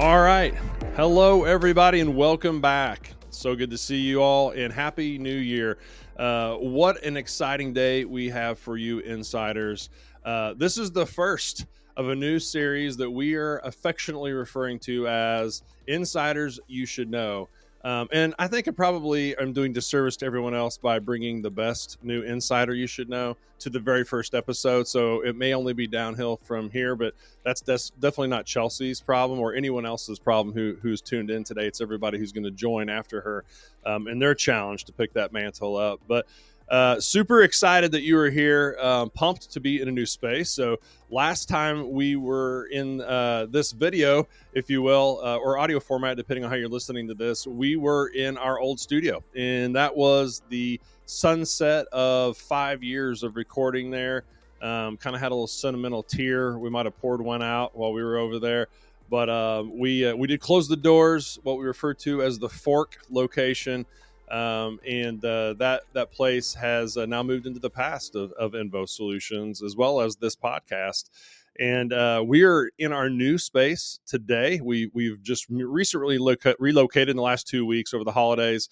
All 0.00 0.22
right. 0.22 0.54
Hello, 0.96 1.44
everybody, 1.44 2.00
and 2.00 2.16
welcome 2.16 2.58
back. 2.58 3.12
So 3.28 3.54
good 3.54 3.68
to 3.68 3.76
see 3.76 3.98
you 3.98 4.22
all, 4.22 4.52
and 4.52 4.72
Happy 4.72 5.18
New 5.18 5.36
Year. 5.36 5.76
Uh, 6.16 6.54
what 6.54 7.04
an 7.04 7.18
exciting 7.18 7.74
day 7.74 8.06
we 8.06 8.30
have 8.30 8.58
for 8.58 8.78
you, 8.78 9.00
insiders. 9.00 9.90
Uh, 10.24 10.54
this 10.56 10.78
is 10.78 10.90
the 10.90 11.04
first 11.04 11.66
of 11.98 12.08
a 12.08 12.14
new 12.14 12.38
series 12.38 12.96
that 12.96 13.10
we 13.10 13.34
are 13.34 13.58
affectionately 13.58 14.32
referring 14.32 14.78
to 14.78 15.06
as 15.06 15.64
Insiders 15.86 16.58
You 16.66 16.86
Should 16.86 17.10
Know. 17.10 17.50
Um, 17.82 18.08
and 18.12 18.34
I 18.38 18.46
think 18.46 18.68
I 18.68 18.72
probably 18.72 19.36
am 19.38 19.52
doing 19.52 19.72
disservice 19.72 20.16
to 20.18 20.26
everyone 20.26 20.54
else 20.54 20.76
by 20.76 20.98
bringing 20.98 21.40
the 21.40 21.50
best 21.50 21.98
new 22.02 22.22
insider 22.22 22.74
you 22.74 22.86
should 22.86 23.08
know 23.08 23.36
to 23.60 23.70
the 23.70 23.78
very 23.78 24.04
first 24.04 24.34
episode. 24.34 24.86
So 24.86 25.22
it 25.22 25.36
may 25.36 25.54
only 25.54 25.72
be 25.72 25.86
downhill 25.86 26.40
from 26.44 26.70
here, 26.70 26.94
but 26.94 27.14
that's, 27.44 27.60
that's 27.62 27.90
definitely 27.90 28.28
not 28.28 28.46
Chelsea's 28.46 29.00
problem 29.00 29.38
or 29.38 29.54
anyone 29.54 29.86
else's 29.86 30.18
problem 30.18 30.54
who, 30.54 30.76
who's 30.82 31.00
tuned 31.00 31.30
in 31.30 31.44
today. 31.44 31.66
It's 31.66 31.80
everybody 31.80 32.18
who's 32.18 32.32
going 32.32 32.44
to 32.44 32.50
join 32.50 32.90
after 32.90 33.20
her 33.22 33.44
um, 33.86 34.06
and 34.06 34.20
their 34.20 34.34
challenge 34.34 34.84
to 34.84 34.92
pick 34.92 35.14
that 35.14 35.32
mantle 35.32 35.76
up. 35.76 36.00
But 36.06 36.26
uh, 36.70 37.00
super 37.00 37.42
excited 37.42 37.90
that 37.92 38.02
you 38.02 38.16
are 38.16 38.30
here. 38.30 38.76
Um, 38.80 39.10
pumped 39.10 39.52
to 39.52 39.60
be 39.60 39.80
in 39.80 39.88
a 39.88 39.90
new 39.90 40.06
space. 40.06 40.50
So 40.50 40.78
last 41.10 41.48
time 41.48 41.90
we 41.90 42.14
were 42.14 42.66
in 42.70 43.00
uh, 43.00 43.46
this 43.50 43.72
video, 43.72 44.28
if 44.54 44.70
you 44.70 44.80
will, 44.80 45.20
uh, 45.24 45.36
or 45.36 45.58
audio 45.58 45.80
format, 45.80 46.16
depending 46.16 46.44
on 46.44 46.50
how 46.50 46.56
you're 46.56 46.68
listening 46.68 47.08
to 47.08 47.14
this, 47.14 47.46
we 47.46 47.74
were 47.76 48.08
in 48.08 48.38
our 48.38 48.60
old 48.60 48.78
studio, 48.78 49.22
and 49.34 49.74
that 49.74 49.94
was 49.94 50.42
the 50.48 50.80
sunset 51.06 51.86
of 51.88 52.36
five 52.36 52.84
years 52.84 53.24
of 53.24 53.34
recording 53.34 53.90
there. 53.90 54.22
Um, 54.62 54.96
kind 54.96 55.16
of 55.16 55.22
had 55.22 55.32
a 55.32 55.34
little 55.34 55.46
sentimental 55.46 56.02
tear. 56.02 56.58
We 56.58 56.70
might 56.70 56.86
have 56.86 56.96
poured 56.98 57.20
one 57.20 57.42
out 57.42 57.76
while 57.76 57.92
we 57.92 58.02
were 58.04 58.18
over 58.18 58.38
there. 58.38 58.68
But 59.08 59.28
uh, 59.28 59.64
we 59.68 60.06
uh, 60.06 60.14
we 60.14 60.28
did 60.28 60.40
close 60.40 60.68
the 60.68 60.76
doors, 60.76 61.40
what 61.42 61.58
we 61.58 61.64
refer 61.64 61.94
to 61.94 62.22
as 62.22 62.38
the 62.38 62.48
fork 62.48 62.98
location. 63.10 63.84
Um, 64.30 64.78
and 64.86 65.24
uh, 65.24 65.54
that 65.54 65.82
that 65.92 66.12
place 66.12 66.54
has 66.54 66.96
uh, 66.96 67.06
now 67.06 67.22
moved 67.22 67.46
into 67.46 67.60
the 67.60 67.70
past 67.70 68.14
of, 68.14 68.32
of 68.32 68.52
Invo 68.52 68.88
Solutions 68.88 69.62
as 69.62 69.76
well 69.76 70.00
as 70.00 70.16
this 70.16 70.36
podcast. 70.36 71.10
And 71.58 71.92
uh, 71.92 72.24
we 72.26 72.44
are 72.44 72.70
in 72.78 72.92
our 72.92 73.10
new 73.10 73.36
space 73.38 73.98
today. 74.06 74.60
We 74.62 74.90
we've 74.94 75.22
just 75.22 75.46
recently 75.48 76.18
loca- 76.18 76.56
relocated 76.58 77.10
in 77.10 77.16
the 77.16 77.22
last 77.22 77.48
two 77.48 77.66
weeks 77.66 77.92
over 77.92 78.04
the 78.04 78.12
holidays. 78.12 78.68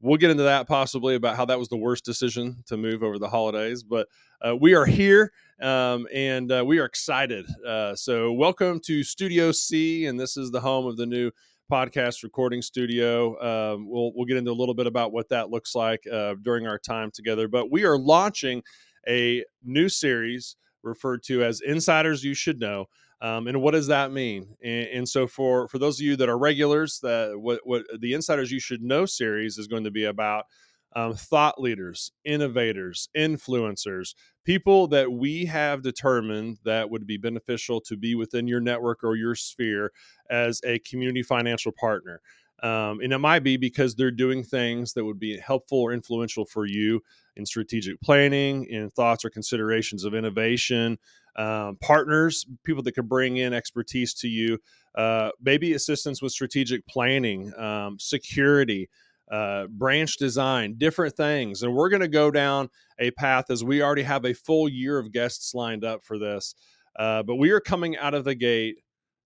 We'll 0.00 0.16
get 0.16 0.30
into 0.30 0.44
that 0.44 0.68
possibly 0.68 1.16
about 1.16 1.36
how 1.36 1.44
that 1.46 1.58
was 1.58 1.68
the 1.68 1.76
worst 1.76 2.04
decision 2.04 2.62
to 2.66 2.76
move 2.76 3.02
over 3.02 3.18
the 3.18 3.28
holidays, 3.28 3.82
but 3.82 4.08
uh, 4.46 4.54
we 4.54 4.74
are 4.74 4.86
here 4.86 5.32
um, 5.60 6.06
and 6.14 6.52
uh, 6.52 6.64
we 6.64 6.78
are 6.78 6.84
excited. 6.84 7.46
Uh, 7.66 7.94
so, 7.96 8.32
welcome 8.32 8.78
to 8.80 9.02
Studio 9.02 9.50
C, 9.50 10.06
and 10.06 10.18
this 10.18 10.36
is 10.36 10.52
the 10.52 10.60
home 10.60 10.86
of 10.86 10.96
the 10.96 11.06
new 11.06 11.32
podcast 11.70 12.22
recording 12.22 12.62
studio. 12.62 13.38
Um, 13.40 13.88
we'll 13.88 14.12
we'll 14.14 14.26
get 14.26 14.36
into 14.36 14.50
a 14.50 14.52
little 14.52 14.74
bit 14.74 14.86
about 14.86 15.12
what 15.12 15.28
that 15.28 15.50
looks 15.50 15.74
like 15.74 16.04
uh, 16.10 16.34
during 16.42 16.66
our 16.66 16.78
time 16.78 17.10
together. 17.10 17.48
But 17.48 17.70
we 17.70 17.84
are 17.84 17.98
launching 17.98 18.62
a 19.08 19.44
new 19.62 19.88
series 19.88 20.56
referred 20.82 21.22
to 21.24 21.42
as 21.42 21.60
Insiders 21.60 22.24
You 22.24 22.34
Should 22.34 22.60
Know. 22.60 22.86
Um, 23.20 23.48
and 23.48 23.60
what 23.60 23.72
does 23.72 23.88
that 23.88 24.12
mean? 24.12 24.54
And, 24.62 24.86
and, 24.88 25.08
so, 25.08 25.26
for 25.26 25.66
for 25.68 25.78
those 25.78 25.98
of 25.98 26.06
you 26.06 26.16
that 26.16 26.28
are 26.28 26.38
regulars, 26.38 27.00
that 27.02 27.32
what 27.36 27.60
what 27.64 27.84
the 27.98 28.14
Insiders 28.14 28.52
You 28.52 28.60
Should 28.60 28.82
Know 28.82 29.06
series 29.06 29.58
is 29.58 29.66
going 29.66 29.84
to 29.84 29.90
be 29.90 30.04
about 30.04 30.44
um, 30.94 31.14
thought 31.14 31.60
leaders, 31.60 32.12
innovators, 32.24 33.08
influencers, 33.16 34.14
people 34.44 34.86
that 34.88 35.12
we 35.12 35.44
have 35.44 35.82
determined 35.82 36.58
that 36.64 36.88
would 36.90 37.06
be 37.06 37.16
beneficial 37.16 37.80
to 37.82 37.96
be 37.96 38.14
within 38.14 38.48
your 38.48 38.60
network 38.60 39.04
or 39.04 39.16
your 39.16 39.34
sphere 39.34 39.92
as 40.30 40.60
a 40.64 40.78
community 40.80 41.22
financial 41.22 41.72
partner. 41.72 42.20
Um, 42.62 43.00
and 43.00 43.12
it 43.12 43.18
might 43.18 43.44
be 43.44 43.56
because 43.56 43.94
they're 43.94 44.10
doing 44.10 44.42
things 44.42 44.94
that 44.94 45.04
would 45.04 45.20
be 45.20 45.38
helpful 45.38 45.78
or 45.78 45.92
influential 45.92 46.44
for 46.44 46.66
you 46.66 47.00
in 47.36 47.46
strategic 47.46 48.00
planning, 48.00 48.64
in 48.64 48.90
thoughts 48.90 49.24
or 49.24 49.30
considerations 49.30 50.04
of 50.04 50.12
innovation, 50.12 50.98
um, 51.36 51.76
partners, 51.80 52.46
people 52.64 52.82
that 52.82 52.92
can 52.92 53.06
bring 53.06 53.36
in 53.36 53.52
expertise 53.52 54.12
to 54.12 54.28
you, 54.28 54.58
uh, 54.96 55.30
maybe 55.40 55.74
assistance 55.74 56.20
with 56.20 56.32
strategic 56.32 56.84
planning, 56.88 57.52
um, 57.56 57.96
security, 58.00 58.88
uh, 59.30 59.66
branch 59.66 60.16
design, 60.16 60.74
different 60.78 61.16
things. 61.16 61.62
And 61.62 61.74
we're 61.74 61.88
going 61.88 62.00
to 62.00 62.08
go 62.08 62.30
down 62.30 62.70
a 62.98 63.10
path 63.12 63.50
as 63.50 63.62
we 63.62 63.82
already 63.82 64.02
have 64.02 64.24
a 64.24 64.34
full 64.34 64.68
year 64.68 64.98
of 64.98 65.12
guests 65.12 65.54
lined 65.54 65.84
up 65.84 66.04
for 66.04 66.18
this. 66.18 66.54
Uh, 66.98 67.22
but 67.22 67.36
we 67.36 67.50
are 67.50 67.60
coming 67.60 67.96
out 67.96 68.14
of 68.14 68.24
the 68.24 68.34
gate 68.34 68.76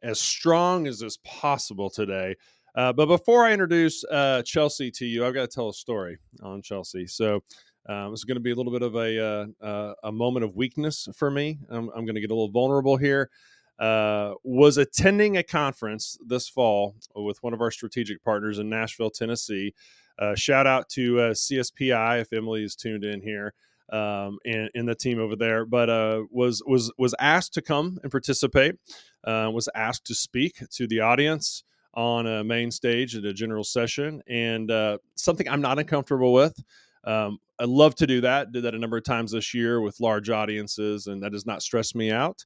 as 0.03 0.21
strong 0.21 0.87
as 0.87 1.03
is 1.03 1.19
possible 1.19 1.89
today. 1.89 2.35
Uh, 2.75 2.93
but 2.93 3.07
before 3.07 3.45
I 3.45 3.53
introduce 3.53 4.03
uh, 4.05 4.43
Chelsea 4.43 4.91
to 4.93 5.07
you, 5.07 5.27
I've 5.27 5.35
got 5.35 5.43
to 5.43 5.55
tell 5.55 5.69
a 5.69 5.75
story 5.75 6.19
on 6.43 6.63
Chelsea. 6.63 7.07
So 7.07 7.43
um, 7.89 8.13
it's 8.13 8.25
going 8.25 8.37
to 8.37 8.41
be 8.41 8.53
a 8.53 8.55
little 8.55 8.73
bit 8.73 8.83
of 8.83 8.95
a 8.95 9.25
uh, 9.25 9.47
uh, 9.65 9.95
a 10.05 10.13
moment 10.13 10.45
of 10.45 10.57
weakness 10.57 11.09
for 11.15 11.31
me. 11.31 11.59
I'm, 11.69 11.89
I'm 11.91 12.05
going 12.05 12.15
to 12.15 12.21
get 12.21 12.31
a 12.31 12.35
little 12.35 12.51
vulnerable 12.51 12.97
here. 12.97 13.31
Uh, 13.79 14.35
was 14.45 14.77
attending 14.77 15.37
a 15.37 15.43
conference 15.43 16.17
this 16.25 16.49
fall 16.49 16.95
with 17.17 17.43
one 17.43 17.53
of 17.53 17.61
our 17.61 17.71
strategic 17.71 18.23
partners 18.23 18.59
in 18.59 18.69
Nashville, 18.69 19.11
Tennessee. 19.11 19.75
Uh, 20.19 20.35
shout 20.35 20.67
out 20.67 20.89
to 20.91 21.19
uh, 21.19 21.31
CSPI 21.31 22.21
if 22.21 22.33
Emily 22.33 22.63
is 22.63 22.77
tuned 22.77 23.05
in 23.05 23.21
here 23.21 23.55
um, 23.93 24.39
and, 24.45 24.71
and 24.75 24.89
the 24.89 24.95
team 24.95 25.21
over 25.21 25.37
there. 25.37 25.65
But 25.65 25.91
uh, 25.91 26.23
was 26.31 26.63
was 26.67 26.93
was 26.99 27.15
asked 27.21 27.55
to 27.55 27.63
come 27.63 27.99
and 28.03 28.11
participate. 28.11 28.77
Uh, 29.25 29.51
was 29.53 29.69
asked 29.75 30.07
to 30.07 30.15
speak 30.15 30.63
to 30.71 30.87
the 30.87 31.01
audience 31.01 31.65
on 31.95 32.27
a 32.27 32.43
main 32.43 32.71
stage 32.71 33.15
at 33.15 33.25
a 33.25 33.35
general 33.35 33.65
session, 33.65 34.23
and 34.27 34.71
uh, 34.71 34.99
something 35.15 35.49
I'm 35.49 35.61
not 35.61 35.79
uncomfortable 35.79 36.33
with. 36.33 36.59
Um, 37.05 37.39
I 37.59 37.65
love 37.65 37.95
to 37.97 38.07
do 38.07 38.23
that. 38.23 38.53
Did 38.53 38.65
that 38.65 38.75
a 38.75 38.79
number 38.79 38.97
of 38.97 39.05
times 39.05 39.33
this 39.33 39.53
year 39.55 39.81
with 39.81 40.01
large 40.01 40.31
audiences, 40.31 41.07
and 41.07 41.23
that 41.23 41.33
does 41.33 41.47
not 41.47 41.63
stress 41.63 41.95
me 41.95 42.11
out. 42.11 42.45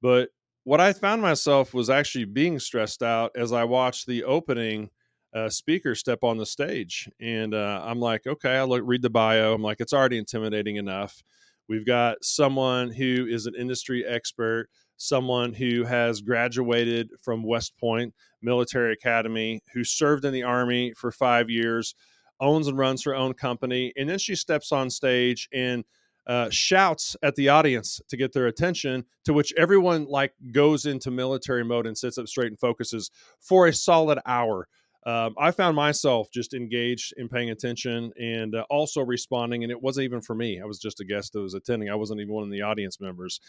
But 0.00 0.28
what 0.64 0.80
I 0.80 0.92
found 0.92 1.22
myself 1.22 1.74
was 1.74 1.90
actually 1.90 2.24
being 2.24 2.58
stressed 2.58 3.02
out 3.02 3.32
as 3.36 3.52
I 3.52 3.64
watched 3.64 4.06
the 4.06 4.24
opening 4.24 4.90
uh, 5.34 5.48
speaker 5.48 5.94
step 5.94 6.20
on 6.22 6.38
the 6.38 6.46
stage, 6.46 7.08
and 7.20 7.54
uh, 7.54 7.82
I'm 7.84 8.00
like, 8.00 8.26
okay, 8.26 8.56
I 8.56 8.62
look 8.64 8.82
read 8.84 9.02
the 9.02 9.10
bio. 9.10 9.52
I'm 9.52 9.62
like, 9.62 9.80
it's 9.80 9.92
already 9.92 10.16
intimidating 10.18 10.76
enough. 10.76 11.22
We've 11.68 11.86
got 11.86 12.22
someone 12.22 12.90
who 12.90 13.26
is 13.28 13.46
an 13.46 13.54
industry 13.58 14.04
expert, 14.06 14.68
someone 14.96 15.52
who 15.52 15.84
has 15.84 16.20
graduated 16.20 17.10
from 17.20 17.42
West 17.42 17.76
Point 17.78 18.14
Military 18.42 18.92
Academy, 18.92 19.60
who 19.72 19.82
served 19.82 20.24
in 20.24 20.32
the 20.32 20.44
Army 20.44 20.92
for 20.96 21.10
five 21.10 21.50
years, 21.50 21.94
owns 22.40 22.68
and 22.68 22.78
runs 22.78 23.02
her 23.04 23.14
own 23.14 23.34
company, 23.34 23.92
and 23.96 24.08
then 24.08 24.18
she 24.18 24.36
steps 24.36 24.72
on 24.72 24.88
stage 24.88 25.48
and 25.52 25.84
uh, 26.26 26.48
shouts 26.50 27.16
at 27.22 27.34
the 27.34 27.48
audience 27.48 28.00
to 28.08 28.16
get 28.16 28.32
their 28.32 28.46
attention 28.46 29.04
to 29.24 29.32
which 29.32 29.52
everyone 29.56 30.06
like 30.06 30.32
goes 30.52 30.86
into 30.86 31.10
military 31.10 31.64
mode 31.64 31.86
and 31.86 31.96
sits 31.96 32.18
up 32.18 32.26
straight 32.26 32.48
and 32.48 32.58
focuses 32.58 33.10
for 33.40 33.66
a 33.66 33.72
solid 33.72 34.18
hour 34.26 34.68
um, 35.06 35.34
i 35.38 35.50
found 35.50 35.76
myself 35.76 36.30
just 36.30 36.54
engaged 36.54 37.12
in 37.16 37.28
paying 37.28 37.50
attention 37.50 38.12
and 38.20 38.54
uh, 38.54 38.64
also 38.70 39.00
responding 39.02 39.62
and 39.62 39.70
it 39.70 39.82
wasn't 39.82 40.04
even 40.04 40.20
for 40.20 40.34
me 40.34 40.60
i 40.60 40.64
was 40.64 40.78
just 40.78 41.00
a 41.00 41.04
guest 41.04 41.32
that 41.32 41.40
was 41.40 41.54
attending 41.54 41.88
i 41.88 41.94
wasn't 41.94 42.18
even 42.20 42.32
one 42.32 42.44
of 42.44 42.50
the 42.50 42.62
audience 42.62 43.00
members 43.00 43.40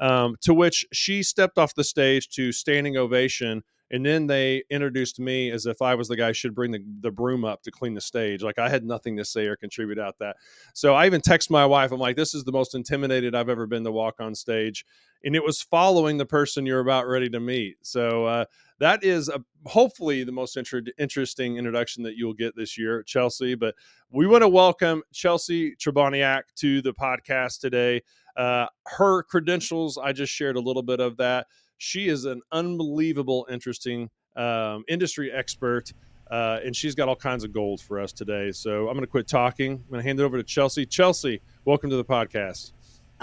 um, 0.00 0.36
to 0.40 0.52
which 0.52 0.84
she 0.92 1.22
stepped 1.22 1.58
off 1.58 1.74
the 1.74 1.84
stage 1.84 2.28
to 2.28 2.52
standing 2.52 2.96
ovation 2.96 3.62
and 3.90 4.04
then 4.04 4.26
they 4.26 4.64
introduced 4.70 5.20
me 5.20 5.50
as 5.50 5.66
if 5.66 5.82
I 5.82 5.94
was 5.94 6.08
the 6.08 6.16
guy 6.16 6.32
should 6.32 6.54
bring 6.54 6.72
the, 6.72 6.82
the 7.00 7.10
broom 7.10 7.44
up 7.44 7.62
to 7.62 7.70
clean 7.70 7.94
the 7.94 8.00
stage. 8.00 8.42
Like 8.42 8.58
I 8.58 8.68
had 8.68 8.84
nothing 8.84 9.16
to 9.18 9.24
say 9.24 9.46
or 9.46 9.56
contribute 9.56 9.98
out 9.98 10.18
that. 10.20 10.36
So 10.72 10.94
I 10.94 11.06
even 11.06 11.20
text 11.20 11.50
my 11.50 11.66
wife. 11.66 11.92
I'm 11.92 12.00
like, 12.00 12.16
this 12.16 12.34
is 12.34 12.44
the 12.44 12.52
most 12.52 12.74
intimidated 12.74 13.34
I've 13.34 13.48
ever 13.48 13.66
been 13.66 13.84
to 13.84 13.92
walk 13.92 14.16
on 14.20 14.34
stage. 14.34 14.84
And 15.22 15.36
it 15.36 15.44
was 15.44 15.62
following 15.62 16.18
the 16.18 16.26
person 16.26 16.66
you're 16.66 16.80
about 16.80 17.06
ready 17.06 17.28
to 17.30 17.40
meet. 17.40 17.76
So 17.82 18.24
uh, 18.24 18.44
that 18.80 19.04
is 19.04 19.28
a, 19.28 19.40
hopefully 19.66 20.24
the 20.24 20.32
most 20.32 20.56
inter- 20.56 20.82
interesting 20.98 21.56
introduction 21.56 22.02
that 22.04 22.16
you'll 22.16 22.34
get 22.34 22.56
this 22.56 22.76
year, 22.76 23.02
Chelsea. 23.02 23.54
But 23.54 23.74
we 24.10 24.26
want 24.26 24.42
to 24.42 24.48
welcome 24.48 25.02
Chelsea 25.12 25.74
Treboniak 25.76 26.42
to 26.56 26.82
the 26.82 26.92
podcast 26.92 27.60
today. 27.60 28.02
Uh, 28.36 28.66
her 28.86 29.22
credentials, 29.24 29.96
I 29.96 30.12
just 30.12 30.32
shared 30.32 30.56
a 30.56 30.60
little 30.60 30.82
bit 30.82 31.00
of 31.00 31.16
that. 31.18 31.46
She 31.78 32.08
is 32.08 32.24
an 32.24 32.42
unbelievable, 32.52 33.46
interesting 33.50 34.10
um, 34.36 34.84
industry 34.88 35.30
expert. 35.32 35.92
Uh, 36.30 36.58
and 36.64 36.74
she's 36.74 36.94
got 36.94 37.08
all 37.08 37.16
kinds 37.16 37.44
of 37.44 37.52
gold 37.52 37.80
for 37.80 38.00
us 38.00 38.12
today. 38.12 38.50
So 38.50 38.88
I'm 38.88 38.94
going 38.94 39.02
to 39.02 39.06
quit 39.06 39.28
talking. 39.28 39.72
I'm 39.72 39.90
going 39.90 40.00
to 40.00 40.08
hand 40.08 40.18
it 40.18 40.22
over 40.22 40.36
to 40.38 40.42
Chelsea. 40.42 40.86
Chelsea, 40.86 41.40
welcome 41.64 41.90
to 41.90 41.96
the 41.96 42.04
podcast. 42.04 42.72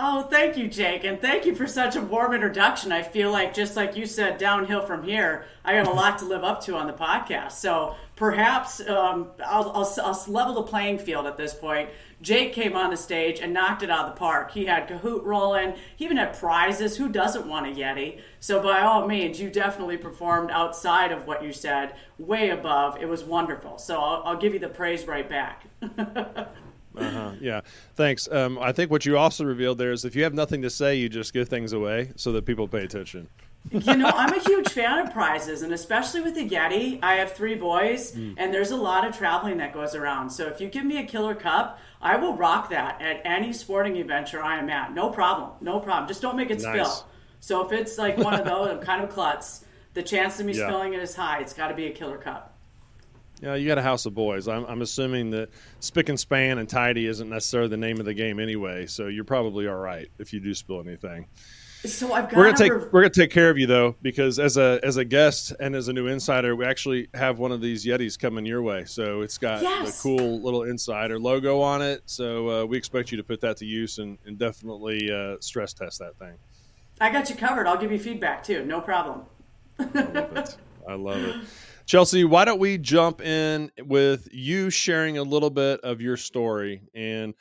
Oh, 0.04 0.24
thank 0.24 0.58
you, 0.58 0.68
Jake, 0.68 1.04
and 1.04 1.22
thank 1.22 1.46
you 1.46 1.54
for 1.54 1.68
such 1.68 1.96
a 1.96 2.02
warm 2.02 2.34
introduction. 2.34 2.92
I 2.92 3.04
feel 3.04 3.30
like, 3.30 3.54
just 3.54 3.76
like 3.76 3.96
you 3.96 4.08
said, 4.08 4.40
downhill 4.40 4.84
from 4.84 5.04
here, 5.04 5.46
I 5.64 5.74
got 5.74 5.86
a 5.86 5.92
lot 5.92 6.18
to 6.18 6.26
live 6.26 6.44
up 6.44 6.60
to 6.64 6.76
on 6.76 6.88
the 6.88 6.94
podcast. 6.94 7.52
So 7.52 7.96
perhaps 8.16 8.80
um, 8.90 9.28
I'll, 9.46 9.70
I'll, 9.70 9.94
I'll, 10.04 10.26
level 10.28 10.56
the 10.56 10.64
playing 10.64 10.98
field 10.98 11.28
at 11.28 11.38
this 11.38 11.54
point. 11.54 11.92
Jake 12.20 12.52
came 12.52 12.76
on 12.76 12.90
the 12.90 12.98
stage 12.98 13.40
and 13.42 13.54
knocked 13.54 13.84
it 13.84 13.92
out 13.92 14.08
of 14.08 14.16
the 14.16 14.20
park. 14.20 14.50
He 14.54 14.66
had 14.66 14.88
Kahoot 14.90 15.24
rolling. 15.24 15.76
He 15.96 16.06
even 16.06 16.18
had 16.18 16.36
prizes. 16.36 16.98
Who 16.98 17.08
doesn't 17.08 17.46
want 17.46 17.68
a 17.68 17.70
Yeti? 17.70 18.22
So 18.40 18.60
by 18.60 18.82
all 18.82 19.08
means, 19.08 19.40
you 19.40 19.52
definitely 19.52 19.98
performed 19.98 20.50
outside 20.50 21.12
of 21.12 21.28
what 21.28 21.44
you 21.44 21.54
said, 21.54 21.94
way 22.18 22.50
above. 22.50 22.98
It 23.00 23.08
was 23.08 23.24
wonderful. 23.24 23.78
So 23.78 24.00
I'll, 24.00 24.24
I'll 24.26 24.38
give 24.38 24.56
you 24.56 24.60
the 24.60 24.68
praise 24.68 25.06
right 25.06 25.30
back. 25.30 25.68
uh-huh. 26.98 27.32
Yeah. 27.40 27.62
Thanks. 27.96 28.28
Um, 28.32 28.60
I 28.60 28.72
think 28.72 28.92
what 28.92 29.06
you 29.06 29.18
also 29.18 29.44
revealed 29.44 29.78
there 29.78 29.92
is 29.92 30.06
if 30.06 30.16
you 30.16 30.24
have 30.24 30.34
nothing 30.34 30.62
to 30.64 30.70
say, 30.70 30.96
you 30.96 31.10
just 31.10 31.34
give 31.34 31.50
things 31.50 31.74
away 31.74 32.12
so 32.16 32.32
that 32.34 32.46
people 32.46 32.68
pay 32.68 32.84
attention 32.84 33.28
you 33.70 33.96
know, 33.96 34.08
I'm 34.14 34.34
a 34.34 34.40
huge 34.40 34.70
fan 34.70 35.00
of 35.00 35.14
prizes, 35.14 35.62
and 35.62 35.72
especially 35.72 36.22
with 36.22 36.36
the 36.36 36.50
Yeti. 36.50 37.00
I 37.04 37.16
have 37.16 37.34
three 37.34 37.56
boys, 37.56 38.14
mm. 38.14 38.34
and 38.38 38.54
there's 38.54 38.72
a 38.72 38.76
lot 38.76 39.08
of 39.08 39.16
traveling 39.16 39.58
that 39.58 39.74
goes 39.74 39.94
around. 39.94 40.32
So 40.32 40.48
if 40.48 40.60
you 40.60 40.68
give 40.68 40.86
me 40.86 40.98
a 40.98 41.06
killer 41.06 41.36
cup, 41.36 41.80
I 42.02 42.16
will 42.16 42.36
rock 42.36 42.70
that 42.72 43.02
at 43.02 43.22
any 43.24 43.54
sporting 43.54 43.98
adventure 43.98 44.42
I 44.42 44.58
am 44.58 44.70
at. 44.70 44.94
No 44.94 45.10
problem. 45.10 45.52
No 45.62 45.80
problem. 45.80 46.08
Just 46.08 46.22
don't 46.22 46.36
make 46.36 46.50
it 46.50 46.62
nice. 46.62 46.88
spill. 46.88 47.08
So 47.40 47.66
if 47.66 47.72
it's 47.72 47.98
like 47.98 48.18
one 48.18 48.34
of 48.34 48.46
those, 48.46 48.70
I'm 48.70 48.80
kind 48.80 49.04
of 49.04 49.10
klutz. 49.10 49.64
The 49.94 50.04
chance 50.04 50.40
of 50.40 50.46
me 50.46 50.54
yeah. 50.54 50.68
spilling 50.68 50.94
it 50.94 51.02
is 51.02 51.16
high. 51.16 51.42
It's 51.42 51.54
got 51.54 51.68
to 51.68 51.76
be 51.76 51.86
a 51.86 51.92
killer 51.92 52.18
cup. 52.18 52.51
Yeah, 53.42 53.56
you 53.56 53.68
got 53.68 53.80
a 53.80 53.82
house 53.82 54.06
of 54.06 54.14
boys. 54.14 54.48
I'm, 54.48 54.66
I'm 54.66 54.84
assuming 54.84 55.32
that 55.32 55.50
spick 55.80 56.10
and 56.10 56.20
span 56.20 56.60
and 56.60 56.70
tidy 56.70 57.08
isn't 57.08 57.28
necessarily 57.28 57.70
the 57.70 57.78
name 57.78 58.00
of 58.00 58.06
the 58.06 58.14
game 58.14 58.40
anyway, 58.40 58.86
so 58.86 59.08
you're 59.08 59.24
probably 59.24 59.68
all 59.68 59.78
right 59.78 60.08
if 60.20 60.32
you 60.32 60.40
do 60.40 60.54
spill 60.54 60.80
anything. 60.80 61.26
So 61.84 62.14
I've 62.14 62.30
got 62.30 62.38
we're 62.38 62.44
gonna 62.44 62.58
take 62.58 62.72
rev- 62.72 62.90
we're 62.92 63.02
gonna 63.02 63.10
take 63.10 63.32
care 63.32 63.50
of 63.50 63.58
you 63.58 63.66
though 63.66 63.96
because 64.04 64.38
as 64.38 64.56
a 64.58 64.80
as 64.84 64.98
a 64.98 65.06
guest 65.06 65.52
and 65.60 65.76
as 65.76 65.88
a 65.88 65.94
new 65.94 66.06
insider 66.06 66.56
we 66.56 66.64
actually 66.64 67.08
have 67.16 67.40
one 67.40 67.52
of 67.52 67.60
these 67.60 67.84
Yetis 67.84 68.20
coming 68.20 68.46
your 68.46 68.62
way. 68.62 68.86
So 68.86 69.22
it's 69.22 69.40
got 69.40 69.64
yes. 69.64 69.98
the 69.98 70.04
cool 70.04 70.40
little 70.42 70.62
insider 70.62 71.18
logo 71.18 71.60
on 71.60 71.82
it. 71.82 72.04
So 72.06 72.50
uh, 72.50 72.66
we 72.66 72.78
expect 72.78 73.10
you 73.10 73.18
to 73.18 73.24
put 73.24 73.42
that 73.42 73.58
to 73.58 73.66
use 73.66 73.98
and, 73.98 74.20
and 74.28 74.38
definitely 74.38 75.12
uh, 75.12 75.38
stress 75.40 75.74
test 75.74 75.98
that 75.98 76.16
thing. 76.20 76.36
I 77.00 77.12
got 77.12 77.32
you 77.32 77.36
covered. 77.36 77.66
I'll 77.66 77.78
give 77.78 77.92
you 77.92 77.98
feedback 77.98 78.44
too. 78.44 78.64
No 78.64 78.80
problem. 78.80 79.24
I 79.80 79.84
love 79.84 80.38
it. 80.38 80.58
I 80.88 80.94
love 80.94 81.24
it. 81.24 81.36
Chelsea, 81.86 82.24
why 82.24 82.46
don't 82.46 82.60
we 82.60 82.78
jump 82.78 83.22
in 83.22 83.72
with 83.80 84.28
you 84.32 84.70
sharing 84.70 85.18
a 85.18 85.24
little 85.24 85.50
bit 85.50 85.80
of 85.82 86.02
your 86.02 86.18
story 86.18 86.82
and 86.94 87.34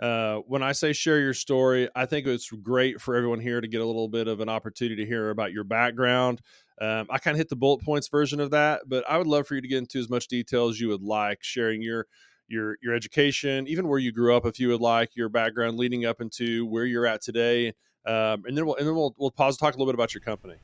uh, 0.00 0.36
when 0.46 0.62
I 0.62 0.72
say 0.72 0.92
share 0.92 1.18
your 1.18 1.34
story, 1.34 1.88
I 1.94 2.06
think 2.06 2.26
it's 2.26 2.50
great 2.50 3.00
for 3.00 3.16
everyone 3.16 3.40
here 3.40 3.60
to 3.60 3.66
get 3.66 3.80
a 3.80 3.84
little 3.84 4.08
bit 4.08 4.28
of 4.28 4.40
an 4.40 4.48
opportunity 4.48 4.96
to 4.96 5.06
hear 5.06 5.30
about 5.30 5.52
your 5.52 5.64
background. 5.64 6.40
Um, 6.80 7.08
I 7.10 7.18
kind 7.18 7.34
of 7.34 7.38
hit 7.38 7.48
the 7.48 7.56
bullet 7.56 7.82
points 7.82 8.06
version 8.06 8.38
of 8.38 8.52
that, 8.52 8.82
but 8.86 9.08
I 9.10 9.18
would 9.18 9.26
love 9.26 9.48
for 9.48 9.56
you 9.56 9.60
to 9.60 9.66
get 9.66 9.78
into 9.78 9.98
as 9.98 10.08
much 10.08 10.28
detail 10.28 10.68
as 10.68 10.80
you 10.80 10.88
would 10.88 11.02
like, 11.02 11.42
sharing 11.42 11.82
your 11.82 12.06
your 12.46 12.78
your 12.80 12.94
education, 12.94 13.66
even 13.66 13.88
where 13.88 13.98
you 13.98 14.12
grew 14.12 14.36
up, 14.36 14.46
if 14.46 14.60
you 14.60 14.68
would 14.68 14.80
like, 14.80 15.16
your 15.16 15.28
background 15.28 15.76
leading 15.76 16.04
up 16.04 16.20
into 16.20 16.64
where 16.66 16.86
you're 16.86 17.04
at 17.04 17.20
today, 17.20 17.74
um, 18.06 18.44
and 18.46 18.56
then 18.56 18.64
we'll 18.64 18.76
and 18.76 18.86
then 18.86 18.94
we'll 18.94 19.14
we'll 19.18 19.32
pause 19.32 19.54
and 19.54 19.58
talk 19.58 19.74
a 19.74 19.76
little 19.76 19.92
bit 19.92 19.96
about 19.96 20.14
your 20.14 20.20
company. 20.20 20.54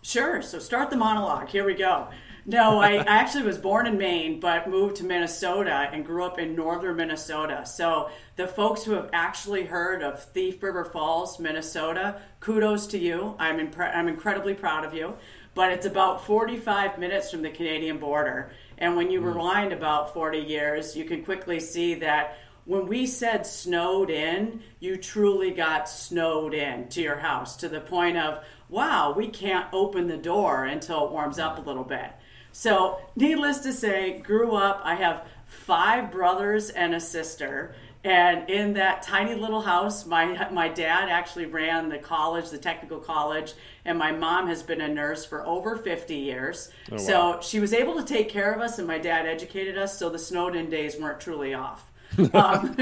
Sure. 0.00 0.40
So 0.40 0.58
start 0.58 0.88
the 0.88 0.96
monologue. 0.96 1.48
Here 1.48 1.64
we 1.64 1.74
go. 1.74 2.08
No, 2.48 2.78
I, 2.78 2.98
I, 2.98 3.04
actually 3.06 3.42
was 3.42 3.58
born 3.58 3.88
in 3.88 3.98
Maine, 3.98 4.38
but 4.38 4.70
moved 4.70 4.96
to 4.96 5.04
Minnesota 5.04 5.90
and 5.92 6.06
grew 6.06 6.22
up 6.22 6.38
in 6.38 6.54
northern 6.54 6.94
Minnesota. 6.94 7.66
So 7.66 8.08
the 8.36 8.46
folks 8.46 8.84
who 8.84 8.92
have 8.92 9.10
actually 9.12 9.64
heard 9.64 10.00
of 10.00 10.22
Thief 10.22 10.62
River 10.62 10.84
Falls, 10.84 11.40
Minnesota, 11.40 12.20
kudos 12.38 12.86
to 12.88 12.98
you. 12.98 13.34
I'm 13.40 13.58
impre- 13.58 13.92
I'm 13.92 14.06
incredibly 14.06 14.54
proud 14.54 14.84
of 14.84 14.94
you. 14.94 15.14
But 15.54 15.72
it's 15.72 15.86
about 15.86 16.24
45 16.24 16.98
minutes 16.98 17.32
from 17.32 17.42
the 17.42 17.50
Canadian 17.50 17.98
border, 17.98 18.52
and 18.78 18.94
when 18.94 19.10
you 19.10 19.20
mm. 19.22 19.34
rewind 19.34 19.72
about 19.72 20.12
40 20.14 20.38
years, 20.38 20.94
you 20.94 21.04
can 21.04 21.24
quickly 21.24 21.58
see 21.58 21.94
that 21.94 22.38
when 22.66 22.86
we 22.86 23.06
said 23.06 23.46
snowed 23.46 24.10
in, 24.10 24.60
you 24.80 24.98
truly 24.98 25.52
got 25.52 25.88
snowed 25.88 26.52
in 26.52 26.88
to 26.88 27.00
your 27.00 27.16
house 27.16 27.56
to 27.56 27.68
the 27.68 27.80
point 27.80 28.18
of, 28.18 28.44
wow, 28.68 29.14
we 29.16 29.28
can't 29.28 29.72
open 29.72 30.08
the 30.08 30.16
door 30.16 30.64
until 30.64 31.06
it 31.06 31.12
warms 31.12 31.38
up 31.38 31.58
a 31.58 31.62
little 31.62 31.84
bit. 31.84 32.10
So, 32.58 32.96
needless 33.14 33.58
to 33.58 33.72
say, 33.74 34.18
grew 34.18 34.56
up, 34.56 34.80
I 34.82 34.94
have 34.94 35.26
five 35.44 36.10
brothers 36.10 36.70
and 36.70 36.94
a 36.94 37.00
sister. 37.00 37.74
And 38.02 38.48
in 38.48 38.72
that 38.72 39.02
tiny 39.02 39.34
little 39.34 39.60
house, 39.60 40.06
my, 40.06 40.48
my 40.50 40.68
dad 40.68 41.10
actually 41.10 41.44
ran 41.44 41.90
the 41.90 41.98
college, 41.98 42.48
the 42.48 42.56
technical 42.56 42.98
college, 42.98 43.52
and 43.84 43.98
my 43.98 44.10
mom 44.10 44.46
has 44.46 44.62
been 44.62 44.80
a 44.80 44.88
nurse 44.88 45.26
for 45.26 45.46
over 45.46 45.76
50 45.76 46.16
years. 46.16 46.70
Oh, 46.90 46.94
wow. 46.94 46.98
So 46.98 47.40
she 47.42 47.60
was 47.60 47.74
able 47.74 47.94
to 47.96 48.02
take 48.02 48.30
care 48.30 48.54
of 48.54 48.62
us, 48.62 48.78
and 48.78 48.88
my 48.88 48.96
dad 48.96 49.26
educated 49.26 49.76
us, 49.76 49.98
so 49.98 50.08
the 50.08 50.18
Snowden 50.18 50.70
days 50.70 50.96
weren't 50.98 51.20
truly 51.20 51.52
off. 51.52 51.92
um, 52.32 52.74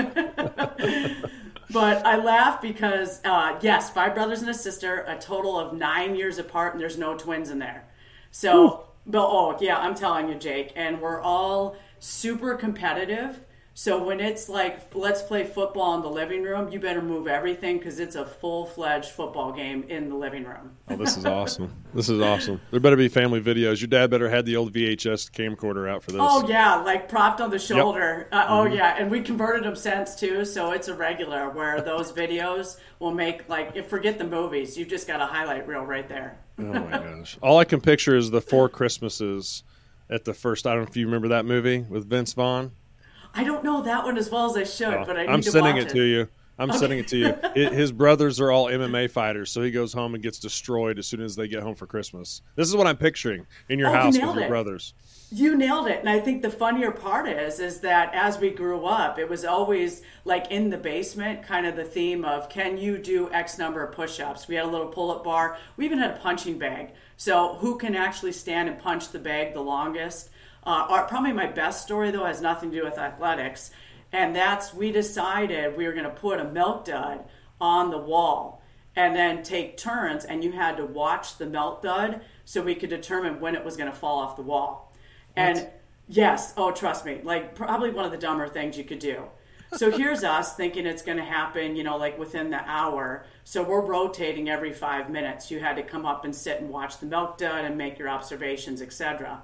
but 1.72 2.06
I 2.06 2.16
laugh 2.22 2.62
because, 2.62 3.20
uh, 3.24 3.58
yes, 3.60 3.90
five 3.90 4.14
brothers 4.14 4.40
and 4.40 4.50
a 4.50 4.54
sister, 4.54 5.04
a 5.08 5.18
total 5.18 5.58
of 5.58 5.72
nine 5.72 6.14
years 6.14 6.38
apart, 6.38 6.74
and 6.74 6.80
there's 6.80 6.96
no 6.96 7.18
twins 7.18 7.50
in 7.50 7.58
there. 7.58 7.88
So 8.30 8.84
but 9.06 9.26
oh 9.26 9.56
yeah, 9.60 9.78
I'm 9.78 9.94
telling 9.94 10.28
you, 10.28 10.34
Jake, 10.34 10.72
and 10.76 11.00
we're 11.00 11.20
all 11.20 11.76
super 11.98 12.54
competitive. 12.54 13.44
So 13.76 14.02
when 14.02 14.20
it's 14.20 14.48
like 14.48 14.94
let's 14.94 15.20
play 15.20 15.42
football 15.42 15.96
in 15.96 16.02
the 16.02 16.08
living 16.08 16.44
room, 16.44 16.68
you 16.68 16.78
better 16.78 17.02
move 17.02 17.26
everything 17.26 17.78
because 17.78 17.98
it's 17.98 18.14
a 18.14 18.24
full 18.24 18.66
fledged 18.66 19.10
football 19.10 19.52
game 19.52 19.84
in 19.88 20.08
the 20.08 20.14
living 20.14 20.44
room. 20.44 20.76
oh, 20.88 20.96
this 20.96 21.16
is 21.16 21.26
awesome! 21.26 21.74
This 21.92 22.08
is 22.08 22.20
awesome. 22.20 22.60
There 22.70 22.78
better 22.78 22.96
be 22.96 23.08
family 23.08 23.40
videos. 23.40 23.80
Your 23.80 23.88
dad 23.88 24.10
better 24.10 24.28
had 24.28 24.46
the 24.46 24.54
old 24.54 24.72
VHS 24.72 25.28
camcorder 25.32 25.90
out 25.90 26.04
for 26.04 26.12
this. 26.12 26.20
Oh 26.22 26.48
yeah, 26.48 26.76
like 26.76 27.08
propped 27.08 27.40
on 27.40 27.50
the 27.50 27.58
shoulder. 27.58 28.28
Yep. 28.30 28.40
Uh, 28.40 28.46
oh 28.48 28.64
mm-hmm. 28.64 28.76
yeah, 28.76 28.94
and 28.96 29.10
we 29.10 29.20
converted 29.20 29.64
them 29.64 29.74
since 29.74 30.14
too, 30.14 30.44
so 30.44 30.70
it's 30.70 30.86
a 30.86 30.94
regular 30.94 31.50
where 31.50 31.80
those 31.80 32.12
videos 32.12 32.78
will 33.00 33.12
make 33.12 33.48
like 33.48 33.88
forget 33.88 34.18
the 34.18 34.24
movies. 34.24 34.78
You 34.78 34.84
just 34.84 35.08
got 35.08 35.20
a 35.20 35.26
highlight 35.26 35.66
reel 35.66 35.82
right 35.82 36.08
there. 36.08 36.38
oh 36.60 36.62
my 36.62 36.90
gosh! 36.90 37.38
All 37.42 37.58
I 37.58 37.64
can 37.64 37.80
picture 37.80 38.14
is 38.14 38.30
the 38.30 38.40
Four 38.40 38.68
Christmases 38.68 39.64
at 40.08 40.24
the 40.24 40.32
first. 40.32 40.64
I 40.64 40.74
don't 40.74 40.82
know 40.82 40.88
if 40.88 40.96
you 40.96 41.06
remember 41.06 41.28
that 41.28 41.44
movie 41.44 41.80
with 41.80 42.08
Vince 42.08 42.34
Vaughn. 42.34 42.70
I 43.34 43.44
don't 43.44 43.64
know 43.64 43.82
that 43.82 44.04
one 44.04 44.16
as 44.16 44.30
well 44.30 44.50
as 44.50 44.56
I 44.56 44.64
should, 44.64 44.94
oh, 44.94 45.04
but 45.04 45.16
I 45.16 45.24
am 45.24 45.42
sending 45.42 45.76
it, 45.76 45.88
it, 45.88 45.90
to 45.90 46.02
you. 46.02 46.28
I'm 46.58 46.70
okay. 46.70 46.78
sending 46.78 46.98
it 47.00 47.08
to 47.08 47.16
you. 47.16 47.34
It, 47.54 47.72
his 47.72 47.92
brothers 47.92 48.40
are 48.40 48.50
all 48.50 48.66
MMA 48.66 49.10
fighters, 49.10 49.50
so 49.50 49.62
he 49.62 49.70
goes 49.70 49.92
home 49.92 50.14
and 50.14 50.22
gets 50.22 50.40
destroyed 50.40 50.98
as 50.98 51.06
soon 51.06 51.20
as 51.20 51.36
they 51.36 51.46
get 51.46 51.62
home 51.62 51.76
for 51.76 51.86
Christmas. 51.86 52.42
This 52.56 52.68
is 52.68 52.74
what 52.74 52.88
I'm 52.88 52.96
picturing 52.96 53.46
in 53.68 53.78
your 53.78 53.90
oh, 53.90 53.92
house 53.92 54.16
you 54.16 54.26
with 54.26 54.34
your 54.34 54.44
it. 54.46 54.48
brothers. 54.48 54.94
You 55.30 55.56
nailed 55.56 55.86
it. 55.86 56.00
And 56.00 56.08
I 56.08 56.18
think 56.18 56.42
the 56.42 56.50
funnier 56.50 56.90
part 56.90 57.28
is 57.28 57.60
is 57.60 57.80
that 57.80 58.12
as 58.12 58.38
we 58.38 58.50
grew 58.50 58.86
up, 58.86 59.20
it 59.20 59.28
was 59.28 59.44
always 59.44 60.02
like 60.24 60.50
in 60.50 60.70
the 60.70 60.76
basement, 60.76 61.44
kind 61.44 61.64
of 61.64 61.76
the 61.76 61.84
theme 61.84 62.24
of 62.24 62.48
can 62.48 62.76
you 62.76 62.98
do 62.98 63.30
X 63.32 63.56
number 63.56 63.84
of 63.84 63.94
push-ups? 63.94 64.48
We 64.48 64.56
had 64.56 64.64
a 64.64 64.68
little 64.68 64.88
pull-up 64.88 65.22
bar. 65.22 65.56
We 65.76 65.84
even 65.84 65.98
had 65.98 66.10
a 66.10 66.18
punching 66.18 66.58
bag. 66.58 66.90
So 67.16 67.54
who 67.54 67.78
can 67.78 67.94
actually 67.94 68.32
stand 68.32 68.68
and 68.68 68.78
punch 68.78 69.10
the 69.10 69.20
bag 69.20 69.54
the 69.54 69.60
longest? 69.60 70.30
Uh, 70.66 70.86
our, 70.88 71.06
probably 71.06 71.32
my 71.32 71.46
best 71.46 71.82
story 71.82 72.10
though 72.10 72.24
has 72.24 72.40
nothing 72.40 72.70
to 72.70 72.78
do 72.78 72.84
with 72.84 72.98
athletics, 72.98 73.70
and 74.12 74.34
that's 74.34 74.72
we 74.72 74.90
decided 74.90 75.76
we 75.76 75.86
were 75.86 75.92
going 75.92 76.04
to 76.04 76.10
put 76.10 76.40
a 76.40 76.44
milk 76.44 76.84
dud 76.84 77.24
on 77.60 77.90
the 77.90 77.98
wall 77.98 78.62
and 78.96 79.14
then 79.14 79.42
take 79.42 79.76
turns, 79.76 80.24
and 80.24 80.44
you 80.44 80.52
had 80.52 80.76
to 80.76 80.86
watch 80.86 81.38
the 81.38 81.46
milk 81.46 81.82
dud 81.82 82.20
so 82.44 82.62
we 82.62 82.74
could 82.74 82.90
determine 82.90 83.40
when 83.40 83.54
it 83.54 83.64
was 83.64 83.76
going 83.76 83.90
to 83.90 83.96
fall 83.96 84.20
off 84.20 84.36
the 84.36 84.42
wall. 84.42 84.92
And 85.36 85.68
yes, 86.08 86.54
oh 86.56 86.70
trust 86.70 87.04
me, 87.04 87.20
like 87.22 87.54
probably 87.54 87.90
one 87.90 88.04
of 88.04 88.12
the 88.12 88.18
dumber 88.18 88.48
things 88.48 88.78
you 88.78 88.84
could 88.84 89.00
do. 89.00 89.24
So 89.76 89.90
here's 89.96 90.22
us 90.22 90.54
thinking 90.54 90.86
it's 90.86 91.02
going 91.02 91.18
to 91.18 91.24
happen, 91.24 91.76
you 91.76 91.82
know, 91.82 91.96
like 91.96 92.18
within 92.18 92.50
the 92.50 92.60
hour. 92.68 93.26
So 93.42 93.62
we're 93.62 93.84
rotating 93.84 94.48
every 94.48 94.72
five 94.72 95.10
minutes. 95.10 95.50
You 95.50 95.60
had 95.60 95.76
to 95.76 95.82
come 95.82 96.06
up 96.06 96.24
and 96.24 96.34
sit 96.34 96.60
and 96.60 96.70
watch 96.70 96.98
the 96.98 97.06
milk 97.06 97.38
dud 97.38 97.64
and 97.64 97.76
make 97.76 97.98
your 97.98 98.08
observations, 98.08 98.80
etc. 98.80 99.42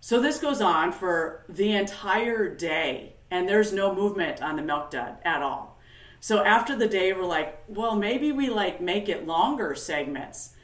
So 0.00 0.20
this 0.20 0.38
goes 0.38 0.62
on 0.62 0.92
for 0.92 1.44
the 1.48 1.72
entire 1.72 2.54
day, 2.54 3.16
and 3.30 3.48
there's 3.48 3.72
no 3.72 3.94
movement 3.94 4.42
on 4.42 4.56
the 4.56 4.62
milk 4.62 4.90
dud 4.90 5.18
at 5.24 5.42
all. 5.42 5.78
So 6.20 6.44
after 6.44 6.74
the 6.74 6.88
day, 6.88 7.12
we're 7.12 7.24
like, 7.24 7.62
well, 7.68 7.94
maybe 7.96 8.32
we 8.32 8.48
like 8.48 8.80
make 8.80 9.08
it 9.08 9.26
longer 9.26 9.74
segments. 9.74 10.54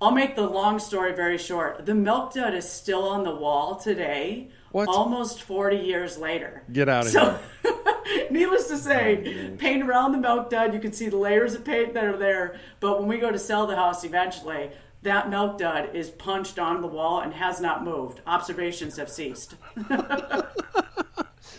I'll 0.00 0.10
make 0.10 0.36
the 0.36 0.48
long 0.48 0.78
story 0.78 1.12
very 1.14 1.38
short. 1.38 1.86
The 1.86 1.94
milk 1.94 2.34
dud 2.34 2.54
is 2.54 2.68
still 2.68 3.04
on 3.08 3.24
the 3.24 3.34
wall 3.34 3.76
today, 3.76 4.50
what? 4.70 4.88
almost 4.88 5.42
40 5.42 5.76
years 5.76 6.18
later. 6.18 6.62
Get 6.72 6.88
out 6.88 7.06
of 7.06 7.12
so, 7.12 7.38
here. 7.62 7.74
needless 8.30 8.66
to 8.68 8.76
say, 8.76 9.52
oh, 9.52 9.56
paint 9.56 9.82
around 9.82 10.12
the 10.12 10.18
milk 10.18 10.50
dud. 10.50 10.74
You 10.74 10.80
can 10.80 10.92
see 10.92 11.08
the 11.08 11.16
layers 11.16 11.54
of 11.54 11.64
paint 11.64 11.94
that 11.94 12.04
are 12.04 12.16
there. 12.16 12.56
But 12.80 12.98
when 12.98 13.08
we 13.08 13.18
go 13.18 13.30
to 13.30 13.38
sell 13.38 13.66
the 13.66 13.76
house 13.76 14.04
eventually, 14.04 14.70
that 15.04 15.30
milk 15.30 15.58
dud 15.58 15.94
is 15.94 16.10
punched 16.10 16.58
on 16.58 16.80
the 16.80 16.86
wall 16.86 17.20
and 17.20 17.34
has 17.34 17.60
not 17.60 17.84
moved. 17.84 18.20
Observations 18.26 18.96
have 18.96 19.10
ceased. 19.10 19.54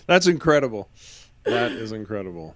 That's 0.07 0.27
incredible. 0.27 0.89
That 1.43 1.71
is 1.71 1.91
incredible. 1.91 2.55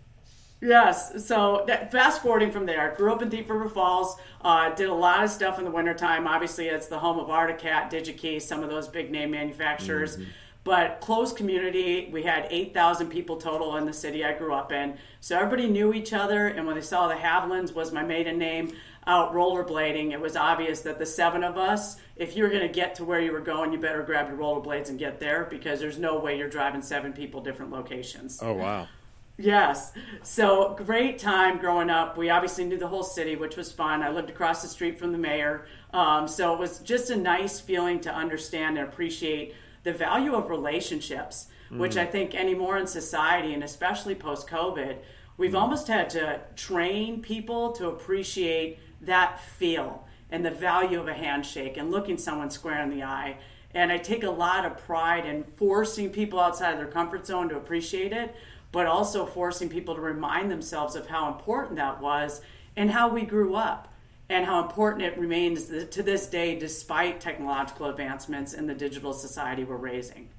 Yes. 0.62 1.26
So 1.26 1.64
that, 1.68 1.92
fast 1.92 2.22
forwarding 2.22 2.52
from 2.52 2.66
there, 2.66 2.94
grew 2.98 3.14
up 3.14 3.22
in 3.22 3.30
Thief 3.30 3.50
River 3.50 3.70
Falls. 3.70 4.18
Uh, 4.42 4.74
did 4.74 4.90
a 4.90 4.94
lot 4.94 5.24
of 5.24 5.30
stuff 5.30 5.60
in 5.60 5.64
the 5.64 5.72
wintertime. 5.72 6.28
Obviously, 6.28 6.68
it's 6.68 6.88
the 6.88 7.00
home 7.00 7.20
of 7.20 7.30
Arctic 7.30 7.60
Cat, 7.60 7.92
DigiKey, 7.92 8.42
some 8.42 8.64
of 8.64 8.70
those 8.70 8.88
big 8.88 9.12
name 9.12 9.32
manufacturers. 9.32 10.18
Mm-hmm. 10.18 10.30
But 10.64 11.00
close 11.00 11.32
community. 11.32 12.10
We 12.12 12.24
had 12.24 12.48
8,000 12.50 13.10
people 13.10 13.38
total 13.38 13.78
in 13.78 13.86
the 13.86 13.94
city 13.94 14.26
I 14.26 14.34
grew 14.34 14.54
up 14.54 14.72
in. 14.72 14.98
So 15.22 15.38
everybody 15.38 15.68
knew 15.68 15.94
each 15.94 16.14
other. 16.14 16.48
And 16.48 16.68
when 16.68 16.76
they 16.76 16.82
saw 16.82 17.08
the 17.08 17.16
Havilands 17.16 17.74
was 17.74 17.92
my 17.92 18.04
maiden 18.04 18.38
name 18.38 18.74
out 19.10 19.34
rollerblading, 19.34 20.12
it 20.12 20.22
was 20.22 20.36
obvious 20.36 20.82
that 20.82 21.00
the 21.00 21.06
seven 21.06 21.44
of 21.44 21.58
us, 21.58 21.98
if 22.16 22.38
you 22.38 22.44
were 22.44 22.50
going 22.50 22.62
to 22.62 22.74
get 22.74 22.94
to 22.96 23.04
where 23.04 23.20
you 23.20 23.32
were 23.32 23.42
going, 23.42 23.74
you 23.74 23.80
better 23.80 24.04
grab 24.04 24.28
your 24.30 24.38
rollerblades 24.38 24.90
and 24.90 25.00
get 25.00 25.20
there 25.20 25.48
because 25.50 25.80
there's 25.80 25.98
no 25.98 26.20
way 26.20 26.38
you're 26.38 26.48
driving 26.48 26.84
seven 26.84 27.12
people 27.12 27.42
different 27.42 27.72
locations. 27.72 28.40
Oh, 28.40 28.54
wow. 28.54 28.88
Yes. 29.36 29.94
So 30.22 30.76
great 30.76 31.18
time 31.18 31.58
growing 31.58 31.90
up. 31.90 32.18
We 32.18 32.30
obviously 32.30 32.66
knew 32.66 32.78
the 32.78 32.90
whole 32.90 33.04
city, 33.04 33.36
which 33.36 33.56
was 33.58 33.72
fun. 33.72 34.04
I 34.04 34.12
lived 34.12 34.30
across 34.30 34.62
the 34.62 34.68
street 34.68 35.00
from 35.00 35.12
the 35.12 35.18
mayor. 35.18 35.66
Um, 35.92 36.28
so 36.28 36.54
it 36.54 36.60
was 36.60 36.78
just 36.80 37.10
a 37.10 37.16
nice 37.16 37.60
feeling 37.60 38.02
to 38.02 38.14
understand 38.14 38.78
and 38.78 38.88
appreciate 38.88 39.56
the 39.82 39.94
value 39.94 40.36
of 40.36 40.52
relationships, 40.52 41.48
mm. 41.72 41.80
which 41.80 41.98
I 41.98 42.06
think 42.06 42.36
anymore 42.36 42.78
in 42.78 42.86
society, 42.86 43.56
and 43.56 43.64
especially 43.64 44.14
post 44.14 44.48
COVID, 44.48 44.98
we've 45.38 45.54
mm. 45.54 45.62
almost 45.62 45.88
had 45.88 46.12
to 46.12 46.42
train 46.56 47.22
people 47.24 47.72
to 47.72 47.88
appreciate 47.88 48.78
that 49.02 49.42
feel 49.42 50.08
and 50.32 50.46
the 50.46 50.52
value 50.52 51.00
of 51.00 51.08
a 51.08 51.14
handshake 51.14 51.78
and 51.78 51.92
looking 51.92 52.18
someone 52.18 52.52
square 52.52 52.82
in 52.84 52.90
the 52.90 53.04
eye. 53.04 53.38
And 53.74 53.92
I 53.92 53.98
take 53.98 54.24
a 54.24 54.30
lot 54.30 54.66
of 54.66 54.78
pride 54.78 55.26
in 55.26 55.44
forcing 55.56 56.10
people 56.10 56.40
outside 56.40 56.72
of 56.72 56.78
their 56.78 56.88
comfort 56.88 57.26
zone 57.26 57.50
to 57.50 57.58
appreciate 57.58 58.14
it, 58.14 58.36
but 58.72 58.86
also 58.86 59.26
forcing 59.26 59.70
people 59.70 59.96
to 59.96 60.02
remind 60.02 60.52
themselves 60.52 60.96
of 60.96 61.08
how 61.08 61.28
important 61.28 61.76
that 61.78 62.02
was 62.02 62.42
and 62.76 62.92
how 62.92 63.10
we 63.10 63.24
grew 63.24 63.56
up 63.56 63.94
and 64.30 64.46
how 64.46 64.62
important 64.62 65.04
it 65.04 65.18
remains 65.18 65.66
to 65.90 66.04
this 66.04 66.28
day 66.28 66.58
despite 66.58 67.20
technological 67.20 67.88
advancements 67.88 68.54
in 68.54 68.68
the 68.68 68.76
digital 68.76 69.12
society 69.14 69.64
we're 69.64 69.76
raising. 69.76 70.30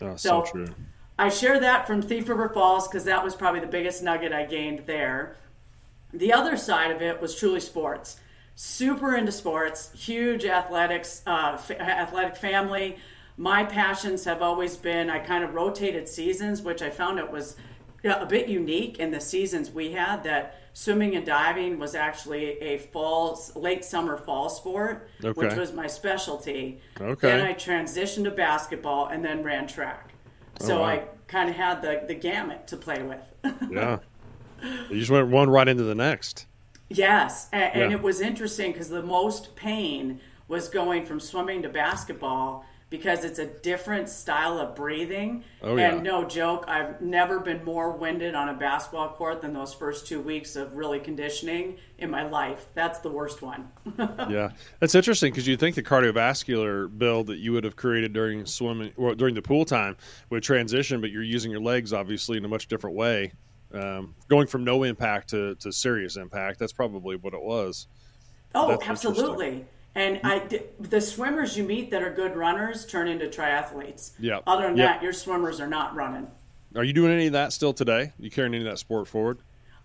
Oh, 0.00 0.16
so, 0.16 0.44
so 0.44 0.50
true. 0.50 0.74
I 1.18 1.28
share 1.28 1.60
that 1.60 1.86
from 1.86 2.02
Thief 2.02 2.28
River 2.28 2.48
Falls 2.48 2.88
because 2.88 3.04
that 3.04 3.22
was 3.22 3.36
probably 3.36 3.60
the 3.60 3.66
biggest 3.66 4.02
nugget 4.02 4.32
I 4.32 4.46
gained 4.46 4.86
there. 4.86 5.36
The 6.14 6.32
other 6.32 6.56
side 6.56 6.90
of 6.92 7.02
it 7.02 7.20
was 7.20 7.34
truly 7.34 7.60
sports. 7.60 8.20
Super 8.54 9.16
into 9.16 9.32
sports, 9.32 9.90
huge 9.96 10.44
athletics, 10.44 11.22
uh, 11.26 11.52
f- 11.54 11.72
athletic 11.72 12.36
family. 12.36 12.98
My 13.36 13.64
passions 13.64 14.24
have 14.24 14.40
always 14.40 14.76
been 14.76 15.10
I 15.10 15.18
kind 15.18 15.42
of 15.42 15.54
rotated 15.54 16.08
seasons, 16.08 16.62
which 16.62 16.80
I 16.80 16.88
found 16.88 17.18
it 17.18 17.32
was 17.32 17.56
a 18.04 18.26
bit 18.26 18.48
unique 18.48 19.00
in 19.00 19.10
the 19.10 19.20
seasons 19.20 19.72
we 19.72 19.92
had. 19.92 20.22
That 20.22 20.60
swimming 20.72 21.16
and 21.16 21.26
diving 21.26 21.80
was 21.80 21.96
actually 21.96 22.60
a 22.60 22.78
fall, 22.78 23.40
late 23.56 23.84
summer 23.84 24.16
fall 24.16 24.48
sport, 24.48 25.08
okay. 25.24 25.32
which 25.32 25.56
was 25.56 25.72
my 25.72 25.88
specialty. 25.88 26.80
Okay. 27.00 27.28
Then 27.28 27.40
I 27.40 27.54
transitioned 27.54 28.24
to 28.24 28.30
basketball 28.30 29.06
and 29.06 29.24
then 29.24 29.42
ran 29.42 29.66
track. 29.66 30.12
Oh, 30.60 30.66
so 30.66 30.80
wow. 30.80 30.86
I 30.86 31.04
kind 31.26 31.48
of 31.48 31.56
had 31.56 31.82
the 31.82 32.04
the 32.06 32.14
gamut 32.14 32.68
to 32.68 32.76
play 32.76 33.02
with. 33.02 33.52
yeah. 33.70 33.98
You 34.90 34.98
just 34.98 35.10
went 35.10 35.28
one 35.28 35.50
right 35.50 35.68
into 35.68 35.84
the 35.84 35.94
next. 35.94 36.46
Yes, 36.88 37.48
and, 37.52 37.72
yeah. 37.74 37.82
and 37.82 37.92
it 37.92 38.02
was 38.02 38.20
interesting 38.20 38.72
because 38.72 38.88
the 38.88 39.02
most 39.02 39.56
pain 39.56 40.20
was 40.48 40.68
going 40.68 41.06
from 41.06 41.20
swimming 41.20 41.62
to 41.62 41.68
basketball 41.68 42.64
because 42.90 43.24
it's 43.24 43.40
a 43.40 43.46
different 43.46 44.08
style 44.08 44.58
of 44.58 44.76
breathing. 44.76 45.42
Oh, 45.62 45.76
yeah. 45.76 45.94
And 45.94 46.04
no 46.04 46.24
joke, 46.24 46.64
I've 46.68 47.00
never 47.00 47.40
been 47.40 47.64
more 47.64 47.90
winded 47.90 48.36
on 48.36 48.48
a 48.48 48.54
basketball 48.54 49.08
court 49.08 49.40
than 49.40 49.52
those 49.52 49.74
first 49.74 50.06
two 50.06 50.20
weeks 50.20 50.54
of 50.54 50.74
really 50.74 51.00
conditioning 51.00 51.78
in 51.98 52.08
my 52.08 52.22
life. 52.22 52.66
That's 52.74 53.00
the 53.00 53.08
worst 53.08 53.42
one. 53.42 53.68
yeah, 53.98 54.50
that's 54.78 54.94
interesting 54.94 55.32
because 55.32 55.48
you 55.48 55.56
think 55.56 55.74
the 55.74 55.82
cardiovascular 55.82 56.96
build 56.96 57.26
that 57.28 57.38
you 57.38 57.52
would 57.52 57.64
have 57.64 57.74
created 57.74 58.12
during 58.12 58.46
swimming 58.46 58.92
or 58.96 59.16
during 59.16 59.34
the 59.34 59.42
pool 59.42 59.64
time 59.64 59.96
would 60.30 60.44
transition, 60.44 61.00
but 61.00 61.10
you're 61.10 61.24
using 61.24 61.50
your 61.50 61.60
legs 61.60 61.92
obviously 61.92 62.36
in 62.36 62.44
a 62.44 62.48
much 62.48 62.68
different 62.68 62.94
way 62.94 63.32
um, 63.72 64.14
going 64.28 64.46
from 64.46 64.64
no 64.64 64.82
impact 64.82 65.30
to, 65.30 65.54
to 65.56 65.72
serious 65.72 66.16
impact. 66.16 66.58
That's 66.58 66.72
probably 66.72 67.16
what 67.16 67.34
it 67.34 67.42
was. 67.42 67.86
Oh, 68.54 68.78
absolutely. 68.84 69.66
And 69.94 70.20
I, 70.24 70.48
the 70.80 71.00
swimmers 71.00 71.56
you 71.56 71.64
meet 71.64 71.90
that 71.90 72.02
are 72.02 72.12
good 72.12 72.36
runners 72.36 72.84
turn 72.84 73.06
into 73.06 73.26
triathletes. 73.26 74.12
Yeah. 74.18 74.40
Other 74.46 74.66
than 74.66 74.76
yep. 74.76 74.94
that, 74.94 75.02
your 75.02 75.12
swimmers 75.12 75.60
are 75.60 75.68
not 75.68 75.94
running. 75.94 76.28
Are 76.74 76.82
you 76.82 76.92
doing 76.92 77.12
any 77.12 77.28
of 77.28 77.32
that 77.34 77.52
still 77.52 77.72
today? 77.72 78.12
You 78.18 78.30
carrying 78.30 78.54
any 78.54 78.64
of 78.64 78.70
that 78.70 78.78
sport 78.78 79.06
forward? 79.06 79.38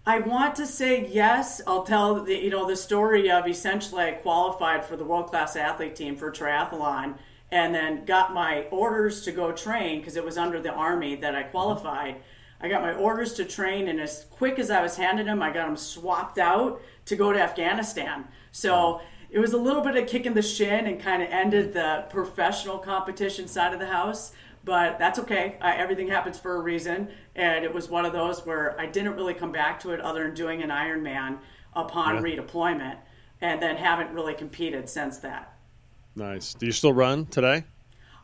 I 0.05 0.19
want 0.19 0.55
to 0.55 0.65
say 0.65 1.07
yes. 1.07 1.61
I'll 1.67 1.83
tell 1.83 2.23
the 2.23 2.35
you 2.35 2.49
know 2.49 2.67
the 2.67 2.75
story 2.75 3.29
of 3.29 3.47
essentially 3.47 4.05
I 4.05 4.11
qualified 4.13 4.83
for 4.83 4.95
the 4.95 5.03
world 5.03 5.27
class 5.27 5.55
athlete 5.55 5.95
team 5.95 6.15
for 6.15 6.31
triathlon, 6.31 7.19
and 7.51 7.75
then 7.75 8.05
got 8.05 8.33
my 8.33 8.61
orders 8.71 9.21
to 9.25 9.31
go 9.31 9.51
train 9.51 9.99
because 9.99 10.15
it 10.15 10.25
was 10.25 10.37
under 10.37 10.59
the 10.59 10.71
army 10.71 11.15
that 11.17 11.35
I 11.35 11.43
qualified. 11.43 12.15
Mm-hmm 12.15 12.23
I 12.61 12.67
got 12.67 12.81
my 12.81 12.93
orders 12.93 13.33
to 13.33 13.45
train, 13.45 13.87
and 13.87 13.99
as 13.99 14.25
quick 14.29 14.59
as 14.59 14.69
I 14.69 14.81
was 14.81 14.97
handing 14.97 15.27
them, 15.27 15.41
I 15.41 15.51
got 15.51 15.67
them 15.67 15.77
swapped 15.77 16.37
out 16.37 16.81
to 17.05 17.15
go 17.15 17.31
to 17.31 17.39
Afghanistan. 17.39 18.25
So 18.51 19.01
it 19.29 19.39
was 19.39 19.53
a 19.53 19.57
little 19.57 19.81
bit 19.81 19.95
of 19.95 20.07
kicking 20.07 20.33
the 20.33 20.41
shin 20.41 20.87
and 20.87 20.99
kind 20.99 21.21
of 21.21 21.29
ended 21.29 21.73
the 21.73 22.05
professional 22.09 22.77
competition 22.77 23.47
side 23.47 23.73
of 23.73 23.79
the 23.79 23.87
house. 23.87 24.33
But 24.65 24.99
that's 24.99 25.19
okay. 25.19 25.57
I, 25.61 25.77
everything 25.77 26.07
happens 26.07 26.37
for 26.37 26.55
a 26.55 26.59
reason. 26.59 27.09
And 27.35 27.63
it 27.63 27.73
was 27.73 27.89
one 27.89 28.05
of 28.05 28.11
those 28.11 28.45
where 28.45 28.79
I 28.79 28.87
didn't 28.87 29.15
really 29.15 29.33
come 29.33 29.51
back 29.51 29.79
to 29.81 29.91
it 29.91 30.01
other 30.01 30.23
than 30.23 30.33
doing 30.33 30.61
an 30.61 30.69
Ironman 30.69 31.37
upon 31.73 32.15
yeah. 32.15 32.21
redeployment 32.21 32.97
and 33.41 33.61
then 33.61 33.77
haven't 33.77 34.11
really 34.11 34.33
competed 34.33 34.89
since 34.89 35.19
that. 35.19 35.53
Nice. 36.15 36.53
Do 36.53 36.65
you 36.65 36.71
still 36.71 36.91
run 36.91 37.25
today? 37.27 37.63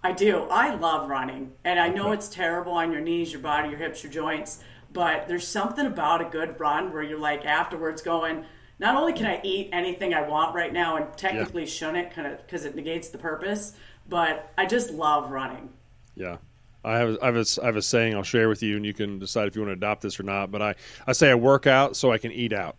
I 0.06 0.12
do. 0.12 0.42
I 0.52 0.76
love 0.76 1.10
running. 1.10 1.54
And 1.64 1.80
I 1.80 1.88
know 1.90 2.12
it's 2.12 2.28
terrible 2.28 2.74
on 2.74 2.92
your 2.92 3.02
knees, 3.02 3.32
your 3.32 3.42
body, 3.42 3.70
your 3.70 3.80
hips, 3.80 4.04
your 4.04 4.12
joints, 4.12 4.60
but 4.94 5.28
there's 5.28 5.48
something 5.48 5.84
about 5.84 6.22
a 6.22 6.26
good 6.26 6.60
run 6.60 6.94
where 6.94 7.02
you're 7.02 7.18
like 7.18 7.44
afterwards 7.44 8.04
going, 8.04 8.46
not 8.78 8.96
only 8.96 9.14
can 9.14 9.26
I 9.26 9.42
eat 9.44 9.72
anything 9.74 10.14
I 10.14 10.22
want 10.22 10.54
right 10.54 10.72
now 10.72 10.98
and 10.98 11.08
technically 11.18 11.64
yeah. 11.64 11.70
shouldn't 11.70 12.12
kind 12.12 12.28
of 12.28 12.38
because 12.46 12.66
it 12.66 12.76
negates 12.76 13.10
the 13.10 13.18
purpose, 13.18 13.74
but 14.08 14.54
I 14.60 14.68
just 14.68 14.92
love 14.92 15.32
running. 15.32 15.70
Yeah. 16.14 16.38
I 16.84 17.00
have, 17.00 17.18
I, 17.24 17.26
have 17.26 17.38
a, 17.38 17.46
I 17.64 17.66
have 17.66 17.76
a 17.76 17.82
saying 17.82 18.14
I'll 18.14 18.22
share 18.22 18.48
with 18.48 18.62
you, 18.62 18.76
and 18.76 18.86
you 18.86 18.94
can 18.94 19.18
decide 19.18 19.48
if 19.48 19.56
you 19.56 19.64
want 19.64 19.70
to 19.70 19.78
adopt 19.78 20.04
this 20.04 20.20
or 20.20 20.24
not. 20.24 20.52
But 20.52 20.62
I, 20.62 20.76
I 21.08 21.14
say 21.14 21.32
I 21.32 21.36
work 21.36 21.66
out 21.66 21.96
so 21.96 22.12
I 22.12 22.20
can 22.20 22.32
eat 22.32 22.54
out. 22.54 22.76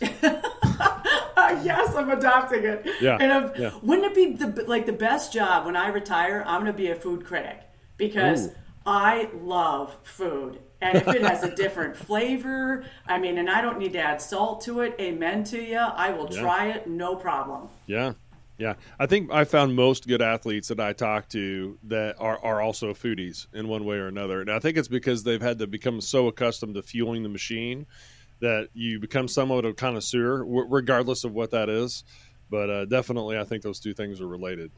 yes, 1.62 1.94
I'm 1.94 2.10
adopting 2.10 2.64
it. 2.64 2.86
Yeah. 3.00 3.16
And 3.20 3.52
yeah. 3.58 3.72
wouldn't 3.82 4.06
it 4.06 4.14
be 4.14 4.32
the 4.34 4.64
like 4.64 4.86
the 4.86 4.92
best 4.92 5.32
job 5.32 5.66
when 5.66 5.76
I 5.76 5.88
retire? 5.88 6.44
I'm 6.46 6.62
going 6.62 6.72
to 6.72 6.76
be 6.76 6.90
a 6.90 6.96
food 6.96 7.24
critic 7.24 7.60
because 7.96 8.48
Ooh. 8.48 8.54
I 8.86 9.28
love 9.34 9.96
food. 10.02 10.60
And 10.80 10.96
if 10.96 11.08
it 11.08 11.22
has 11.22 11.42
a 11.42 11.54
different 11.56 11.96
flavor, 11.96 12.84
I 13.06 13.18
mean, 13.18 13.38
and 13.38 13.50
I 13.50 13.60
don't 13.60 13.78
need 13.78 13.92
to 13.94 13.98
add 13.98 14.22
salt 14.22 14.60
to 14.62 14.80
it, 14.80 14.94
amen 15.00 15.44
to 15.44 15.60
you. 15.60 15.78
I 15.78 16.10
will 16.10 16.28
yeah. 16.30 16.40
try 16.40 16.68
it, 16.68 16.86
no 16.86 17.16
problem. 17.16 17.68
Yeah. 17.86 18.14
Yeah, 18.58 18.74
I 18.98 19.06
think 19.06 19.30
I 19.32 19.44
found 19.44 19.76
most 19.76 20.08
good 20.08 20.20
athletes 20.20 20.66
that 20.66 20.80
I 20.80 20.92
talk 20.92 21.28
to 21.28 21.78
that 21.84 22.16
are, 22.18 22.44
are 22.44 22.60
also 22.60 22.92
foodies 22.92 23.46
in 23.54 23.68
one 23.68 23.84
way 23.84 23.98
or 23.98 24.08
another. 24.08 24.40
And 24.40 24.50
I 24.50 24.58
think 24.58 24.76
it's 24.76 24.88
because 24.88 25.22
they've 25.22 25.40
had 25.40 25.60
to 25.60 25.68
become 25.68 26.00
so 26.00 26.26
accustomed 26.26 26.74
to 26.74 26.82
fueling 26.82 27.22
the 27.22 27.28
machine 27.28 27.86
that 28.40 28.68
you 28.72 29.00
become 29.00 29.28
somewhat 29.28 29.64
of 29.64 29.72
a 29.72 29.74
connoisseur, 29.74 30.44
regardless 30.44 31.24
of 31.24 31.32
what 31.32 31.50
that 31.50 31.68
is. 31.68 32.04
But 32.50 32.70
uh, 32.70 32.84
definitely, 32.86 33.38
I 33.38 33.44
think 33.44 33.62
those 33.62 33.80
two 33.80 33.94
things 33.94 34.20
are 34.20 34.28
related. 34.28 34.70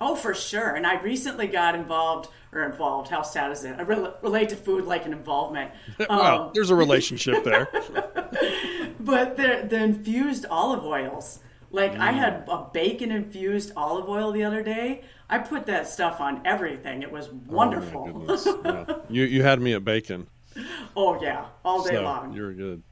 Oh, 0.00 0.14
for 0.14 0.34
sure. 0.34 0.74
And 0.74 0.86
I 0.86 1.00
recently 1.00 1.48
got 1.48 1.74
involved, 1.74 2.28
or 2.52 2.62
involved, 2.62 3.10
how 3.10 3.22
sad 3.22 3.50
is 3.50 3.64
it? 3.64 3.74
I 3.78 3.82
re- 3.82 4.10
relate 4.22 4.50
to 4.50 4.56
food 4.56 4.84
like 4.84 5.06
an 5.06 5.12
involvement. 5.12 5.72
well, 6.08 6.20
um, 6.20 6.50
there's 6.54 6.70
a 6.70 6.76
relationship 6.76 7.42
there. 7.42 7.68
but 9.00 9.36
the, 9.36 9.66
the 9.68 9.82
infused 9.82 10.46
olive 10.50 10.84
oils. 10.84 11.40
Like, 11.70 11.94
mm. 11.94 11.98
I 11.98 12.12
had 12.12 12.44
a 12.48 12.66
bacon 12.72 13.10
infused 13.10 13.72
olive 13.76 14.08
oil 14.08 14.30
the 14.30 14.44
other 14.44 14.62
day. 14.62 15.02
I 15.28 15.38
put 15.38 15.66
that 15.66 15.88
stuff 15.88 16.20
on 16.20 16.46
everything. 16.46 17.02
It 17.02 17.10
was 17.10 17.28
oh, 17.28 17.40
wonderful. 17.48 18.24
Oh, 18.28 18.62
yeah. 18.64 18.96
You, 19.10 19.24
you 19.24 19.42
had 19.42 19.60
me 19.60 19.72
at 19.72 19.84
bacon. 19.84 20.28
Oh, 20.96 21.20
yeah, 21.20 21.46
all 21.64 21.82
day 21.82 21.94
so, 21.94 22.02
long. 22.02 22.32
You're 22.32 22.52
good. 22.52 22.82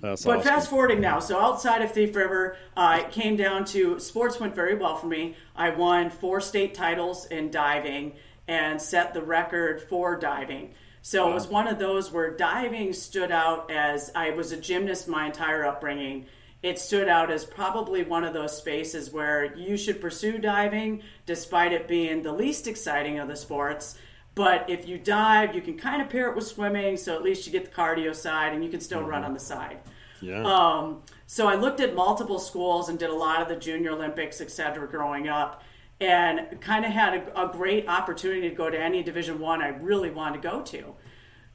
That's 0.00 0.24
but 0.24 0.38
awesome. 0.38 0.48
fast 0.48 0.70
forwarding 0.70 1.00
now, 1.00 1.18
so 1.20 1.38
outside 1.38 1.82
of 1.82 1.92
Thief 1.92 2.16
River, 2.16 2.56
uh, 2.76 3.02
it 3.04 3.12
came 3.12 3.36
down 3.36 3.66
to 3.66 4.00
sports 4.00 4.40
went 4.40 4.54
very 4.54 4.74
well 4.74 4.96
for 4.96 5.06
me. 5.06 5.36
I 5.54 5.70
won 5.70 6.08
four 6.08 6.40
state 6.40 6.74
titles 6.74 7.26
in 7.26 7.50
diving 7.50 8.14
and 8.48 8.80
set 8.80 9.12
the 9.12 9.22
record 9.22 9.82
for 9.82 10.16
diving. 10.16 10.74
So 11.02 11.24
wow. 11.24 11.30
it 11.30 11.34
was 11.34 11.46
one 11.48 11.68
of 11.68 11.78
those 11.78 12.10
where 12.10 12.34
diving 12.34 12.92
stood 12.92 13.30
out 13.30 13.70
as 13.70 14.10
I 14.14 14.30
was 14.30 14.52
a 14.52 14.56
gymnast 14.56 15.06
my 15.06 15.26
entire 15.26 15.66
upbringing. 15.66 16.26
It 16.62 16.78
stood 16.78 17.08
out 17.08 17.30
as 17.30 17.44
probably 17.44 18.02
one 18.02 18.24
of 18.24 18.34
those 18.34 18.56
spaces 18.56 19.10
where 19.10 19.54
you 19.56 19.76
should 19.76 20.00
pursue 20.00 20.38
diving 20.38 21.02
despite 21.24 21.72
it 21.72 21.88
being 21.88 22.22
the 22.22 22.32
least 22.32 22.66
exciting 22.66 23.18
of 23.18 23.28
the 23.28 23.36
sports 23.36 23.96
But 24.40 24.70
if 24.70 24.88
you 24.88 24.96
dive, 24.96 25.54
you 25.54 25.60
can 25.60 25.76
kind 25.76 26.00
of 26.00 26.08
pair 26.08 26.30
it 26.30 26.34
with 26.34 26.46
swimming, 26.46 26.96
so 26.96 27.14
at 27.14 27.22
least 27.22 27.46
you 27.46 27.52
get 27.52 27.66
the 27.66 27.70
cardio 27.70 28.16
side 28.16 28.54
and 28.54 28.64
you 28.64 28.70
can 28.70 28.80
still 28.80 29.02
run 29.02 29.22
on 29.22 29.34
the 29.34 29.38
side. 29.38 29.80
Yeah. 30.22 30.42
Um, 30.44 31.02
so 31.26 31.46
I 31.46 31.56
looked 31.56 31.78
at 31.80 31.94
multiple 31.94 32.38
schools 32.38 32.88
and 32.88 32.98
did 32.98 33.10
a 33.10 33.14
lot 33.14 33.42
of 33.42 33.48
the 33.48 33.56
Junior 33.56 33.90
Olympics, 33.90 34.40
et 34.40 34.50
cetera, 34.50 34.88
growing 34.88 35.28
up, 35.28 35.62
and 36.00 36.58
kind 36.62 36.86
of 36.86 36.90
had 36.90 37.12
a, 37.14 37.42
a 37.44 37.52
great 37.52 37.86
opportunity 37.86 38.48
to 38.48 38.54
go 38.54 38.70
to 38.70 38.80
any 38.80 39.02
Division 39.02 39.40
One 39.40 39.60
I, 39.60 39.66
I 39.66 39.68
really 39.76 40.10
wanted 40.10 40.40
to 40.40 40.48
go 40.48 40.62
to. 40.62 40.94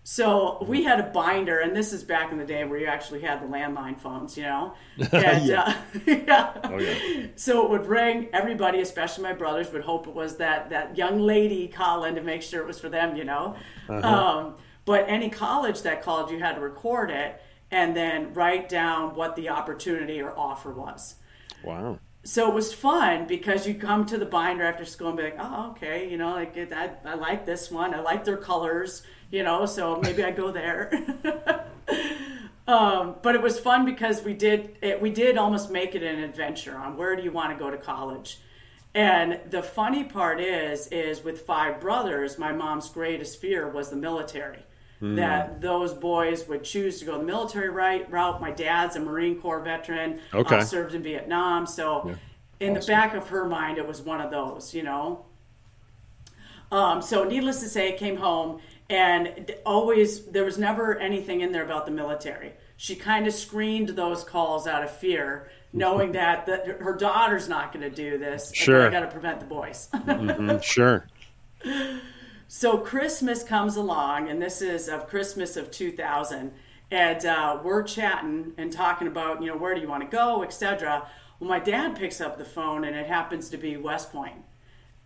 So 0.07 0.63
we 0.67 0.83
had 0.83 0.99
a 0.99 1.09
binder, 1.09 1.61
and 1.61 1.75
this 1.75 1.91
is 1.91 2.03
back 2.03 2.31
in 2.31 2.37
the 2.37 2.45
day 2.45 2.63
where 2.63 2.77
you 2.77 2.85
actually 2.85 3.21
had 3.21 3.41
the 3.41 3.47
landline 3.47 3.99
phones, 3.99 4.37
you 4.37 4.43
know. 4.43 4.75
And, 5.11 5.47
Yeah. 5.47 5.63
uh, 5.63 5.75
yeah. 6.05 6.53
Oh, 6.63 6.77
yeah. 6.77 7.25
So 7.35 7.65
it 7.65 7.71
would 7.71 7.87
ring. 7.87 8.29
Everybody, 8.31 8.81
especially 8.81 9.23
my 9.23 9.33
brothers, 9.33 9.71
would 9.73 9.81
hope 9.81 10.05
it 10.07 10.13
was 10.13 10.37
that 10.37 10.69
that 10.69 10.95
young 10.95 11.19
lady 11.19 11.67
calling 11.67 12.13
to 12.13 12.21
make 12.21 12.43
sure 12.43 12.61
it 12.61 12.67
was 12.67 12.79
for 12.79 12.87
them, 12.87 13.15
you 13.15 13.23
know. 13.23 13.55
Uh-huh. 13.89 14.07
Um, 14.07 14.55
but 14.85 15.05
any 15.07 15.31
college 15.31 15.81
that 15.81 16.03
called, 16.03 16.29
you 16.29 16.37
had 16.37 16.53
to 16.53 16.61
record 16.61 17.09
it 17.09 17.41
and 17.71 17.95
then 17.95 18.31
write 18.35 18.69
down 18.69 19.15
what 19.15 19.35
the 19.35 19.49
opportunity 19.49 20.21
or 20.21 20.37
offer 20.37 20.71
was. 20.71 21.15
Wow. 21.63 21.97
So 22.23 22.47
it 22.47 22.53
was 22.53 22.73
fun 22.73 23.25
because 23.25 23.67
you 23.67 23.73
come 23.73 24.05
to 24.05 24.19
the 24.19 24.25
binder 24.25 24.65
after 24.65 24.85
school 24.85 25.09
and 25.09 25.17
be 25.17 25.23
like, 25.23 25.37
oh, 25.39 25.71
okay, 25.71 26.07
you 26.07 26.17
know, 26.17 26.33
like 26.33 26.55
I, 26.71 26.91
I 27.05 27.15
like 27.15 27.47
this 27.47 27.71
one. 27.71 27.95
I 27.95 28.01
like 28.01 28.23
their 28.23 28.37
colors, 28.37 29.01
you 29.31 29.43
know, 29.43 29.65
so 29.65 29.99
maybe 30.01 30.23
I 30.23 30.31
go 30.31 30.51
there. 30.51 30.91
um, 32.67 33.15
but 33.21 33.35
it 33.35 33.41
was 33.41 33.59
fun 33.59 33.85
because 33.85 34.23
we 34.23 34.33
did 34.33 34.77
it, 34.81 35.01
we 35.01 35.09
did 35.09 35.37
almost 35.37 35.71
make 35.71 35.95
it 35.95 36.03
an 36.03 36.19
adventure 36.19 36.75
on 36.75 36.97
where 36.97 37.15
do 37.15 37.23
you 37.23 37.31
want 37.31 37.51
to 37.51 37.63
go 37.63 37.69
to 37.69 37.77
college. 37.77 38.39
And 38.93 39.41
the 39.49 39.61
funny 39.61 40.05
part 40.05 40.39
is, 40.39 40.87
is 40.87 41.21
with 41.21 41.41
five 41.41 41.81
brothers, 41.81 42.37
my 42.37 42.53
mom's 42.53 42.87
greatest 42.89 43.41
fear 43.41 43.67
was 43.67 43.89
the 43.89 43.97
military. 43.97 44.63
That 45.01 45.59
those 45.59 45.93
boys 45.93 46.47
would 46.47 46.63
choose 46.63 46.99
to 46.99 47.05
go 47.05 47.17
the 47.17 47.23
military 47.25 47.69
right 47.69 48.09
route. 48.09 48.39
My 48.39 48.51
dad's 48.51 48.95
a 48.95 49.01
Marine 49.01 49.39
Corps 49.39 49.59
veteran. 49.59 50.21
Okay. 50.33 50.55
uh, 50.55 50.63
served 50.63 50.95
in 50.95 51.03
Vietnam. 51.03 51.67
So, 51.67 52.15
in 52.61 52.73
the 52.73 52.79
back 52.79 53.13
of 53.13 53.27
her 53.27 53.45
mind, 53.45 53.77
it 53.77 53.85
was 53.85 54.01
one 54.01 54.21
of 54.21 54.31
those, 54.31 54.73
you 54.73 54.83
know. 54.83 55.25
Um, 56.71 57.01
so, 57.01 57.25
needless 57.25 57.59
to 57.59 57.69
say, 57.69 57.91
came 57.93 58.15
home 58.15 58.61
and 58.89 59.55
always 59.65 60.25
there 60.25 60.43
was 60.43 60.57
never 60.57 60.97
anything 60.97 61.41
in 61.41 61.51
there 61.51 61.65
about 61.65 61.85
the 61.85 61.91
military. 61.91 62.53
She 62.77 62.95
kind 62.95 63.25
of 63.25 63.33
screened 63.33 63.89
those 63.89 64.23
calls 64.23 64.67
out 64.67 64.83
of 64.83 64.91
fear, 64.91 65.49
knowing 65.71 66.11
that, 66.11 66.45
that 66.45 66.67
her 66.81 66.95
daughter's 66.95 67.47
not 67.47 67.71
going 67.73 67.89
to 67.89 67.95
do 67.95 68.17
this. 68.17 68.51
Sure. 68.53 68.87
I 68.87 68.91
got 68.91 69.01
to 69.01 69.07
prevent 69.07 69.39
the 69.39 69.45
boys. 69.45 69.89
Mm, 69.93 70.61
sure. 70.63 71.07
So 72.47 72.77
Christmas 72.77 73.43
comes 73.43 73.75
along, 73.75 74.29
and 74.29 74.41
this 74.41 74.61
is 74.61 74.87
of 74.87 75.07
Christmas 75.07 75.57
of 75.57 75.71
2000, 75.71 76.51
and 76.91 77.25
uh, 77.25 77.59
we're 77.63 77.83
chatting 77.83 78.53
and 78.57 78.71
talking 78.71 79.07
about, 79.07 79.41
you 79.41 79.47
know, 79.47 79.57
where 79.57 79.73
do 79.73 79.81
you 79.81 79.87
want 79.87 80.09
to 80.09 80.15
go, 80.15 80.43
etc. 80.43 81.07
Well, 81.39 81.49
my 81.49 81.59
dad 81.59 81.95
picks 81.95 82.21
up 82.21 82.37
the 82.37 82.45
phone, 82.45 82.83
and 82.83 82.95
it 82.95 83.07
happens 83.07 83.49
to 83.49 83.57
be 83.57 83.77
West 83.77 84.11
Point, 84.11 84.35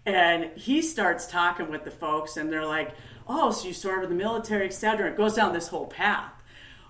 and 0.06 0.52
he 0.56 0.82
starts 0.82 1.28
talking 1.28 1.70
with 1.70 1.86
the 1.86 1.92
folks, 1.92 2.36
and 2.36 2.52
they're 2.52 2.66
like, 2.66 2.94
"Oh, 3.30 3.52
so 3.52 3.68
you 3.68 3.74
started 3.74 4.10
the 4.10 4.16
military, 4.16 4.66
etc." 4.66 5.12
It 5.12 5.18
goes 5.18 5.36
down 5.36 5.54
this 5.54 5.68
whole 5.68 5.88
path. 5.88 6.34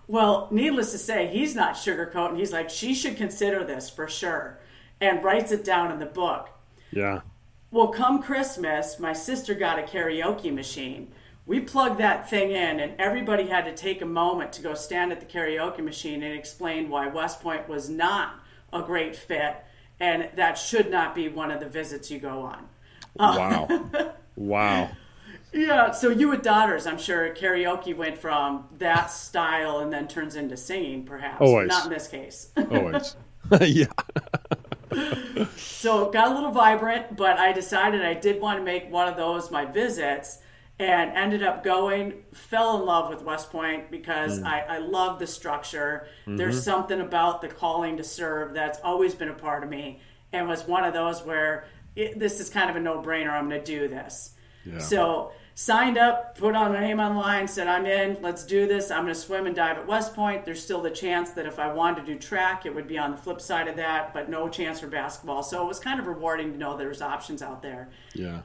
Well, 0.08 0.48
needless 0.50 0.92
to 0.94 0.98
say, 0.98 1.28
he's 1.28 1.54
not 1.54 1.76
sugarcoating. 1.76 2.38
He's 2.38 2.54
like, 2.54 2.70
"She 2.70 2.96
should 2.96 3.18
consider 3.18 3.64
this 3.64 3.90
for 3.90 4.08
sure," 4.08 4.60
and 5.00 5.24
writes 5.24 5.52
it 5.52 5.64
down 5.64 5.92
in 5.92 6.00
the 6.00 6.06
book. 6.06 6.50
Yeah. 6.92 7.22
Well, 7.70 7.90
come 7.90 8.24
Christmas, 8.24 8.98
my 8.98 9.14
sister 9.14 9.54
got 9.54 9.78
a 9.78 9.84
karaoke 9.84 10.52
machine. 10.52 11.12
We 11.46 11.60
plugged 11.60 12.00
that 12.00 12.28
thing 12.28 12.50
in, 12.50 12.80
and 12.80 13.00
everybody 13.00 13.48
had 13.48 13.66
to 13.66 13.76
take 13.76 14.02
a 14.02 14.08
moment 14.08 14.54
to 14.54 14.62
go 14.62 14.74
stand 14.74 15.12
at 15.12 15.20
the 15.20 15.26
karaoke 15.28 15.84
machine 15.84 16.24
and 16.24 16.34
explain 16.34 16.90
why 16.90 17.08
West 17.08 17.42
Point 17.42 17.70
was 17.70 17.90
not 17.90 18.40
a 18.74 18.82
great 18.82 19.16
fit 19.16 19.58
and 20.00 20.30
that 20.36 20.58
should 20.58 20.90
not 20.90 21.14
be 21.14 21.28
one 21.28 21.52
of 21.52 21.60
the 21.60 21.68
visits 21.68 22.10
you 22.10 22.20
go 22.20 22.42
on. 22.42 22.68
Wow. 23.16 23.68
wow. 24.36 24.90
Yeah, 25.52 25.92
so 25.92 26.10
you 26.10 26.30
with 26.30 26.44
daughters, 26.44 26.86
I'm 26.86 27.00
sure 27.00 27.34
karaoke 27.34 27.96
went 27.96 28.18
from 28.18 28.68
that 28.78 29.08
style 29.08 29.80
and 29.80 29.92
then 29.92 30.08
turns 30.08 30.36
into 30.36 30.56
singing, 30.56 31.06
perhaps. 31.06 31.42
Always. 31.42 31.68
Not 31.68 31.86
in 31.86 31.92
this 31.92 32.08
case. 32.08 32.52
Always. 32.56 33.16
yeah. 33.62 33.86
So 35.56 36.08
it 36.08 36.14
got 36.14 36.32
a 36.32 36.36
little 36.36 36.52
vibrant, 36.52 37.16
but 37.16 37.38
I 37.38 37.52
decided 37.52 38.04
I 38.04 38.14
did 38.14 38.42
want 38.42 38.60
to 38.60 38.64
make 38.64 38.92
one 38.92 39.08
of 39.08 39.18
those 39.18 39.50
my 39.50 39.66
visits 39.66 40.40
and 40.78 41.12
ended 41.12 41.44
up 41.44 41.64
going, 41.64 42.24
fell 42.34 42.80
in 42.80 42.86
love 42.86 43.10
with 43.10 43.22
West 43.22 43.52
Point 43.52 43.92
because 43.92 44.40
mm. 44.40 44.46
I, 44.46 44.62
I 44.62 44.78
love 44.78 45.20
the 45.20 45.28
structure. 45.28 46.08
Mm-hmm. 46.22 46.38
There's 46.38 46.64
something 46.64 47.02
about 47.02 47.42
the 47.42 47.50
calling 47.50 47.98
to 47.98 48.04
serve 48.04 48.54
that's 48.54 48.80
always 48.80 49.14
been 49.14 49.30
a 49.30 49.34
part 49.34 49.64
of 49.64 49.70
me 49.70 50.00
and 50.32 50.48
was 50.48 50.66
one 50.66 50.86
of 50.86 50.94
those 50.94 51.22
where 51.24 51.66
it, 51.96 52.18
this 52.18 52.40
is 52.40 52.50
kind 52.50 52.70
of 52.70 52.78
a 52.78 52.80
no 52.80 53.02
brainer. 53.02 53.32
I'm 53.32 53.50
going 53.50 53.62
to 53.62 53.66
do 53.66 53.88
this. 53.90 54.36
Yeah. 54.74 54.80
So 54.80 55.32
signed 55.56 55.98
up, 55.98 56.38
put 56.38 56.56
on 56.56 56.72
my 56.72 56.80
name 56.80 57.00
online, 57.00 57.48
said 57.48 57.68
I'm 57.68 57.86
in. 57.86 58.18
Let's 58.22 58.46
do 58.46 58.66
this. 58.68 58.92
I'm 58.92 59.04
going 59.04 59.14
to 59.14 59.20
swim 59.20 59.46
and 59.46 59.56
dive 59.56 59.78
at 59.78 59.88
West 59.88 60.16
Point. 60.16 60.46
There's 60.46 60.64
still 60.64 60.82
the 60.82 60.90
chance 60.90 61.32
that 61.32 61.46
if 61.46 61.60
I 61.60 61.74
wanted 61.74 62.06
to 62.06 62.14
do 62.14 62.20
track, 62.20 62.66
it 62.66 62.74
would 62.74 62.88
be 62.88 62.98
on 62.98 63.12
the 63.12 63.18
flip 63.18 63.42
side 63.42 63.68
of 63.68 63.76
that, 63.76 64.14
but 64.14 64.30
no 64.30 64.48
chance 64.48 64.80
for 64.80 64.88
basketball. 64.88 65.44
So 65.44 65.64
it 65.64 65.68
was 65.68 65.80
kind 65.80 66.00
of 66.00 66.08
rewarding 66.08 66.54
to 66.54 66.58
know 66.58 66.78
there's 66.78 67.02
options 67.02 67.42
out 67.42 67.62
there. 67.62 67.90
Yeah. 68.14 68.42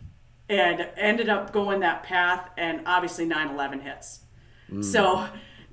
And 0.49 0.89
ended 0.97 1.29
up 1.29 1.53
going 1.53 1.81
that 1.81 2.03
path, 2.03 2.51
and 2.57 2.83
obviously 2.87 3.27
9/11 3.27 3.83
hits. 3.83 4.21
Mm. 4.71 4.85
So. 4.85 5.27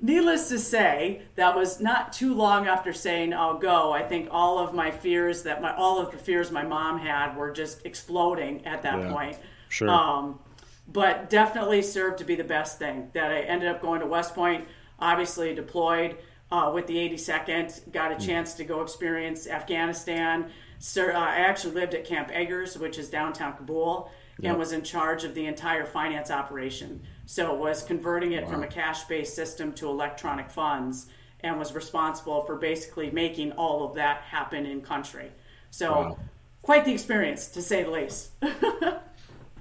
Needless 0.04 0.50
to 0.50 0.58
say, 0.58 1.22
that 1.36 1.56
was 1.56 1.80
not 1.80 2.12
too 2.12 2.34
long 2.34 2.66
after 2.66 2.92
saying 2.92 3.36
I'll 3.36 3.60
go. 3.60 3.92
I 3.92 4.02
think 4.02 4.30
all 4.32 4.58
of 4.58 4.74
my 4.74 4.90
fears 4.90 5.44
that 5.44 5.62
my 5.62 5.76
all 5.76 6.00
of 6.00 6.10
the 6.10 6.18
fears 6.18 6.50
my 6.50 6.64
mom 6.64 6.98
had 6.98 7.38
were 7.38 7.52
just 7.52 7.86
exploding 7.86 8.66
at 8.66 8.82
that 8.82 9.00
Yeah. 9.00 9.14
point. 9.14 9.38
Sure. 9.72 9.90
Um, 9.90 10.40
but 10.88 11.30
definitely 11.30 11.82
served 11.82 12.18
to 12.18 12.26
be 12.26 12.36
the 12.36 12.44
best 12.44 12.78
thing 12.78 13.10
that 13.14 13.32
I 13.32 13.40
ended 13.40 13.70
up 13.70 13.82
going 13.82 14.02
to 14.02 14.06
West 14.06 14.36
Point. 14.36 14.68
Obviously 15.00 15.56
deployed 15.56 16.18
uh, 16.52 16.70
with 16.74 16.88
the 16.88 16.96
82nd, 16.96 17.92
got 17.94 18.12
a 18.12 18.24
chance 18.24 18.54
to 18.56 18.66
go 18.66 18.82
experience 18.82 19.48
Afghanistan. 19.48 20.52
Sir, 20.80 21.14
uh, 21.14 21.20
I 21.20 21.38
actually 21.38 21.76
lived 21.76 21.94
at 21.94 22.04
Camp 22.04 22.30
Eggers, 22.34 22.78
which 22.78 22.98
is 22.98 23.10
downtown 23.10 23.56
Kabul, 23.56 24.12
and 24.44 24.58
was 24.58 24.74
in 24.74 24.84
charge 24.84 25.24
of 25.24 25.36
the 25.36 25.46
entire 25.46 25.86
finance 25.86 26.30
operation. 26.30 27.04
So 27.26 27.54
was 27.54 27.84
converting 27.84 28.34
it 28.34 28.50
from 28.50 28.64
a 28.64 28.68
cash-based 28.68 29.34
system 29.34 29.72
to 29.74 29.88
electronic 29.88 30.50
funds, 30.50 31.08
and 31.40 31.58
was 31.58 31.74
responsible 31.74 32.42
for 32.42 32.58
basically 32.58 33.10
making 33.10 33.54
all 33.54 33.88
of 33.88 33.96
that 33.96 34.24
happen 34.24 34.66
in 34.66 34.82
country. 34.82 35.32
So. 35.70 35.92
Wow. 35.92 36.18
Quite 36.64 36.86
the 36.86 36.94
experience, 36.94 37.48
to 37.48 37.62
say 37.64 37.82
the 37.82 37.90
least. 37.90 38.30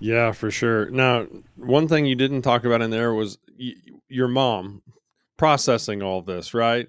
Yeah, 0.00 0.32
for 0.32 0.50
sure. 0.50 0.90
Now, 0.90 1.26
one 1.56 1.86
thing 1.86 2.06
you 2.06 2.14
didn't 2.16 2.42
talk 2.42 2.64
about 2.64 2.82
in 2.82 2.90
there 2.90 3.12
was 3.12 3.38
y- 3.58 3.74
your 4.08 4.28
mom 4.28 4.82
processing 5.36 6.02
all 6.02 6.22
this, 6.22 6.54
right? 6.54 6.88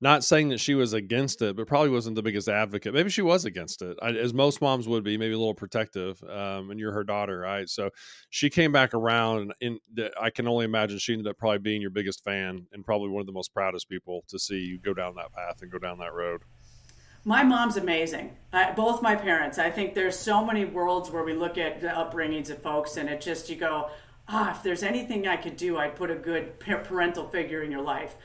Not 0.00 0.24
saying 0.24 0.48
that 0.48 0.58
she 0.58 0.74
was 0.74 0.92
against 0.92 1.42
it, 1.42 1.54
but 1.56 1.66
probably 1.68 1.90
wasn't 1.90 2.16
the 2.16 2.22
biggest 2.22 2.48
advocate. 2.48 2.92
Maybe 2.94 3.10
she 3.10 3.22
was 3.22 3.44
against 3.44 3.82
it, 3.82 3.96
as 4.02 4.34
most 4.34 4.60
moms 4.60 4.88
would 4.88 5.04
be, 5.04 5.16
maybe 5.16 5.34
a 5.34 5.38
little 5.38 5.54
protective. 5.54 6.22
Um, 6.24 6.70
and 6.70 6.80
you're 6.80 6.92
her 6.92 7.04
daughter, 7.04 7.38
right? 7.38 7.68
So 7.68 7.90
she 8.30 8.50
came 8.50 8.72
back 8.72 8.94
around, 8.94 9.52
and 9.60 9.78
in, 9.96 10.08
I 10.20 10.30
can 10.30 10.48
only 10.48 10.64
imagine 10.64 10.98
she 10.98 11.12
ended 11.12 11.28
up 11.28 11.38
probably 11.38 11.58
being 11.58 11.80
your 11.82 11.90
biggest 11.90 12.24
fan 12.24 12.66
and 12.72 12.84
probably 12.84 13.10
one 13.10 13.20
of 13.20 13.26
the 13.26 13.32
most 13.32 13.54
proudest 13.54 13.88
people 13.88 14.24
to 14.28 14.38
see 14.40 14.58
you 14.58 14.78
go 14.78 14.94
down 14.94 15.14
that 15.16 15.32
path 15.32 15.62
and 15.62 15.70
go 15.70 15.78
down 15.78 15.98
that 15.98 16.14
road. 16.14 16.42
My 17.24 17.44
mom's 17.44 17.76
amazing. 17.76 18.36
I, 18.52 18.72
both 18.72 19.00
my 19.00 19.14
parents. 19.14 19.58
I 19.58 19.70
think 19.70 19.94
there's 19.94 20.18
so 20.18 20.44
many 20.44 20.64
worlds 20.64 21.10
where 21.10 21.22
we 21.22 21.34
look 21.34 21.56
at 21.56 21.80
the 21.80 21.88
upbringings 21.88 22.50
of 22.50 22.60
folks, 22.60 22.96
and 22.96 23.08
it 23.08 23.20
just 23.20 23.48
you 23.48 23.56
go, 23.56 23.90
ah, 24.28 24.50
if 24.50 24.62
there's 24.62 24.82
anything 24.82 25.28
I 25.28 25.36
could 25.36 25.56
do, 25.56 25.78
I'd 25.78 25.94
put 25.94 26.10
a 26.10 26.16
good 26.16 26.58
parental 26.58 27.28
figure 27.28 27.62
in 27.62 27.70
your 27.70 27.82
life. 27.82 28.16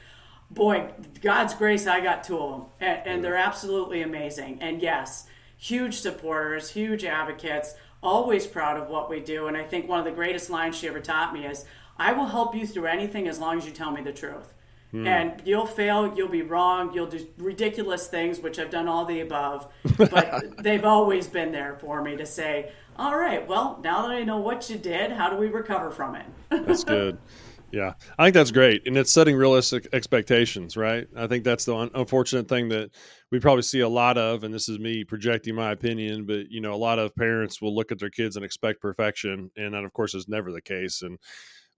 Boy, 0.49 0.91
God's 1.21 1.53
grace, 1.53 1.85
I 1.85 1.99
got 1.99 2.23
two 2.23 2.39
of 2.39 2.51
them, 2.51 2.69
and, 2.79 3.01
and 3.05 3.23
they're 3.23 3.37
absolutely 3.37 4.01
amazing. 4.01 4.59
And 4.61 4.81
yes, 4.81 5.27
huge 5.57 5.95
supporters, 5.95 6.71
huge 6.71 7.03
advocates, 7.03 7.75
always 8.01 8.47
proud 8.47 8.77
of 8.81 8.89
what 8.89 9.09
we 9.09 9.19
do. 9.19 9.47
And 9.47 9.57
I 9.57 9.63
think 9.63 9.87
one 9.87 9.99
of 9.99 10.05
the 10.05 10.11
greatest 10.11 10.49
lines 10.49 10.77
she 10.77 10.87
ever 10.87 11.01
taught 11.01 11.33
me 11.33 11.45
is, 11.45 11.65
"I 11.97 12.13
will 12.13 12.27
help 12.27 12.55
you 12.55 12.65
through 12.65 12.85
anything 12.87 13.27
as 13.27 13.39
long 13.39 13.57
as 13.57 13.65
you 13.65 13.71
tell 13.71 13.91
me 13.91 14.01
the 14.01 14.13
truth." 14.13 14.53
Hmm. 14.91 15.05
And 15.05 15.41
you'll 15.45 15.65
fail, 15.65 16.13
you'll 16.15 16.29
be 16.29 16.43
wrong, 16.43 16.93
you'll 16.93 17.07
do 17.07 17.27
ridiculous 17.37 18.07
things, 18.07 18.39
which 18.39 18.57
I've 18.57 18.69
done 18.69 18.87
all 18.87 19.05
the 19.05 19.21
above. 19.21 19.71
But 19.97 20.63
they've 20.63 20.85
always 20.85 21.27
been 21.27 21.51
there 21.51 21.77
for 21.79 22.01
me 22.01 22.15
to 22.17 22.25
say, 22.25 22.71
all 22.95 23.17
right, 23.17 23.45
well, 23.47 23.79
now 23.83 24.03
that 24.03 24.11
I 24.11 24.23
know 24.23 24.37
what 24.37 24.69
you 24.69 24.77
did, 24.77 25.11
how 25.11 25.29
do 25.29 25.35
we 25.35 25.47
recover 25.47 25.91
from 25.91 26.15
it? 26.15 26.25
That's 26.49 26.83
good. 26.83 27.17
Yeah, 27.71 27.93
I 28.17 28.25
think 28.25 28.33
that's 28.33 28.51
great, 28.51 28.87
and 28.87 28.95
it's 28.95 29.11
setting 29.11 29.35
realistic 29.35 29.89
expectations, 29.91 30.77
right? 30.77 31.05
I 31.17 31.27
think 31.27 31.43
that's 31.43 31.65
the 31.65 31.75
un- 31.75 31.91
unfortunate 31.93 32.47
thing 32.47 32.69
that 32.69 32.91
we 33.29 33.41
probably 33.41 33.63
see 33.63 33.81
a 33.81 33.89
lot 33.89 34.17
of, 34.17 34.45
and 34.45 34.53
this 34.53 34.69
is 34.69 34.79
me 34.79 35.03
projecting 35.03 35.53
my 35.53 35.73
opinion, 35.73 36.25
but 36.25 36.49
you 36.49 36.61
know, 36.61 36.73
a 36.73 36.77
lot 36.77 36.97
of 36.97 37.13
parents 37.13 37.61
will 37.61 37.75
look 37.75 37.91
at 37.91 37.99
their 37.99 38.09
kids 38.09 38.37
and 38.37 38.45
expect 38.45 38.81
perfection, 38.81 39.51
and 39.57 39.73
that, 39.73 39.83
of 39.83 39.91
course, 39.91 40.15
is 40.15 40.29
never 40.29 40.53
the 40.53 40.61
case. 40.61 41.01
And 41.01 41.19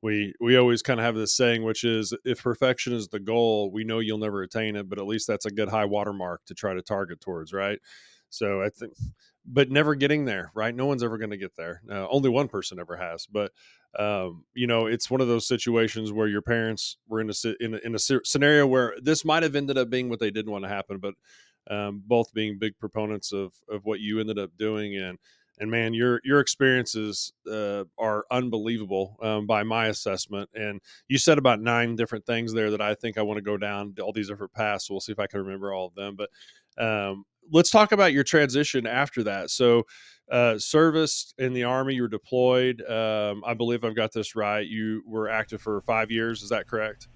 we 0.02 0.34
we 0.40 0.56
always 0.58 0.82
kind 0.82 1.00
of 1.00 1.06
have 1.06 1.16
this 1.16 1.34
saying, 1.34 1.64
which 1.64 1.84
is, 1.84 2.14
if 2.24 2.44
perfection 2.44 2.94
is 2.94 3.10
the 3.10 3.20
goal, 3.20 3.72
we 3.72 3.84
know 3.84 4.00
you'll 4.00 4.18
never 4.18 4.42
attain 4.42 4.76
it, 4.76 4.90
but 4.90 5.00
at 5.00 5.08
least 5.08 5.28
that's 5.28 5.46
a 5.46 5.52
good 5.52 5.70
high 5.70 5.86
watermark 5.86 6.46
to 6.46 6.54
try 6.54 6.74
to 6.74 6.82
target 6.82 7.20
towards, 7.20 7.52
right? 7.52 7.80
So 8.30 8.62
I 8.62 8.70
think, 8.70 8.94
but 9.46 9.72
never 9.72 9.96
getting 9.96 10.26
there, 10.26 10.52
right? 10.54 10.74
No 10.74 10.86
one's 10.86 11.04
ever 11.04 11.18
going 11.18 11.32
to 11.32 11.38
get 11.38 11.56
there. 11.56 11.82
Uh, 11.90 12.08
only 12.10 12.30
one 12.30 12.48
person 12.48 12.80
ever 12.80 12.96
has, 12.96 13.26
but 13.26 13.52
um, 13.98 14.46
you 14.54 14.68
know, 14.68 14.86
it's 14.86 15.10
one 15.10 15.22
of 15.22 15.28
those 15.28 15.48
situations 15.48 16.12
where 16.12 16.28
your 16.28 16.44
parents 16.44 16.98
were 17.08 17.20
in 17.20 17.30
a 17.30 17.34
in 17.60 17.74
a, 17.74 17.78
in 17.80 17.96
a 17.96 18.00
scenario 18.00 18.68
where 18.68 18.96
this 19.02 19.26
might 19.26 19.44
have 19.44 19.56
ended 19.56 19.78
up 19.78 19.90
being 19.90 20.10
what 20.10 20.20
they 20.20 20.32
didn't 20.32 20.52
want 20.52 20.64
to 20.64 20.70
happen, 20.70 21.00
but 21.00 21.16
um, 21.70 22.02
both 22.06 22.34
being 22.34 22.58
big 22.58 22.78
proponents 22.80 23.34
of 23.34 23.54
of 23.70 23.86
what 23.86 24.00
you 24.00 24.20
ended 24.20 24.40
up 24.40 24.52
doing 24.58 24.96
and 24.96 25.18
and 25.60 25.70
man, 25.70 25.94
your 25.94 26.22
your 26.24 26.40
experiences 26.40 27.34
uh, 27.52 27.84
are 27.98 28.26
unbelievable 28.32 29.18
um, 29.22 29.46
by 29.46 29.64
my 29.64 29.88
assessment. 29.88 30.50
And 30.54 30.80
you 31.08 31.18
said 31.18 31.38
about 31.38 31.62
nine 31.62 31.96
different 31.96 32.26
things 32.26 32.54
there 32.54 32.72
that 32.72 32.82
I 32.82 32.96
think 32.96 33.18
I 33.18 33.22
want 33.22 33.38
to 33.38 33.42
go 33.42 33.58
down 33.58 33.96
all 34.02 34.14
these 34.14 34.30
different 34.30 34.54
paths. 34.54 34.88
So 34.88 34.94
we'll 34.94 35.02
see 35.02 35.12
if 35.12 35.20
I 35.20 35.28
can 35.28 35.42
remember 35.42 35.74
all 35.74 35.88
of 35.88 35.96
them. 35.96 36.16
But 36.16 36.30
um, 36.84 37.26
let's 37.52 37.70
talk 37.70 37.92
about 37.92 38.14
your 38.14 38.24
transition 38.24 38.88
after 38.88 39.24
that. 39.24 39.50
So 39.50 39.86
uh, 40.32 40.58
serviced 40.58 41.34
in 41.38 41.54
the 41.54 41.64
army. 41.64 41.96
You 41.96 42.04
were 42.04 42.08
deployed. 42.08 42.82
Um, 42.88 43.44
I 43.46 43.54
believe 43.54 43.84
I've 43.84 43.96
got 43.96 44.14
this 44.14 44.36
right. 44.36 44.66
You 44.66 45.04
were 45.06 45.30
active 45.30 45.62
for 45.62 45.82
five 45.82 46.12
years. 46.12 46.42
Is 46.42 46.50
that 46.50 46.68
correct? 46.68 47.08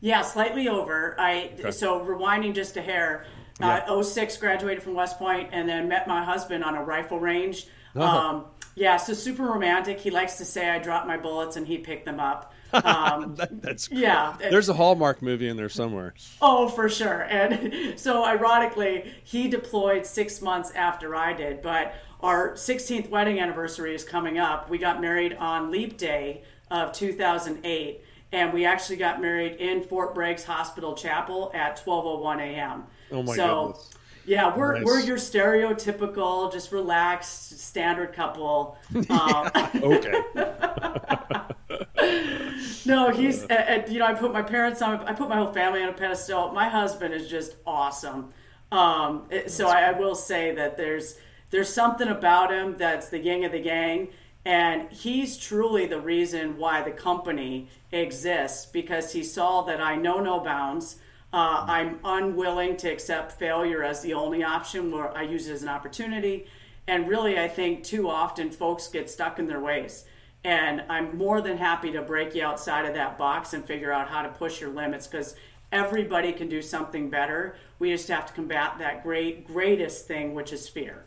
Yeah, 0.00 0.22
slightly 0.22 0.68
over. 0.68 1.14
I 1.20 1.52
okay. 1.60 1.70
so 1.70 2.04
rewinding 2.04 2.54
just 2.54 2.76
a 2.76 2.82
hair. 2.82 3.26
Uh, 3.60 3.80
yeah. 3.86 4.02
06 4.02 4.36
graduated 4.38 4.82
from 4.82 4.94
West 4.94 5.18
Point 5.18 5.50
and 5.52 5.68
then 5.68 5.88
met 5.88 6.08
my 6.08 6.24
husband 6.24 6.64
on 6.64 6.74
a 6.74 6.82
rifle 6.82 7.20
range. 7.20 7.66
Oh. 7.96 8.02
Um, 8.02 8.44
yeah, 8.74 8.96
so 8.96 9.12
super 9.12 9.44
romantic. 9.44 10.00
He 10.00 10.10
likes 10.10 10.38
to 10.38 10.44
say 10.44 10.70
I 10.70 10.78
dropped 10.78 11.06
my 11.06 11.18
bullets 11.18 11.56
and 11.56 11.66
he 11.66 11.78
picked 11.78 12.06
them 12.06 12.20
up. 12.20 12.54
Um, 12.72 13.34
that, 13.36 13.60
that's 13.60 13.90
yeah. 13.90 14.34
There's 14.38 14.68
a 14.68 14.74
Hallmark 14.74 15.20
movie 15.20 15.48
in 15.48 15.56
there 15.56 15.68
somewhere. 15.68 16.14
Oh, 16.40 16.68
for 16.68 16.88
sure. 16.88 17.22
And 17.22 17.98
so, 18.00 18.24
ironically, 18.24 19.12
he 19.24 19.48
deployed 19.48 20.06
six 20.06 20.40
months 20.40 20.70
after 20.70 21.14
I 21.14 21.34
did, 21.34 21.60
but 21.60 21.94
our 22.20 22.52
16th 22.52 23.10
wedding 23.10 23.40
anniversary 23.40 23.94
is 23.94 24.04
coming 24.04 24.38
up. 24.38 24.70
We 24.70 24.78
got 24.78 25.00
married 25.00 25.34
on 25.34 25.70
Leap 25.70 25.98
Day 25.98 26.42
of 26.70 26.92
2008, 26.92 28.02
and 28.32 28.52
we 28.52 28.64
actually 28.64 28.96
got 28.96 29.20
married 29.20 29.60
in 29.60 29.82
Fort 29.82 30.14
Bragg's 30.14 30.44
Hospital 30.44 30.94
Chapel 30.94 31.50
at 31.52 31.82
12:01 31.84 32.40
a.m. 32.40 32.84
Oh 33.10 33.22
my 33.22 33.36
so, 33.36 33.66
goodness. 33.66 33.91
Yeah, 34.24 34.56
we're 34.56 34.76
nice. 34.76 34.84
we're 34.84 35.00
your 35.00 35.16
stereotypical, 35.16 36.52
just 36.52 36.72
relaxed, 36.72 37.60
standard 37.60 38.12
couple. 38.12 38.76
Um, 39.10 39.50
okay. 39.74 40.22
no, 42.86 43.10
he's 43.10 43.44
uh, 43.44 43.84
you 43.88 43.98
know 43.98 44.06
I 44.06 44.14
put 44.14 44.32
my 44.32 44.42
parents 44.42 44.80
on, 44.80 45.00
I 45.06 45.12
put 45.12 45.28
my 45.28 45.36
whole 45.36 45.52
family 45.52 45.82
on 45.82 45.88
a 45.88 45.92
pedestal. 45.92 46.52
My 46.52 46.68
husband 46.68 47.14
is 47.14 47.28
just 47.28 47.56
awesome. 47.66 48.32
Um, 48.70 49.28
so 49.48 49.68
I, 49.68 49.88
I 49.88 49.92
will 49.92 50.14
say 50.14 50.54
that 50.54 50.76
there's 50.76 51.16
there's 51.50 51.72
something 51.72 52.08
about 52.08 52.52
him 52.52 52.76
that's 52.78 53.10
the 53.10 53.18
yin 53.18 53.44
of 53.44 53.52
the 53.52 53.60
yang. 53.60 54.08
And 54.44 54.90
he's 54.90 55.38
truly 55.38 55.86
the 55.86 56.00
reason 56.00 56.56
why 56.56 56.82
the 56.82 56.90
company 56.90 57.68
exists 57.92 58.66
because 58.66 59.12
he 59.12 59.22
saw 59.22 59.62
that 59.62 59.80
I 59.80 59.94
know 59.94 60.18
no 60.18 60.40
bounds. 60.40 60.96
Uh, 61.32 61.64
I'm 61.66 61.98
unwilling 62.04 62.76
to 62.78 62.90
accept 62.90 63.32
failure 63.32 63.82
as 63.82 64.02
the 64.02 64.14
only 64.14 64.42
option 64.42 64.90
where 64.90 65.16
I 65.16 65.22
use 65.22 65.48
it 65.48 65.52
as 65.52 65.62
an 65.62 65.68
opportunity. 65.68 66.46
And 66.86 67.08
really, 67.08 67.38
I 67.38 67.48
think 67.48 67.84
too 67.84 68.08
often 68.08 68.50
folks 68.50 68.88
get 68.88 69.08
stuck 69.08 69.38
in 69.38 69.46
their 69.46 69.60
ways. 69.60 70.04
And 70.44 70.82
I'm 70.88 71.16
more 71.16 71.40
than 71.40 71.56
happy 71.56 71.92
to 71.92 72.02
break 72.02 72.34
you 72.34 72.44
outside 72.44 72.84
of 72.84 72.94
that 72.94 73.16
box 73.16 73.54
and 73.54 73.64
figure 73.64 73.92
out 73.92 74.08
how 74.08 74.22
to 74.22 74.28
push 74.28 74.60
your 74.60 74.70
limits 74.70 75.06
because 75.06 75.36
everybody 75.70 76.32
can 76.32 76.48
do 76.48 76.60
something 76.60 77.08
better. 77.08 77.56
We 77.78 77.90
just 77.90 78.08
have 78.08 78.26
to 78.26 78.32
combat 78.32 78.74
that 78.78 79.02
great, 79.02 79.46
greatest 79.46 80.06
thing, 80.06 80.34
which 80.34 80.52
is 80.52 80.68
fear. 80.68 81.04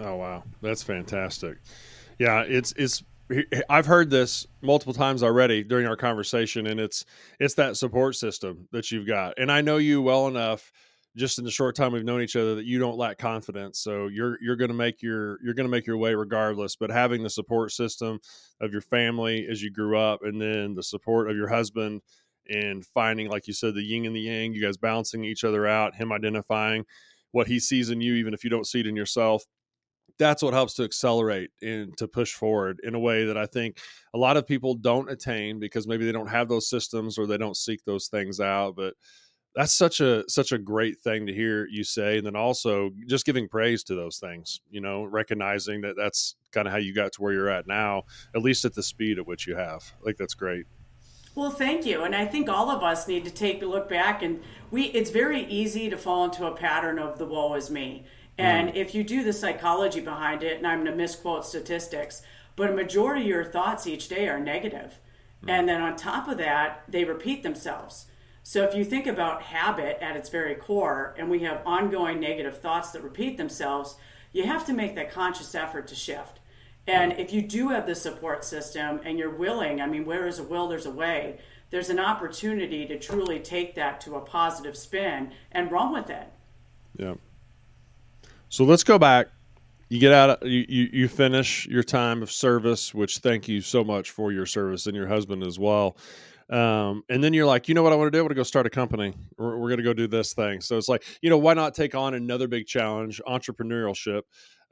Oh 0.00 0.16
wow, 0.16 0.42
that's 0.62 0.82
fantastic. 0.82 1.58
Yeah, 2.18 2.42
it's 2.42 2.72
it's 2.78 3.02
I've 3.68 3.86
heard 3.86 4.10
this 4.10 4.46
multiple 4.60 4.94
times 4.94 5.22
already 5.22 5.62
during 5.62 5.86
our 5.86 5.96
conversation, 5.96 6.66
and 6.66 6.80
it's 6.80 7.04
it's 7.40 7.54
that 7.54 7.76
support 7.76 8.16
system 8.16 8.68
that 8.72 8.90
you've 8.90 9.06
got. 9.06 9.38
And 9.38 9.50
I 9.50 9.60
know 9.60 9.76
you 9.76 10.02
well 10.02 10.28
enough, 10.28 10.72
just 11.16 11.38
in 11.38 11.44
the 11.44 11.50
short 11.50 11.76
time 11.76 11.92
we've 11.92 12.04
known 12.04 12.22
each 12.22 12.36
other, 12.36 12.54
that 12.54 12.64
you 12.64 12.78
don't 12.78 12.96
lack 12.96 13.18
confidence. 13.18 13.78
So 13.78 14.08
you're 14.08 14.38
you're 14.40 14.56
going 14.56 14.70
to 14.70 14.74
make 14.74 15.02
your 15.02 15.38
you're 15.42 15.54
going 15.54 15.66
to 15.66 15.70
make 15.70 15.86
your 15.86 15.96
way 15.96 16.14
regardless. 16.14 16.76
But 16.76 16.90
having 16.90 17.22
the 17.22 17.30
support 17.30 17.72
system 17.72 18.20
of 18.60 18.72
your 18.72 18.82
family 18.82 19.46
as 19.50 19.62
you 19.62 19.70
grew 19.70 19.98
up, 19.98 20.20
and 20.22 20.40
then 20.40 20.74
the 20.74 20.82
support 20.82 21.30
of 21.30 21.36
your 21.36 21.48
husband, 21.48 22.02
and 22.48 22.84
finding, 22.84 23.28
like 23.28 23.46
you 23.46 23.54
said, 23.54 23.74
the 23.74 23.82
yin 23.82 24.06
and 24.06 24.16
the 24.16 24.20
yang, 24.20 24.52
you 24.52 24.62
guys 24.62 24.76
balancing 24.76 25.24
each 25.24 25.44
other 25.44 25.66
out, 25.66 25.94
him 25.94 26.12
identifying 26.12 26.84
what 27.30 27.46
he 27.46 27.58
sees 27.58 27.88
in 27.88 28.00
you, 28.00 28.14
even 28.14 28.34
if 28.34 28.44
you 28.44 28.50
don't 28.50 28.66
see 28.66 28.80
it 28.80 28.86
in 28.86 28.96
yourself 28.96 29.44
that's 30.22 30.42
what 30.42 30.54
helps 30.54 30.74
to 30.74 30.84
accelerate 30.84 31.50
and 31.62 31.96
to 31.98 32.06
push 32.06 32.32
forward 32.32 32.80
in 32.84 32.94
a 32.94 33.00
way 33.00 33.24
that 33.24 33.36
I 33.36 33.46
think 33.46 33.78
a 34.14 34.18
lot 34.18 34.36
of 34.36 34.46
people 34.46 34.74
don't 34.74 35.10
attain 35.10 35.58
because 35.58 35.88
maybe 35.88 36.04
they 36.04 36.12
don't 36.12 36.28
have 36.28 36.48
those 36.48 36.68
systems 36.68 37.18
or 37.18 37.26
they 37.26 37.38
don't 37.38 37.56
seek 37.56 37.84
those 37.84 38.06
things 38.06 38.38
out. 38.38 38.76
But 38.76 38.94
that's 39.56 39.74
such 39.74 40.00
a 40.00 40.22
such 40.28 40.52
a 40.52 40.58
great 40.58 41.00
thing 41.00 41.26
to 41.26 41.34
hear 41.34 41.66
you 41.66 41.82
say, 41.82 42.18
and 42.18 42.26
then 42.26 42.36
also 42.36 42.90
just 43.08 43.26
giving 43.26 43.48
praise 43.48 43.82
to 43.84 43.96
those 43.96 44.18
things. 44.18 44.60
You 44.70 44.80
know, 44.80 45.02
recognizing 45.04 45.80
that 45.80 45.96
that's 45.96 46.36
kind 46.52 46.68
of 46.68 46.72
how 46.72 46.78
you 46.78 46.94
got 46.94 47.12
to 47.12 47.22
where 47.22 47.32
you're 47.32 47.50
at 47.50 47.66
now, 47.66 48.04
at 48.34 48.42
least 48.42 48.64
at 48.64 48.74
the 48.74 48.82
speed 48.82 49.18
at 49.18 49.26
which 49.26 49.48
you 49.48 49.56
have. 49.56 49.82
Think 50.04 50.18
that's 50.18 50.34
great. 50.34 50.66
Well, 51.34 51.50
thank 51.50 51.84
you. 51.84 52.04
And 52.04 52.14
I 52.14 52.26
think 52.26 52.48
all 52.48 52.70
of 52.70 52.82
us 52.82 53.08
need 53.08 53.24
to 53.24 53.30
take 53.30 53.62
a 53.62 53.66
look 53.66 53.88
back 53.88 54.22
and 54.22 54.40
we 54.70 54.84
it's 54.84 55.10
very 55.10 55.44
easy 55.46 55.88
to 55.90 55.96
fall 55.96 56.24
into 56.24 56.46
a 56.46 56.54
pattern 56.54 56.98
of 56.98 57.18
the 57.18 57.26
woe 57.26 57.54
is 57.54 57.70
me. 57.70 58.04
And 58.42 58.70
mm. 58.70 58.74
if 58.76 58.94
you 58.94 59.04
do 59.04 59.22
the 59.22 59.32
psychology 59.32 60.00
behind 60.00 60.42
it, 60.42 60.58
and 60.58 60.66
I'm 60.66 60.80
going 60.80 60.90
to 60.90 60.96
misquote 60.96 61.46
statistics, 61.46 62.22
but 62.56 62.70
a 62.70 62.74
majority 62.74 63.22
of 63.22 63.28
your 63.28 63.44
thoughts 63.44 63.86
each 63.86 64.08
day 64.08 64.28
are 64.28 64.40
negative. 64.40 64.98
Mm. 65.44 65.50
And 65.50 65.68
then 65.68 65.80
on 65.80 65.96
top 65.96 66.28
of 66.28 66.38
that, 66.38 66.82
they 66.88 67.04
repeat 67.04 67.42
themselves. 67.42 68.06
So 68.42 68.64
if 68.64 68.74
you 68.74 68.84
think 68.84 69.06
about 69.06 69.42
habit 69.42 69.98
at 70.02 70.16
its 70.16 70.28
very 70.28 70.56
core, 70.56 71.14
and 71.16 71.30
we 71.30 71.40
have 71.40 71.62
ongoing 71.64 72.18
negative 72.18 72.58
thoughts 72.58 72.90
that 72.90 73.04
repeat 73.04 73.36
themselves, 73.36 73.96
you 74.32 74.44
have 74.44 74.66
to 74.66 74.72
make 74.72 74.94
that 74.96 75.12
conscious 75.12 75.54
effort 75.54 75.86
to 75.88 75.94
shift. 75.94 76.40
And 76.86 77.12
if 77.12 77.32
you 77.32 77.42
do 77.42 77.68
have 77.68 77.86
the 77.86 77.94
support 77.94 78.44
system 78.44 79.00
and 79.04 79.18
you're 79.18 79.30
willing, 79.30 79.80
I 79.80 79.86
mean, 79.86 80.04
where 80.04 80.26
is 80.26 80.40
a 80.40 80.42
will, 80.42 80.66
there's 80.66 80.86
a 80.86 80.90
way. 80.90 81.38
There's 81.70 81.90
an 81.90 82.00
opportunity 82.00 82.84
to 82.86 82.98
truly 82.98 83.38
take 83.38 83.76
that 83.76 84.00
to 84.02 84.16
a 84.16 84.20
positive 84.20 84.76
spin 84.76 85.32
and 85.52 85.70
run 85.70 85.92
with 85.92 86.10
it. 86.10 86.26
Yeah. 86.96 87.14
So 88.52 88.64
let's 88.64 88.84
go 88.84 88.98
back. 88.98 89.28
You 89.88 89.98
get 89.98 90.12
out. 90.12 90.46
You, 90.46 90.90
you 90.92 91.08
finish 91.08 91.66
your 91.68 91.82
time 91.82 92.22
of 92.22 92.30
service, 92.30 92.92
which 92.92 93.20
thank 93.20 93.48
you 93.48 93.62
so 93.62 93.82
much 93.82 94.10
for 94.10 94.30
your 94.30 94.44
service 94.44 94.86
and 94.86 94.94
your 94.94 95.06
husband 95.06 95.42
as 95.42 95.58
well. 95.58 95.96
Um, 96.50 97.02
and 97.08 97.24
then 97.24 97.32
you're 97.32 97.46
like, 97.46 97.66
you 97.66 97.74
know 97.74 97.82
what 97.82 97.94
I 97.94 97.96
want 97.96 98.08
to 98.08 98.10
do? 98.10 98.18
I 98.18 98.20
want 98.20 98.32
to 98.32 98.34
go 98.34 98.42
start 98.42 98.66
a 98.66 98.70
company. 98.70 99.14
We're, 99.38 99.56
we're 99.56 99.68
going 99.68 99.78
to 99.78 99.82
go 99.82 99.94
do 99.94 100.06
this 100.06 100.34
thing. 100.34 100.60
So 100.60 100.76
it's 100.76 100.86
like, 100.86 101.02
you 101.22 101.30
know, 101.30 101.38
why 101.38 101.54
not 101.54 101.74
take 101.74 101.94
on 101.94 102.12
another 102.12 102.46
big 102.46 102.66
challenge, 102.66 103.22
entrepreneurship, 103.26 104.20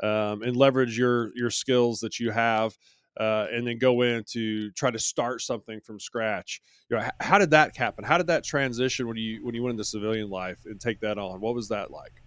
um, 0.02 0.42
and 0.42 0.54
leverage 0.58 0.98
your 0.98 1.30
your 1.34 1.48
skills 1.48 2.00
that 2.00 2.20
you 2.20 2.32
have, 2.32 2.76
uh, 3.18 3.46
and 3.50 3.66
then 3.66 3.78
go 3.78 4.02
in 4.02 4.24
to 4.32 4.70
try 4.72 4.90
to 4.90 4.98
start 4.98 5.40
something 5.40 5.80
from 5.80 5.98
scratch. 5.98 6.60
You 6.90 6.98
know, 6.98 7.08
how 7.18 7.38
did 7.38 7.52
that 7.52 7.74
happen? 7.78 8.04
How 8.04 8.18
did 8.18 8.26
that 8.26 8.44
transition 8.44 9.08
when 9.08 9.16
you 9.16 9.42
when 9.42 9.54
you 9.54 9.62
went 9.62 9.72
into 9.72 9.84
civilian 9.84 10.28
life 10.28 10.58
and 10.66 10.78
take 10.78 11.00
that 11.00 11.16
on? 11.16 11.40
What 11.40 11.54
was 11.54 11.68
that 11.68 11.90
like? 11.90 12.19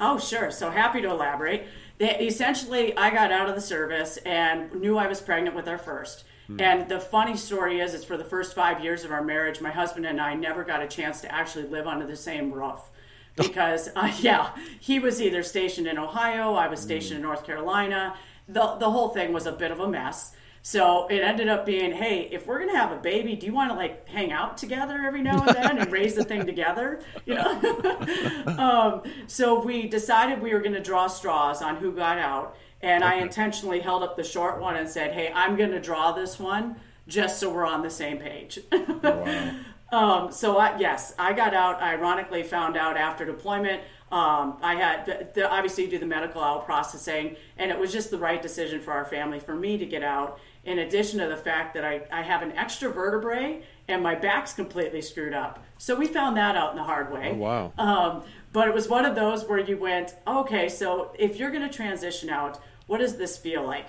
Oh, 0.00 0.18
sure. 0.18 0.50
So 0.50 0.70
happy 0.70 1.00
to 1.02 1.10
elaborate. 1.10 1.66
They, 1.98 2.18
essentially, 2.18 2.96
I 2.96 3.10
got 3.10 3.30
out 3.30 3.48
of 3.48 3.54
the 3.54 3.60
service 3.60 4.16
and 4.18 4.72
knew 4.74 4.98
I 4.98 5.06
was 5.06 5.20
pregnant 5.20 5.54
with 5.54 5.68
our 5.68 5.78
first. 5.78 6.24
Hmm. 6.46 6.60
And 6.60 6.88
the 6.88 7.00
funny 7.00 7.36
story 7.36 7.80
is, 7.80 7.94
it's 7.94 8.04
for 8.04 8.16
the 8.16 8.24
first 8.24 8.54
five 8.54 8.82
years 8.82 9.04
of 9.04 9.12
our 9.12 9.22
marriage, 9.22 9.60
my 9.60 9.70
husband 9.70 10.06
and 10.06 10.20
I 10.20 10.34
never 10.34 10.64
got 10.64 10.82
a 10.82 10.88
chance 10.88 11.20
to 11.22 11.32
actually 11.32 11.68
live 11.68 11.86
under 11.86 12.06
the 12.06 12.16
same 12.16 12.52
roof. 12.52 12.90
Because, 13.36 13.90
uh, 13.96 14.12
yeah, 14.20 14.50
he 14.80 14.98
was 14.98 15.22
either 15.22 15.42
stationed 15.42 15.86
in 15.86 15.98
Ohio, 15.98 16.54
I 16.54 16.68
was 16.68 16.80
stationed 16.80 17.18
hmm. 17.18 17.24
in 17.24 17.28
North 17.28 17.44
Carolina. 17.46 18.16
The, 18.48 18.76
the 18.78 18.90
whole 18.90 19.08
thing 19.08 19.32
was 19.32 19.46
a 19.46 19.52
bit 19.52 19.70
of 19.70 19.80
a 19.80 19.88
mess. 19.88 20.34
So 20.66 21.06
it 21.08 21.20
ended 21.20 21.48
up 21.48 21.66
being, 21.66 21.92
hey, 21.92 22.26
if 22.32 22.46
we're 22.46 22.58
gonna 22.58 22.78
have 22.78 22.90
a 22.90 22.96
baby, 22.96 23.36
do 23.36 23.44
you 23.44 23.52
want 23.52 23.70
to 23.70 23.76
like 23.76 24.08
hang 24.08 24.32
out 24.32 24.56
together 24.56 24.98
every 25.06 25.20
now 25.20 25.44
and 25.44 25.54
then 25.54 25.78
and 25.78 25.92
raise 25.92 26.14
the 26.14 26.24
thing 26.24 26.46
together? 26.46 27.02
You 27.26 27.34
know. 27.34 28.44
um, 28.58 29.02
so 29.26 29.62
we 29.62 29.86
decided 29.86 30.40
we 30.40 30.54
were 30.54 30.60
gonna 30.60 30.82
draw 30.82 31.06
straws 31.06 31.60
on 31.60 31.76
who 31.76 31.92
got 31.92 32.16
out, 32.16 32.56
and 32.80 33.04
okay. 33.04 33.12
I 33.12 33.16
intentionally 33.18 33.80
held 33.80 34.02
up 34.02 34.16
the 34.16 34.24
short 34.24 34.58
one 34.58 34.74
and 34.74 34.88
said, 34.88 35.12
hey, 35.12 35.30
I'm 35.34 35.54
gonna 35.54 35.82
draw 35.82 36.12
this 36.12 36.38
one 36.38 36.76
just 37.06 37.38
so 37.38 37.52
we're 37.52 37.66
on 37.66 37.82
the 37.82 37.90
same 37.90 38.16
page. 38.16 38.58
Oh, 39.06 39.18
wow. 39.92 40.24
um, 40.24 40.32
so 40.32 40.56
I, 40.56 40.78
yes, 40.78 41.14
I 41.18 41.34
got 41.34 41.52
out. 41.52 41.82
Ironically, 41.82 42.42
found 42.42 42.78
out 42.78 42.96
after 42.96 43.26
deployment. 43.26 43.82
Um, 44.10 44.58
I 44.62 44.76
had 44.76 45.06
the, 45.06 45.28
the, 45.34 45.50
obviously 45.50 45.86
do 45.88 45.98
the 45.98 46.06
medical 46.06 46.40
out 46.40 46.64
processing, 46.64 47.36
and 47.58 47.70
it 47.70 47.78
was 47.78 47.92
just 47.92 48.10
the 48.10 48.18
right 48.18 48.40
decision 48.40 48.80
for 48.80 48.92
our 48.92 49.04
family 49.04 49.40
for 49.40 49.54
me 49.54 49.76
to 49.76 49.84
get 49.84 50.02
out. 50.02 50.38
In 50.64 50.78
addition 50.78 51.20
to 51.20 51.26
the 51.26 51.36
fact 51.36 51.74
that 51.74 51.84
I, 51.84 52.02
I 52.10 52.22
have 52.22 52.42
an 52.42 52.52
extra 52.52 52.90
vertebrae 52.90 53.62
and 53.86 54.02
my 54.02 54.14
back's 54.14 54.52
completely 54.52 55.02
screwed 55.02 55.34
up. 55.34 55.62
So 55.78 55.94
we 55.94 56.06
found 56.06 56.36
that 56.36 56.56
out 56.56 56.70
in 56.70 56.76
the 56.76 56.84
hard 56.84 57.12
way. 57.12 57.32
Oh, 57.32 57.36
wow. 57.36 57.72
Um, 57.76 58.22
but 58.52 58.68
it 58.68 58.74
was 58.74 58.88
one 58.88 59.04
of 59.04 59.14
those 59.14 59.44
where 59.44 59.58
you 59.58 59.76
went, 59.76 60.14
okay, 60.26 60.68
so 60.68 61.12
if 61.18 61.36
you're 61.36 61.50
going 61.50 61.68
to 61.68 61.74
transition 61.74 62.30
out, 62.30 62.60
what 62.86 62.98
does 62.98 63.16
this 63.16 63.36
feel 63.36 63.64
like? 63.64 63.88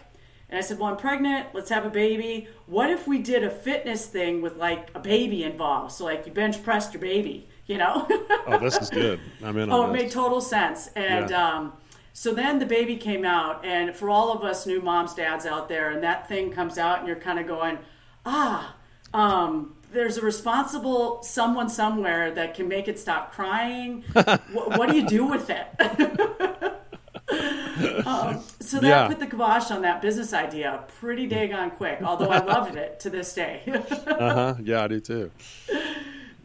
And 0.49 0.57
I 0.59 0.61
said, 0.61 0.79
well, 0.79 0.89
I'm 0.89 0.97
pregnant. 0.97 1.47
Let's 1.53 1.69
have 1.69 1.85
a 1.85 1.89
baby. 1.89 2.47
What 2.65 2.89
if 2.89 3.07
we 3.07 3.19
did 3.19 3.43
a 3.43 3.49
fitness 3.49 4.05
thing 4.05 4.41
with 4.41 4.57
like 4.57 4.89
a 4.93 4.99
baby 4.99 5.43
involved? 5.43 5.93
So 5.93 6.05
like 6.05 6.25
you 6.25 6.31
bench 6.31 6.61
pressed 6.63 6.93
your 6.93 7.01
baby, 7.01 7.47
you 7.65 7.77
know? 7.77 8.05
oh, 8.09 8.59
this 8.61 8.77
is 8.77 8.89
good. 8.89 9.19
I'm 9.43 9.57
in. 9.57 9.69
oh, 9.71 9.83
it 9.83 9.93
this. 9.93 10.03
made 10.03 10.11
total 10.11 10.41
sense. 10.41 10.89
And 10.95 11.31
yeah. 11.31 11.55
um, 11.55 11.73
so 12.17 12.33
then 12.33 12.59
the 12.59 12.65
baby 12.65 12.95
came 12.95 13.25
out, 13.25 13.65
and 13.65 13.93
for 13.93 14.09
all 14.09 14.31
of 14.31 14.41
us 14.41 14.65
new 14.65 14.81
moms, 14.81 15.13
dads 15.13 15.45
out 15.45 15.67
there, 15.67 15.89
and 15.89 16.01
that 16.01 16.29
thing 16.29 16.49
comes 16.49 16.77
out, 16.77 16.99
and 16.99 17.07
you're 17.09 17.17
kind 17.17 17.39
of 17.39 17.45
going, 17.45 17.77
ah, 18.25 18.73
um, 19.13 19.75
there's 19.91 20.15
a 20.15 20.21
responsible 20.21 21.21
someone 21.23 21.67
somewhere 21.67 22.31
that 22.31 22.53
can 22.53 22.69
make 22.69 22.87
it 22.87 22.97
stop 22.97 23.33
crying. 23.33 24.05
what, 24.13 24.77
what 24.77 24.89
do 24.89 24.95
you 24.95 25.05
do 25.05 25.25
with 25.25 25.49
it? 25.49 25.67
um, 28.07 28.41
so 28.61 28.79
that 28.79 28.87
yeah. 28.87 29.07
put 29.09 29.19
the 29.19 29.27
kibosh 29.27 29.69
on 29.69 29.81
that 29.81 30.01
business 30.01 30.31
idea 30.31 30.85
pretty 30.99 31.27
daggone 31.27 31.75
quick. 31.75 32.01
Although 32.01 32.29
I 32.29 32.41
loved 32.41 32.77
it 32.77 32.97
to 33.01 33.09
this 33.09 33.33
day. 33.33 33.61
uh 34.07 34.33
huh. 34.33 34.55
Yeah, 34.63 34.85
I 34.85 34.87
do 34.87 35.01
too. 35.01 35.31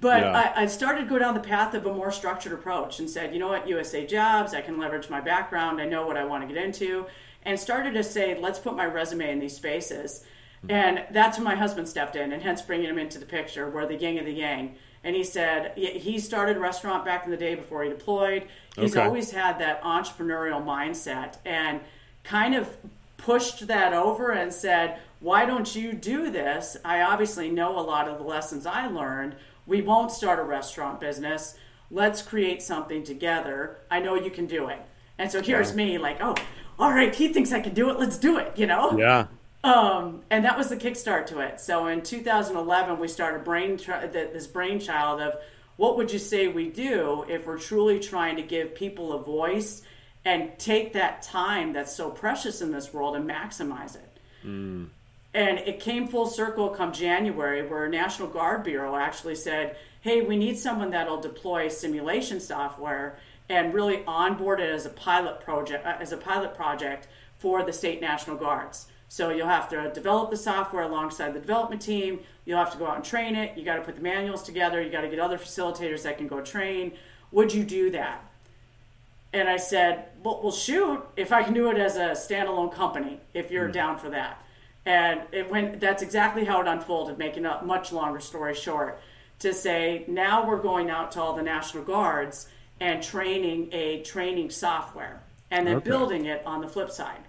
But 0.01 0.23
yeah. 0.23 0.53
I, 0.57 0.63
I, 0.63 0.67
started 0.67 1.03
to 1.03 1.07
go 1.07 1.19
down 1.19 1.35
the 1.35 1.41
path 1.41 1.75
of 1.75 1.85
a 1.85 1.93
more 1.93 2.11
structured 2.11 2.53
approach 2.53 2.99
and 2.99 3.11
said, 3.11 3.35
you 3.35 3.39
know 3.39 3.49
what, 3.49 3.69
USA 3.69 4.07
Jobs, 4.07 4.55
I 4.55 4.63
can 4.63 4.79
leverage 4.79 5.11
my 5.11 5.21
background, 5.21 5.81
I 5.81 5.85
know 5.85 6.07
what 6.07 6.17
I 6.17 6.25
want 6.25 6.49
to 6.49 6.53
get 6.53 6.63
into, 6.63 7.07
and 7.43 7.61
started 7.61 7.93
to 7.95 8.03
say, 8.03 8.39
let's 8.39 8.59
put 8.59 8.75
my 8.75 8.87
resume 8.87 9.31
in 9.31 9.41
these 9.41 9.55
spaces. 9.55 10.25
Mm-hmm. 10.65 10.71
And 10.71 11.05
that's 11.11 11.37
when 11.37 11.45
my 11.45 11.55
husband 11.55 11.87
stepped 11.87 12.17
in, 12.17 12.33
and 12.33 12.43
hence 12.43 12.63
bringing 12.63 12.89
him 12.89 12.99
into 12.99 13.19
the 13.19 13.27
picture. 13.27 13.69
We're 13.69 13.87
the 13.87 13.97
yin 13.97 14.19
of 14.19 14.25
the 14.25 14.33
yang. 14.33 14.77
And 15.03 15.17
he 15.17 15.25
said 15.25 15.77
he 15.77 16.19
started 16.19 16.57
a 16.57 16.61
restaurant 16.61 17.05
back 17.05 17.25
in 17.25 17.31
the 17.31 17.37
day 17.37 17.55
before 17.55 17.83
he 17.83 17.89
deployed. 17.89 18.49
He's 18.77 18.95
okay. 18.95 19.07
always 19.07 19.31
had 19.31 19.59
that 19.59 19.83
entrepreneurial 19.83 20.63
mindset 20.63 21.37
and 21.45 21.81
kind 22.23 22.55
of 22.55 22.77
pushed 23.17 23.67
that 23.67 23.95
over 23.95 24.31
and 24.31 24.53
said, 24.53 24.99
Why 25.21 25.47
don't 25.47 25.75
you 25.75 25.95
do 25.95 26.31
this? 26.31 26.77
I 26.85 27.01
obviously 27.01 27.51
know 27.51 27.79
a 27.79 27.81
lot 27.81 28.09
of 28.09 28.19
the 28.19 28.25
lessons 28.25 28.67
I 28.67 28.89
learned. 28.89 29.37
We 29.71 29.83
won't 29.83 30.11
start 30.11 30.41
a 30.41 30.43
restaurant 30.43 30.99
business. 30.99 31.55
Let's 31.93 32.23
create 32.23 32.61
something 32.61 33.05
together. 33.05 33.79
I 33.89 34.01
know 34.01 34.17
you 34.17 34.29
can 34.29 34.47
do 34.47 34.67
it. 34.67 34.81
And 35.17 35.31
so 35.31 35.41
here's 35.41 35.71
yeah. 35.71 35.77
me, 35.77 35.99
like, 35.99 36.19
oh, 36.21 36.35
all 36.77 36.91
right, 36.91 37.15
he 37.15 37.29
thinks 37.29 37.53
I 37.53 37.61
can 37.61 37.73
do 37.73 37.89
it. 37.89 37.97
Let's 37.97 38.19
do 38.19 38.37
it, 38.37 38.59
you 38.59 38.67
know? 38.67 38.99
Yeah. 38.99 39.29
Um, 39.63 40.23
and 40.29 40.45
that 40.45 40.59
was 40.59 40.71
the 40.71 40.77
kickstart 40.77 41.27
to 41.27 41.39
it. 41.39 41.61
So 41.61 41.87
in 41.87 42.03
2011, 42.03 42.99
we 42.99 43.07
started 43.07 43.45
brain 43.45 43.77
this 43.77 44.49
brainchild 44.49 45.21
of 45.21 45.37
what 45.77 45.97
would 45.97 46.13
you 46.13 46.19
say 46.19 46.49
we 46.49 46.69
do 46.69 47.25
if 47.29 47.47
we're 47.47 47.59
truly 47.59 48.01
trying 48.01 48.35
to 48.37 48.43
give 48.43 48.75
people 48.75 49.13
a 49.13 49.23
voice 49.23 49.83
and 50.25 50.51
take 50.59 50.95
that 50.95 51.23
time 51.23 51.73
that's 51.73 51.95
so 51.95 52.11
precious 52.11 52.61
in 52.61 52.73
this 52.73 52.93
world 52.93 53.15
and 53.15 53.31
maximize 53.31 53.95
it. 53.95 54.19
Mm. 54.45 54.89
And 55.33 55.59
it 55.59 55.79
came 55.79 56.09
full 56.09 56.27
circle 56.27 56.71
come 56.71 56.93
January, 56.93 57.67
where 57.67 57.89
National 57.89 58.29
Guard 58.29 58.65
Bureau 58.65 58.97
actually 58.97 59.37
said, 59.37 59.77
"Hey, 60.01 60.23
we 60.23 60.37
need 60.37 60.59
someone 60.59 60.91
that'll 60.91 61.21
deploy 61.21 61.69
simulation 61.69 62.41
software 62.41 63.19
and 63.49 63.73
really 63.73 64.05
onboard 64.07 64.61
it 64.61 64.71
as 64.71 64.87
a 64.87 64.91
pilot 64.91 65.41
project 65.41 65.87
uh, 65.87 65.97
as 66.01 66.13
a 66.13 66.17
pilot 66.17 66.55
project 66.55 67.07
for 67.39 67.63
the 67.63 67.73
state 67.73 68.01
National 68.01 68.37
Guards." 68.37 68.87
So 69.09 69.31
you'll 69.31 69.49
have 69.49 69.69
to 69.71 69.91
develop 69.93 70.31
the 70.31 70.37
software 70.37 70.85
alongside 70.85 71.35
the 71.35 71.41
development 71.41 71.83
team. 71.83 72.21
You'll 72.45 72.61
have 72.61 72.73
to 72.73 72.79
go 72.79 72.87
out 72.87 72.97
and 72.97 73.05
train 73.05 73.35
it. 73.35 73.59
You 73.59 73.65
got 73.65 73.77
to 73.77 73.83
put 73.83 73.97
the 73.97 74.03
manuals 74.03 74.45
together. 74.45 74.81
You 74.81 74.91
got 74.91 75.01
to 75.01 75.09
get 75.09 75.19
other 75.19 75.37
facilitators 75.37 76.05
that 76.05 76.17
can 76.17 76.29
go 76.29 76.41
train. 76.41 76.93
Would 77.33 77.53
you 77.53 77.65
do 77.65 77.91
that? 77.91 78.25
And 79.33 79.49
I 79.49 79.57
said, 79.57 80.07
well, 80.23 80.41
well, 80.43 80.53
shoot, 80.53 81.05
if 81.17 81.33
I 81.33 81.43
can 81.43 81.55
do 81.55 81.71
it 81.71 81.77
as 81.77 81.97
a 81.97 82.11
standalone 82.11 82.73
company, 82.73 83.21
if 83.35 83.51
you're 83.51 83.69
mm. 83.69 83.73
down 83.73 83.99
for 83.99 84.11
that. 84.11 84.45
And 84.87 85.23
it 85.33 85.51
went, 85.51 85.81
that's 85.81 86.03
exactly 86.03 86.45
how 86.45 86.61
it 86.61 86.67
unfolded, 86.67 87.19
making 87.19 87.45
a 87.45 87.63
much 87.63 87.93
longer 87.93 88.21
story 88.21 88.55
short, 88.55 89.01
to 89.41 89.53
say, 89.53 90.05
now 90.09 90.47
we're 90.47 90.61
going 90.61 90.91
out 90.91 91.13
to 91.13 91.21
all 91.21 91.35
the 91.35 91.43
National 91.43 91.85
Guards 91.85 92.49
and 92.81 93.03
training 93.03 93.69
a 93.73 94.03
training 94.03 94.51
software 94.51 95.23
and 95.51 95.67
then 95.67 95.77
okay. 95.77 95.91
building 95.91 96.27
it 96.27 96.43
on 96.47 96.61
the 96.61 96.69
flip 96.69 96.91
side. 96.91 97.21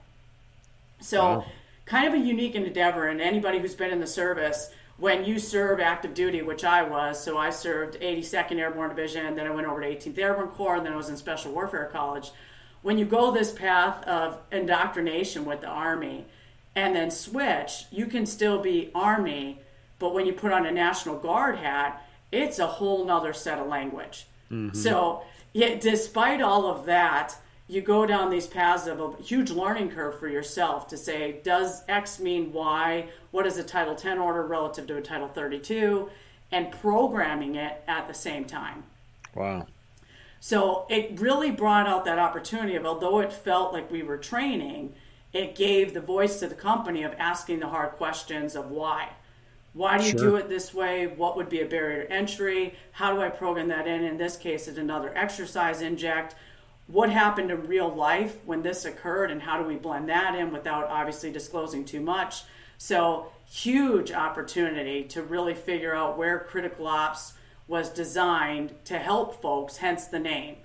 So 1.02 1.24
wow 1.24 1.46
kind 1.92 2.08
of 2.08 2.14
a 2.14 2.26
unique 2.26 2.56
endeavor. 2.56 3.08
And 3.08 3.20
anybody 3.20 3.60
who's 3.60 3.76
been 3.76 3.92
in 3.92 4.00
the 4.00 4.08
service, 4.08 4.72
when 4.98 5.26
you 5.26 5.40
serve 5.40 5.80
active 5.80 6.14
duty, 6.14 6.42
which 6.42 6.64
I 6.64 6.84
was, 6.84 7.22
so 7.22 7.38
I 7.38 7.50
served 7.50 8.00
82nd 8.00 8.58
Airborne 8.58 8.90
Division, 8.90 9.26
and 9.26 9.38
then 9.38 9.46
I 9.46 9.50
went 9.50 9.68
over 9.68 9.82
to 9.82 9.88
18th 9.88 10.18
Airborne 10.18 10.48
Corps, 10.48 10.78
and 10.78 10.86
then 10.86 10.94
I 10.94 10.96
was 10.96 11.10
in 11.10 11.18
Special 11.18 11.52
Warfare 11.52 11.90
College. 11.92 12.32
When 12.82 12.98
you 12.98 13.06
go 13.06 13.32
this 13.32 13.52
path 13.52 14.04
of 14.06 14.40
indoctrination 14.52 15.44
with 15.44 15.62
the 15.62 15.68
Army 15.68 16.26
and 16.76 16.96
then 16.96 17.12
switch, 17.12 17.86
you 17.92 18.06
can 18.06 18.26
still 18.26 18.62
be 18.62 18.92
Army, 18.96 19.60
but 20.00 20.14
when 20.14 20.26
you 20.26 20.34
put 20.34 20.52
on 20.52 20.66
a 20.66 20.72
National 20.72 21.18
Guard 21.18 21.58
hat, 21.58 22.06
it's 22.32 22.60
a 22.60 22.68
whole 22.68 23.06
nother 23.06 23.34
set 23.34 23.60
of 23.60 23.68
language. 23.68 24.26
Mm-hmm. 24.50 24.76
So, 24.76 25.24
yeah, 25.54 25.76
despite 25.76 26.42
all 26.42 26.66
of 26.66 26.86
that, 26.86 27.36
you 27.68 27.82
go 27.82 28.06
down 28.06 28.30
these 28.30 28.48
paths 28.48 28.88
of 28.88 29.00
a 29.00 29.22
huge 29.22 29.50
learning 29.50 29.92
curve 29.92 30.20
for 30.20 30.28
yourself 30.28 30.88
to 30.90 30.98
say, 30.98 31.40
does 31.44 31.84
X 31.88 32.20
mean 32.20 32.52
Y? 32.52 33.08
What 33.32 33.46
is 33.46 33.58
a 33.58 33.64
Title 33.64 33.96
10 33.96 34.18
order 34.18 34.46
relative 34.46 34.88
to 34.88 34.98
a 34.98 35.02
Title 35.02 35.28
32? 35.28 36.10
And 36.52 36.72
programming 36.72 37.56
it 37.56 37.82
at 37.88 38.10
the 38.10 38.14
same 38.14 38.44
time. 38.44 38.84
Wow. 39.34 39.68
So 40.42 40.86
it 40.90 41.20
really 41.20 41.52
brought 41.52 41.88
out 41.88 42.04
that 42.06 42.20
opportunity 42.20 42.76
of, 42.76 42.86
although 42.86 43.20
it 43.20 43.32
felt 43.32 43.72
like 43.72 43.90
we 43.90 44.04
were 44.04 44.18
training, 44.18 44.94
it 45.34 45.56
gave 45.56 45.94
the 45.94 46.02
voice 46.02 46.40
to 46.40 46.48
the 46.48 46.56
company 46.56 47.04
of 47.04 47.14
asking 47.18 47.60
the 47.60 47.68
hard 47.68 47.92
questions 47.92 48.56
of 48.56 48.70
why. 48.70 49.10
Why 49.74 49.98
do 49.98 50.04
you 50.04 50.12
sure. 50.12 50.20
do 50.20 50.36
it 50.36 50.50
this 50.50 50.74
way? 50.74 51.08
What 51.08 51.38
would 51.38 51.48
be 51.48 51.62
a 51.62 51.66
barrier 51.66 52.04
to 52.04 52.12
entry? 52.12 52.76
How 52.94 53.14
do 53.14 53.22
I 53.22 53.30
program 53.30 53.70
that 53.70 53.88
in? 53.88 54.04
In 54.04 54.18
this 54.18 54.36
case, 54.36 54.68
it's 54.68 54.78
another 54.78 55.16
exercise 55.16 55.82
inject 55.82 56.36
what 56.92 57.10
happened 57.10 57.52
in 57.52 57.68
real 57.68 57.94
life 57.94 58.38
when 58.46 58.62
this 58.62 58.86
occurred 58.86 59.32
and 59.32 59.42
how 59.44 59.62
do 59.62 59.68
we 59.68 59.76
blend 59.76 60.10
that 60.10 60.36
in 60.36 60.52
without 60.52 60.88
obviously 60.88 61.32
disclosing 61.32 61.86
too 61.86 62.02
much 62.02 62.44
so 62.78 63.32
huge 63.46 64.12
opportunity 64.12 65.04
to 65.04 65.22
really 65.22 65.54
figure 65.54 65.96
out 65.96 66.18
where 66.18 66.40
critical 66.40 66.88
ops 66.88 67.34
was 67.68 67.90
designed 67.90 68.74
to 68.84 68.98
help 68.98 69.42
folks 69.42 69.78
hence 69.78 70.06
the 70.06 70.20
name 70.20 70.56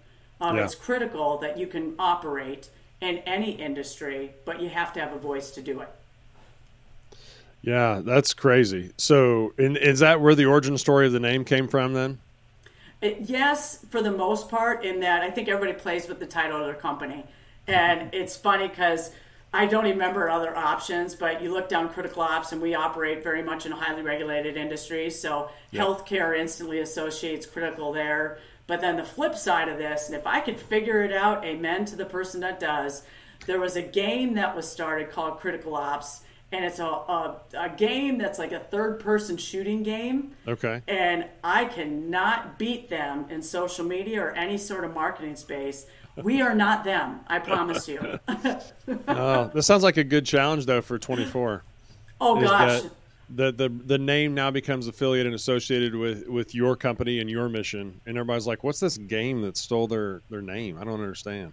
um, 0.40 0.57
yeah. 0.57 0.64
it's 0.64 0.74
critical 0.74 1.38
that 1.38 1.57
you 1.57 1.66
can 1.66 1.94
operate 1.98 2.70
in 3.07 3.19
any 3.19 3.53
industry 3.53 4.33
but 4.45 4.61
you 4.61 4.69
have 4.69 4.92
to 4.92 5.01
have 5.01 5.12
a 5.12 5.19
voice 5.19 5.51
to 5.51 5.62
do 5.62 5.81
it 5.81 5.88
yeah 7.62 8.01
that's 8.05 8.35
crazy 8.35 8.92
so 8.97 9.53
in, 9.57 9.77
is 9.77 10.01
that 10.01 10.21
where 10.21 10.35
the 10.35 10.45
origin 10.45 10.77
story 10.77 11.07
of 11.07 11.12
the 11.12 11.21
name 11.21 11.45
came 11.45 11.69
from 11.69 11.95
then 11.95 12.19
it, 13.03 13.21
yes, 13.23 13.85
for 13.90 14.03
the 14.03 14.11
most 14.11 14.49
part, 14.49 14.85
in 14.85 15.01
that 15.01 15.23
I 15.23 15.31
think 15.31 15.49
everybody 15.49 15.79
plays 15.79 16.09
with 16.09 16.19
the 16.19 16.27
title 16.27 16.59
of 16.59 16.66
their 16.66 16.75
company. 16.75 17.25
And 17.66 18.12
it's 18.14 18.37
funny 18.37 18.69
because 18.69 19.11
I 19.53 19.66
don't 19.66 19.85
remember 19.85 20.31
other 20.31 20.57
options, 20.57 21.14
but 21.14 21.42
you 21.42 21.53
look 21.53 21.69
down 21.69 21.90
critical 21.90 22.23
ops, 22.23 22.53
and 22.53 22.62
we 22.62 22.75
operate 22.75 23.23
very 23.23 23.42
much 23.42 23.66
in 23.66 23.73
a 23.73 23.77
highly 23.77 24.03
regulated 24.03 24.57
industry. 24.57 25.11
So 25.11 25.51
yep. 25.71 25.85
healthcare 25.85 26.38
instantly 26.38 26.81
associates 26.81 27.45
critical 27.45 27.92
there. 27.92 28.38
But 28.66 28.81
then 28.81 28.96
the 28.96 29.05
flip 29.05 29.37
side 29.37 29.68
of 29.68 29.79
this, 29.79 30.07
and 30.07 30.16
if 30.16 30.26
I 30.26 30.40
could 30.40 30.59
figure 30.59 31.05
it 31.05 31.12
out, 31.12 31.44
amen 31.44 31.85
to 31.87 31.96
the 31.96 32.05
person 32.05 32.40
that 32.40 32.59
does. 32.59 33.02
There 33.46 33.61
was 33.61 33.76
a 33.76 33.83
game 33.83 34.35
that 34.35 34.57
was 34.57 34.68
started 34.68 35.11
called 35.11 35.38
Critical 35.38 35.76
Ops 35.76 36.22
and 36.52 36.64
it's 36.64 36.79
a, 36.79 36.85
a, 36.85 37.40
a, 37.59 37.68
game 37.70 38.18
that's 38.18 38.38
like 38.38 38.52
a 38.52 38.61
third 38.61 39.00
person 39.00 39.37
shooting 39.37 39.83
game. 39.83 40.37
Okay. 40.46 40.81
And 40.87 41.26
I 41.42 41.64
cannot 41.64 42.59
beat 42.59 42.88
them 42.88 43.26
in 43.31 43.42
social 43.42 43.85
media 43.85 44.22
or 44.22 44.31
any 44.33 44.57
sort 44.57 44.85
of 44.85 44.94
marketing 44.94 45.37
space. 45.37 45.87
We 46.16 46.40
are 46.40 46.55
not 46.55 46.85
them, 46.85 47.20
I 47.26 47.40
promise 47.40 47.88
you. 47.88 48.20
oh, 49.09 49.50
this 49.52 49.66
sounds 49.66 49.83
like 49.83 49.96
a 49.96 50.05
good 50.05 50.24
challenge 50.24 50.66
though 50.66 50.81
for 50.83 50.98
24. 50.98 51.64
Oh 52.20 52.40
gosh. 52.40 52.83
The, 53.29 53.51
the 53.51 53.69
the 53.69 53.99
name 53.99 54.35
now 54.35 54.53
becomes 54.53 54.87
affiliated 54.87 55.27
and 55.27 55.35
associated 55.35 55.97
with 55.97 56.29
with 56.29 56.55
your 56.55 56.77
company 56.77 57.19
and 57.19 57.29
your 57.29 57.49
mission 57.49 58.01
and 58.07 58.17
everybody's 58.17 58.47
like 58.47 58.62
what's 58.62 58.79
this 58.79 58.97
game 58.97 59.43
that 59.43 59.57
stole 59.57 59.89
their 59.89 60.23
their 60.31 60.43
name 60.43 60.79
i 60.81 60.85
don't 60.85 61.01
understand 61.01 61.53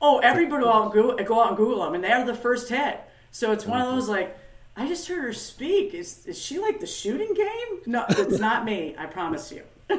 oh 0.00 0.20
everybody 0.20 0.64
will 0.64 0.90
go, 0.90 1.16
go 1.24 1.42
out 1.42 1.48
and 1.48 1.56
google 1.56 1.82
them 1.82 1.94
and 1.94 2.04
they're 2.04 2.24
the 2.24 2.32
first 2.32 2.68
hit 2.68 3.00
so 3.34 3.50
it's 3.50 3.66
one 3.66 3.80
of 3.80 3.92
those 3.92 4.08
like, 4.08 4.38
I 4.76 4.86
just 4.86 5.08
heard 5.08 5.24
her 5.24 5.32
speak. 5.32 5.92
Is 5.92 6.24
is 6.24 6.40
she 6.40 6.60
like 6.60 6.78
the 6.78 6.86
shooting 6.86 7.34
game? 7.34 7.80
No, 7.84 8.04
it's 8.08 8.38
not 8.38 8.64
me. 8.64 8.94
I 8.96 9.06
promise 9.06 9.50
you. 9.50 9.62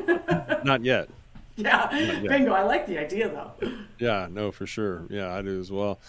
not 0.64 0.86
yet. 0.86 1.10
Yeah, 1.58 1.90
not 1.92 1.94
yet. 1.94 2.28
bingo. 2.30 2.54
I 2.54 2.64
like 2.64 2.88
the 2.88 2.98
idea 2.98 3.28
though. 3.28 3.52
Yeah, 4.00 4.28
no, 4.32 4.54
for 4.54 4.66
sure. 4.66 5.04
Yeah, 5.10 5.36
I 5.36 5.42
do 5.42 5.60
as 5.60 5.70
well. 5.70 6.00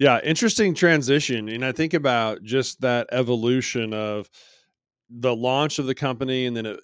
Yeah, 0.00 0.18
interesting 0.24 0.74
transition, 0.74 1.50
and 1.50 1.62
I 1.64 1.72
think 1.72 1.92
about 1.94 2.42
just 2.42 2.80
that 2.80 3.08
evolution 3.12 3.92
of 3.94 4.30
the 5.10 5.36
launch 5.36 5.78
of 5.78 5.86
the 5.86 5.94
company, 5.94 6.46
and 6.46 6.56
then 6.56 6.76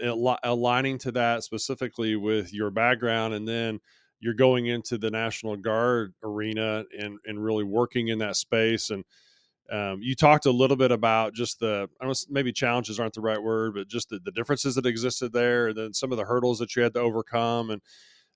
aligning 0.44 0.98
to 0.98 1.12
that 1.12 1.44
specifically 1.44 2.16
with 2.16 2.52
your 2.52 2.70
background, 2.70 3.34
and 3.34 3.48
then 3.48 3.80
you're 4.20 4.34
going 4.34 4.66
into 4.66 4.98
the 4.98 5.10
National 5.10 5.56
Guard 5.56 6.14
arena 6.22 6.84
and 6.98 7.18
and 7.26 7.42
really 7.42 7.64
working 7.64 8.08
in 8.08 8.18
that 8.20 8.36
space 8.36 8.90
and 8.90 9.04
um, 9.72 10.00
you 10.02 10.14
talked 10.14 10.46
a 10.46 10.52
little 10.52 10.76
bit 10.76 10.92
about 10.92 11.34
just 11.34 11.60
the 11.60 11.88
I 12.00 12.04
don't 12.04 12.18
maybe 12.30 12.52
challenges 12.52 13.00
aren't 13.00 13.14
the 13.14 13.20
right 13.22 13.42
word, 13.42 13.74
but 13.74 13.88
just 13.88 14.10
the, 14.10 14.20
the 14.24 14.32
differences 14.32 14.76
that 14.76 14.86
existed 14.86 15.32
there, 15.32 15.68
and 15.68 15.76
then 15.78 15.94
some 15.94 16.12
of 16.12 16.18
the 16.18 16.24
hurdles 16.24 16.58
that 16.60 16.76
you 16.76 16.82
had 16.82 16.94
to 16.94 17.00
overcome. 17.00 17.70
And 17.70 17.82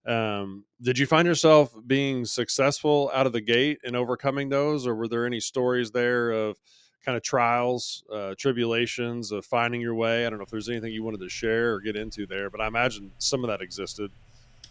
um, 0.07 0.65
did 0.81 0.99
you 0.99 1.07
find 1.07 1.27
yourself 1.27 1.75
being 1.87 2.25
successful 2.25 3.11
out 3.15 3.27
of 3.27 3.33
the 3.33 3.41
gate 3.41 3.79
in 3.85 3.95
overcoming 3.95 4.49
those, 4.49 4.87
or 4.87 4.95
were 4.95 5.09
there 5.09 5.27
any 5.27 5.41
stories 5.41 5.91
there 5.91 6.31
of 6.31 6.57
kind 7.05 7.17
of 7.17 7.23
trials, 7.23 8.05
uh, 8.13 8.35
tribulations 8.39 9.33
of 9.33 9.45
finding 9.45 9.81
your 9.81 9.95
way? 9.95 10.27
I 10.27 10.31
don't 10.31 10.39
know 10.39 10.45
if 10.45 10.51
there's 10.51 10.69
anything 10.69 10.93
you 10.93 11.03
wanted 11.03 11.21
to 11.21 11.29
share 11.29 11.75
or 11.75 11.81
get 11.81 11.97
into 11.97 12.27
there, 12.27 12.51
but 12.51 12.61
I 12.61 12.67
imagine 12.67 13.13
some 13.19 13.45
of 13.45 13.49
that 13.49 13.61
existed. 13.61 14.11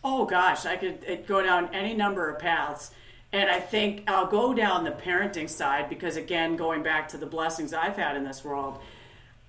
Oh 0.03 0.25
gosh, 0.25 0.65
I 0.65 0.77
could 0.77 1.25
go 1.27 1.43
down 1.43 1.73
any 1.73 1.93
number 1.93 2.29
of 2.29 2.39
paths. 2.39 2.91
And 3.31 3.49
I 3.49 3.59
think 3.59 4.03
I'll 4.07 4.25
go 4.25 4.55
down 4.55 4.83
the 4.83 4.91
parenting 4.91 5.47
side 5.47 5.87
because, 5.87 6.17
again, 6.17 6.55
going 6.55 6.81
back 6.81 7.07
to 7.09 7.17
the 7.17 7.27
blessings 7.27 7.73
I've 7.73 7.95
had 7.95 8.15
in 8.15 8.23
this 8.23 8.43
world, 8.43 8.79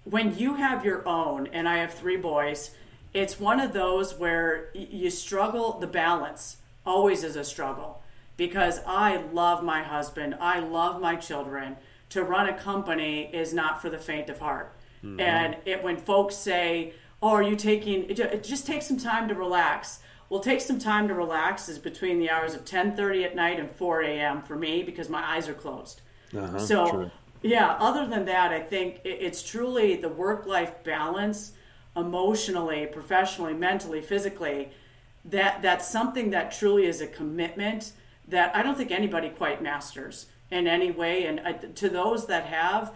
when 0.04 0.36
you 0.36 0.56
have 0.56 0.84
your 0.84 1.06
own, 1.08 1.46
and 1.46 1.66
I 1.66 1.78
have 1.78 1.94
three 1.94 2.18
boys, 2.18 2.72
it's 3.12 3.40
one 3.40 3.60
of 3.60 3.72
those 3.72 4.14
where 4.14 4.70
you 4.74 5.10
struggle, 5.10 5.78
the 5.78 5.86
balance 5.86 6.58
always 6.86 7.24
is 7.24 7.36
a 7.36 7.44
struggle 7.44 8.02
because 8.36 8.80
I 8.86 9.16
love 9.32 9.62
my 9.62 9.82
husband, 9.82 10.36
I 10.40 10.60
love 10.60 11.00
my 11.00 11.16
children. 11.16 11.76
To 12.10 12.24
run 12.24 12.48
a 12.48 12.58
company 12.58 13.30
is 13.32 13.54
not 13.54 13.80
for 13.80 13.88
the 13.88 13.98
faint 13.98 14.28
of 14.30 14.40
heart. 14.40 14.74
Mm-hmm. 15.04 15.20
And 15.20 15.56
it, 15.64 15.82
when 15.82 15.96
folks 15.96 16.34
say, 16.34 16.94
Oh, 17.22 17.28
are 17.28 17.42
you 17.42 17.54
taking 17.54 18.08
it 18.08 18.42
just 18.42 18.66
takes 18.66 18.86
some 18.86 18.96
time 18.96 19.28
to 19.28 19.34
relax 19.34 20.00
will 20.30 20.40
take 20.40 20.60
some 20.60 20.78
time 20.78 21.08
to 21.08 21.14
relax 21.14 21.68
is 21.68 21.78
between 21.78 22.18
the 22.18 22.30
hours 22.30 22.54
of 22.54 22.64
10.30 22.64 23.24
at 23.24 23.36
night 23.36 23.60
and 23.60 23.70
4 23.70 24.02
a.m. 24.02 24.42
for 24.42 24.56
me 24.56 24.82
because 24.82 25.08
my 25.08 25.22
eyes 25.22 25.48
are 25.48 25.54
closed. 25.54 26.00
Uh-huh, 26.34 26.58
so, 26.58 26.90
true. 26.90 27.10
yeah, 27.42 27.76
other 27.80 28.06
than 28.06 28.24
that, 28.26 28.52
I 28.52 28.60
think 28.60 29.00
it's 29.04 29.42
truly 29.42 29.96
the 29.96 30.08
work-life 30.08 30.84
balance 30.84 31.52
emotionally, 31.96 32.87
professionally, 32.87 33.55
mentally, 33.55 34.00
physically, 34.00 34.70
that 35.24 35.62
that's 35.62 35.88
something 35.88 36.31
that 36.31 36.53
truly 36.53 36.87
is 36.87 37.00
a 37.00 37.07
commitment 37.07 37.92
that 38.26 38.55
I 38.55 38.62
don't 38.62 38.76
think 38.76 38.90
anybody 38.90 39.29
quite 39.29 39.62
masters 39.62 40.26
in 40.50 40.66
any 40.66 40.90
way. 40.90 41.24
And 41.24 41.40
uh, 41.40 41.53
to 41.74 41.88
those 41.88 42.26
that 42.26 42.46
have, 42.46 42.94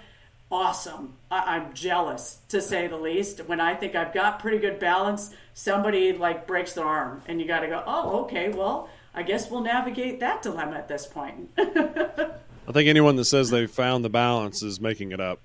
awesome. 0.51 1.15
I, 1.31 1.57
am 1.57 1.75
jealous 1.75 2.39
to 2.49 2.61
say 2.61 2.87
the 2.87 2.97
least. 2.97 3.41
When 3.47 3.61
I 3.61 3.75
think 3.75 3.95
I've 3.95 4.15
got 4.15 4.39
pretty 4.39 4.59
good 4.59 4.79
balance, 4.79 5.35
somebody 5.53 6.13
like 6.13 6.47
breaks 6.47 6.73
their 6.73 6.87
arm, 6.87 7.23
and 7.27 7.41
you 7.41 7.47
got 7.47 7.61
to 7.61 7.67
go, 7.67 7.83
oh, 7.87 8.21
okay, 8.23 8.49
well, 8.49 8.89
I 9.15 9.23
guess 9.23 9.51
we'll 9.51 9.63
navigate 9.63 10.21
that 10.21 10.43
dilemma 10.43 10.77
at 10.77 10.89
this 10.89 11.07
point. 11.07 11.51
I 11.59 12.73
think 12.73 12.89
anyone 12.89 13.17
that 13.17 13.27
says 13.27 13.51
they 13.51 13.67
found 13.67 14.05
the 14.05 14.11
balance 14.11 14.63
is 14.63 14.81
making 14.81 15.13
it 15.13 15.21
up. 15.21 15.41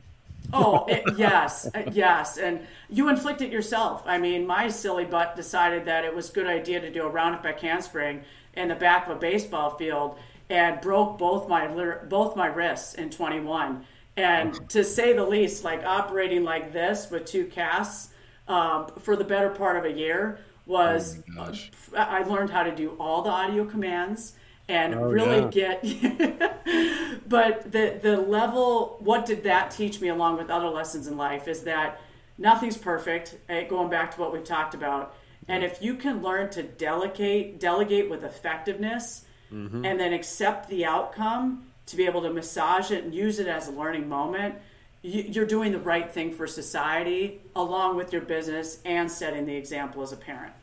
Oh 0.53 0.85
it, 0.89 1.03
yes, 1.17 1.69
uh, 1.73 1.83
yes, 1.91 2.37
and 2.37 2.61
you 2.89 3.09
inflict 3.09 3.41
it 3.41 3.51
yourself. 3.51 4.03
I 4.05 4.17
mean, 4.17 4.45
my 4.47 4.69
silly 4.69 5.05
butt 5.05 5.35
decided 5.35 5.85
that 5.85 6.05
it 6.05 6.15
was 6.15 6.29
a 6.29 6.33
good 6.33 6.47
idea 6.47 6.79
to 6.81 6.91
do 6.91 7.03
a 7.03 7.09
roundup 7.09 7.43
back 7.43 7.59
handspring 7.59 8.23
in 8.55 8.67
the 8.67 8.75
back 8.75 9.07
of 9.07 9.17
a 9.17 9.19
baseball 9.19 9.77
field 9.77 10.17
and 10.49 10.81
broke 10.81 11.17
both 11.17 11.47
my 11.47 11.67
both 11.67 12.35
my 12.35 12.47
wrists 12.47 12.95
in 12.95 13.09
21 13.09 13.85
and 14.19 14.69
to 14.69 14.83
say 14.83 15.13
the 15.13 15.23
least, 15.25 15.63
like 15.63 15.83
operating 15.85 16.43
like 16.43 16.73
this 16.73 17.09
with 17.09 17.25
two 17.25 17.45
casts 17.45 18.09
um, 18.47 18.87
for 18.99 19.15
the 19.15 19.23
better 19.23 19.49
part 19.49 19.77
of 19.77 19.85
a 19.85 19.91
year 19.91 20.39
was 20.65 21.23
oh 21.37 21.53
I 21.95 22.23
learned 22.23 22.49
how 22.49 22.63
to 22.63 22.75
do 22.75 22.95
all 22.99 23.21
the 23.21 23.29
audio 23.29 23.65
commands 23.65 24.33
and 24.69 24.95
oh, 24.95 25.09
really 25.09 25.41
yeah. 25.51 25.75
get 25.81 27.19
but 27.29 27.69
the 27.71 27.99
the 28.01 28.15
level 28.15 28.97
what 28.99 29.25
did 29.25 29.43
that 29.43 29.71
teach 29.71 29.99
me 29.99 30.07
along 30.07 30.37
with 30.37 30.49
other 30.49 30.69
lessons 30.69 31.07
in 31.07 31.17
life 31.17 31.47
is 31.47 31.63
that 31.63 31.99
nothing's 32.37 32.77
perfect 32.77 33.35
eh, 33.49 33.63
going 33.63 33.89
back 33.89 34.13
to 34.15 34.21
what 34.21 34.31
we've 34.31 34.45
talked 34.45 34.73
about 34.73 35.13
and 35.49 35.63
if 35.63 35.81
you 35.81 35.95
can 35.95 36.21
learn 36.21 36.49
to 36.49 36.63
delegate 36.63 37.59
delegate 37.59 38.09
with 38.09 38.23
effectiveness 38.23 39.25
mm-hmm. 39.51 39.83
and 39.83 39.99
then 39.99 40.13
accept 40.13 40.69
the 40.69 40.85
outcome 40.85 41.65
to 41.89 41.95
be 41.95 42.05
able 42.05 42.21
to 42.21 42.31
massage 42.31 42.91
it 42.91 43.03
and 43.03 43.13
use 43.13 43.39
it 43.39 43.47
as 43.47 43.67
a 43.67 43.71
learning 43.71 44.07
moment, 44.07 44.55
you're 45.01 45.45
doing 45.45 45.71
the 45.71 45.79
right 45.79 46.11
thing 46.11 46.31
for 46.31 46.45
society 46.45 47.41
along 47.55 47.95
with 47.95 48.13
your 48.13 48.21
business 48.21 48.79
and 48.85 49.09
setting 49.09 49.45
the 49.45 49.55
example 49.55 50.03
as 50.03 50.11
a 50.11 50.17
parent. 50.17 50.53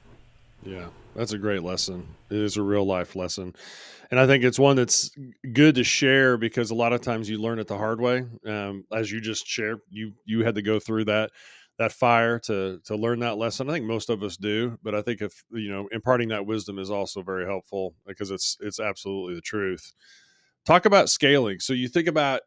Yeah, 0.62 0.86
that's 1.14 1.32
a 1.32 1.38
great 1.38 1.62
lesson. 1.62 2.06
It 2.30 2.38
is 2.38 2.56
a 2.56 2.62
real 2.62 2.84
life 2.84 3.16
lesson. 3.16 3.54
And 4.10 4.20
I 4.20 4.26
think 4.26 4.44
it's 4.44 4.58
one 4.58 4.76
that's 4.76 5.10
good 5.52 5.74
to 5.76 5.84
share 5.84 6.36
because 6.36 6.70
a 6.70 6.74
lot 6.74 6.92
of 6.92 7.00
times 7.00 7.28
you 7.28 7.38
learn 7.38 7.58
it 7.58 7.66
the 7.66 7.76
hard 7.76 8.00
way. 8.00 8.24
Um, 8.46 8.84
as 8.92 9.10
you 9.10 9.20
just 9.20 9.46
shared, 9.46 9.80
you 9.90 10.12
you 10.24 10.44
had 10.44 10.54
to 10.54 10.62
go 10.62 10.78
through 10.78 11.06
that 11.06 11.30
that 11.78 11.92
fire 11.92 12.38
to 12.40 12.80
to 12.84 12.96
learn 12.96 13.20
that 13.20 13.36
lesson. 13.36 13.68
I 13.68 13.72
think 13.72 13.84
most 13.86 14.08
of 14.08 14.22
us 14.22 14.36
do, 14.36 14.78
but 14.82 14.94
I 14.94 15.02
think 15.02 15.22
if 15.22 15.44
you 15.50 15.70
know 15.70 15.88
imparting 15.92 16.28
that 16.28 16.46
wisdom 16.46 16.78
is 16.78 16.90
also 16.90 17.22
very 17.22 17.46
helpful 17.46 17.94
because 18.06 18.30
it's 18.30 18.56
it's 18.60 18.80
absolutely 18.80 19.34
the 19.34 19.40
truth 19.40 19.92
talk 20.66 20.84
about 20.84 21.08
scaling. 21.08 21.60
So 21.60 21.72
you 21.72 21.88
think 21.88 22.08
about 22.08 22.42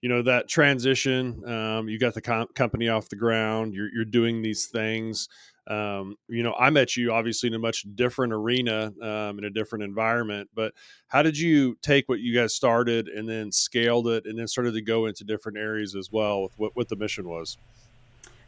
you 0.00 0.08
know 0.08 0.22
that 0.22 0.48
transition. 0.48 1.42
Um, 1.48 1.88
you 1.88 1.98
got 1.98 2.14
the 2.14 2.22
com- 2.22 2.48
company 2.54 2.88
off 2.88 3.08
the 3.08 3.16
ground. 3.16 3.74
You're 3.74 3.88
you're 3.92 4.04
doing 4.04 4.40
these 4.42 4.66
things. 4.66 5.28
Um, 5.68 6.16
you 6.28 6.42
know, 6.42 6.54
I 6.54 6.70
met 6.70 6.96
you 6.96 7.12
obviously 7.12 7.48
in 7.48 7.54
a 7.54 7.58
much 7.58 7.84
different 7.94 8.32
arena, 8.32 8.92
um, 9.02 9.38
in 9.38 9.44
a 9.44 9.50
different 9.50 9.84
environment. 9.84 10.48
But 10.54 10.72
how 11.08 11.22
did 11.22 11.36
you 11.38 11.76
take 11.82 12.08
what 12.08 12.20
you 12.20 12.34
guys 12.34 12.54
started 12.54 13.08
and 13.08 13.28
then 13.28 13.50
scaled 13.50 14.08
it, 14.08 14.26
and 14.26 14.38
then 14.38 14.46
started 14.46 14.74
to 14.74 14.82
go 14.82 15.06
into 15.06 15.24
different 15.24 15.58
areas 15.58 15.96
as 15.96 16.10
well 16.12 16.42
with 16.42 16.52
what, 16.56 16.76
what 16.76 16.88
the 16.88 16.96
mission 16.96 17.28
was? 17.28 17.58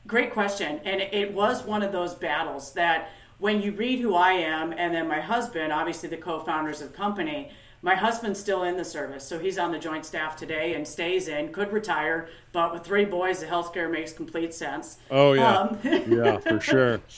Great 0.07 0.33
question, 0.33 0.81
and 0.85 1.01
it 1.01 1.35
was 1.35 1.65
one 1.65 1.83
of 1.83 1.93
those 1.93 2.15
battles 2.15 2.73
that 2.73 3.11
when 3.39 3.61
you 3.61 3.73
read 3.73 4.01
who 4.01 4.15
I 4.15 4.33
am, 4.33 4.73
and 4.73 4.95
then 4.95 5.07
my 5.07 5.21
husband, 5.21 5.73
obviously 5.73 6.09
the 6.09 6.17
co-founders 6.17 6.81
of 6.81 6.93
the 6.93 6.97
company 6.97 7.51
my 7.81 7.95
husband's 7.95 8.41
still 8.41 8.65
in 8.65 8.77
the 8.77 8.85
service, 8.85 9.25
so 9.25 9.39
he's 9.39 9.59
on 9.59 9.71
the 9.71 9.79
joint 9.79 10.05
staff 10.05 10.37
today 10.37 10.75
and 10.75 10.87
stays 10.87 11.29
in. 11.29 11.53
Could 11.53 11.73
retire, 11.73 12.29
but 12.53 12.73
with 12.73 12.85
three 12.85 13.05
boys, 13.05 13.41
the 13.41 13.47
healthcare 13.47 13.91
makes 13.91 14.13
complete 14.13 14.53
sense. 14.53 14.99
Oh 15.11 15.33
yeah, 15.33 15.59
um, 15.59 15.79
yeah, 15.85 16.39
for 16.39 16.61
sure. 16.61 17.01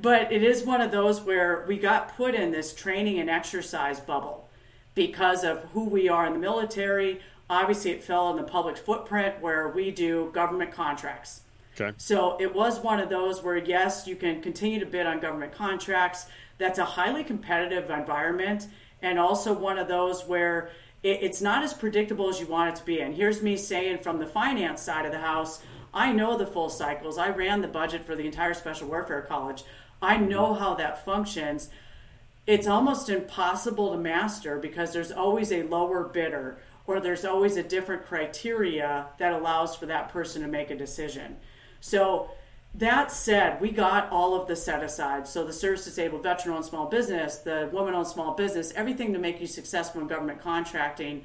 But 0.00 0.30
it 0.30 0.44
is 0.44 0.62
one 0.62 0.80
of 0.80 0.92
those 0.92 1.20
where 1.20 1.64
we 1.66 1.76
got 1.76 2.16
put 2.16 2.36
in 2.36 2.52
this 2.52 2.72
training 2.72 3.18
and 3.18 3.28
exercise 3.28 3.98
bubble 3.98 4.48
because 4.94 5.42
of 5.42 5.64
who 5.72 5.88
we 5.88 6.08
are 6.08 6.24
in 6.24 6.34
the 6.34 6.38
military. 6.38 7.20
Obviously, 7.50 7.90
it 7.90 8.04
fell 8.04 8.30
in 8.30 8.36
the 8.36 8.44
public 8.44 8.76
footprint 8.76 9.40
where 9.40 9.66
we 9.66 9.90
do 9.90 10.30
government 10.32 10.70
contracts. 10.70 11.40
Okay. 11.74 11.94
So 11.96 12.36
it 12.38 12.54
was 12.54 12.78
one 12.78 13.00
of 13.00 13.08
those 13.08 13.42
where 13.42 13.56
yes, 13.56 14.06
you 14.06 14.14
can 14.14 14.40
continue 14.40 14.78
to 14.78 14.86
bid 14.86 15.04
on 15.04 15.18
government 15.18 15.52
contracts. 15.52 16.26
That's 16.58 16.78
a 16.78 16.84
highly 16.84 17.24
competitive 17.24 17.90
environment 17.90 18.68
and 19.04 19.18
also 19.18 19.52
one 19.52 19.78
of 19.78 19.86
those 19.86 20.24
where 20.24 20.70
it, 21.02 21.18
it's 21.22 21.42
not 21.42 21.62
as 21.62 21.74
predictable 21.74 22.28
as 22.28 22.40
you 22.40 22.46
want 22.46 22.70
it 22.70 22.76
to 22.80 22.84
be. 22.84 23.00
And 23.00 23.14
here's 23.14 23.42
me 23.42 23.56
saying 23.56 23.98
from 23.98 24.18
the 24.18 24.26
finance 24.26 24.80
side 24.80 25.04
of 25.04 25.12
the 25.12 25.18
house, 25.18 25.62
I 25.92 26.10
know 26.10 26.36
the 26.36 26.46
full 26.46 26.70
cycles. 26.70 27.18
I 27.18 27.28
ran 27.28 27.60
the 27.60 27.68
budget 27.68 28.04
for 28.04 28.16
the 28.16 28.24
entire 28.24 28.54
Special 28.54 28.88
Warfare 28.88 29.20
College. 29.22 29.62
I 30.00 30.16
know 30.16 30.54
how 30.54 30.74
that 30.74 31.04
functions. 31.04 31.68
It's 32.46 32.66
almost 32.66 33.08
impossible 33.08 33.92
to 33.92 33.98
master 33.98 34.58
because 34.58 34.92
there's 34.92 35.12
always 35.12 35.52
a 35.52 35.62
lower 35.62 36.04
bidder 36.04 36.58
or 36.86 36.98
there's 36.98 37.24
always 37.24 37.56
a 37.56 37.62
different 37.62 38.06
criteria 38.06 39.06
that 39.18 39.32
allows 39.32 39.76
for 39.76 39.86
that 39.86 40.08
person 40.08 40.42
to 40.42 40.48
make 40.48 40.70
a 40.70 40.76
decision. 40.76 41.36
So 41.80 42.30
that 42.76 43.12
said, 43.12 43.60
we 43.60 43.70
got 43.70 44.10
all 44.10 44.34
of 44.34 44.48
the 44.48 44.56
set 44.56 44.82
aside. 44.82 45.28
So 45.28 45.44
the 45.44 45.52
service 45.52 45.84
disabled 45.84 46.24
veteran 46.24 46.56
owned 46.56 46.64
small 46.64 46.86
business, 46.86 47.38
the 47.38 47.68
woman 47.72 47.94
owned 47.94 48.08
small 48.08 48.34
business, 48.34 48.72
everything 48.74 49.12
to 49.12 49.18
make 49.18 49.40
you 49.40 49.46
successful 49.46 50.00
in 50.00 50.08
government 50.08 50.40
contracting. 50.40 51.24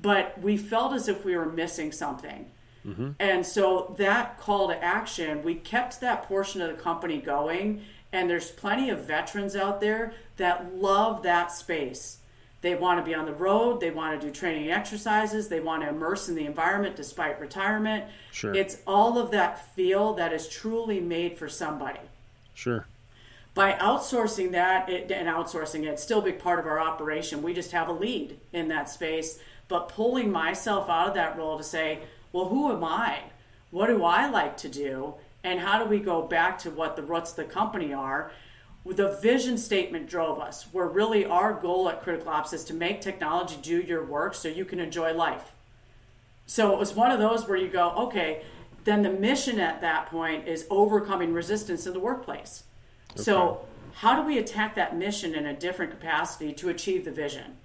But 0.00 0.40
we 0.40 0.56
felt 0.56 0.92
as 0.92 1.08
if 1.08 1.24
we 1.24 1.36
were 1.36 1.46
missing 1.46 1.92
something. 1.92 2.50
Mm-hmm. 2.84 3.10
And 3.20 3.46
so 3.46 3.94
that 3.98 4.38
call 4.38 4.68
to 4.68 4.84
action, 4.84 5.42
we 5.42 5.54
kept 5.54 6.00
that 6.00 6.24
portion 6.24 6.60
of 6.60 6.68
the 6.68 6.82
company 6.82 7.20
going. 7.20 7.82
And 8.12 8.28
there's 8.28 8.50
plenty 8.50 8.90
of 8.90 9.04
veterans 9.04 9.54
out 9.54 9.80
there 9.80 10.14
that 10.36 10.74
love 10.74 11.22
that 11.22 11.52
space 11.52 12.18
They 12.60 12.74
want 12.74 12.98
to 12.98 13.04
be 13.04 13.14
on 13.14 13.24
the 13.24 13.32
road. 13.32 13.80
They 13.80 13.90
want 13.90 14.20
to 14.20 14.26
do 14.26 14.32
training 14.32 14.70
exercises. 14.70 15.48
They 15.48 15.60
want 15.60 15.82
to 15.82 15.88
immerse 15.90 16.28
in 16.28 16.34
the 16.34 16.44
environment 16.46 16.96
despite 16.96 17.40
retirement. 17.40 18.06
Sure. 18.32 18.54
It's 18.54 18.78
all 18.86 19.16
of 19.18 19.30
that 19.30 19.74
feel 19.74 20.14
that 20.14 20.32
is 20.32 20.48
truly 20.48 21.00
made 21.00 21.38
for 21.38 21.48
somebody. 21.48 22.00
Sure. 22.54 22.86
By 23.54 23.72
outsourcing 23.72 24.52
that 24.52 24.88
it, 24.88 25.10
and 25.10 25.28
outsourcing 25.28 25.82
it, 25.82 25.88
it's 25.88 26.02
still 26.02 26.18
a 26.18 26.22
big 26.22 26.38
part 26.40 26.58
of 26.58 26.66
our 26.66 26.80
operation. 26.80 27.42
We 27.42 27.54
just 27.54 27.72
have 27.72 27.88
a 27.88 27.92
lead 27.92 28.38
in 28.52 28.68
that 28.68 28.90
space. 28.90 29.38
But 29.68 29.88
pulling 29.88 30.32
myself 30.32 30.88
out 30.88 31.08
of 31.08 31.14
that 31.14 31.36
role 31.36 31.58
to 31.58 31.64
say, 31.64 32.00
well, 32.32 32.46
who 32.46 32.72
am 32.72 32.82
I? 32.82 33.24
What 33.70 33.88
do 33.88 34.02
I 34.02 34.28
like 34.28 34.56
to 34.58 34.68
do? 34.68 35.14
And 35.44 35.60
how 35.60 35.82
do 35.82 35.88
we 35.88 36.00
go 36.00 36.22
back 36.22 36.58
to 36.60 36.70
what 36.70 36.96
the 36.96 37.02
roots 37.02 37.30
of 37.30 37.36
the 37.36 37.44
company 37.44 37.92
are? 37.92 38.32
The 38.90 39.18
vision 39.20 39.58
statement 39.58 40.08
drove 40.08 40.40
us 40.40 40.64
where 40.72 40.86
really 40.86 41.24
our 41.24 41.52
goal 41.52 41.88
at 41.88 42.02
critical 42.02 42.30
ops 42.30 42.52
is 42.52 42.64
to 42.64 42.74
make 42.74 43.00
technology 43.00 43.56
do 43.60 43.80
your 43.80 44.04
work 44.04 44.34
so 44.34 44.48
you 44.48 44.64
can 44.64 44.80
enjoy 44.80 45.12
life. 45.12 45.52
So 46.46 46.72
it 46.72 46.78
was 46.78 46.94
one 46.94 47.10
of 47.10 47.18
those 47.18 47.46
where 47.46 47.58
you 47.58 47.68
go 47.68 47.90
okay 47.90 48.42
then 48.84 49.02
the 49.02 49.10
mission 49.10 49.60
at 49.60 49.82
that 49.82 50.06
point 50.06 50.48
is 50.48 50.66
overcoming 50.70 51.34
resistance 51.34 51.86
in 51.86 51.92
the 51.92 52.00
workplace. 52.00 52.64
Okay. 53.12 53.22
so 53.22 53.66
how 53.96 54.18
do 54.18 54.26
we 54.26 54.38
attack 54.38 54.74
that 54.76 54.96
mission 54.96 55.34
in 55.34 55.44
a 55.44 55.52
different 55.52 55.90
capacity 55.90 56.54
to 56.54 56.70
achieve 56.70 57.04
the 57.04 57.10
vision? 57.10 57.58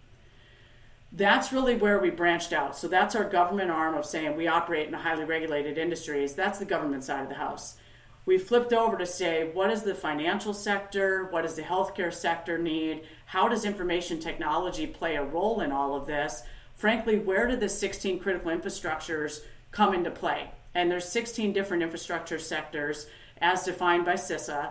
That's 1.14 1.54
really 1.54 1.76
where 1.76 2.00
we 2.00 2.10
branched 2.10 2.52
out. 2.52 2.76
So 2.76 2.88
that's 2.88 3.16
our 3.16 3.24
government 3.24 3.72
arm 3.72 3.94
of 3.94 4.06
saying 4.06 4.36
we 4.36 4.48
operate 4.48 4.88
in 4.88 4.94
a 4.94 5.00
highly 5.00 5.24
regulated 5.24 5.78
industries 5.78 6.34
that's 6.34 6.60
the 6.60 6.66
government 6.66 7.04
side 7.06 7.24
of 7.24 7.30
the 7.30 7.36
house 7.36 7.78
we 8.26 8.38
flipped 8.38 8.74
over 8.74 8.98
to 8.98 9.06
say 9.06 9.50
what 9.54 9.68
does 9.68 9.84
the 9.84 9.96
financial 9.96 10.54
sector 10.54 11.26
what 11.26 11.44
does 11.44 11.56
the 11.56 11.64
healthcare 11.64 12.14
sector 12.14 12.58
need? 12.58 13.04
How 13.28 13.48
does 13.48 13.66
information 13.66 14.20
technology 14.20 14.88
play 14.88 15.16
a 15.16 15.24
role 15.24 15.62
in 15.62 15.72
all 15.72 15.96
of 15.96 16.08
this? 16.08 16.44
Frankly 16.76 17.20
where 17.20 17.48
do 17.48 17.56
the 17.56 17.70
16 17.70 18.20
critical 18.20 18.52
infrastructures 18.52 19.42
come 19.72 19.94
into 19.94 20.12
play? 20.12 20.52
And 20.74 20.90
there's 20.90 21.08
16 21.10 21.54
different 21.54 21.84
infrastructure 21.84 22.40
sectors 22.40 23.08
as 23.40 23.64
defined 23.64 24.06
by 24.06 24.14
CISA. 24.14 24.70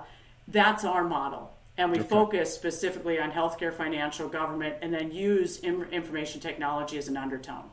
That's 0.48 0.84
our 0.84 1.04
model. 1.04 1.52
And 1.76 1.90
we 1.90 1.98
okay. 1.98 2.08
focus 2.08 2.52
specifically 2.52 3.18
on 3.18 3.30
healthcare 3.30 3.72
financial 3.72 4.28
government 4.28 4.76
and 4.82 4.92
then 4.92 5.10
use 5.10 5.58
information 5.60 6.40
technology 6.40 6.98
as 6.98 7.08
an 7.08 7.16
undertone. 7.16 7.64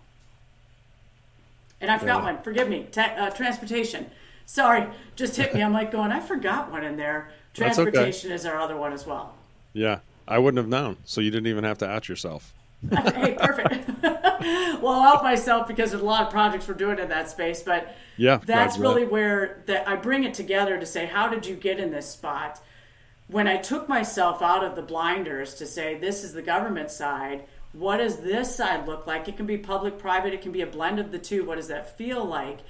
And 1.81 1.89
i 1.89 1.97
forgot 1.97 2.19
yeah. 2.19 2.33
one. 2.33 2.41
Forgive 2.43 2.69
me. 2.69 2.87
Te- 2.91 3.01
uh, 3.01 3.29
transportation 3.31 4.09
Sorry, 4.49 4.87
just 5.15 5.35
hit 5.35 5.53
me. 5.53 5.61
I'm 5.61 5.73
like 5.73 5.91
going, 5.91 6.11
I 6.11 6.19
forgot 6.19 6.71
one 6.71 6.83
in 6.83 6.97
there. 6.97 7.29
Transportation 7.53 8.31
okay. 8.31 8.35
is 8.35 8.47
our 8.47 8.57
other 8.59 8.75
one 8.75 8.93
as 8.93 9.05
well. 9.05 9.35
Yeah, 9.73 9.99
I 10.27 10.39
wouldn't 10.39 10.57
have 10.57 10.67
known. 10.67 10.97
So 11.05 11.21
you 11.21 11.29
didn't 11.29 11.45
even 11.45 11.63
have 11.65 11.77
to 11.77 11.87
out 11.87 12.09
yourself. 12.09 12.51
hey, 12.89 13.37
perfect. 13.39 13.91
well, 14.01 14.87
I'll 14.87 15.17
out 15.17 15.23
myself 15.23 15.67
because 15.67 15.91
there's 15.91 16.01
a 16.01 16.05
lot 16.05 16.23
of 16.23 16.31
projects 16.31 16.67
we're 16.67 16.73
doing 16.73 16.97
in 16.97 17.09
that 17.09 17.29
space, 17.29 17.61
but 17.61 17.95
yeah, 18.17 18.39
that's 18.43 18.79
really 18.79 19.05
where 19.05 19.61
that 19.67 19.87
I 19.87 19.95
bring 19.95 20.23
it 20.23 20.33
together 20.33 20.79
to 20.79 20.85
say, 20.85 21.05
how 21.05 21.29
did 21.29 21.45
you 21.45 21.55
get 21.55 21.79
in 21.79 21.91
this 21.91 22.09
spot? 22.09 22.59
When 23.27 23.47
I 23.47 23.57
took 23.57 23.87
myself 23.87 24.41
out 24.41 24.63
of 24.63 24.75
the 24.75 24.81
blinders 24.81 25.53
to 25.55 25.67
say, 25.67 25.95
this 25.95 26.23
is 26.23 26.33
the 26.33 26.41
government 26.41 26.89
side, 26.89 27.43
what 27.71 27.97
does 27.97 28.21
this 28.21 28.55
side 28.55 28.87
look 28.87 29.05
like? 29.05 29.27
It 29.27 29.37
can 29.37 29.45
be 29.45 29.59
public, 29.59 29.99
private, 29.99 30.33
it 30.33 30.41
can 30.41 30.51
be 30.51 30.61
a 30.61 30.67
blend 30.67 30.97
of 30.97 31.11
the 31.11 31.19
two. 31.19 31.45
What 31.45 31.57
does 31.57 31.67
that 31.67 31.95
feel 31.95 32.25
like? 32.25 32.61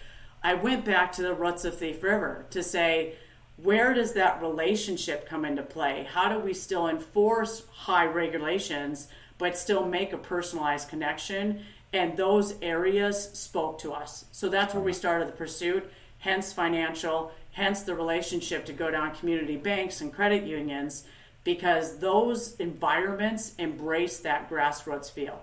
I 0.43 0.53
went 0.53 0.85
back 0.85 1.11
to 1.13 1.21
the 1.21 1.33
roots 1.33 1.65
of 1.65 1.77
Thief 1.77 2.01
River 2.01 2.45
to 2.51 2.63
say, 2.63 3.15
where 3.57 3.93
does 3.93 4.13
that 4.13 4.41
relationship 4.41 5.27
come 5.27 5.43
into 5.43 5.63
play? 5.63 6.07
How 6.09 6.29
do 6.29 6.39
we 6.39 6.53
still 6.53 6.87
enforce 6.87 7.63
high 7.71 8.05
regulations 8.05 9.09
but 9.37 9.57
still 9.57 9.85
make 9.85 10.13
a 10.13 10.17
personalized 10.17 10.89
connection? 10.89 11.61
And 11.91 12.15
those 12.15 12.55
areas 12.61 13.31
spoke 13.33 13.79
to 13.79 13.91
us. 13.91 14.25
So 14.31 14.47
that's 14.47 14.73
where 14.73 14.83
we 14.83 14.93
started 14.93 15.27
the 15.27 15.33
pursuit, 15.33 15.91
hence 16.19 16.53
financial, 16.53 17.31
hence 17.53 17.81
the 17.81 17.95
relationship 17.95 18.65
to 18.67 18.73
go 18.73 18.91
down 18.91 19.15
community 19.15 19.57
banks 19.57 19.99
and 19.99 20.13
credit 20.13 20.43
unions, 20.43 21.03
because 21.43 21.97
those 21.97 22.55
environments 22.57 23.55
embrace 23.57 24.19
that 24.19 24.49
grassroots 24.49 25.11
feel. 25.11 25.41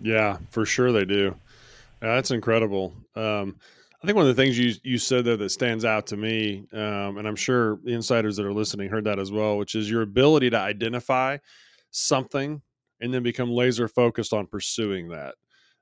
Yeah, 0.00 0.38
for 0.50 0.64
sure 0.66 0.90
they 0.90 1.04
do. 1.04 1.36
that's 2.00 2.30
incredible. 2.30 2.92
Um, 3.14 3.56
I 4.06 4.08
think 4.08 4.18
one 4.18 4.28
of 4.28 4.36
the 4.36 4.40
things 4.40 4.56
you 4.56 4.72
you 4.84 4.98
said 4.98 5.24
there 5.24 5.36
that 5.36 5.50
stands 5.50 5.84
out 5.84 6.06
to 6.06 6.16
me, 6.16 6.68
um, 6.72 7.18
and 7.18 7.26
I'm 7.26 7.34
sure 7.34 7.80
the 7.82 7.92
insiders 7.92 8.36
that 8.36 8.46
are 8.46 8.52
listening 8.52 8.88
heard 8.88 9.02
that 9.02 9.18
as 9.18 9.32
well, 9.32 9.58
which 9.58 9.74
is 9.74 9.90
your 9.90 10.02
ability 10.02 10.48
to 10.50 10.58
identify 10.60 11.38
something 11.90 12.62
and 13.00 13.12
then 13.12 13.24
become 13.24 13.50
laser 13.50 13.88
focused 13.88 14.32
on 14.32 14.46
pursuing 14.46 15.08
that. 15.08 15.34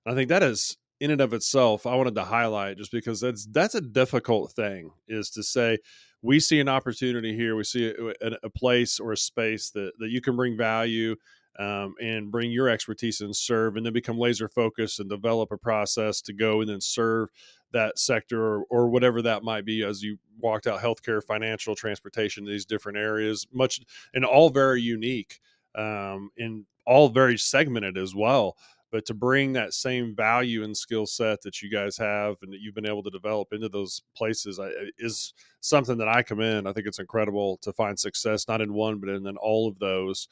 And 0.07 0.15
I 0.15 0.17
think 0.17 0.31
that 0.31 0.43
is 0.43 0.79
in 1.01 1.11
and 1.11 1.21
of 1.21 1.35
itself. 1.35 1.85
I 1.85 1.97
wanted 1.97 2.15
to 2.15 2.25
highlight 2.25 2.79
just 2.79 2.93
because 2.93 3.21
that's 3.21 3.45
that's 3.45 3.75
a 3.75 3.83
difficult 3.83 4.53
thing 4.53 4.91
is 5.07 5.29
to 5.33 5.43
say 5.43 5.77
we 6.23 6.41
see 6.41 6.61
an 6.61 6.69
opportunity 6.71 7.37
here, 7.37 7.57
we 7.57 7.65
see 7.65 7.93
a, 8.23 8.31
a 8.43 8.49
place 8.49 9.01
or 9.01 9.13
a 9.13 9.19
space 9.19 9.69
that 9.73 9.93
that 9.99 10.09
you 10.09 10.23
can 10.23 10.35
bring 10.35 10.57
value 10.57 11.15
um, 11.59 11.95
and 12.01 12.33
bring 12.33 12.51
your 12.51 12.69
expertise 12.69 13.21
and 13.21 13.37
serve, 13.37 13.77
and 13.77 13.87
then 13.87 13.93
become 13.93 14.19
laser 14.19 14.49
focused 14.49 14.99
and 14.99 15.09
develop 15.09 15.53
a 15.53 15.59
process 15.59 16.21
to 16.23 16.33
go 16.33 16.63
and 16.63 16.71
then 16.71 16.81
serve 16.81 17.29
that 17.75 17.99
sector 17.99 18.41
or, 18.41 18.65
or 18.71 18.89
whatever 18.89 19.21
that 19.21 19.43
might 19.43 19.67
be 19.67 19.85
as 19.85 20.03
you 20.03 20.17
walked 20.41 20.67
out 20.67 20.81
healthcare, 20.81 21.23
financial, 21.23 21.75
transportation, 21.75 22.45
these 22.45 22.65
different 22.65 22.97
areas, 22.97 23.47
much 23.53 23.81
and 24.15 24.25
all 24.25 24.49
very 24.49 24.81
unique 24.81 25.41
um, 25.75 26.31
and 26.39 26.65
all 26.87 27.09
very 27.09 27.37
segmented 27.37 27.99
as 27.99 28.15
well. 28.15 28.57
But 28.91 29.05
to 29.07 29.15
bring 29.15 29.53
that 29.55 29.75
same 29.75 30.15
value 30.15 30.63
and 30.63 30.77
skill 30.77 31.05
set 31.05 31.43
that 31.43 31.61
you 31.61 31.69
guys 31.69 31.97
have 31.97 32.37
and 32.43 32.53
that 32.53 32.61
you've 32.61 32.77
been 32.77 32.87
able 32.87 33.03
to 33.03 33.11
develop 33.11 33.49
into 33.53 33.69
those 33.69 34.03
places 34.17 34.61
is 34.99 35.35
something 35.61 35.99
that 35.99 36.09
I 36.09 36.23
commend. 36.23 36.69
I 36.69 36.73
think 36.73 36.87
it's 36.87 37.01
incredible 37.01 37.59
to 37.63 37.73
find 37.73 37.99
success 37.99 38.47
not 38.47 38.61
in 38.61 38.73
one 38.73 39.01
but 39.01 39.09
in, 39.09 39.27
in 39.27 39.37
all 39.37 39.69
of 39.69 39.79
those. 39.81 40.29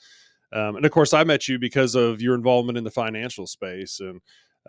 Um, 0.53 0.77
and 0.77 0.85
of 0.85 0.93
course, 0.93 1.13
I 1.13 1.25
met 1.25 1.49
you 1.49 1.59
because 1.59 1.95
of 1.95 2.21
your 2.21 2.35
involvement 2.35 2.79
in 2.79 2.85
the 2.85 2.91
financial 2.91 3.47
space, 3.47 4.01
and 4.01 4.21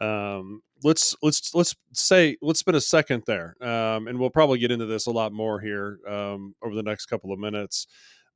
um, 0.02 0.62
let's 0.84 1.16
let's 1.22 1.54
let's 1.54 1.76
say 1.94 2.38
let's 2.42 2.60
spend 2.60 2.78
a 2.78 2.82
second 2.82 3.24
there, 3.28 3.56
um, 3.62 4.08
and 4.08 4.20
we'll 4.20 4.30
probably 4.30 4.60
get 4.60 4.72
into 4.72 4.86
this 4.86 5.08
a 5.08 5.12
lot 5.12 5.32
more 5.32 5.60
here 5.60 6.00
um, 6.08 6.56
over 6.64 6.76
the 6.76 6.84
next 6.84 7.06
couple 7.06 7.32
of 7.32 7.40
minutes. 7.40 7.88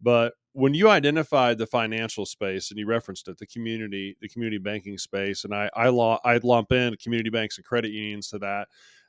But 0.01 0.33
when 0.53 0.73
you 0.73 0.89
identified 0.89 1.57
the 1.57 1.67
financial 1.67 2.25
space 2.25 2.69
and 2.69 2.79
you 2.79 2.85
referenced 2.85 3.27
it, 3.27 3.37
the 3.37 3.47
community, 3.47 4.15
the 4.21 4.29
community 4.29 4.59
banking 4.59 4.97
space, 4.97 5.43
and 5.43 5.53
I 5.53 5.69
I 5.75 5.89
I'd 6.23 6.43
lump 6.43 6.71
in 6.71 6.95
community 6.97 7.29
banks 7.29 7.57
and 7.57 7.65
credit 7.65 7.91
unions 7.91 8.29
to 8.29 8.39
that, 8.39 8.67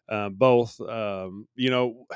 uh, 0.09 0.30
both. 0.30 0.80
Um, 0.80 1.46
you 1.55 1.70
know, 1.70 2.07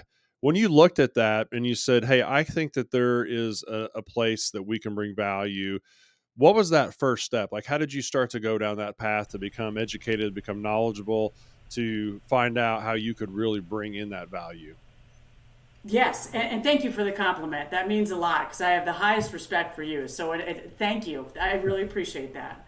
when 0.40 0.56
you 0.56 0.68
looked 0.68 0.98
at 0.98 1.14
that 1.14 1.48
and 1.52 1.66
you 1.66 1.74
said, 1.74 2.04
"Hey, 2.04 2.22
I 2.22 2.42
think 2.44 2.72
that 2.72 2.90
there 2.90 3.24
is 3.24 3.62
a, 3.68 3.88
a 3.94 4.02
place 4.02 4.50
that 4.50 4.62
we 4.62 4.78
can 4.78 4.94
bring 4.94 5.14
value." 5.14 5.78
What 6.36 6.54
was 6.54 6.70
that 6.70 6.94
first 6.94 7.24
step? 7.24 7.52
Like 7.52 7.66
how 7.66 7.78
did 7.78 7.92
you 7.92 8.02
start 8.02 8.30
to 8.30 8.40
go 8.40 8.58
down 8.58 8.76
that 8.76 8.96
path 8.96 9.28
to 9.28 9.38
become 9.38 9.76
educated 9.76 10.34
become 10.34 10.62
knowledgeable 10.62 11.32
to 11.70 12.20
find 12.28 12.58
out 12.58 12.82
how 12.82 12.94
you 12.94 13.14
could 13.14 13.30
really 13.30 13.60
bring 13.60 13.94
in 13.94 14.10
that 14.10 14.28
value? 14.28 14.74
Yes 15.84 16.30
and, 16.32 16.42
and 16.42 16.62
thank 16.62 16.84
you 16.84 16.92
for 16.92 17.04
the 17.04 17.12
compliment. 17.12 17.70
That 17.70 17.88
means 17.88 18.10
a 18.10 18.16
lot 18.16 18.46
because 18.46 18.60
i 18.60 18.70
have 18.70 18.84
the 18.84 18.94
highest 18.94 19.32
respect 19.32 19.74
for 19.74 19.82
you 19.82 20.08
so 20.08 20.32
it, 20.32 20.40
it, 20.40 20.74
thank 20.78 21.06
you. 21.06 21.26
I 21.40 21.54
really 21.54 21.82
appreciate 21.82 22.34
that. 22.34 22.66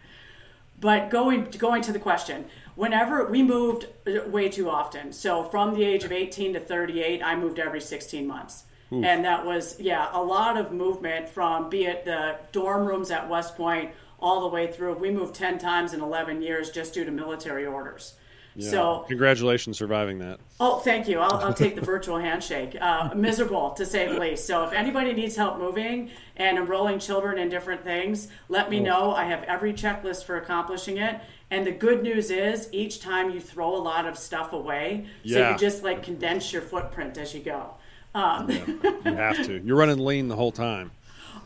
But 0.79 1.09
going 1.09 1.45
going 1.57 1.81
to 1.83 1.91
the 1.91 1.99
question 1.99 2.45
whenever 2.75 3.25
we 3.25 3.41
moved 3.41 3.87
uh, 4.05 4.29
way 4.29 4.49
too 4.49 4.69
often. 4.69 5.13
So 5.13 5.43
from 5.43 5.73
the 5.73 5.85
age 5.85 6.03
of 6.03 6.11
18 6.11 6.53
to 6.53 6.59
38 6.59 7.23
i 7.23 7.35
moved 7.35 7.57
every 7.57 7.81
16 7.81 8.27
months 8.27 8.65
Oof. 8.95 9.05
And 9.05 9.25
that 9.25 9.45
was, 9.45 9.79
yeah, 9.79 10.09
a 10.11 10.21
lot 10.21 10.57
of 10.57 10.71
movement 10.71 11.29
from 11.29 11.69
be 11.69 11.85
it 11.85 12.05
the 12.05 12.37
dorm 12.51 12.87
rooms 12.87 13.11
at 13.11 13.29
West 13.29 13.55
Point 13.55 13.91
all 14.19 14.41
the 14.41 14.47
way 14.47 14.71
through. 14.71 14.95
We 14.95 15.11
moved 15.11 15.35
10 15.35 15.57
times 15.59 15.93
in 15.93 16.01
11 16.01 16.41
years 16.41 16.69
just 16.69 16.93
due 16.93 17.05
to 17.05 17.11
military 17.11 17.65
orders. 17.65 18.15
Yeah. 18.57 18.71
So, 18.71 19.05
congratulations 19.07 19.77
surviving 19.77 20.19
that. 20.19 20.39
Oh, 20.61 20.79
thank 20.79 21.09
you. 21.09 21.19
I'll, 21.19 21.39
I'll 21.39 21.53
take 21.53 21.75
the 21.75 21.81
virtual 21.81 22.19
handshake. 22.19 22.77
Uh, 22.79 23.09
miserable 23.13 23.71
to 23.71 23.85
say 23.85 24.07
the 24.07 24.17
least. 24.17 24.47
So, 24.47 24.63
if 24.63 24.71
anybody 24.71 25.11
needs 25.11 25.35
help 25.35 25.57
moving 25.57 26.09
and 26.37 26.57
enrolling 26.57 26.99
children 26.99 27.37
in 27.37 27.49
different 27.49 27.83
things, 27.83 28.29
let 28.47 28.69
me 28.69 28.79
oh. 28.79 28.83
know. 28.83 29.11
I 29.11 29.25
have 29.25 29.43
every 29.43 29.73
checklist 29.73 30.23
for 30.23 30.37
accomplishing 30.37 30.97
it. 30.97 31.19
And 31.51 31.67
the 31.67 31.71
good 31.71 32.01
news 32.01 32.31
is, 32.31 32.69
each 32.71 33.01
time 33.01 33.29
you 33.29 33.41
throw 33.41 33.75
a 33.75 33.77
lot 33.77 34.07
of 34.07 34.17
stuff 34.17 34.53
away, 34.53 35.05
yeah. 35.23 35.33
so 35.33 35.51
you 35.51 35.57
just 35.57 35.83
like 35.83 36.01
condense 36.01 36.53
your 36.53 36.61
footprint 36.61 37.17
as 37.17 37.33
you 37.33 37.41
go. 37.41 37.75
Um, 38.15 38.49
yeah, 38.49 38.65
you 39.05 39.15
have 39.15 39.45
to. 39.45 39.61
You're 39.63 39.77
running 39.77 39.99
lean 39.99 40.29
the 40.29 40.35
whole 40.37 40.51
time. 40.51 40.91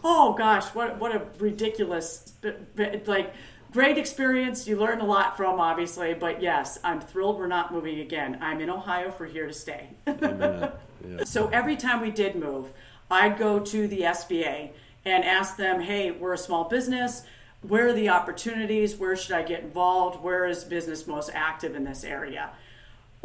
Oh 0.03 0.33
gosh, 0.33 0.65
what 0.75 0.97
what 0.99 1.13
a 1.13 1.23
ridiculous, 1.39 2.31
like 3.05 3.33
great 3.73 3.97
experience. 3.97 4.67
You 4.67 4.77
learn 4.77 5.01
a 5.01 5.05
lot 5.05 5.35
from, 5.35 5.59
obviously, 5.59 6.13
but 6.13 6.41
yes, 6.41 6.77
I'm 6.83 7.01
thrilled 7.01 7.37
we're 7.39 7.47
not 7.47 7.73
moving 7.73 7.99
again. 7.99 8.37
I'm 8.39 8.61
in 8.61 8.69
Ohio 8.69 9.11
for 9.11 9.25
here 9.25 9.47
to 9.47 9.53
stay. 9.53 9.89
yeah. 10.07 10.71
So 11.25 11.47
every 11.49 11.75
time 11.75 12.01
we 12.01 12.11
did 12.11 12.35
move, 12.35 12.71
I'd 13.11 13.37
go 13.37 13.59
to 13.59 13.87
the 13.87 14.01
SBA 14.01 14.71
and 15.05 15.25
ask 15.25 15.57
them, 15.57 15.81
"Hey, 15.81 16.11
we're 16.11 16.33
a 16.33 16.37
small 16.37 16.65
business. 16.69 17.23
where 17.61 17.87
are 17.89 17.93
the 17.93 18.07
opportunities? 18.09 18.95
Where 18.95 19.15
should 19.17 19.33
I 19.35 19.41
get 19.43 19.61
involved? 19.63 20.23
Where 20.23 20.45
is 20.45 20.63
business 20.63 21.05
most 21.07 21.29
active 21.33 21.75
in 21.75 21.83
this 21.83 22.03
area? 22.05 22.51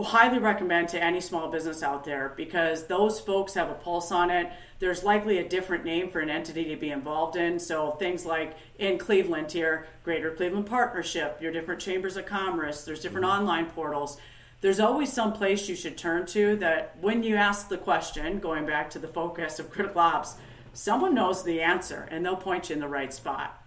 Highly 0.03 0.39
recommend 0.39 0.89
to 0.89 1.03
any 1.03 1.21
small 1.21 1.49
business 1.49 1.83
out 1.83 2.05
there 2.05 2.33
because 2.37 2.87
those 2.87 3.21
folks 3.21 3.55
have 3.55 3.71
a 3.71 3.75
pulse 3.75 4.11
on 4.11 4.29
it. 4.29 4.51
There's 4.81 5.05
likely 5.05 5.39
a 5.39 5.49
different 5.49 5.85
name 5.85 6.11
for 6.11 6.19
an 6.19 6.31
entity 6.31 6.65
to 6.65 6.77
be 6.77 6.91
involved 6.91 7.37
in. 7.37 7.61
So 7.61 7.93
things 7.93 8.27
like 8.27 8.57
in 8.79 8.99
Cleveland 8.99 9.53
here, 9.53 9.87
Greater 10.03 10.33
Cleveland 10.33 10.67
Partnership, 10.67 11.41
your 11.41 11.53
different 11.53 11.81
chambers 11.81 12.17
of 12.17 12.27
commerce, 12.27 12.85
there's 12.85 13.01
different 13.01 13.25
mm-hmm. 13.25 13.41
online 13.41 13.67
portals. 13.67 14.19
There's 14.63 14.81
always 14.81 15.13
some 15.13 15.33
place 15.33 15.69
you 15.69 15.77
should 15.77 15.97
turn 15.97 16.27
to 16.27 16.57
that 16.57 16.97
when 17.01 17.23
you 17.23 17.37
ask 17.37 17.69
the 17.69 17.79
question, 17.79 18.41
going 18.41 18.67
back 18.67 18.91
to 18.91 18.99
the 18.99 19.07
focus 19.07 19.61
of 19.61 19.71
critical 19.71 20.01
ops, 20.01 20.37
someone 20.73 21.15
knows 21.15 21.45
the 21.45 21.61
answer 21.61 22.09
and 22.11 22.25
they'll 22.25 22.35
point 22.35 22.69
you 22.69 22.75
in 22.75 22.81
the 22.81 22.89
right 22.89 23.13
spot. 23.15 23.64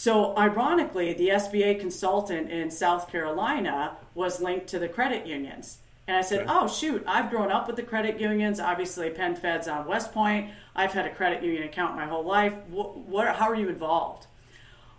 So, 0.00 0.32
ironically, 0.38 1.12
the 1.12 1.30
SBA 1.30 1.80
consultant 1.80 2.52
in 2.52 2.70
South 2.70 3.10
Carolina 3.10 3.96
was 4.14 4.40
linked 4.40 4.68
to 4.68 4.78
the 4.78 4.86
credit 4.86 5.26
unions. 5.26 5.78
And 6.06 6.16
I 6.16 6.20
said, 6.20 6.42
okay. 6.42 6.50
Oh, 6.52 6.68
shoot, 6.68 7.02
I've 7.04 7.30
grown 7.30 7.50
up 7.50 7.66
with 7.66 7.74
the 7.74 7.82
credit 7.82 8.20
unions. 8.20 8.60
Obviously, 8.60 9.10
PenFed's 9.10 9.66
on 9.66 9.88
West 9.88 10.12
Point. 10.12 10.52
I've 10.76 10.92
had 10.92 11.06
a 11.06 11.12
credit 11.12 11.42
union 11.42 11.64
account 11.64 11.96
my 11.96 12.06
whole 12.06 12.24
life. 12.24 12.54
What, 12.70 12.96
what, 12.96 13.34
how 13.34 13.50
are 13.50 13.56
you 13.56 13.68
involved? 13.68 14.28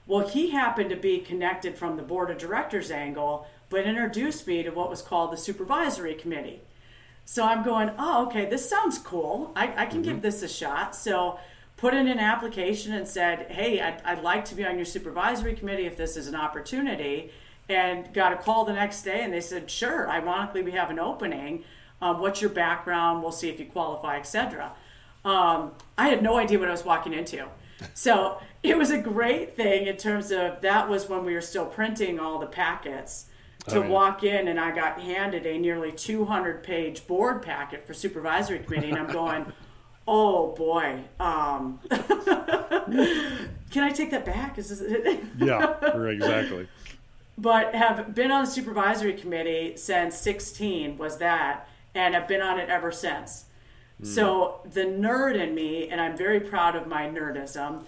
Well, 0.06 0.28
he 0.28 0.50
happened 0.50 0.89
to 0.89 0.97
be 0.97 1.20
connected 1.20 1.78
from 1.78 1.95
the 1.95 2.04
board 2.04 2.30
of 2.30 2.38
directors 2.38 2.91
angle, 2.91 3.47
but 3.70 3.86
introduced 3.86 4.47
me 4.47 4.64
to 4.64 4.70
what 4.72 4.89
was 4.89 5.02
called 5.02 5.32
the 5.32 5.38
supervisory 5.38 6.14
committee. 6.14 6.60
So 7.24 7.45
I'm 7.45 7.64
going, 7.64 7.91
Oh, 7.97 8.26
okay, 8.28 8.50
this 8.50 8.70
sounds 8.70 8.97
cool. 8.97 9.54
I, 9.56 9.64
I 9.64 9.86
can 9.86 10.02
mm-hmm. 10.02 10.12
give 10.12 10.22
this 10.22 10.43
a 10.43 10.50
shot. 10.50 10.93
So 10.93 11.39
put 11.80 11.93
in 11.93 12.07
an 12.07 12.19
application 12.19 12.93
and 12.93 13.07
said, 13.07 13.51
Hey, 13.51 13.80
I'd, 13.80 14.01
I'd, 14.03 14.21
like 14.21 14.43
to 14.45 14.55
be 14.55 14.65
on 14.65 14.75
your 14.75 14.86
supervisory 14.86 15.55
committee 15.55 15.86
if 15.86 15.95
this 15.95 16.17
is 16.17 16.27
an 16.27 16.36
opportunity. 16.36 17.32
And 17.69 18.11
got 18.13 18.34
a 18.34 18.36
call 18.36 18.65
the 18.65 18.73
next 18.73 19.03
day 19.03 19.23
and 19.23 19.34
they 19.34 19.41
said, 19.41 19.71
Sure, 19.71 20.09
ironically, 20.09 20.61
we 20.61 20.71
have 20.71 20.89
an 20.89 20.99
opening. 20.99 21.63
Um, 22.01 22.19
what's 22.19 22.41
your 22.41 22.49
background? 22.49 23.23
We'll 23.23 23.32
see 23.32 23.49
if 23.49 23.59
you 23.59 23.65
qualify, 23.65 24.17
etc. 24.17 24.73
Um, 25.23 25.71
I 25.97 26.09
had 26.09 26.21
no 26.21 26.38
idea 26.38 26.59
what 26.59 26.67
I 26.67 26.71
was 26.71 26.84
walking 26.84 27.13
into. 27.13 27.47
So 27.93 28.41
it 28.61 28.77
was 28.77 28.91
a 28.91 28.97
great 28.97 29.55
thing 29.55 29.88
in 29.88 29.95
terms 29.95 30.32
of 30.32 30.61
that 30.61 30.89
was 30.89 31.07
when 31.07 31.23
we 31.23 31.34
were 31.34 31.41
still 31.41 31.65
printing 31.65 32.19
all 32.19 32.39
the 32.39 32.45
packets 32.45 33.25
to 33.67 33.80
oh, 33.80 33.84
yeah. 33.84 33.89
walk 33.89 34.23
in 34.23 34.47
and 34.47 34.59
I 34.59 34.71
got 34.71 34.99
handed 34.99 35.45
a 35.45 35.57
nearly 35.57 35.91
200 35.91 36.63
page 36.63 37.07
board 37.07 37.41
packet 37.41 37.86
for 37.86 37.93
supervisory 37.93 38.59
committee 38.59 38.89
and 38.89 38.97
I'm 38.97 39.11
going, 39.11 39.53
oh 40.10 40.55
boy, 40.55 41.03
um, 41.20 41.80
can 43.70 43.84
I 43.84 43.91
take 43.91 44.10
that 44.10 44.26
back? 44.26 44.57
Is 44.57 44.70
this 44.70 44.82
it? 44.82 45.24
yeah, 45.38 45.76
exactly. 46.07 46.68
But 47.38 47.76
have 47.76 48.16
been 48.16 48.32
on 48.32 48.45
the 48.45 48.51
supervisory 48.51 49.14
committee 49.14 49.78
since 49.78 50.18
16 50.18 50.97
was 50.97 51.20
that, 51.20 51.70
and 51.93 52.16
have 52.16 52.28
been 52.28 52.41
on 52.41 52.60
it 52.60 52.70
ever 52.70 52.91
since. 52.91 53.45
Mm. 54.01 54.07
So 54.07 54.62
the 54.66 54.82
nerd 54.82 55.36
in 55.36 55.53
me, 55.53 55.88
and 55.88 56.01
I'm 56.01 56.18
very 56.18 56.39
proud 56.39 56.76
of 56.76 56.88
my 56.88 57.03
nerdism, 57.03 57.84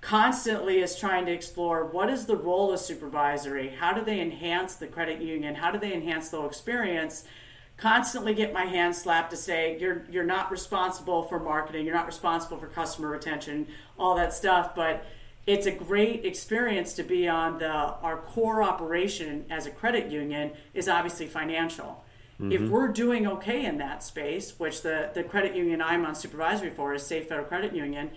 constantly 0.00 0.80
is 0.80 0.98
trying 0.98 1.24
to 1.26 1.32
explore 1.32 1.84
what 1.84 2.10
is 2.10 2.26
the 2.26 2.36
role 2.36 2.72
of 2.72 2.80
supervisory? 2.80 3.68
How 3.68 3.92
do 3.92 4.04
they 4.04 4.20
enhance 4.20 4.74
the 4.74 4.86
credit 4.88 5.20
union? 5.20 5.54
How 5.54 5.70
do 5.70 5.78
they 5.78 5.94
enhance 5.94 6.30
the 6.30 6.42
experience? 6.44 7.24
Constantly 7.80 8.34
get 8.34 8.52
my 8.52 8.66
hand 8.66 8.94
slapped 8.94 9.30
to 9.30 9.36
say 9.36 9.78
you're 9.80 10.04
you're 10.10 10.24
not 10.24 10.50
responsible 10.50 11.22
for 11.24 11.40
marketing, 11.40 11.86
you're 11.86 11.94
not 11.94 12.06
responsible 12.06 12.58
for 12.58 12.66
customer 12.66 13.08
retention, 13.08 13.66
all 13.98 14.14
that 14.16 14.34
stuff, 14.34 14.74
but 14.74 15.04
it's 15.46 15.66
a 15.66 15.72
great 15.72 16.24
experience 16.24 16.92
to 16.94 17.02
be 17.02 17.26
on 17.26 17.58
the 17.58 17.68
our 17.68 18.18
core 18.18 18.62
operation 18.62 19.46
as 19.50 19.66
a 19.66 19.70
credit 19.70 20.10
union 20.10 20.52
is 20.74 20.88
obviously 20.88 21.26
financial. 21.26 22.04
Mm-hmm. 22.40 22.52
If 22.52 22.70
we're 22.70 22.88
doing 22.88 23.26
okay 23.26 23.64
in 23.64 23.78
that 23.78 24.02
space, 24.02 24.58
which 24.58 24.82
the, 24.82 25.10
the 25.12 25.22
credit 25.22 25.54
union 25.54 25.82
I'm 25.82 26.04
on 26.06 26.14
supervisory 26.14 26.70
for 26.70 26.94
is 26.94 27.06
Safe 27.06 27.28
Federal 27.28 27.46
Credit 27.46 27.74
Union, 27.74 28.10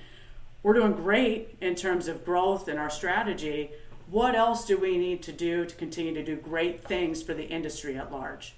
we're 0.62 0.74
doing 0.74 0.94
great 0.94 1.58
in 1.60 1.76
terms 1.76 2.08
of 2.08 2.24
growth 2.24 2.70
and 2.70 2.80
our 2.80 2.90
strategy. 2.90 3.72
What 4.10 4.34
else 4.34 4.66
do 4.66 4.78
we 4.78 4.98
need 4.98 5.24
to 5.24 5.34
do 5.34 5.66
to 5.66 5.76
continue 5.76 6.14
to 6.14 6.24
do 6.24 6.38
great 6.38 6.84
things 6.84 7.22
for 7.22 7.34
the 7.34 7.46
industry 7.46 7.98
at 7.98 8.12
large? 8.14 8.56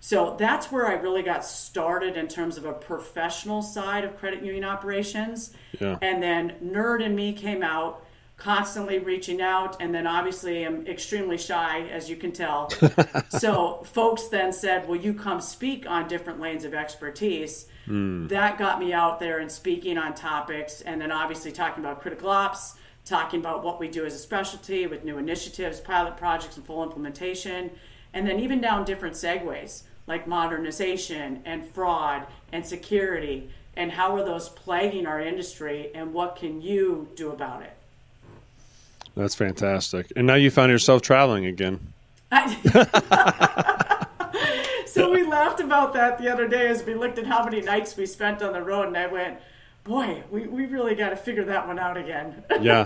So 0.00 0.36
that's 0.38 0.70
where 0.70 0.86
I 0.86 0.92
really 0.92 1.22
got 1.22 1.44
started 1.44 2.16
in 2.16 2.28
terms 2.28 2.56
of 2.56 2.64
a 2.64 2.72
professional 2.72 3.62
side 3.62 4.04
of 4.04 4.16
credit 4.16 4.44
union 4.44 4.64
operations. 4.64 5.52
Yeah. 5.80 5.98
And 6.00 6.22
then 6.22 6.54
Nerd 6.62 7.04
and 7.04 7.16
me 7.16 7.32
came 7.32 7.62
out 7.62 8.04
constantly 8.36 9.00
reaching 9.00 9.42
out 9.42 9.76
and 9.80 9.92
then 9.92 10.06
obviously 10.06 10.64
I'm 10.64 10.86
extremely 10.86 11.36
shy 11.36 11.88
as 11.88 12.08
you 12.08 12.14
can 12.14 12.30
tell. 12.30 12.70
so 13.30 13.82
folks 13.92 14.28
then 14.28 14.52
said, 14.52 14.88
"Will 14.88 14.96
you 14.96 15.12
come 15.12 15.40
speak 15.40 15.90
on 15.90 16.06
different 16.06 16.38
lanes 16.38 16.64
of 16.64 16.72
expertise?" 16.72 17.66
Mm. 17.88 18.28
That 18.28 18.56
got 18.56 18.78
me 18.78 18.92
out 18.92 19.18
there 19.18 19.40
and 19.40 19.50
speaking 19.50 19.98
on 19.98 20.14
topics 20.14 20.80
and 20.82 21.00
then 21.00 21.10
obviously 21.10 21.50
talking 21.50 21.82
about 21.82 22.00
critical 22.00 22.30
ops, 22.30 22.76
talking 23.04 23.40
about 23.40 23.64
what 23.64 23.80
we 23.80 23.88
do 23.88 24.06
as 24.06 24.14
a 24.14 24.18
specialty 24.18 24.86
with 24.86 25.02
new 25.02 25.18
initiatives, 25.18 25.80
pilot 25.80 26.16
projects 26.16 26.56
and 26.56 26.64
full 26.64 26.84
implementation, 26.84 27.72
and 28.14 28.28
then 28.28 28.38
even 28.38 28.60
down 28.60 28.84
different 28.84 29.16
segues 29.16 29.82
like 30.08 30.26
modernization 30.26 31.42
and 31.44 31.64
fraud 31.64 32.26
and 32.50 32.66
security 32.66 33.50
and 33.76 33.92
how 33.92 34.16
are 34.16 34.24
those 34.24 34.48
plaguing 34.48 35.06
our 35.06 35.20
industry 35.20 35.92
and 35.94 36.12
what 36.12 36.34
can 36.34 36.60
you 36.60 37.08
do 37.14 37.30
about 37.30 37.62
it? 37.62 37.74
That's 39.14 39.36
fantastic. 39.36 40.12
And 40.16 40.26
now 40.26 40.34
you 40.34 40.50
found 40.50 40.72
yourself 40.72 41.02
traveling 41.02 41.46
again. 41.46 41.92
So 44.98 45.12
we 45.12 45.22
laughed 45.22 45.60
about 45.60 45.92
that 45.92 46.18
the 46.18 46.28
other 46.28 46.48
day 46.48 46.66
as 46.66 46.82
we 46.82 46.94
looked 46.94 47.18
at 47.18 47.26
how 47.26 47.44
many 47.44 47.60
nights 47.60 47.96
we 47.96 48.04
spent 48.04 48.42
on 48.42 48.52
the 48.52 48.62
road 48.62 48.88
and 48.88 48.96
i 48.96 49.06
went 49.06 49.38
boy, 49.88 50.22
we, 50.30 50.46
we 50.46 50.66
really 50.66 50.94
got 50.94 51.10
to 51.10 51.16
figure 51.16 51.44
that 51.46 51.66
one 51.66 51.78
out 51.78 51.96
again. 51.96 52.44
yeah, 52.60 52.84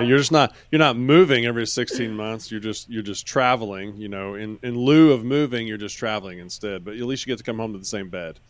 you're 0.00 0.18
just 0.18 0.32
not 0.32 0.54
you're 0.70 0.78
not 0.78 0.96
moving 0.96 1.44
every 1.44 1.66
16 1.66 2.14
months. 2.14 2.50
You're 2.50 2.60
just 2.60 2.88
you're 2.88 3.02
just 3.02 3.26
traveling. 3.26 3.96
You 3.96 4.08
know, 4.08 4.34
in 4.34 4.58
in 4.62 4.78
lieu 4.78 5.12
of 5.12 5.24
moving, 5.24 5.66
you're 5.66 5.76
just 5.76 5.98
traveling 5.98 6.38
instead. 6.38 6.84
But 6.84 6.94
at 6.94 7.02
least 7.02 7.26
you 7.26 7.32
get 7.32 7.38
to 7.38 7.44
come 7.44 7.58
home 7.58 7.72
to 7.72 7.78
the 7.78 7.84
same 7.84 8.08
bed. 8.08 8.40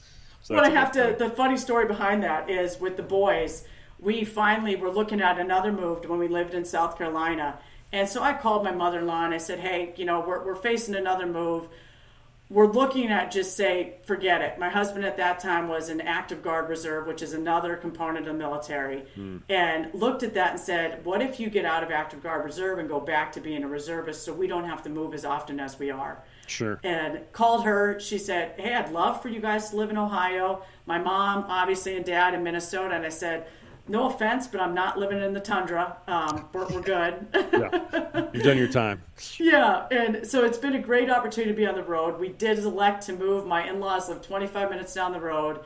So 0.43 0.55
what 0.55 0.65
I 0.65 0.69
have 0.69 0.93
to 0.93 1.17
the 1.19 1.31
funny 1.31 1.57
story 1.57 1.87
behind 1.87 2.23
that 2.23 2.49
is 2.51 2.79
with 2.79 2.97
the 2.97 3.03
boys. 3.03 3.65
We 3.99 4.25
finally 4.25 4.77
were 4.77 4.91
looking 4.91 5.23
at 5.23 5.39
another 5.39 5.73
move 5.73 6.07
when 6.09 6.19
we 6.19 6.29
lived 6.29 6.53
in 6.53 6.65
South 6.67 6.99
Carolina. 6.99 7.59
And 7.91 8.09
so 8.09 8.23
I 8.23 8.35
called 8.35 8.65
my 8.65 8.73
mother 8.73 8.99
in 8.99 9.07
law 9.07 9.25
and 9.25 9.33
I 9.33 9.39
said, 9.39 9.61
hey, 9.61 9.95
you 9.97 10.05
know, 10.05 10.21
we're, 10.21 10.45
we're 10.45 10.57
facing 10.57 10.97
another 10.97 11.27
move 11.27 11.69
we're 12.51 12.71
looking 12.71 13.11
at 13.11 13.31
just 13.31 13.57
say, 13.57 13.95
forget 14.05 14.43
it. 14.43 14.59
My 14.59 14.69
husband 14.69 15.05
at 15.05 15.17
that 15.17 15.41
time 15.41 15.67
was 15.67 15.89
an 15.89 16.01
active 16.01 16.43
guard 16.43 16.69
reserve, 16.69 17.07
which 17.07 17.23
is 17.23 17.33
another 17.33 17.75
component 17.75 18.27
of 18.27 18.33
the 18.35 18.39
military, 18.39 19.05
mm. 19.17 19.41
and 19.49 19.89
looked 19.95 20.23
at 20.23 20.35
that 20.35 20.51
and 20.53 20.61
said, 20.61 21.05
what 21.05 21.23
if 21.23 21.41
you 21.41 21.49
get 21.49 21.65
out 21.65 21.83
of 21.83 21.91
active 21.91 22.23
guard 22.23 22.45
reserve 22.45 22.79
and 22.79 22.89
go 22.89 23.01
back 23.01 23.33
to 23.33 23.41
being 23.41 23.65
a 23.65 23.69
reservist 23.69 24.25
so 24.25 24.33
we 24.33 24.47
don't 24.47 24.65
have 24.65 24.83
to 24.83 24.91
move 24.91 25.15
as 25.15 25.25
often 25.25 25.59
as 25.59 25.79
we 25.79 25.91
are? 25.91 26.23
Sure. 26.47 26.79
And 26.85 27.21
called 27.33 27.65
her. 27.65 27.99
She 27.99 28.19
said, 28.19 28.53
hey, 28.59 28.75
I'd 28.75 28.93
love 28.93 29.23
for 29.23 29.31
you 29.31 29.41
guys 29.41 29.71
to 29.71 29.77
live 29.77 29.89
in 29.89 29.97
Ohio. 29.97 30.63
My 30.85 30.99
mom, 30.99 31.47
obviously, 31.49 31.97
and 31.97 32.05
dad 32.05 32.35
in 32.35 32.43
Minnesota. 32.43 32.95
And 32.95 33.07
I 33.07 33.09
said, 33.09 33.47
no 33.87 34.09
offense, 34.09 34.47
but 34.47 34.61
I'm 34.61 34.75
not 34.75 34.99
living 34.99 35.23
in 35.23 35.33
the 35.33 35.41
tundra. 35.41 35.97
Um, 36.07 36.49
we're, 36.53 36.67
we're 36.69 36.81
good. 36.81 37.27
yeah, 37.35 38.29
you've 38.33 38.43
done 38.43 38.57
your 38.57 38.69
time. 38.69 39.03
Yeah, 39.39 39.87
and 39.91 40.27
so 40.27 40.45
it's 40.45 40.59
been 40.59 40.75
a 40.75 40.81
great 40.81 41.11
opportunity 41.11 41.53
to 41.53 41.57
be 41.57 41.67
on 41.67 41.75
the 41.75 41.83
road. 41.83 42.19
We 42.19 42.29
did 42.29 42.59
elect 42.59 43.05
to 43.07 43.13
move. 43.13 43.47
My 43.47 43.69
in-laws 43.69 44.09
live 44.09 44.23
25 44.23 44.71
minutes 44.71 44.95
down 44.95 45.13
the 45.13 45.21
road. 45.21 45.61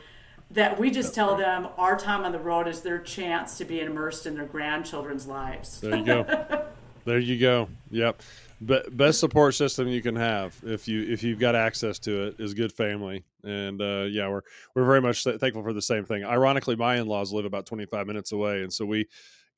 That 0.51 0.81
we 0.81 0.91
just 0.91 1.09
That's 1.09 1.17
tell 1.17 1.37
them 1.37 1.69
our 1.77 1.99
time 1.99 2.25
on 2.25 2.33
the 2.33 2.39
road 2.39 2.69
is 2.69 2.81
their 2.81 2.99
chance 2.99 3.59
to 3.59 3.67
be 3.67 3.81
immersed 3.81 4.25
in 4.25 4.35
their 4.35 4.47
grandchildren's 4.47 5.27
lives. 5.27 5.81
There 5.81 5.95
you 5.95 6.05
go. 6.05 6.65
there 7.05 7.19
you 7.19 7.39
go. 7.39 7.69
Yep 7.91 8.23
best 8.61 9.21
support 9.21 9.55
system 9.55 9.89
you 9.89 10.03
can 10.03 10.17
have 10.17 10.57
if 10.65 10.89
you 10.89 11.03
if 11.03 11.23
you've 11.23 11.39
got 11.39 11.55
access 11.55 11.99
to 12.01 12.27
it 12.27 12.37
is 12.39 12.55
good 12.55 12.73
family. 12.73 13.25
And 13.45 13.81
uh, 13.81 14.07
yeah 14.11 14.29
we're 14.29 14.43
we're 14.75 14.85
very 14.85 15.01
much 15.01 15.23
thankful 15.23 15.63
for 15.63 15.73
the 15.73 15.83
same 15.83 16.05
thing. 16.05 16.25
Ironically 16.25 16.77
my 16.77 16.97
in-laws 16.97 17.33
live 17.33 17.45
about 17.45 17.67
25 17.67 18.07
minutes 18.07 18.33
away 18.33 18.63
and 18.63 18.73
so 18.73 18.85
we 18.85 19.07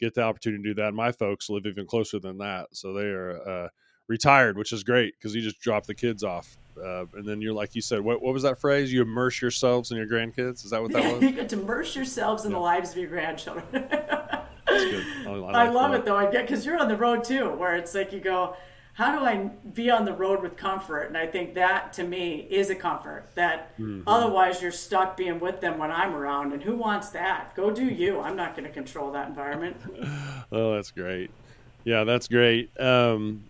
get 0.01 0.14
the 0.14 0.22
opportunity 0.22 0.62
to 0.62 0.68
do 0.70 0.82
that 0.82 0.94
my 0.94 1.12
folks 1.12 1.48
live 1.48 1.66
even 1.66 1.86
closer 1.86 2.18
than 2.18 2.38
that. 2.38 2.68
So 2.72 2.92
they 2.92 3.07
are 3.07 3.48
uh, 3.48 3.68
retired 4.09 4.59
which 4.59 4.72
is 4.72 4.82
great 4.82 5.14
because 5.18 5.34
you 5.34 5.40
just 5.40 5.61
drop 5.61 5.86
the 5.86 5.94
kids 5.94 6.22
off 6.22 6.59
uh, 6.82 7.05
and 7.14 7.26
then 7.26 7.40
you're 7.40 7.55
like 7.55 7.74
you 7.74 7.80
said 7.80 8.01
what, 8.03 8.20
what 8.20 8.34
was 8.34 8.42
that 8.42 8.61
phrase? 8.61 8.92
You 8.92 9.01
immerse 9.01 9.40
yourselves 9.40 9.92
in 9.92 9.96
your 9.96 10.07
grandkids? 10.07 10.62
Is 10.64 10.72
that 10.72 10.82
what 10.82 10.92
that 10.92 11.05
was? 11.14 11.22
You 11.22 11.32
get 11.32 11.48
to 11.51 11.61
immerse 11.61 11.96
yourselves 11.96 12.44
in 12.44 12.51
yeah. 12.51 12.59
the 12.59 12.62
lives 12.62 12.90
of 12.90 12.98
your 12.98 13.09
grandchildren. 13.09 13.64
I, 13.72 14.44
I, 14.68 15.30
like 15.30 15.55
I 15.55 15.70
love 15.70 15.94
it 15.94 16.05
though 16.05 16.16
I 16.16 16.30
get 16.30 16.46
because 16.46 16.66
you're 16.66 16.78
on 16.78 16.88
the 16.88 16.96
road 16.96 17.24
too 17.24 17.48
where 17.48 17.76
it's 17.76 17.94
like 17.94 18.12
you 18.12 18.20
go 18.20 18.57
how 19.01 19.18
do 19.18 19.24
I 19.24 19.48
be 19.72 19.90
on 19.90 20.05
the 20.05 20.12
road 20.12 20.42
with 20.42 20.59
comfort? 20.59 21.05
And 21.05 21.16
I 21.16 21.26
think 21.26 21.55
that 21.55 21.94
to 21.94 22.05
me 22.05 22.46
is 22.51 22.68
a 22.68 22.74
comfort 22.74 23.24
that 23.34 23.72
mm-hmm. 23.78 24.03
otherwise 24.07 24.61
you're 24.61 24.70
stuck 24.70 25.16
being 25.16 25.40
with 25.40 25.62
them 25.62 25.78
when 25.78 25.90
I'm 25.90 26.14
around. 26.14 26.53
And 26.53 26.62
who 26.62 26.76
wants 26.76 27.09
that? 27.12 27.57
Go 27.57 27.70
do 27.70 27.86
you. 27.86 28.20
I'm 28.20 28.36
not 28.36 28.55
going 28.55 28.68
to 28.68 28.70
control 28.70 29.11
that 29.12 29.26
environment. 29.26 29.78
oh, 30.53 30.74
that's 30.74 30.90
great. 30.90 31.30
Yeah, 31.84 32.05
that's 32.05 32.28
great. 32.28 32.78
Um, 32.78 33.44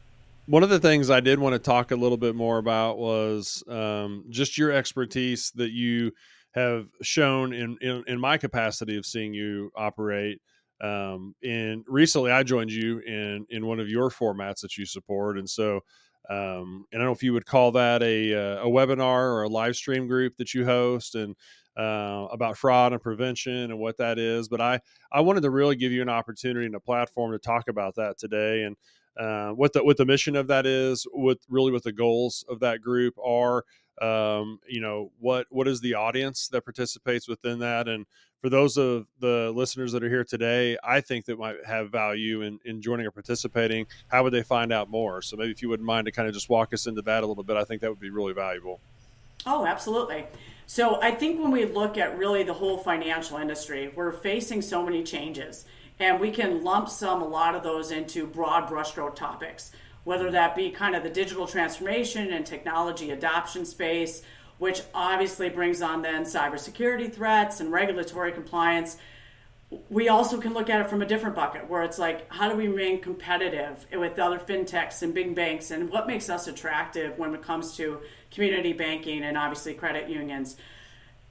one 0.46 0.62
of 0.62 0.70
the 0.70 0.78
things 0.78 1.10
I 1.10 1.18
did 1.18 1.40
want 1.40 1.54
to 1.54 1.58
talk 1.58 1.90
a 1.90 1.96
little 1.96 2.16
bit 2.16 2.36
more 2.36 2.58
about 2.58 2.98
was 2.98 3.64
um, 3.66 4.26
just 4.30 4.56
your 4.56 4.70
expertise 4.70 5.50
that 5.56 5.72
you 5.72 6.12
have 6.54 6.86
shown 7.02 7.52
in, 7.52 7.76
in, 7.80 8.04
in 8.06 8.20
my 8.20 8.38
capacity 8.38 8.96
of 8.96 9.04
seeing 9.04 9.34
you 9.34 9.72
operate 9.74 10.40
um, 10.80 11.34
and 11.42 11.84
recently, 11.86 12.30
I 12.30 12.42
joined 12.42 12.72
you 12.72 13.00
in 13.00 13.46
in 13.50 13.66
one 13.66 13.80
of 13.80 13.88
your 13.88 14.10
formats 14.10 14.60
that 14.60 14.78
you 14.78 14.86
support, 14.86 15.38
and 15.38 15.48
so 15.48 15.80
um, 16.28 16.86
and 16.92 17.02
I 17.02 17.04
don't 17.04 17.06
know 17.06 17.12
if 17.12 17.22
you 17.22 17.32
would 17.32 17.46
call 17.46 17.72
that 17.72 18.02
a 18.02 18.34
uh, 18.34 18.64
a 18.64 18.66
webinar 18.66 19.22
or 19.32 19.42
a 19.42 19.48
live 19.48 19.74
stream 19.74 20.06
group 20.06 20.36
that 20.36 20.54
you 20.54 20.64
host, 20.64 21.16
and 21.16 21.34
uh, 21.76 22.28
about 22.30 22.56
fraud 22.56 22.92
and 22.92 23.02
prevention 23.02 23.52
and 23.52 23.78
what 23.78 23.96
that 23.98 24.18
is. 24.18 24.48
But 24.48 24.60
I 24.60 24.80
I 25.12 25.20
wanted 25.20 25.42
to 25.42 25.50
really 25.50 25.76
give 25.76 25.92
you 25.92 26.02
an 26.02 26.08
opportunity 26.08 26.66
and 26.66 26.74
a 26.74 26.80
platform 26.80 27.32
to 27.32 27.38
talk 27.38 27.68
about 27.68 27.96
that 27.96 28.16
today, 28.16 28.62
and 28.62 28.76
uh, 29.18 29.50
what 29.50 29.72
the 29.72 29.82
what 29.82 29.96
the 29.96 30.06
mission 30.06 30.36
of 30.36 30.46
that 30.46 30.66
is, 30.66 31.06
what 31.12 31.38
really 31.48 31.72
what 31.72 31.82
the 31.82 31.92
goals 31.92 32.44
of 32.48 32.60
that 32.60 32.80
group 32.80 33.14
are. 33.22 33.64
Um, 34.00 34.60
you 34.66 34.80
know 34.80 35.12
what 35.18 35.46
what 35.50 35.68
is 35.68 35.80
the 35.80 35.94
audience 35.94 36.48
that 36.48 36.64
participates 36.64 37.28
within 37.28 37.58
that, 37.58 37.88
and 37.88 38.06
for 38.40 38.48
those 38.48 38.76
of 38.78 39.06
the 39.20 39.52
listeners 39.54 39.92
that 39.92 40.02
are 40.02 40.08
here 40.08 40.24
today, 40.24 40.76
I 40.82 41.00
think 41.00 41.26
that 41.26 41.38
might 41.38 41.64
have 41.66 41.90
value 41.90 42.42
in, 42.42 42.58
in 42.64 42.80
joining 42.80 43.06
or 43.06 43.10
participating. 43.10 43.86
How 44.08 44.22
would 44.22 44.32
they 44.32 44.42
find 44.42 44.72
out 44.72 44.88
more? 44.88 45.20
So 45.20 45.36
maybe 45.36 45.50
if 45.50 45.60
you 45.60 45.68
wouldn't 45.68 45.86
mind 45.86 46.06
to 46.06 46.12
kind 46.12 46.26
of 46.26 46.32
just 46.32 46.48
walk 46.48 46.72
us 46.72 46.86
into 46.86 47.02
that 47.02 47.22
a 47.22 47.26
little 47.26 47.44
bit, 47.44 47.56
I 47.56 47.64
think 47.64 47.82
that 47.82 47.90
would 47.90 48.00
be 48.00 48.10
really 48.10 48.32
valuable. 48.32 48.80
Oh, 49.46 49.66
absolutely. 49.66 50.26
So 50.66 51.00
I 51.02 51.10
think 51.10 51.40
when 51.40 51.50
we 51.50 51.64
look 51.66 51.98
at 51.98 52.16
really 52.16 52.42
the 52.42 52.54
whole 52.54 52.78
financial 52.78 53.36
industry, 53.36 53.92
we're 53.94 54.12
facing 54.12 54.62
so 54.62 54.84
many 54.84 55.02
changes, 55.02 55.64
and 55.98 56.20
we 56.20 56.30
can 56.30 56.62
lump 56.62 56.88
some 56.88 57.20
a 57.20 57.26
lot 57.26 57.54
of 57.54 57.62
those 57.62 57.90
into 57.90 58.26
broad 58.26 58.68
brushstroke 58.68 59.16
topics, 59.16 59.72
whether 60.04 60.30
that 60.30 60.54
be 60.56 60.70
kind 60.70 60.94
of 60.94 61.02
the 61.02 61.10
digital 61.10 61.46
transformation 61.46 62.32
and 62.32 62.46
technology 62.46 63.10
adoption 63.10 63.66
space 63.66 64.22
which 64.60 64.82
obviously 64.94 65.48
brings 65.48 65.80
on 65.80 66.02
then 66.02 66.22
cybersecurity 66.22 67.10
threats 67.10 67.60
and 67.60 67.72
regulatory 67.72 68.30
compliance. 68.30 68.98
We 69.88 70.10
also 70.10 70.38
can 70.38 70.52
look 70.52 70.68
at 70.68 70.82
it 70.82 70.90
from 70.90 71.00
a 71.00 71.06
different 71.06 71.34
bucket 71.34 71.70
where 71.70 71.82
it's 71.82 71.98
like, 71.98 72.30
how 72.30 72.50
do 72.50 72.56
we 72.56 72.68
remain 72.68 73.00
competitive 73.00 73.86
with 73.90 74.18
other 74.18 74.38
fintechs 74.38 75.00
and 75.00 75.14
big 75.14 75.34
banks, 75.34 75.70
and 75.70 75.88
what 75.90 76.06
makes 76.06 76.28
us 76.28 76.46
attractive 76.46 77.18
when 77.18 77.34
it 77.34 77.42
comes 77.42 77.74
to 77.78 78.00
community 78.30 78.74
banking 78.74 79.22
and 79.22 79.38
obviously 79.38 79.72
credit 79.72 80.10
unions? 80.10 80.56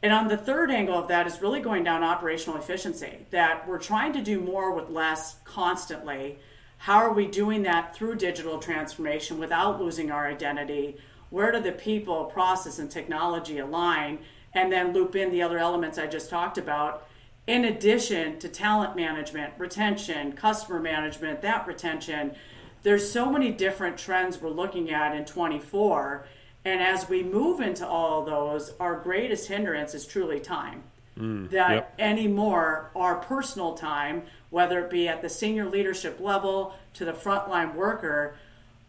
And 0.01 0.11
on 0.11 0.27
the 0.27 0.37
third 0.37 0.71
angle 0.71 0.97
of 0.97 1.07
that 1.09 1.27
is 1.27 1.39
really 1.39 1.59
going 1.59 1.83
down 1.83 2.03
operational 2.03 2.57
efficiency, 2.57 3.27
that 3.29 3.67
we're 3.67 3.77
trying 3.77 4.13
to 4.13 4.21
do 4.21 4.39
more 4.39 4.73
with 4.73 4.89
less 4.89 5.35
constantly. 5.43 6.39
How 6.77 6.97
are 6.97 7.13
we 7.13 7.27
doing 7.27 7.61
that 7.63 7.95
through 7.95 8.15
digital 8.15 8.57
transformation 8.57 9.37
without 9.37 9.79
losing 9.79 10.09
our 10.09 10.25
identity? 10.25 10.97
Where 11.29 11.51
do 11.51 11.59
the 11.59 11.71
people, 11.71 12.25
process, 12.25 12.79
and 12.79 12.89
technology 12.89 13.59
align, 13.59 14.19
and 14.53 14.71
then 14.71 14.93
loop 14.93 15.15
in 15.15 15.31
the 15.31 15.41
other 15.41 15.57
elements 15.57 15.97
I 15.97 16.07
just 16.07 16.29
talked 16.29 16.57
about, 16.57 17.07
in 17.47 17.65
addition 17.65 18.39
to 18.39 18.47
talent 18.47 18.95
management, 18.95 19.53
retention, 19.57 20.33
customer 20.33 20.79
management, 20.79 21.41
that 21.41 21.67
retention. 21.67 22.35
There's 22.83 23.11
so 23.11 23.31
many 23.31 23.51
different 23.51 23.97
trends 23.97 24.39
we're 24.39 24.49
looking 24.49 24.91
at 24.91 25.15
in 25.15 25.25
24. 25.25 26.25
And 26.65 26.81
as 26.81 27.09
we 27.09 27.23
move 27.23 27.59
into 27.59 27.87
all 27.87 28.23
those, 28.23 28.73
our 28.79 28.99
greatest 28.99 29.47
hindrance 29.47 29.93
is 29.93 30.05
truly 30.05 30.39
time. 30.39 30.83
Mm, 31.17 31.49
that 31.49 31.71
yep. 31.71 31.95
anymore, 31.99 32.91
our 32.95 33.15
personal 33.15 33.73
time, 33.73 34.23
whether 34.49 34.79
it 34.79 34.89
be 34.89 35.07
at 35.07 35.21
the 35.21 35.29
senior 35.29 35.67
leadership 35.67 36.19
level 36.19 36.75
to 36.93 37.03
the 37.03 37.11
frontline 37.11 37.75
worker, 37.75 38.35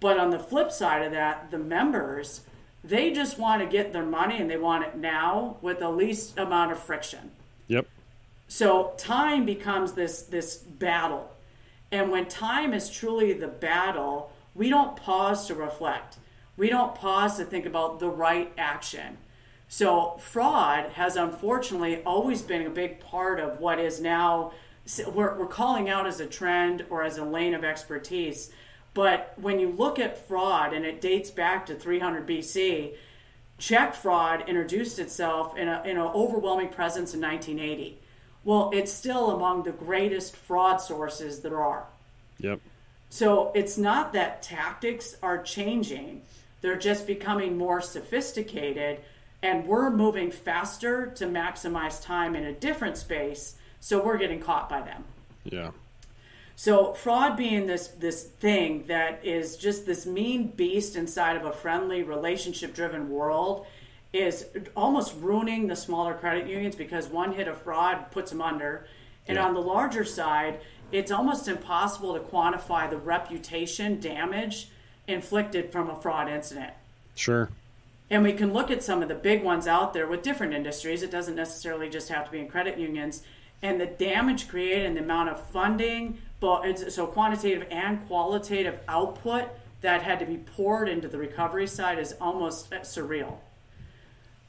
but 0.01 0.19
on 0.19 0.31
the 0.31 0.39
flip 0.39 0.73
side 0.73 1.03
of 1.03 1.13
that, 1.13 1.51
the 1.51 1.59
members, 1.59 2.41
they 2.83 3.13
just 3.13 3.39
want 3.39 3.63
to 3.63 3.69
get 3.69 3.93
their 3.93 4.05
money 4.05 4.39
and 4.39 4.51
they 4.51 4.57
want 4.57 4.85
it 4.85 4.97
now 4.97 5.59
with 5.61 5.79
the 5.79 5.91
least 5.91 6.39
amount 6.39 6.73
of 6.73 6.79
friction. 6.79 7.31
Yep. 7.69 7.87
So 8.49 8.95
time 8.97 9.45
becomes 9.45 9.93
this 9.93 10.23
this 10.23 10.57
battle. 10.57 11.31
And 11.93 12.11
when 12.11 12.27
time 12.27 12.73
is 12.73 12.91
truly 12.91 13.33
the 13.33 13.49
battle, 13.49 14.33
we 14.55 14.71
don't 14.71 14.97
pause 14.97 15.47
to 15.49 15.55
reflect. 15.55 16.19
We 16.57 16.69
don't 16.69 16.95
pause 16.95 17.37
to 17.37 17.45
think 17.45 17.67
about 17.67 18.01
the 18.01 18.09
right 18.09 18.53
action. 18.57 19.19
So 19.69 20.17
fraud 20.19 20.93
has 20.93 21.17
unfortunately 21.17 22.03
always 22.05 22.43
been 22.43 22.67
a 22.67 22.71
big 22.71 23.01
part 23.01 23.39
of 23.39 23.61
what 23.61 23.79
is 23.79 24.01
now 24.01 24.53
we're, 25.07 25.39
we're 25.39 25.47
calling 25.47 25.89
out 25.89 26.07
as 26.07 26.19
a 26.21 26.27
trend 26.27 26.87
or 26.91 27.05
as 27.05 27.19
a 27.19 27.25
lane 27.25 27.55
of 27.55 27.63
expertise 27.63 28.51
but 28.95 29.35
when 29.37 29.61
you 29.61 29.71
look 29.71 29.99
at 29.99 30.27
fraud, 30.27 30.73
and 30.73 30.85
it 30.85 31.01
dates 31.01 31.31
back 31.31 31.67
to 31.67 31.75
300 31.75 32.27
BC, 32.27 32.95
check 33.59 33.95
fraud 33.95 34.49
introduced 34.49 34.99
itself 34.99 35.57
in, 35.57 35.69
a, 35.69 35.83
in 35.85 35.97
an 35.97 36.03
overwhelming 36.15 36.69
presence 36.69 37.15
in 37.15 37.21
1980. 37.21 37.99
Well, 38.43 38.71
it's 38.73 38.93
still 38.93 39.31
among 39.31 39.63
the 39.63 39.73
greatest 39.73 40.35
fraud 40.35 40.81
sources 40.81 41.41
there 41.41 41.63
are. 41.63 41.87
Yep. 42.39 42.61
So 43.11 43.53
it's 43.55 43.77
not 43.77 44.13
that 44.13 44.43
tactics 44.43 45.17
are 45.23 45.43
changing, 45.43 46.23
they're 46.61 46.79
just 46.79 47.07
becoming 47.07 47.57
more 47.57 47.81
sophisticated, 47.81 49.01
and 49.43 49.67
we're 49.67 49.91
moving 49.91 50.31
faster 50.31 51.07
to 51.17 51.27
maximize 51.27 52.03
time 52.03 52.37
in 52.37 52.45
a 52.45 52.53
different 52.53 52.97
space, 52.97 53.57
so 53.81 54.03
we're 54.03 54.19
getting 54.19 54.41
caught 54.41 54.69
by 54.69 54.83
them. 54.83 55.05
Yeah. 55.45 55.71
So 56.61 56.93
fraud 56.93 57.39
being 57.39 57.69
this 57.69 57.89
this 57.89 58.23
thing 58.23 58.85
that 58.87 59.25
is 59.25 59.57
just 59.57 59.87
this 59.87 60.05
mean 60.05 60.49
beast 60.49 60.95
inside 60.95 61.35
of 61.39 61.47
a 61.47 61.53
friendly 61.53 62.03
relationship 62.03 62.75
driven 62.75 63.09
world 63.09 63.65
is 64.13 64.45
almost 64.77 65.15
ruining 65.21 65.69
the 65.69 65.75
smaller 65.75 66.13
credit 66.13 66.47
unions 66.47 66.77
because 66.77 67.09
one 67.09 67.33
hit 67.33 67.49
of 67.49 67.57
fraud 67.63 68.11
puts 68.11 68.31
them 68.31 68.43
under. 68.43 68.87
And 69.27 69.37
yeah. 69.37 69.47
on 69.47 69.55
the 69.55 69.63
larger 69.63 70.05
side, 70.05 70.61
it's 70.93 71.11
almost 71.11 71.49
impossible 71.49 72.13
to 72.13 72.21
quantify 72.21 72.91
the 72.91 72.99
reputation 72.99 73.99
damage 73.99 74.69
inflicted 75.09 75.73
from 75.73 75.89
a 75.89 75.97
fraud 75.97 76.29
incident. 76.29 76.75
Sure. 77.15 77.49
And 78.11 78.23
we 78.23 78.35
can 78.35 78.53
look 78.53 78.71
at 78.71 78.83
some 78.83 79.01
of 79.01 79.09
the 79.09 79.15
big 79.15 79.43
ones 79.43 79.67
out 79.67 79.95
there 79.95 80.07
with 80.07 80.21
different 80.21 80.53
industries. 80.53 81.03
It 81.03 81.11
doesn't 81.11 81.37
necessarily 81.37 81.89
just 81.89 82.11
have 82.11 82.27
to 82.27 82.31
be 82.31 82.39
in 82.39 82.49
credit 82.49 82.77
unions. 82.77 83.23
And 83.63 83.81
the 83.81 83.87
damage 83.87 84.47
created 84.47 84.85
and 84.85 84.97
the 84.97 85.03
amount 85.03 85.31
of 85.31 85.41
funding, 85.49 86.19
but 86.41 86.67
it's 86.67 86.95
so 86.95 87.07
quantitative 87.07 87.67
and 87.71 88.07
qualitative 88.07 88.81
output 88.89 89.49
that 89.83 90.03
had 90.03 90.19
to 90.19 90.27
be 90.27 90.37
poured 90.37 90.89
into 90.89 91.09
the 91.09 91.19
recovery 91.19 91.67
side 91.67 91.99
is 91.99 92.15
almost 92.21 92.71
surreal. 92.71 93.39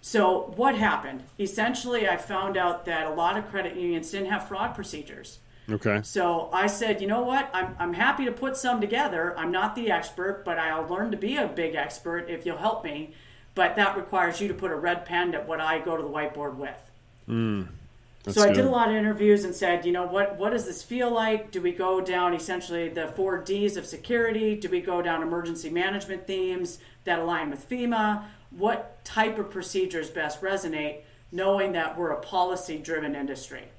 So 0.02 0.54
what 0.56 0.76
happened? 0.76 1.24
Essentially, 1.40 2.10
I 2.10 2.18
found 2.18 2.58
out 2.58 2.86
that 2.86 3.06
a 3.06 3.14
lot 3.14 3.38
of 3.38 3.48
credit 3.50 3.76
unions 3.76 4.10
didn't 4.10 4.32
have 4.32 4.48
fraud 4.48 4.74
procedures. 4.74 5.40
Okay. 5.70 6.02
So 6.04 6.50
I 6.52 6.68
said, 6.68 7.02
you 7.02 7.08
know 7.08 7.22
what? 7.22 7.50
I'm, 7.54 7.76
I'm 7.78 7.94
happy 7.94 8.26
to 8.26 8.32
put 8.32 8.58
some 8.58 8.82
together. 8.82 9.38
I'm 9.38 9.52
not 9.52 9.76
the 9.76 9.92
expert, 9.92 10.44
but 10.44 10.58
I'll 10.58 10.88
learn 10.88 11.12
to 11.12 11.18
be 11.18 11.38
a 11.38 11.48
big 11.48 11.76
expert 11.76 12.30
if 12.30 12.46
you'll 12.46 12.58
help 12.58 12.84
me. 12.84 13.14
But 13.54 13.76
that 13.76 13.96
requires 13.96 14.42
you 14.42 14.48
to 14.48 14.54
put 14.54 14.72
a 14.72 14.76
red 14.76 15.06
pen 15.06 15.36
at 15.36 15.48
what 15.48 15.62
I 15.62 15.80
go 15.80 15.96
to 15.96 16.04
the 16.04 16.10
whiteboard 16.10 16.56
with. 16.56 16.92
Mm. 17.30 17.68
That's 18.24 18.38
so 18.38 18.44
I 18.44 18.54
did 18.54 18.66
a 18.66 18.70
lot 18.70 18.90
of 18.90 18.96
interviews 18.96 19.44
and 19.44 19.56
said, 19.56 19.86
you 19.86 19.92
know, 19.92 20.06
what 20.06 20.38
what 20.38 20.52
does 20.52 20.66
this 20.66 20.84
feel 20.84 21.10
like? 21.10 21.52
Do 21.52 21.62
we 21.62 21.72
go 21.72 22.02
down 22.02 22.34
essentially 22.34 22.88
the 22.90 23.08
four 23.08 23.40
D's 23.40 23.78
of 23.78 23.86
security? 23.86 24.56
Do 24.56 24.70
we 24.70 24.82
go 24.82 25.02
down 25.02 25.24
emergency 25.24 25.70
management 25.70 26.28
themes 26.28 26.78
that 27.04 27.20
align 27.20 27.50
with 27.50 27.68
FEMA? 27.68 28.26
What 28.52 29.04
type 29.04 29.40
of 29.40 29.50
procedures 29.50 30.10
best 30.10 30.42
resonate, 30.42 31.02
knowing 31.32 31.72
that 31.72 31.98
we're 31.98 32.12
a 32.12 32.20
policy 32.20 32.78
driven 32.78 33.16
industry? 33.16 33.70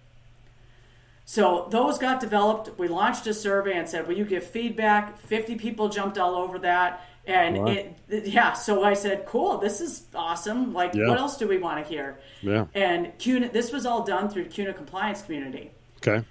So 1.24 1.68
those 1.70 1.98
got 1.98 2.20
developed. 2.20 2.78
We 2.78 2.88
launched 2.88 3.26
a 3.28 3.34
survey 3.34 3.76
and 3.76 3.88
said, 3.88 4.08
Will 4.08 4.16
you 4.16 4.24
give 4.24 4.44
feedback? 4.44 5.18
50 5.18 5.54
people 5.54 5.88
jumped 5.88 6.18
all 6.18 6.34
over 6.34 6.58
that. 6.58 7.06
And 7.24 7.68
it, 7.68 7.96
yeah, 8.08 8.52
so 8.52 8.82
I 8.82 8.94
said, 8.94 9.26
cool, 9.26 9.58
this 9.58 9.80
is 9.80 10.06
awesome. 10.14 10.72
Like, 10.72 10.94
yeah. 10.94 11.06
what 11.06 11.18
else 11.18 11.36
do 11.36 11.46
we 11.46 11.58
want 11.58 11.84
to 11.84 11.88
hear? 11.88 12.18
Yeah. 12.40 12.66
And 12.74 13.16
CUNA, 13.18 13.50
this 13.50 13.72
was 13.72 13.86
all 13.86 14.02
done 14.02 14.28
through 14.28 14.46
CUNA 14.46 14.72
compliance 14.74 15.22
community. 15.22 15.70
Okay. 15.98 16.26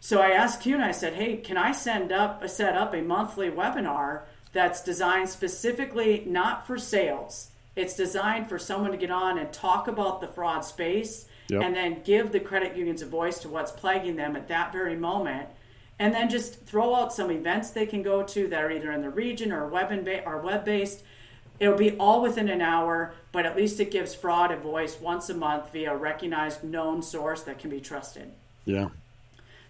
So 0.00 0.22
I 0.22 0.30
asked 0.30 0.62
CUNA, 0.62 0.82
I 0.82 0.92
said, 0.92 1.14
hey, 1.14 1.36
can 1.36 1.58
I 1.58 1.72
send 1.72 2.10
up, 2.10 2.40
uh, 2.42 2.48
set 2.48 2.74
up 2.74 2.94
a 2.94 3.02
monthly 3.02 3.50
webinar 3.50 4.22
that's 4.52 4.82
designed 4.82 5.28
specifically 5.28 6.24
not 6.26 6.66
for 6.66 6.78
sales? 6.78 7.50
It's 7.76 7.94
designed 7.94 8.48
for 8.48 8.58
someone 8.58 8.92
to 8.92 8.96
get 8.96 9.10
on 9.10 9.38
and 9.38 9.52
talk 9.52 9.88
about 9.88 10.22
the 10.22 10.26
fraud 10.26 10.64
space 10.64 11.26
yep. 11.50 11.62
and 11.62 11.76
then 11.76 12.02
give 12.02 12.32
the 12.32 12.40
credit 12.40 12.76
unions 12.76 13.02
a 13.02 13.06
voice 13.06 13.38
to 13.40 13.50
what's 13.50 13.72
plaguing 13.72 14.16
them 14.16 14.36
at 14.36 14.48
that 14.48 14.72
very 14.72 14.96
moment 14.96 15.48
and 16.00 16.14
then 16.14 16.30
just 16.30 16.64
throw 16.64 16.94
out 16.94 17.12
some 17.12 17.30
events 17.30 17.70
they 17.70 17.84
can 17.84 18.02
go 18.02 18.22
to 18.22 18.48
that 18.48 18.64
are 18.64 18.70
either 18.70 18.90
in 18.90 19.02
the 19.02 19.10
region 19.10 19.52
or 19.52 19.68
web 19.68 19.92
and 19.92 20.02
ba- 20.02 20.24
or 20.24 20.38
web 20.38 20.64
based. 20.64 21.02
It'll 21.60 21.76
be 21.76 21.94
all 21.98 22.22
within 22.22 22.48
an 22.48 22.62
hour, 22.62 23.12
but 23.32 23.44
at 23.44 23.54
least 23.54 23.78
it 23.80 23.90
gives 23.90 24.14
fraud 24.14 24.50
a 24.50 24.56
voice 24.56 24.98
once 24.98 25.28
a 25.28 25.34
month 25.34 25.70
via 25.74 25.92
a 25.92 25.96
recognized 25.96 26.64
known 26.64 27.02
source 27.02 27.42
that 27.42 27.58
can 27.58 27.68
be 27.68 27.82
trusted. 27.82 28.32
Yeah. 28.64 28.88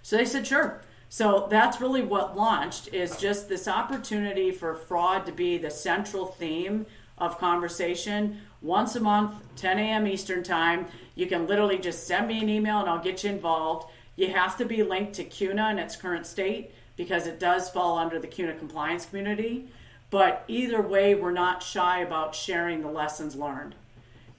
So 0.03 0.17
they 0.17 0.25
said, 0.25 0.47
sure. 0.47 0.83
So 1.09 1.49
that's 1.51 1.81
really 1.81 2.03
what 2.03 2.37
launched 2.37 2.95
is 2.95 3.17
just 3.17 3.49
this 3.49 3.67
opportunity 3.67 4.53
for 4.53 4.73
fraud 4.73 5.27
to 5.27 5.33
be 5.33 5.59
the 5.59 5.71
central 5.71 6.27
theme 6.27 6.87
of 7.19 7.39
conversation 7.39 8.39
once 8.63 8.95
a 8.95 9.01
month, 9.01 9.35
10 9.57 9.81
a.m. 9.81 10.07
Eastern 10.07 10.45
time. 10.45 10.87
You 11.17 11.27
can 11.27 11.49
literally 11.49 11.79
just 11.79 12.07
send 12.07 12.29
me 12.29 12.41
an 12.41 12.49
email 12.49 12.79
and 12.79 12.89
I'll 12.89 13.03
get 13.03 13.25
you 13.25 13.31
involved. 13.31 13.91
You 14.21 14.35
have 14.35 14.59
to 14.59 14.67
be 14.67 14.83
linked 14.83 15.15
to 15.15 15.25
CUNA 15.25 15.71
in 15.71 15.79
its 15.79 15.97
current 15.97 16.27
state 16.27 16.73
because 16.95 17.27
it 17.27 17.41
does 17.41 17.71
fall 17.71 17.97
under 17.97 18.19
the 18.19 18.27
CUNA 18.27 18.53
compliance 18.59 19.07
community. 19.07 19.71
But 20.11 20.45
either 20.47 20.83
way, 20.83 21.15
we're 21.15 21.31
not 21.31 21.63
shy 21.63 22.01
about 22.01 22.35
sharing 22.35 22.83
the 22.83 22.91
lessons 22.91 23.35
learned. 23.35 23.77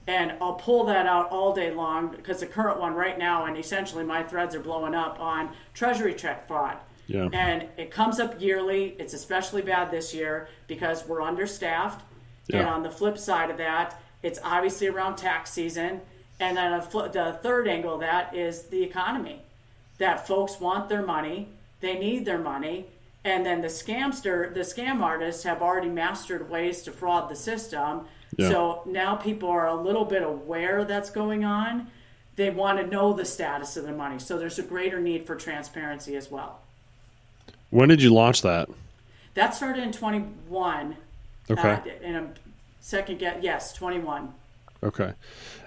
And 0.06 0.34
I'll 0.40 0.54
pull 0.54 0.84
that 0.84 1.06
out 1.06 1.30
all 1.30 1.52
day 1.52 1.74
long 1.74 2.12
because 2.12 2.38
the 2.38 2.46
current 2.46 2.78
one 2.78 2.94
right 2.94 3.18
now, 3.18 3.44
and 3.44 3.56
essentially 3.56 4.04
my 4.04 4.22
threads 4.22 4.54
are 4.54 4.60
blowing 4.60 4.94
up 4.94 5.18
on 5.18 5.50
treasury 5.74 6.14
check 6.14 6.46
fraud. 6.46 6.76
Yeah. 7.08 7.28
And 7.32 7.66
it 7.76 7.90
comes 7.90 8.20
up 8.20 8.40
yearly. 8.40 8.94
It's 9.00 9.14
especially 9.14 9.62
bad 9.62 9.90
this 9.90 10.14
year 10.14 10.46
because 10.68 11.08
we're 11.08 11.22
understaffed. 11.22 12.04
Yeah. 12.46 12.60
And 12.60 12.68
on 12.68 12.82
the 12.84 12.90
flip 12.90 13.18
side 13.18 13.50
of 13.50 13.56
that, 13.56 14.00
it's 14.22 14.38
obviously 14.44 14.86
around 14.86 15.16
tax 15.16 15.50
season. 15.50 16.02
And 16.38 16.56
then 16.56 16.70
the 16.70 17.38
third 17.42 17.66
angle 17.66 17.94
of 17.94 18.00
that 18.00 18.36
is 18.36 18.66
the 18.66 18.84
economy. 18.84 19.42
That 20.02 20.26
folks 20.26 20.58
want 20.58 20.88
their 20.88 21.06
money, 21.06 21.46
they 21.80 21.96
need 21.96 22.24
their 22.24 22.38
money, 22.38 22.86
and 23.22 23.46
then 23.46 23.60
the 23.60 23.68
scamster, 23.68 24.52
the 24.52 24.62
scam 24.62 25.00
artists 25.00 25.44
have 25.44 25.62
already 25.62 25.88
mastered 25.88 26.50
ways 26.50 26.82
to 26.82 26.90
fraud 26.90 27.30
the 27.30 27.36
system. 27.36 28.06
Yeah. 28.36 28.48
So 28.48 28.82
now 28.84 29.14
people 29.14 29.48
are 29.48 29.68
a 29.68 29.80
little 29.80 30.04
bit 30.04 30.24
aware 30.24 30.84
that's 30.84 31.08
going 31.08 31.44
on. 31.44 31.86
They 32.34 32.50
want 32.50 32.80
to 32.80 32.86
know 32.88 33.12
the 33.12 33.24
status 33.24 33.76
of 33.76 33.84
their 33.84 33.94
money. 33.94 34.18
So 34.18 34.36
there's 34.40 34.58
a 34.58 34.64
greater 34.64 35.00
need 35.00 35.24
for 35.24 35.36
transparency 35.36 36.16
as 36.16 36.32
well. 36.32 36.62
When 37.70 37.88
did 37.88 38.02
you 38.02 38.12
launch 38.12 38.42
that? 38.42 38.68
That 39.34 39.54
started 39.54 39.84
in 39.84 39.92
21. 39.92 40.96
Okay. 41.48 41.70
Uh, 41.70 41.80
in 42.02 42.16
a 42.16 42.28
second 42.80 43.20
get 43.20 43.44
yes, 43.44 43.72
21. 43.72 44.34
Okay. 44.82 45.12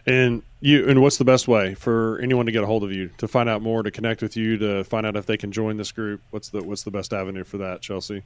And 0.07 0.43
you 0.59 0.87
and 0.87 1.01
what's 1.01 1.17
the 1.17 1.25
best 1.25 1.47
way 1.47 1.73
for 1.73 2.19
anyone 2.19 2.45
to 2.45 2.51
get 2.51 2.63
a 2.63 2.67
hold 2.67 2.83
of 2.83 2.91
you 2.91 3.09
to 3.17 3.27
find 3.27 3.49
out 3.49 3.61
more, 3.61 3.83
to 3.83 3.91
connect 3.91 4.21
with 4.21 4.37
you, 4.37 4.57
to 4.57 4.83
find 4.83 5.05
out 5.05 5.15
if 5.15 5.25
they 5.25 5.37
can 5.37 5.51
join 5.51 5.77
this 5.77 5.91
group? 5.91 6.21
What's 6.29 6.49
the 6.49 6.63
what's 6.63 6.83
the 6.83 6.91
best 6.91 7.13
avenue 7.13 7.43
for 7.43 7.57
that, 7.57 7.81
Chelsea? 7.81 8.23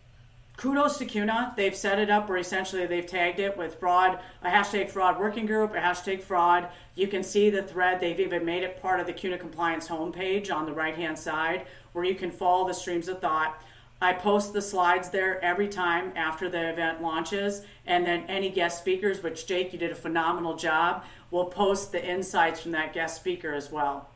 Kudos 0.57 0.97
to 0.97 1.05
CUNA. 1.05 1.53
They've 1.55 1.75
set 1.75 1.99
it 1.99 2.09
up 2.09 2.27
where 2.27 2.37
essentially 2.37 2.85
they've 2.85 3.05
tagged 3.05 3.39
it 3.39 3.57
with 3.57 3.75
fraud, 3.75 4.19
a 4.43 4.49
hashtag 4.49 4.89
fraud 4.89 5.17
working 5.17 5.45
group, 5.45 5.73
a 5.73 5.77
hashtag 5.77 6.21
fraud. 6.21 6.67
You 6.95 7.07
can 7.07 7.23
see 7.23 7.49
the 7.49 7.63
thread. 7.63 8.01
They've 8.01 8.19
even 8.19 8.43
made 8.43 8.63
it 8.63 8.81
part 8.81 8.99
of 8.99 9.07
the 9.07 9.13
CUNA 9.13 9.37
compliance 9.37 9.87
homepage 9.87 10.53
on 10.53 10.65
the 10.65 10.73
right 10.73 10.95
hand 10.95 11.17
side 11.17 11.65
where 11.93 12.03
you 12.03 12.13
can 12.13 12.29
follow 12.29 12.67
the 12.67 12.73
streams 12.73 13.07
of 13.07 13.21
thought. 13.21 13.57
I 14.01 14.13
post 14.13 14.53
the 14.53 14.61
slides 14.61 15.09
there 15.09 15.43
every 15.43 15.67
time 15.67 16.13
after 16.15 16.49
the 16.49 16.69
event 16.69 17.01
launches, 17.01 17.63
and 17.85 18.05
then 18.05 18.23
any 18.29 18.49
guest 18.49 18.79
speakers, 18.79 19.21
which 19.21 19.45
Jake, 19.45 19.73
you 19.73 19.79
did 19.79 19.91
a 19.91 19.95
phenomenal 19.95 20.55
job, 20.55 21.03
will 21.31 21.45
post 21.45 21.91
the 21.91 22.05
insights 22.05 22.61
from 22.61 22.71
that 22.71 22.93
guest 22.93 23.15
speaker 23.15 23.53
as 23.53 23.71
well. 23.71 24.09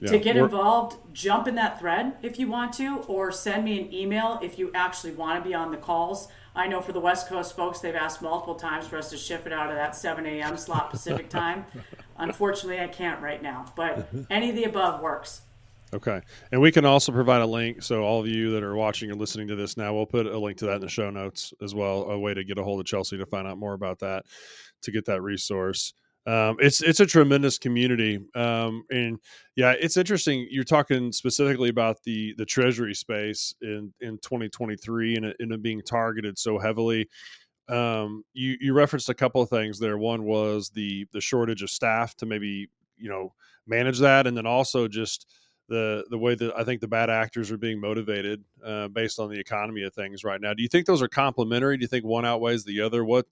Yeah, 0.00 0.12
to 0.12 0.18
get 0.18 0.36
involved, 0.36 0.96
jump 1.12 1.48
in 1.48 1.56
that 1.56 1.80
thread 1.80 2.16
if 2.22 2.38
you 2.38 2.48
want 2.48 2.72
to, 2.74 2.98
or 3.08 3.32
send 3.32 3.64
me 3.64 3.80
an 3.80 3.92
email 3.92 4.38
if 4.42 4.58
you 4.58 4.70
actually 4.72 5.12
want 5.12 5.42
to 5.42 5.48
be 5.48 5.54
on 5.54 5.72
the 5.72 5.76
calls. 5.76 6.28
I 6.54 6.68
know 6.68 6.80
for 6.80 6.92
the 6.92 7.00
West 7.00 7.28
Coast 7.28 7.56
folks, 7.56 7.80
they've 7.80 7.94
asked 7.94 8.22
multiple 8.22 8.54
times 8.54 8.86
for 8.86 8.96
us 8.96 9.10
to 9.10 9.16
shift 9.16 9.46
it 9.46 9.52
out 9.52 9.70
of 9.70 9.76
that 9.76 9.96
7 9.96 10.24
a.m. 10.24 10.56
slot 10.56 10.90
Pacific 10.90 11.28
time. 11.30 11.66
Unfortunately, 12.16 12.80
I 12.80 12.86
can't 12.86 13.20
right 13.20 13.42
now, 13.42 13.72
but 13.76 14.08
any 14.30 14.50
of 14.50 14.56
the 14.56 14.64
above 14.64 15.00
works. 15.00 15.42
Okay. 15.92 16.20
And 16.52 16.60
we 16.60 16.70
can 16.70 16.84
also 16.84 17.12
provide 17.12 17.40
a 17.40 17.46
link. 17.46 17.82
So, 17.82 18.02
all 18.02 18.20
of 18.20 18.26
you 18.26 18.50
that 18.52 18.62
are 18.62 18.74
watching 18.74 19.10
or 19.10 19.14
listening 19.14 19.48
to 19.48 19.56
this 19.56 19.76
now, 19.76 19.94
we'll 19.94 20.06
put 20.06 20.26
a 20.26 20.38
link 20.38 20.58
to 20.58 20.66
that 20.66 20.76
in 20.76 20.80
the 20.80 20.88
show 20.88 21.10
notes 21.10 21.54
as 21.62 21.74
well. 21.74 22.02
A 22.10 22.18
way 22.18 22.34
to 22.34 22.44
get 22.44 22.58
a 22.58 22.62
hold 22.62 22.80
of 22.80 22.86
Chelsea 22.86 23.16
to 23.16 23.26
find 23.26 23.46
out 23.46 23.58
more 23.58 23.74
about 23.74 24.00
that, 24.00 24.26
to 24.82 24.90
get 24.90 25.06
that 25.06 25.22
resource. 25.22 25.94
Um, 26.28 26.56
it's 26.60 26.82
it's 26.82 27.00
a 27.00 27.06
tremendous 27.06 27.56
community, 27.56 28.20
um, 28.34 28.84
and 28.90 29.18
yeah, 29.56 29.72
it's 29.80 29.96
interesting. 29.96 30.46
You're 30.50 30.62
talking 30.62 31.10
specifically 31.10 31.70
about 31.70 32.02
the 32.02 32.34
the 32.36 32.44
treasury 32.44 32.92
space 32.94 33.54
in 33.62 33.94
in 34.02 34.18
2023 34.18 35.16
and 35.16 35.24
it, 35.24 35.36
and 35.38 35.52
it 35.52 35.62
being 35.62 35.80
targeted 35.80 36.38
so 36.38 36.58
heavily. 36.58 37.08
Um, 37.70 38.24
you 38.34 38.58
you 38.60 38.74
referenced 38.74 39.08
a 39.08 39.14
couple 39.14 39.40
of 39.40 39.48
things 39.48 39.78
there. 39.78 39.96
One 39.96 40.24
was 40.24 40.68
the 40.68 41.06
the 41.14 41.20
shortage 41.22 41.62
of 41.62 41.70
staff 41.70 42.14
to 42.16 42.26
maybe 42.26 42.68
you 42.98 43.08
know 43.08 43.32
manage 43.66 43.98
that, 44.00 44.26
and 44.26 44.36
then 44.36 44.46
also 44.46 44.86
just 44.86 45.26
the 45.70 46.04
the 46.10 46.18
way 46.18 46.34
that 46.34 46.52
I 46.54 46.62
think 46.62 46.82
the 46.82 46.88
bad 46.88 47.08
actors 47.08 47.50
are 47.50 47.58
being 47.58 47.80
motivated 47.80 48.44
uh, 48.62 48.88
based 48.88 49.18
on 49.18 49.30
the 49.30 49.40
economy 49.40 49.82
of 49.82 49.94
things 49.94 50.24
right 50.24 50.42
now. 50.42 50.52
Do 50.52 50.62
you 50.62 50.68
think 50.68 50.84
those 50.84 51.00
are 51.00 51.08
complementary? 51.08 51.78
Do 51.78 51.82
you 51.82 51.88
think 51.88 52.04
one 52.04 52.26
outweighs 52.26 52.64
the 52.64 52.82
other? 52.82 53.02
What 53.02 53.26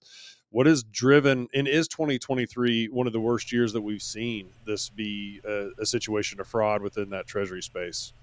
what 0.51 0.67
is 0.67 0.83
driven 0.83 1.47
and 1.53 1.67
is 1.67 1.87
2023 1.87 2.87
one 2.87 3.07
of 3.07 3.13
the 3.13 3.19
worst 3.19 3.51
years 3.51 3.73
that 3.73 3.81
we've 3.81 4.01
seen 4.01 4.49
this 4.65 4.89
be 4.89 5.41
a, 5.45 5.69
a 5.79 5.85
situation 5.85 6.39
of 6.39 6.47
fraud 6.47 6.81
within 6.81 7.09
that 7.09 7.27
treasury 7.27 7.61
space? 7.61 8.13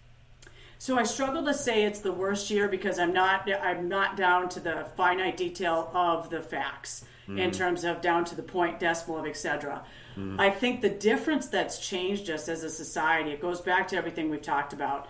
So 0.78 0.98
I 0.98 1.04
struggle 1.04 1.44
to 1.44 1.54
say 1.54 1.84
it's 1.84 2.00
the 2.00 2.12
worst 2.12 2.50
year 2.50 2.68
because 2.68 2.98
I'm 2.98 3.12
not 3.12 3.48
I'm 3.62 3.88
not 3.88 4.16
down 4.16 4.48
to 4.50 4.60
the 4.60 4.86
finite 4.96 5.36
detail 5.36 5.90
of 5.94 6.30
the 6.30 6.40
facts 6.40 7.04
mm. 7.28 7.38
in 7.38 7.50
terms 7.50 7.84
of 7.84 8.00
down 8.00 8.24
to 8.26 8.34
the 8.34 8.42
point 8.42 8.80
decimal 8.80 9.18
of 9.18 9.26
etc. 9.26 9.82
Mm. 10.16 10.38
I 10.38 10.50
think 10.50 10.80
the 10.80 10.90
difference 10.90 11.48
that's 11.48 11.78
changed 11.78 12.28
us 12.30 12.48
as 12.48 12.62
a 12.62 12.70
society, 12.70 13.30
it 13.30 13.40
goes 13.40 13.60
back 13.60 13.88
to 13.88 13.96
everything 13.96 14.30
we've 14.30 14.42
talked 14.42 14.72
about. 14.72 15.08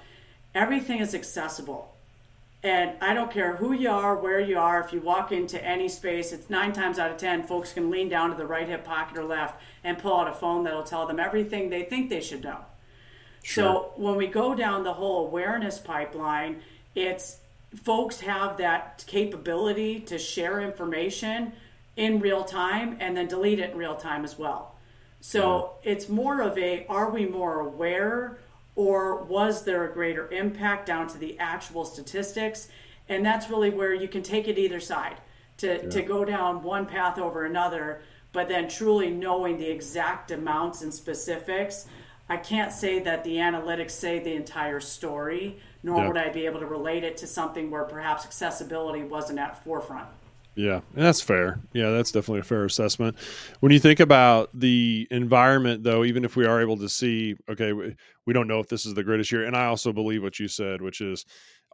Everything 0.54 1.00
is 1.00 1.14
accessible. 1.14 1.93
And 2.64 2.92
I 3.02 3.12
don't 3.12 3.30
care 3.30 3.56
who 3.56 3.72
you 3.72 3.90
are, 3.90 4.16
where 4.16 4.40
you 4.40 4.58
are, 4.58 4.82
if 4.82 4.90
you 4.90 5.02
walk 5.02 5.30
into 5.30 5.62
any 5.62 5.86
space, 5.86 6.32
it's 6.32 6.48
nine 6.48 6.72
times 6.72 6.98
out 6.98 7.10
of 7.10 7.18
ten, 7.18 7.46
folks 7.46 7.74
can 7.74 7.90
lean 7.90 8.08
down 8.08 8.30
to 8.30 8.36
the 8.36 8.46
right 8.46 8.66
hip 8.66 8.84
pocket 8.84 9.18
or 9.18 9.24
left 9.24 9.60
and 9.84 9.98
pull 9.98 10.18
out 10.18 10.28
a 10.28 10.32
phone 10.32 10.64
that'll 10.64 10.82
tell 10.82 11.06
them 11.06 11.20
everything 11.20 11.68
they 11.68 11.82
think 11.82 12.08
they 12.08 12.22
should 12.22 12.42
know. 12.42 12.60
Sure. 13.42 13.64
So 13.64 13.92
when 13.96 14.16
we 14.16 14.26
go 14.26 14.54
down 14.54 14.82
the 14.82 14.94
whole 14.94 15.26
awareness 15.26 15.78
pipeline, 15.78 16.62
it's 16.94 17.40
folks 17.76 18.20
have 18.20 18.56
that 18.56 19.04
capability 19.06 20.00
to 20.00 20.18
share 20.18 20.58
information 20.62 21.52
in 21.98 22.18
real 22.18 22.44
time 22.44 22.96
and 22.98 23.14
then 23.14 23.28
delete 23.28 23.58
it 23.58 23.72
in 23.72 23.76
real 23.76 23.96
time 23.96 24.24
as 24.24 24.38
well. 24.38 24.74
So 25.20 25.72
yeah. 25.82 25.92
it's 25.92 26.08
more 26.08 26.40
of 26.40 26.56
a 26.56 26.86
are 26.86 27.10
we 27.10 27.26
more 27.26 27.60
aware 27.60 28.38
or 28.76 29.22
was 29.22 29.64
there 29.64 29.84
a 29.84 29.92
greater 29.92 30.30
impact 30.30 30.86
down 30.86 31.06
to 31.08 31.18
the 31.18 31.38
actual 31.38 31.84
statistics? 31.84 32.68
And 33.08 33.24
that's 33.24 33.50
really 33.50 33.70
where 33.70 33.94
you 33.94 34.08
can 34.08 34.22
take 34.22 34.48
it 34.48 34.58
either 34.58 34.80
side 34.80 35.18
to, 35.58 35.82
yeah. 35.82 35.88
to 35.90 36.02
go 36.02 36.24
down 36.24 36.62
one 36.62 36.86
path 36.86 37.18
over 37.18 37.44
another, 37.44 38.02
but 38.32 38.48
then 38.48 38.68
truly 38.68 39.10
knowing 39.10 39.58
the 39.58 39.70
exact 39.70 40.30
amounts 40.30 40.82
and 40.82 40.92
specifics. 40.92 41.86
I 42.28 42.38
can't 42.38 42.72
say 42.72 42.98
that 43.00 43.22
the 43.22 43.36
analytics 43.36 43.92
say 43.92 44.18
the 44.18 44.34
entire 44.34 44.80
story, 44.80 45.58
nor 45.82 45.98
yeah. 45.98 46.08
would 46.08 46.16
I 46.16 46.30
be 46.30 46.46
able 46.46 46.60
to 46.60 46.66
relate 46.66 47.04
it 47.04 47.18
to 47.18 47.26
something 47.26 47.70
where 47.70 47.84
perhaps 47.84 48.24
accessibility 48.24 49.02
wasn't 49.02 49.38
at 49.38 49.62
forefront. 49.62 50.08
Yeah, 50.56 50.80
and 50.94 51.04
that's 51.04 51.20
fair. 51.20 51.58
Yeah, 51.72 51.90
that's 51.90 52.12
definitely 52.12 52.40
a 52.40 52.44
fair 52.44 52.64
assessment. 52.64 53.16
When 53.58 53.72
you 53.72 53.80
think 53.80 53.98
about 53.98 54.50
the 54.54 55.08
environment, 55.10 55.82
though, 55.82 56.04
even 56.04 56.24
if 56.24 56.36
we 56.36 56.46
are 56.46 56.60
able 56.60 56.76
to 56.76 56.88
see, 56.88 57.34
okay, 57.48 57.72
we 57.72 58.32
don't 58.32 58.46
know 58.46 58.60
if 58.60 58.68
this 58.68 58.86
is 58.86 58.94
the 58.94 59.02
greatest 59.02 59.32
year, 59.32 59.44
and 59.44 59.56
I 59.56 59.66
also 59.66 59.92
believe 59.92 60.22
what 60.22 60.38
you 60.38 60.46
said, 60.46 60.80
which 60.80 61.00
is, 61.00 61.24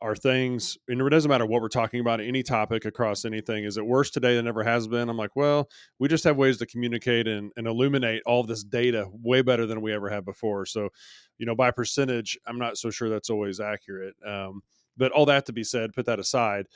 are 0.02 0.16
things, 0.16 0.78
and 0.88 0.98
it 0.98 1.10
doesn't 1.10 1.28
matter 1.28 1.44
what 1.44 1.60
we're 1.60 1.68
talking 1.68 2.00
about, 2.00 2.22
any 2.22 2.42
topic 2.42 2.86
across 2.86 3.26
anything, 3.26 3.64
is 3.64 3.76
it 3.76 3.84
worse 3.84 4.10
today 4.10 4.34
than 4.34 4.48
ever 4.48 4.64
has 4.64 4.88
been? 4.88 5.10
I'm 5.10 5.18
like, 5.18 5.36
well, 5.36 5.68
we 5.98 6.08
just 6.08 6.24
have 6.24 6.38
ways 6.38 6.56
to 6.56 6.66
communicate 6.66 7.28
and, 7.28 7.52
and 7.58 7.66
illuminate 7.66 8.22
all 8.24 8.42
this 8.42 8.64
data 8.64 9.06
way 9.12 9.42
better 9.42 9.66
than 9.66 9.82
we 9.82 9.92
ever 9.92 10.08
have 10.08 10.24
before. 10.24 10.64
So, 10.64 10.88
you 11.36 11.44
know, 11.44 11.54
by 11.54 11.70
percentage, 11.70 12.38
I'm 12.46 12.58
not 12.58 12.78
so 12.78 12.88
sure 12.88 13.10
that's 13.10 13.28
always 13.28 13.60
accurate. 13.60 14.14
Um, 14.26 14.62
but 14.96 15.12
all 15.12 15.26
that 15.26 15.44
to 15.46 15.52
be 15.52 15.64
said, 15.64 15.92
put 15.92 16.06
that 16.06 16.18
aside 16.18 16.66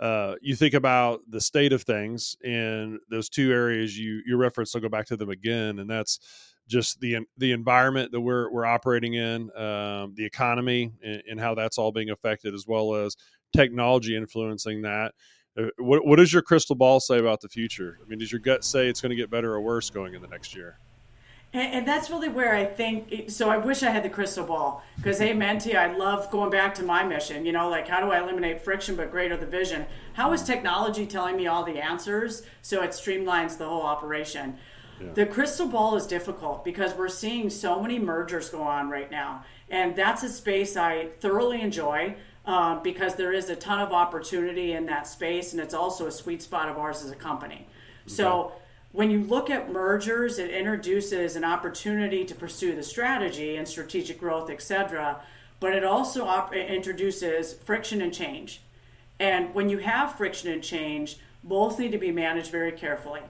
uh, 0.00 0.34
you 0.40 0.56
think 0.56 0.72
about 0.72 1.20
the 1.28 1.40
state 1.40 1.74
of 1.74 1.82
things 1.82 2.34
in 2.42 2.98
those 3.10 3.28
two 3.28 3.52
areas 3.52 3.98
you 3.98 4.22
you 4.26 4.36
reference. 4.36 4.74
I'll 4.74 4.80
go 4.80 4.88
back 4.88 5.06
to 5.06 5.16
them 5.16 5.28
again, 5.28 5.78
and 5.78 5.88
that's 5.88 6.18
just 6.66 7.00
the 7.00 7.18
the 7.36 7.52
environment 7.52 8.10
that 8.12 8.20
we're 8.20 8.50
we're 8.50 8.64
operating 8.64 9.14
in, 9.14 9.54
um, 9.56 10.14
the 10.14 10.24
economy, 10.24 10.92
and, 11.04 11.22
and, 11.28 11.40
how 11.40 11.54
that's 11.54 11.76
all 11.76 11.92
being 11.92 12.08
affected, 12.08 12.54
as 12.54 12.64
well 12.66 12.94
as 12.94 13.14
technology 13.54 14.16
influencing 14.16 14.82
that. 14.82 15.12
Uh, 15.58 15.64
what 15.76 16.06
what 16.06 16.16
does 16.16 16.32
your 16.32 16.42
crystal 16.42 16.76
ball 16.76 16.98
say 16.98 17.18
about 17.18 17.42
the 17.42 17.48
future? 17.48 17.98
I 18.02 18.08
mean, 18.08 18.18
does 18.18 18.32
your 18.32 18.40
gut 18.40 18.64
say 18.64 18.88
it's 18.88 19.02
going 19.02 19.10
to 19.10 19.16
get 19.16 19.30
better 19.30 19.52
or 19.52 19.60
worse 19.60 19.90
going 19.90 20.14
in 20.14 20.22
the 20.22 20.28
next 20.28 20.56
year? 20.56 20.78
And, 21.52 21.74
and, 21.74 21.88
that's 21.88 22.10
really 22.10 22.28
where 22.28 22.54
I 22.54 22.64
think. 22.64 23.28
So 23.28 23.50
I 23.50 23.56
wish 23.56 23.82
I 23.82 23.90
had 23.90 24.04
the 24.04 24.08
crystal 24.08 24.44
ball 24.44 24.84
because, 24.96 25.18
hey, 25.18 25.32
you. 25.32 25.76
I 25.76 25.92
love 25.96 26.30
going 26.30 26.50
back 26.50 26.74
to 26.76 26.84
my 26.84 27.02
mission. 27.02 27.44
You 27.44 27.52
know, 27.52 27.68
like 27.68 27.88
how 27.88 28.00
do 28.00 28.12
I 28.12 28.20
eliminate 28.20 28.60
friction 28.60 28.94
but 28.94 29.10
greater 29.10 29.36
the 29.36 29.46
vision? 29.46 29.86
How 30.12 30.32
is 30.32 30.42
technology 30.42 31.06
telling 31.06 31.36
me 31.36 31.48
all 31.48 31.64
the 31.64 31.78
answers 31.78 32.42
so 32.62 32.82
it 32.82 32.90
streamlines 32.90 33.58
the 33.58 33.66
whole 33.66 33.82
operation? 33.82 34.58
Yeah. 35.00 35.08
The 35.14 35.26
crystal 35.26 35.66
ball 35.66 35.96
is 35.96 36.06
difficult 36.06 36.64
because 36.64 36.94
we're 36.94 37.08
seeing 37.08 37.50
so 37.50 37.80
many 37.80 37.98
mergers 37.98 38.48
go 38.50 38.62
on 38.62 38.88
right 38.90 39.10
now, 39.10 39.44
and 39.68 39.96
that's 39.96 40.22
a 40.22 40.28
space 40.28 40.76
I 40.76 41.08
thoroughly 41.20 41.60
enjoy. 41.60 42.16
Um, 42.46 42.82
because 42.82 43.16
there 43.16 43.34
is 43.34 43.50
a 43.50 43.54
ton 43.54 43.80
of 43.80 43.92
opportunity 43.92 44.72
in 44.72 44.86
that 44.86 45.06
space, 45.06 45.52
and 45.52 45.60
it's 45.60 45.74
also 45.74 46.06
a 46.06 46.10
sweet 46.10 46.40
spot 46.42 46.70
of 46.70 46.78
ours 46.78 47.04
as 47.04 47.10
a 47.10 47.14
company. 47.14 47.68
Okay. 48.06 48.14
So 48.14 48.52
when 48.92 49.10
you 49.10 49.20
look 49.22 49.50
at 49.50 49.72
mergers, 49.72 50.38
it 50.38 50.50
introduces 50.50 51.36
an 51.36 51.44
opportunity 51.44 52.24
to 52.24 52.34
pursue 52.34 52.74
the 52.74 52.82
strategy 52.82 53.56
and 53.56 53.68
strategic 53.68 54.18
growth, 54.18 54.50
et 54.50 54.60
cetera, 54.60 55.20
But 55.60 55.74
it 55.74 55.84
also 55.84 56.24
op- 56.24 56.54
introduces 56.54 57.52
friction 57.52 58.00
and 58.00 58.12
change. 58.12 58.62
And 59.18 59.54
when 59.54 59.68
you 59.68 59.78
have 59.78 60.16
friction 60.16 60.50
and 60.50 60.62
change, 60.62 61.18
both 61.44 61.78
need 61.78 61.92
to 61.92 61.98
be 61.98 62.10
managed 62.10 62.50
very 62.50 62.72
carefully. 62.72 63.20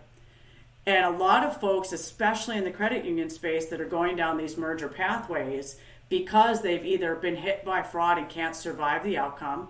And 0.87 1.05
a 1.05 1.19
lot 1.19 1.45
of 1.45 1.61
folks, 1.61 1.93
especially 1.93 2.57
in 2.57 2.65
the 2.65 2.71
credit 2.71 3.05
union 3.05 3.29
space, 3.29 3.67
that 3.67 3.81
are 3.81 3.85
going 3.85 4.17
down 4.17 4.39
these 4.39 4.57
merger 4.57 4.89
pathways 4.89 5.77
because 6.09 6.63
they've 6.63 6.85
either 6.85 7.15
been 7.17 7.37
hit 7.37 7.65
by 7.65 7.83
fraud 7.83 8.19
and 8.19 8.29
can't 8.29 8.57
survive 8.57 9.05
the 9.05 9.19
outcome, 9.19 9.69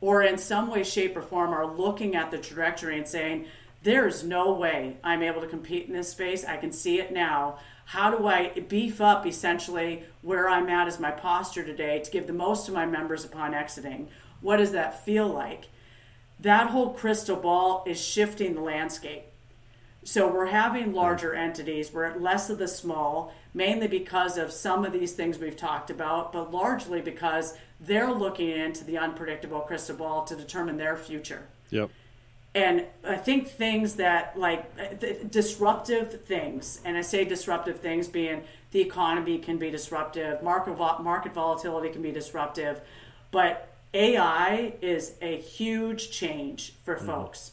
or 0.00 0.22
in 0.22 0.38
some 0.38 0.68
way, 0.70 0.82
shape, 0.82 1.16
or 1.16 1.22
form 1.22 1.52
are 1.52 1.66
looking 1.66 2.14
at 2.16 2.30
the 2.30 2.38
trajectory 2.38 2.96
and 2.96 3.06
saying, 3.06 3.46
there's 3.86 4.24
no 4.24 4.52
way 4.52 4.96
I'm 5.04 5.22
able 5.22 5.40
to 5.40 5.46
compete 5.46 5.86
in 5.86 5.92
this 5.92 6.10
space. 6.10 6.44
I 6.44 6.56
can 6.56 6.72
see 6.72 6.98
it 6.98 7.12
now. 7.12 7.58
How 7.84 8.10
do 8.10 8.26
I 8.26 8.48
beef 8.48 9.00
up 9.00 9.24
essentially 9.24 10.02
where 10.22 10.48
I'm 10.48 10.68
at 10.68 10.88
as 10.88 10.98
my 10.98 11.12
posture 11.12 11.62
today 11.62 12.00
to 12.00 12.10
give 12.10 12.26
the 12.26 12.32
most 12.32 12.66
to 12.66 12.72
my 12.72 12.84
members 12.84 13.24
upon 13.24 13.54
exiting? 13.54 14.08
What 14.40 14.56
does 14.56 14.72
that 14.72 15.04
feel 15.04 15.28
like? 15.28 15.66
That 16.40 16.70
whole 16.70 16.94
crystal 16.94 17.36
ball 17.36 17.84
is 17.86 18.04
shifting 18.04 18.56
the 18.56 18.60
landscape. 18.60 19.22
So 20.02 20.26
we're 20.26 20.46
having 20.46 20.92
larger 20.92 21.32
entities, 21.32 21.92
we're 21.92 22.06
at 22.06 22.20
less 22.20 22.50
of 22.50 22.58
the 22.58 22.68
small, 22.68 23.32
mainly 23.54 23.86
because 23.86 24.36
of 24.36 24.50
some 24.50 24.84
of 24.84 24.92
these 24.92 25.12
things 25.12 25.38
we've 25.38 25.56
talked 25.56 25.90
about, 25.90 26.32
but 26.32 26.52
largely 26.52 27.00
because 27.00 27.56
they're 27.78 28.12
looking 28.12 28.50
into 28.50 28.82
the 28.82 28.98
unpredictable 28.98 29.60
crystal 29.60 29.96
ball 29.96 30.24
to 30.24 30.34
determine 30.34 30.76
their 30.76 30.96
future. 30.96 31.46
Yep 31.70 31.90
and 32.54 32.86
I 33.04 33.16
think 33.16 33.48
things 33.48 33.96
that 33.96 34.38
like 34.38 35.30
disruptive 35.30 36.24
things, 36.24 36.80
and 36.86 36.96
I 36.96 37.02
say 37.02 37.24
disruptive 37.24 37.80
things 37.80 38.08
being 38.08 38.44
the 38.70 38.80
economy 38.80 39.38
can 39.38 39.58
be 39.58 39.70
disruptive, 39.70 40.42
market 40.42 40.78
market 40.78 41.34
volatility 41.34 41.90
can 41.90 42.00
be 42.00 42.12
disruptive, 42.12 42.80
but 43.30 43.68
AI 43.92 44.72
is 44.80 45.14
a 45.20 45.36
huge 45.36 46.10
change 46.10 46.74
for 46.82 46.96
mm 46.96 47.04
folks. 47.04 47.52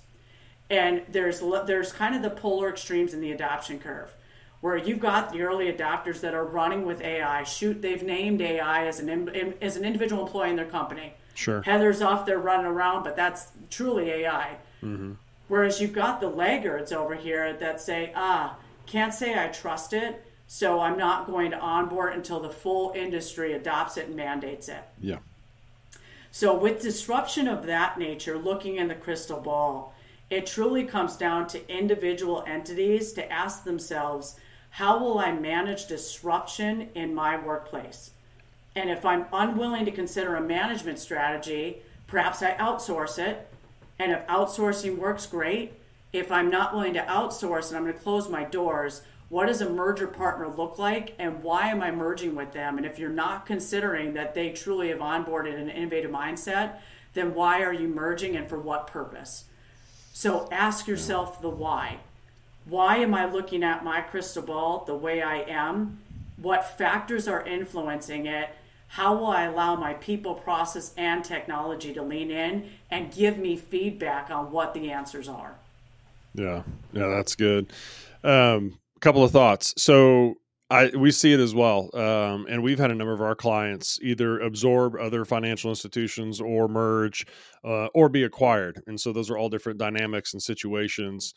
And 0.70 1.04
there's 1.10 1.42
there's 1.66 1.92
kind 1.92 2.16
of 2.16 2.22
the 2.22 2.30
polar 2.30 2.70
extremes 2.70 3.14
in 3.14 3.20
the 3.20 3.34
adoption 3.34 3.80
curve, 3.80 4.16
where 4.62 4.78
you've 4.78 5.02
got 5.02 5.34
the 5.34 5.42
early 5.42 5.72
adopters 5.72 6.22
that 6.22 6.34
are 6.34 6.46
running 6.46 6.86
with 6.86 7.02
AI. 7.02 7.44
Shoot, 7.44 7.82
they've 7.82 8.02
named 8.02 8.42
AI 8.42 8.88
as 8.88 9.02
an 9.02 9.56
as 9.62 9.76
an 9.76 9.84
individual 9.84 10.26
employee 10.26 10.52
in 10.52 10.56
their 10.56 10.66
company. 10.66 11.14
Sure. 11.34 11.62
Heather's 11.62 12.02
off 12.02 12.26
there 12.26 12.40
running 12.40 12.68
around, 12.68 13.04
but 13.04 13.18
that's 13.18 13.48
truly 13.70 14.10
AI 14.10 14.56
Mm-hmm. 14.84 15.14
Whereas 15.48 15.82
you've 15.82 15.94
got 15.94 16.20
the 16.20 16.30
laggards 16.30 16.92
over 16.92 17.16
here 17.16 17.54
that 17.54 17.82
say, 17.82 18.12
ah, 18.16 18.58
can't 18.86 19.14
say 19.14 19.42
I 19.42 19.48
trust 19.48 19.94
it, 19.94 20.26
so 20.48 20.80
I'm 20.80 20.98
not 20.98 21.28
going 21.28 21.52
to 21.52 21.60
onboard 21.60 22.14
until 22.14 22.40
the 22.40 22.50
full 22.50 22.94
industry 22.96 23.54
adopts 23.54 23.98
it 23.98 24.08
and 24.08 24.16
mandates 24.16 24.70
it. 24.70 24.84
Yeah. 25.02 25.20
So, 26.32 26.58
with 26.58 26.82
disruption 26.82 27.48
of 27.48 27.68
that 27.68 28.00
nature, 28.00 28.38
looking 28.38 28.78
in 28.78 28.88
the 28.88 28.96
crystal 28.96 29.40
ball, 29.40 29.94
it 30.30 30.48
truly 30.48 30.84
comes 30.84 31.16
down 31.16 31.48
to 31.50 31.70
individual 31.72 32.44
entities 32.48 33.14
to 33.14 33.32
ask 33.32 33.64
themselves, 33.64 34.40
how 34.72 34.98
will 34.98 35.20
I 35.20 35.32
manage 35.32 35.86
disruption 35.86 36.90
in 36.96 37.14
my 37.14 37.38
workplace? 37.40 38.12
And 38.76 38.90
if 38.90 39.06
I'm 39.06 39.28
unwilling 39.32 39.86
to 39.86 39.92
consider 39.92 40.36
a 40.36 40.42
management 40.42 40.98
strategy, 40.98 41.84
perhaps 42.08 42.42
I 42.42 42.54
outsource 42.54 43.20
it 43.20 43.48
and 44.04 44.12
if 44.12 44.28
outsourcing 44.28 44.98
works, 44.98 45.26
great. 45.26 45.72
If 46.12 46.30
I'm 46.30 46.50
not 46.50 46.74
willing 46.74 46.94
to 46.96 47.04
outsource 47.04 47.70
and 47.70 47.78
I'm 47.78 47.84
going 47.84 47.94
to 47.94 48.00
close 48.00 48.28
my 48.28 48.44
doors, 48.44 49.02
what 49.30 49.46
does 49.46 49.62
a 49.62 49.70
merger 49.70 50.08
partner 50.08 50.50
look 50.50 50.78
like 50.78 51.16
and 51.18 51.42
why 51.42 51.70
am 51.70 51.82
I 51.82 51.90
merging 51.90 52.36
with 52.36 52.52
them? 52.52 52.76
And 52.76 52.86
if 52.86 53.00
you're 53.00 53.10
not 53.10 53.46
considering 53.46 54.14
that 54.14 54.36
they 54.36 54.50
truly 54.50 54.90
have 54.90 55.00
onboarded 55.00 55.58
an 55.58 55.70
innovative 55.70 56.12
mindset, 56.12 56.80
then 57.14 57.34
why 57.34 57.62
are 57.62 57.72
you 57.72 57.88
merging 57.88 58.36
and 58.36 58.50
for 58.50 58.60
what 58.60 58.88
purpose? 58.88 59.46
So 60.12 60.50
ask 60.52 60.86
yourself 60.86 61.42
the 61.42 61.50
why. 61.50 62.00
Why 62.66 62.98
am 62.98 63.14
I 63.14 63.26
looking 63.26 63.64
at 63.64 63.86
my 63.86 64.02
crystal 64.02 64.44
ball 64.44 64.84
the 64.86 64.96
way 64.96 65.22
I 65.22 65.38
am? 65.38 66.00
What 66.36 66.78
factors 66.78 67.26
are 67.26 67.46
influencing 67.46 68.26
it? 68.26 68.50
How 68.94 69.16
will 69.16 69.32
I 69.32 69.46
allow 69.46 69.76
my 69.76 69.96
people, 69.96 70.36
process, 70.36 70.94
and 70.98 71.26
technology 71.26 71.92
to 71.96 72.04
lean 72.04 72.30
in 72.30 72.70
and 72.92 73.12
give 73.12 73.40
me 73.40 73.58
feedback 73.58 74.30
on 74.30 74.52
what 74.52 74.76
the 74.76 74.92
answers 74.92 75.28
are? 75.28 75.56
Yeah, 76.36 76.62
yeah, 76.92 77.08
that's 77.08 77.36
good. 77.36 77.74
Um, 78.24 78.78
a 78.96 79.00
couple 79.00 79.24
of 79.24 79.32
thoughts. 79.32 79.74
So 79.82 80.36
I 80.70 80.92
we 80.96 81.10
see 81.10 81.34
it 81.34 81.40
as 81.40 81.56
well, 81.56 81.90
um, 81.96 82.46
and 82.48 82.62
we've 82.62 82.78
had 82.78 82.92
a 82.92 82.96
number 82.96 83.14
of 83.14 83.22
our 83.22 83.34
clients 83.34 83.98
either 84.04 84.40
absorb 84.42 84.96
other 84.96 85.26
financial 85.26 85.72
institutions 85.72 86.40
or 86.40 86.68
merge 86.68 87.26
uh, 87.64 87.88
or 87.96 88.10
be 88.10 88.22
acquired, 88.22 88.84
and 88.86 89.02
so 89.02 89.12
those 89.12 89.32
are 89.32 89.40
all 89.40 89.50
different 89.50 89.80
dynamics 89.80 90.34
and 90.34 90.44
situations. 90.44 91.34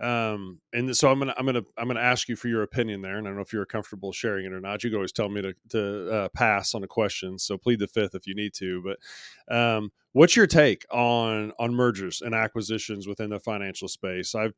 Um, 0.00 0.60
and 0.72 0.96
so 0.96 1.10
I'm 1.10 1.18
gonna 1.18 1.34
I'm 1.36 1.46
gonna 1.46 1.62
I'm 1.76 1.86
gonna 1.86 2.00
ask 2.00 2.28
you 2.28 2.36
for 2.36 2.48
your 2.48 2.62
opinion 2.62 3.02
there, 3.02 3.18
and 3.18 3.26
I 3.26 3.30
don't 3.30 3.36
know 3.36 3.42
if 3.42 3.52
you're 3.52 3.66
comfortable 3.66 4.12
sharing 4.12 4.46
it 4.46 4.52
or 4.52 4.60
not. 4.60 4.82
You 4.82 4.90
can 4.90 4.96
always 4.96 5.12
tell 5.12 5.28
me 5.28 5.42
to 5.42 5.54
to 5.70 6.10
uh, 6.10 6.28
pass 6.30 6.74
on 6.74 6.82
a 6.82 6.88
question, 6.88 7.38
so 7.38 7.58
plead 7.58 7.78
the 7.78 7.86
fifth 7.86 8.14
if 8.14 8.26
you 8.26 8.34
need 8.34 8.54
to. 8.54 8.82
But 8.82 9.54
um, 9.54 9.92
what's 10.12 10.34
your 10.34 10.46
take 10.46 10.86
on 10.90 11.52
on 11.58 11.74
mergers 11.74 12.22
and 12.22 12.34
acquisitions 12.34 13.06
within 13.06 13.30
the 13.30 13.38
financial 13.38 13.88
space? 13.88 14.34
I've 14.34 14.54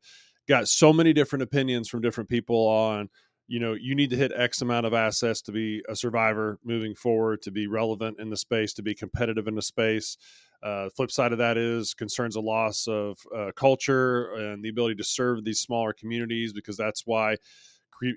got 0.47 0.67
so 0.67 0.93
many 0.93 1.11
different 1.11 1.43
opinions 1.43 1.89
from 1.89 2.01
different 2.01 2.29
people 2.29 2.67
on 2.67 3.09
you 3.47 3.59
know 3.59 3.73
you 3.73 3.95
need 3.95 4.09
to 4.09 4.15
hit 4.15 4.31
x 4.35 4.61
amount 4.61 4.85
of 4.85 4.93
assets 4.93 5.41
to 5.41 5.51
be 5.51 5.83
a 5.87 5.95
survivor 5.95 6.59
moving 6.63 6.95
forward 6.95 7.41
to 7.41 7.51
be 7.51 7.67
relevant 7.67 8.19
in 8.19 8.29
the 8.29 8.37
space 8.37 8.73
to 8.73 8.81
be 8.81 8.95
competitive 8.95 9.47
in 9.47 9.55
the 9.55 9.61
space 9.61 10.17
uh, 10.63 10.89
flip 10.89 11.11
side 11.11 11.31
of 11.31 11.37
that 11.37 11.57
is 11.57 11.93
concerns 11.93 12.35
a 12.35 12.41
loss 12.41 12.87
of 12.87 13.17
uh, 13.35 13.51
culture 13.55 14.33
and 14.33 14.63
the 14.63 14.69
ability 14.69 14.95
to 14.95 15.03
serve 15.03 15.43
these 15.43 15.59
smaller 15.59 15.93
communities 15.93 16.53
because 16.53 16.77
that's 16.77 17.05
why 17.05 17.35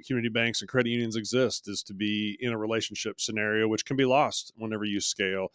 community 0.07 0.29
banks 0.29 0.61
and 0.61 0.69
credit 0.69 0.91
unions 0.91 1.17
exist 1.17 1.69
is 1.69 1.83
to 1.85 1.95
be 1.95 2.37
in 2.41 2.53
a 2.53 2.59
relationship 2.59 3.21
scenario 3.21 3.69
which 3.69 3.85
can 3.85 3.97
be 3.97 4.05
lost 4.05 4.53
whenever 4.57 4.85
you 4.85 5.01
scale. 5.01 5.53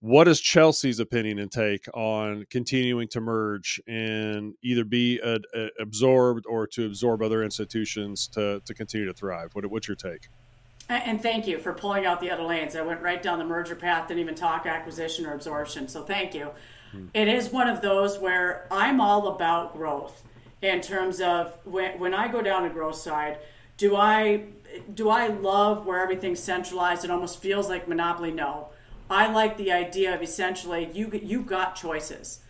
What 0.00 0.28
is 0.28 0.40
chelsea's 0.40 1.00
opinion 1.00 1.40
and 1.40 1.50
take 1.50 1.86
on 1.92 2.46
continuing 2.50 3.08
to 3.08 3.20
merge 3.20 3.80
and 3.88 4.54
either 4.62 4.84
be 4.84 5.18
a, 5.18 5.38
a 5.54 5.70
absorbed 5.80 6.46
or 6.46 6.68
to 6.68 6.86
absorb 6.86 7.20
other 7.20 7.42
institutions 7.42 8.28
to, 8.28 8.60
to 8.64 8.74
continue 8.74 9.06
to 9.06 9.12
thrive? 9.12 9.50
What, 9.54 9.66
what's 9.66 9.88
your 9.88 9.96
take 9.96 10.28
and 10.88 11.22
thank 11.22 11.46
you 11.46 11.58
for 11.58 11.72
pulling 11.72 12.06
out 12.06 12.20
the 12.20 12.30
other 12.30 12.44
lanes. 12.44 12.74
I 12.74 12.82
went 12.82 13.02
right 13.02 13.22
down 13.22 13.38
the 13.38 13.44
merger 13.44 13.74
path, 13.74 14.08
didn't 14.08 14.20
even 14.20 14.34
talk 14.34 14.66
acquisition 14.66 15.26
or 15.26 15.34
absorption. 15.34 15.88
So 15.88 16.02
thank 16.02 16.34
you. 16.34 16.50
Hmm. 16.92 17.06
It 17.12 17.28
is 17.28 17.50
one 17.50 17.68
of 17.68 17.82
those 17.82 18.18
where 18.18 18.66
I'm 18.70 19.00
all 19.00 19.28
about 19.28 19.74
growth 19.74 20.22
in 20.62 20.80
terms 20.80 21.20
of 21.20 21.56
when, 21.64 21.98
when 21.98 22.14
I 22.14 22.28
go 22.28 22.42
down 22.42 22.62
the 22.62 22.70
growth 22.70 22.96
side, 22.96 23.38
do 23.76 23.96
I 23.96 24.44
do 24.92 25.08
I 25.08 25.28
love 25.28 25.86
where 25.86 26.02
everything's 26.02 26.40
centralized? 26.40 27.04
It 27.04 27.10
almost 27.10 27.40
feels 27.40 27.68
like 27.68 27.88
monopoly. 27.88 28.30
No, 28.30 28.68
I 29.08 29.30
like 29.30 29.56
the 29.56 29.72
idea 29.72 30.14
of 30.14 30.22
essentially 30.22 30.90
you 30.92 31.10
you 31.22 31.42
got 31.42 31.76
choices, 31.76 32.40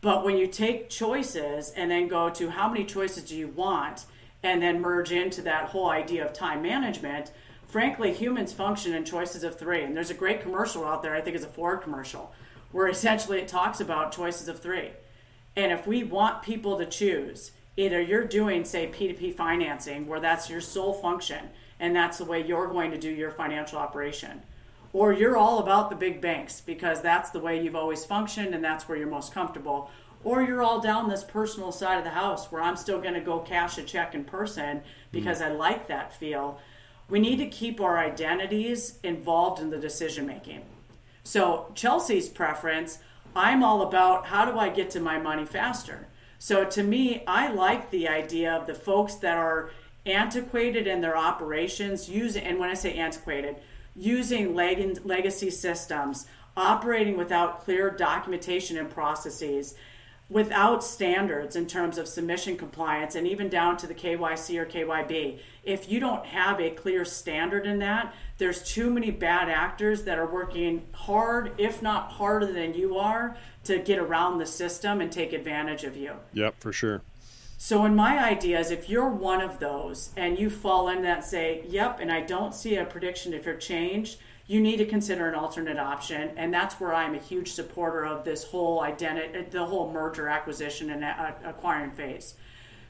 but 0.00 0.24
when 0.24 0.36
you 0.36 0.46
take 0.46 0.90
choices 0.90 1.70
and 1.70 1.90
then 1.90 2.08
go 2.08 2.30
to 2.30 2.50
how 2.50 2.68
many 2.68 2.84
choices 2.84 3.24
do 3.24 3.36
you 3.36 3.48
want, 3.48 4.04
and 4.42 4.62
then 4.62 4.80
merge 4.80 5.12
into 5.12 5.42
that 5.42 5.70
whole 5.70 5.88
idea 5.88 6.24
of 6.24 6.32
time 6.32 6.62
management 6.62 7.32
frankly, 7.66 8.12
humans 8.12 8.52
function 8.52 8.94
in 8.94 9.04
choices 9.04 9.44
of 9.44 9.58
three. 9.58 9.82
And 9.82 9.96
there's 9.96 10.10
a 10.10 10.14
great 10.14 10.40
commercial 10.40 10.84
out 10.84 11.02
there, 11.02 11.14
I 11.14 11.20
think 11.20 11.36
it's 11.36 11.44
a 11.44 11.48
Ford 11.48 11.82
commercial, 11.82 12.32
where 12.72 12.88
essentially 12.88 13.38
it 13.38 13.48
talks 13.48 13.80
about 13.80 14.12
choices 14.12 14.48
of 14.48 14.60
three. 14.60 14.90
And 15.56 15.72
if 15.72 15.86
we 15.86 16.04
want 16.04 16.42
people 16.42 16.78
to 16.78 16.86
choose, 16.86 17.52
either 17.76 18.00
you're 18.00 18.24
doing, 18.24 18.64
say, 18.64 18.88
P2P 18.88 19.34
financing, 19.34 20.06
where 20.06 20.20
that's 20.20 20.50
your 20.50 20.60
sole 20.60 20.92
function, 20.92 21.50
and 21.80 21.94
that's 21.94 22.18
the 22.18 22.24
way 22.24 22.44
you're 22.44 22.68
going 22.68 22.90
to 22.90 22.98
do 22.98 23.10
your 23.10 23.30
financial 23.30 23.78
operation, 23.78 24.42
or 24.92 25.12
you're 25.12 25.36
all 25.36 25.58
about 25.58 25.90
the 25.90 25.96
big 25.96 26.20
banks 26.20 26.60
because 26.60 27.02
that's 27.02 27.30
the 27.30 27.40
way 27.40 27.62
you've 27.62 27.76
always 27.76 28.04
functioned 28.04 28.54
and 28.54 28.64
that's 28.64 28.88
where 28.88 28.96
you're 28.96 29.08
most 29.08 29.32
comfortable, 29.32 29.90
or 30.24 30.42
you're 30.42 30.62
all 30.62 30.80
down 30.80 31.08
this 31.08 31.22
personal 31.22 31.70
side 31.70 31.98
of 31.98 32.04
the 32.04 32.10
house 32.10 32.50
where 32.50 32.62
I'm 32.62 32.76
still 32.76 33.00
going 33.00 33.14
to 33.14 33.20
go 33.20 33.40
cash 33.40 33.78
a 33.78 33.82
check 33.82 34.14
in 34.14 34.24
person 34.24 34.82
because 35.12 35.40
mm. 35.40 35.46
I 35.46 35.52
like 35.52 35.86
that 35.88 36.14
feel. 36.14 36.58
We 37.08 37.20
need 37.20 37.36
to 37.36 37.46
keep 37.46 37.80
our 37.80 37.98
identities 37.98 38.98
involved 39.02 39.60
in 39.60 39.70
the 39.70 39.78
decision 39.78 40.26
making. 40.26 40.62
So, 41.22 41.72
Chelsea's 41.74 42.28
preference, 42.28 42.98
I'm 43.34 43.62
all 43.62 43.82
about 43.82 44.26
how 44.26 44.44
do 44.44 44.58
I 44.58 44.68
get 44.68 44.90
to 44.90 45.00
my 45.00 45.18
money 45.18 45.44
faster? 45.44 46.08
So, 46.38 46.64
to 46.64 46.82
me, 46.82 47.24
I 47.26 47.48
like 47.48 47.90
the 47.90 48.08
idea 48.08 48.52
of 48.52 48.66
the 48.66 48.74
folks 48.74 49.14
that 49.16 49.36
are 49.36 49.70
antiquated 50.04 50.86
in 50.86 51.00
their 51.00 51.16
operations, 51.16 52.08
using, 52.08 52.44
and 52.44 52.58
when 52.58 52.70
I 52.70 52.74
say 52.74 52.94
antiquated, 52.94 53.56
using 53.94 54.54
leg- 54.54 55.00
legacy 55.04 55.50
systems, 55.50 56.26
operating 56.56 57.16
without 57.16 57.60
clear 57.60 57.90
documentation 57.90 58.76
and 58.78 58.90
processes, 58.90 59.74
without 60.28 60.82
standards 60.82 61.54
in 61.54 61.66
terms 61.66 61.98
of 61.98 62.08
submission 62.08 62.56
compliance, 62.56 63.14
and 63.14 63.26
even 63.28 63.48
down 63.48 63.76
to 63.76 63.86
the 63.86 63.94
KYC 63.94 64.58
or 64.58 64.66
KYB. 64.66 65.38
If 65.62 65.88
you 65.88 66.00
don't 66.00 66.26
have 66.26 66.60
a 66.60 66.70
clear 66.70 67.04
standard 67.04 67.64
in 67.64 67.78
that, 67.78 68.12
there's 68.38 68.62
too 68.62 68.90
many 68.90 69.10
bad 69.10 69.48
actors 69.48 70.02
that 70.04 70.18
are 70.18 70.26
working 70.26 70.86
hard, 70.92 71.52
if 71.58 71.80
not 71.80 72.12
harder 72.12 72.52
than 72.52 72.74
you 72.74 72.96
are, 72.96 73.36
to 73.64 73.78
get 73.78 73.98
around 73.98 74.38
the 74.38 74.46
system 74.46 75.00
and 75.00 75.12
take 75.12 75.32
advantage 75.32 75.84
of 75.84 75.96
you. 75.96 76.14
Yep, 76.32 76.56
for 76.58 76.72
sure. 76.72 77.02
So, 77.58 77.84
in 77.84 77.94
my 77.94 78.22
ideas, 78.22 78.70
if 78.70 78.90
you're 78.90 79.08
one 79.08 79.40
of 79.40 79.60
those 79.60 80.10
and 80.16 80.38
you 80.38 80.50
fall 80.50 80.88
in 80.88 81.02
that, 81.02 81.24
say, 81.24 81.64
yep, 81.66 82.00
and 82.00 82.12
I 82.12 82.20
don't 82.20 82.54
see 82.54 82.76
a 82.76 82.84
prediction 82.84 83.32
if 83.32 83.46
you're 83.46 83.56
changed, 83.56 84.18
you 84.46 84.60
need 84.60 84.76
to 84.76 84.86
consider 84.86 85.28
an 85.28 85.34
alternate 85.34 85.78
option. 85.78 86.30
And 86.36 86.52
that's 86.52 86.78
where 86.80 86.94
I'm 86.94 87.14
a 87.14 87.18
huge 87.18 87.52
supporter 87.52 88.04
of 88.04 88.24
this 88.24 88.44
whole 88.44 88.80
identity, 88.80 89.46
the 89.50 89.66
whole 89.66 89.90
merger, 89.90 90.28
acquisition, 90.28 90.90
and 90.90 91.04
acquiring 91.44 91.92
phase. 91.92 92.34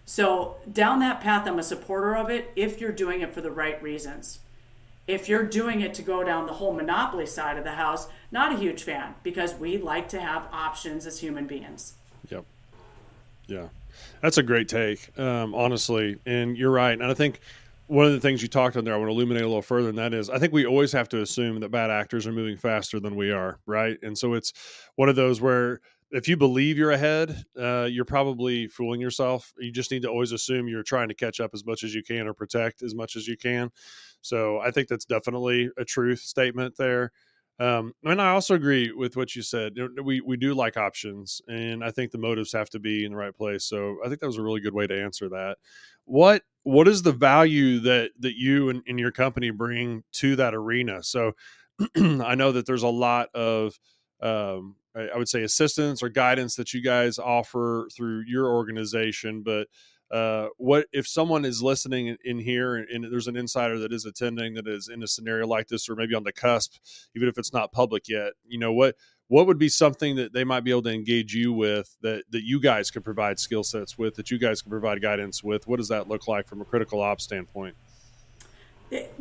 So, 0.05 0.57
down 0.71 1.01
that 1.01 1.21
path, 1.21 1.49
I'm 1.49 1.59
a 1.59 1.65
supporter 1.65 2.17
of 2.17 2.31
it 2.31 2.53
if 2.55 2.81
you're 2.81 2.93
doing 2.93 3.23
it 3.23 3.35
for 3.35 3.41
the 3.41 3.51
right 3.51 3.83
reasons. 3.83 4.39
If 5.09 5.29
you're 5.29 5.45
doing 5.45 5.81
it 5.81 5.95
to 5.95 6.03
go 6.03 6.23
down 6.23 6.47
the 6.47 6.53
whole 6.53 6.73
monopoly 6.73 7.27
side 7.27 7.59
of 7.59 7.65
the 7.65 7.73
house, 7.73 8.09
not 8.31 8.53
a 8.53 8.57
huge 8.57 8.83
fan 8.83 9.15
because 9.23 9.55
we 9.55 9.79
like 9.79 10.09
to 10.11 10.21
have 10.21 10.49
options 10.53 11.07
as 11.07 11.21
human 11.21 11.47
beings. 11.47 11.95
Yep. 12.31 12.45
Yeah. 13.47 13.69
That's 14.21 14.39
a 14.39 14.43
great 14.43 14.69
take, 14.69 15.17
um, 15.19 15.55
honestly. 15.55 16.19
And 16.27 16.57
you're 16.57 16.71
right. 16.71 16.93
And 16.93 17.05
I 17.05 17.15
think 17.15 17.41
one 17.89 18.07
of 18.07 18.12
the 18.12 18.20
things 18.20 18.43
you 18.43 18.49
talked 18.49 18.76
on 18.76 18.84
there, 18.84 18.95
I 18.95 18.97
want 18.97 19.09
to 19.09 19.12
illuminate 19.12 19.43
a 19.43 19.47
little 19.47 19.62
further, 19.62 19.89
and 19.89 19.99
that 19.99 20.14
is 20.14 20.30
I 20.30 20.39
think 20.39 20.53
we 20.53 20.66
always 20.66 20.93
have 20.93 21.09
to 21.11 21.22
assume 21.22 21.61
that 21.61 21.70
bad 21.70 21.91
actors 21.91 22.26
are 22.26 22.32
moving 22.32 22.57
faster 22.57 23.01
than 23.01 23.16
we 23.16 23.30
are, 23.30 23.61
right? 23.66 23.99
And 24.03 24.16
so 24.16 24.34
it's 24.34 24.53
one 24.97 25.09
of 25.09 25.16
those 25.16 25.41
where 25.41 25.80
if 26.11 26.28
you 26.28 26.37
believe 26.37 26.78
you're 26.78 26.93
ahead, 26.93 27.45
uh, 27.61 27.89
you're 27.91 28.05
probably 28.05 28.68
fooling 28.68 29.01
yourself. 29.01 29.53
You 29.59 29.72
just 29.72 29.91
need 29.91 30.03
to 30.03 30.09
always 30.09 30.32
assume 30.32 30.68
you're 30.68 30.82
trying 30.82 31.09
to 31.09 31.14
catch 31.14 31.41
up 31.41 31.51
as 31.53 31.64
much 31.64 31.82
as 31.82 31.95
you 31.95 32.03
can 32.03 32.28
or 32.28 32.34
protect 32.34 32.82
as 32.82 32.95
much 32.95 33.16
as 33.16 33.26
you 33.26 33.37
can. 33.37 33.70
So 34.20 34.61
I 34.61 34.70
think 34.70 34.89
that's 34.89 35.05
definitely 35.05 35.70
a 35.76 35.84
truth 35.84 36.20
statement 36.20 36.76
there. 36.76 37.11
Um, 37.59 37.93
and 38.05 38.20
I 38.20 38.30
also 38.30 38.55
agree 38.55 38.93
with 38.93 39.16
what 39.16 39.34
you 39.34 39.43
said. 39.43 39.74
We 40.03 40.20
we 40.20 40.37
do 40.37 40.53
like 40.53 40.76
options, 40.76 41.41
and 41.49 41.82
I 41.82 41.91
think 41.91 42.11
the 42.11 42.18
motives 42.18 42.53
have 42.53 42.68
to 42.70 42.78
be 42.78 43.05
in 43.05 43.12
the 43.12 43.16
right 43.16 43.34
place. 43.34 43.64
So 43.64 43.97
I 44.05 44.09
think 44.09 44.20
that 44.20 44.26
was 44.26 44.37
a 44.37 44.43
really 44.43 44.61
good 44.61 44.74
way 44.74 44.87
to 44.87 45.03
answer 45.03 45.28
that. 45.30 45.57
What 46.05 46.43
what 46.67 46.89
is 46.89 47.03
the 47.03 47.12
value 47.12 47.79
that 47.79 48.11
that 48.19 48.37
you 48.37 48.69
and, 48.71 48.83
and 48.89 48.99
your 48.99 49.12
company 49.12 49.51
bring 49.51 50.03
to 50.14 50.35
that 50.35 50.53
arena? 50.53 51.01
So 51.01 51.33
I 51.97 52.35
know 52.35 52.51
that 52.51 52.67
there's 52.67 52.83
a 52.83 52.89
lot 52.89 53.29
of 53.35 53.79
um, 54.21 54.75
I 54.97 55.17
would 55.17 55.29
say 55.29 55.45
assistance 55.45 56.03
or 56.03 56.09
guidance 56.09 56.57
that 56.57 56.75
you 56.75 56.83
guys 56.83 57.21
offer 57.21 57.87
through 57.95 58.25
your 58.27 58.49
organization, 58.49 59.45
but 59.45 59.69
uh, 60.11 60.49
what 60.57 60.87
if 60.93 61.07
someone 61.07 61.45
is 61.45 61.62
listening 61.62 62.09
in, 62.09 62.17
in 62.25 62.39
here 62.41 62.75
and, 62.75 62.89
and, 62.89 63.12
there's 63.12 63.29
an 63.29 63.37
insider 63.37 63.79
that 63.79 63.93
is 63.93 64.05
attending 64.05 64.55
that 64.55 64.67
is 64.67 64.89
in 64.89 65.03
a 65.03 65.07
scenario 65.07 65.47
like 65.47 65.67
this 65.67 65.89
or 65.89 65.97
maybe 65.97 66.14
on 66.14 66.23
the 66.23 66.33
cusp 66.33 66.75
even 67.17 67.29
if 67.29 67.37
it's 67.37 67.53
not 67.53 67.73
public 67.73 68.07
yet 68.07 68.33
you 68.47 68.57
know 68.57 68.73
what 68.73 68.95
what 69.29 69.47
would 69.47 69.59
be 69.59 69.68
something 69.68 70.16
that 70.16 70.33
they 70.33 70.45
might 70.45 70.61
be 70.61 70.70
able 70.70 70.83
to 70.83 70.93
engage 70.93 71.35
you 71.35 71.53
with 71.53 71.97
that 72.03 72.24
that 72.31 72.45
you 72.45 72.61
guys 72.61 72.91
could 72.91 73.05
provide 73.05 73.39
skill 73.39 73.64
sets 73.64 73.99
with 73.99 74.14
that 74.14 74.31
you 74.31 74.39
guys 74.39 74.62
can 74.62 74.70
provide 74.70 75.01
guidance 75.03 75.43
with 75.43 75.66
what 75.66 75.79
does 75.79 75.89
that 75.89 76.09
look 76.09 76.29
like 76.29 76.47
from 76.47 76.61
a 76.61 76.64
critical 76.64 77.01
ops 77.01 77.24
standpoint 77.24 77.74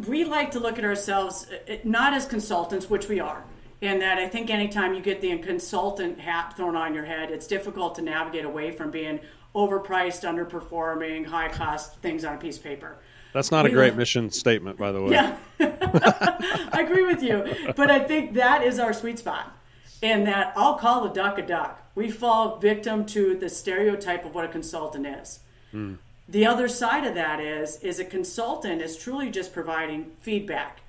we 0.08 0.24
like 0.24 0.52
to 0.52 0.60
look 0.60 0.78
at 0.78 0.86
ourselves 0.86 1.48
uh, 1.70 1.76
not 1.84 2.14
as 2.14 2.26
consultants 2.26 2.90
which 2.90 3.08
we 3.08 3.20
are 3.20 3.44
and 3.82 4.02
that 4.02 4.18
I 4.18 4.28
think 4.28 4.50
anytime 4.50 4.94
you 4.94 5.02
get 5.02 5.22
the 5.22 5.38
consultant 5.40 6.20
hat 6.20 6.56
thrown 6.56 6.76
on 6.76 6.94
your 6.94 7.06
head, 7.06 7.32
it's 7.32 7.48
difficult 7.48 7.96
to 7.96 8.02
navigate 8.02 8.46
away 8.46 8.72
from 8.72 8.92
being 8.92 9.20
overpriced, 9.54 10.24
underperforming, 10.24 11.26
high 11.26 11.50
cost 11.50 11.98
things 11.98 12.26
on 12.26 12.36
a 12.36 12.38
piece 12.38 12.58
of 12.58 12.64
paper. 12.64 12.98
That's 13.34 13.52
not 13.52 13.66
a 13.66 13.70
great 13.70 13.96
mission 13.96 14.30
statement, 14.32 14.78
by 14.78 14.94
the 14.94 15.02
way. 15.02 15.12
Yeah, 15.12 15.38
I 15.60 16.86
agree 16.86 17.06
with 17.06 17.22
you, 17.22 17.74
but 17.76 17.92
I 17.92 18.00
think 18.00 18.34
that 18.36 18.64
is 18.64 18.80
our 18.80 18.94
sweet 18.94 19.20
spot, 19.20 19.55
and 20.06 20.28
that 20.28 20.54
I'll 20.56 20.76
call 20.76 21.04
a 21.04 21.12
duck 21.12 21.40
a 21.40 21.42
duck. 21.42 21.82
We 21.96 22.12
fall 22.12 22.58
victim 22.58 23.06
to 23.08 23.36
the 23.36 23.50
stereotype 23.50 24.24
of 24.24 24.36
what 24.36 24.46
a 24.46 24.50
consultant 24.50 25.08
is. 25.08 25.40
Mm. 25.74 25.98
The 26.30 26.46
other 26.46 26.68
side 26.68 27.06
of 27.06 27.16
that 27.16 27.40
is 27.40 27.78
is 27.82 28.00
a 28.00 28.06
consultant 28.06 28.82
is 28.82 28.98
truly 28.98 29.32
just 29.32 29.52
providing 29.52 30.12
feedback, 30.22 30.82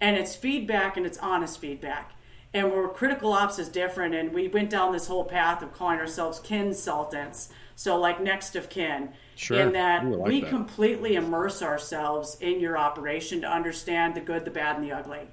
and 0.00 0.16
it's 0.16 0.36
feedback 0.36 0.96
and 0.96 1.04
it's 1.04 1.18
honest 1.18 1.58
feedback. 1.58 2.12
And 2.54 2.70
where 2.70 2.86
critical 2.88 3.32
ops 3.32 3.58
is 3.58 3.68
different, 3.68 4.14
and 4.14 4.32
we 4.32 4.46
went 4.46 4.70
down 4.70 4.92
this 4.92 5.08
whole 5.08 5.24
path 5.24 5.62
of 5.62 5.72
calling 5.72 5.98
ourselves 5.98 6.38
consultants 6.38 7.48
so 7.74 7.98
like 7.98 8.20
next 8.20 8.54
of 8.54 8.68
kin. 8.68 9.08
Sure. 9.34 9.58
In 9.58 9.72
that 9.72 10.04
Ooh, 10.04 10.16
like 10.16 10.28
we 10.28 10.40
that. 10.40 10.50
completely 10.50 11.16
immerse 11.16 11.62
ourselves 11.62 12.36
in 12.40 12.60
your 12.60 12.78
operation 12.78 13.40
to 13.40 13.50
understand 13.50 14.14
the 14.14 14.20
good, 14.20 14.44
the 14.44 14.50
bad, 14.52 14.76
and 14.76 14.84
the 14.84 14.92
ugly. 14.92 15.26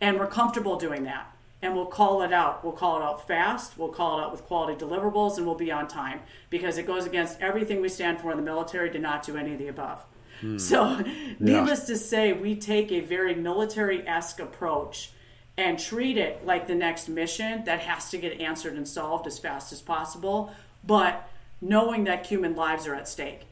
And 0.00 0.18
we're 0.18 0.26
comfortable 0.26 0.76
doing 0.76 1.04
that. 1.04 1.32
And 1.60 1.74
we'll 1.74 1.86
call 1.86 2.22
it 2.22 2.32
out. 2.32 2.62
We'll 2.62 2.72
call 2.72 3.00
it 3.00 3.02
out 3.02 3.26
fast. 3.26 3.76
We'll 3.76 3.88
call 3.88 4.18
it 4.18 4.22
out 4.22 4.32
with 4.32 4.44
quality 4.44 4.84
deliverables, 4.84 5.38
and 5.38 5.46
we'll 5.46 5.56
be 5.56 5.72
on 5.72 5.88
time 5.88 6.20
because 6.50 6.78
it 6.78 6.86
goes 6.86 7.04
against 7.04 7.40
everything 7.40 7.80
we 7.80 7.88
stand 7.88 8.20
for 8.20 8.30
in 8.30 8.36
the 8.36 8.44
military 8.44 8.90
to 8.90 8.98
not 8.98 9.24
do 9.24 9.36
any 9.36 9.52
of 9.52 9.58
the 9.58 9.68
above. 9.68 10.04
Hmm. 10.40 10.56
So, 10.58 11.02
needless 11.40 11.84
to 11.86 11.96
say, 11.96 12.32
we 12.32 12.54
take 12.54 12.92
a 12.92 13.00
very 13.00 13.34
military 13.34 14.06
esque 14.06 14.38
approach 14.38 15.10
and 15.56 15.80
treat 15.80 16.16
it 16.16 16.46
like 16.46 16.68
the 16.68 16.74
next 16.76 17.08
mission 17.08 17.64
that 17.64 17.80
has 17.80 18.10
to 18.10 18.18
get 18.18 18.40
answered 18.40 18.74
and 18.74 18.86
solved 18.86 19.26
as 19.26 19.40
fast 19.40 19.72
as 19.72 19.82
possible. 19.82 20.52
But 20.86 21.28
knowing 21.60 22.04
that 22.04 22.26
human 22.26 22.54
lives 22.54 22.86
are 22.86 22.94
at 22.94 23.08
stake. 23.08 23.42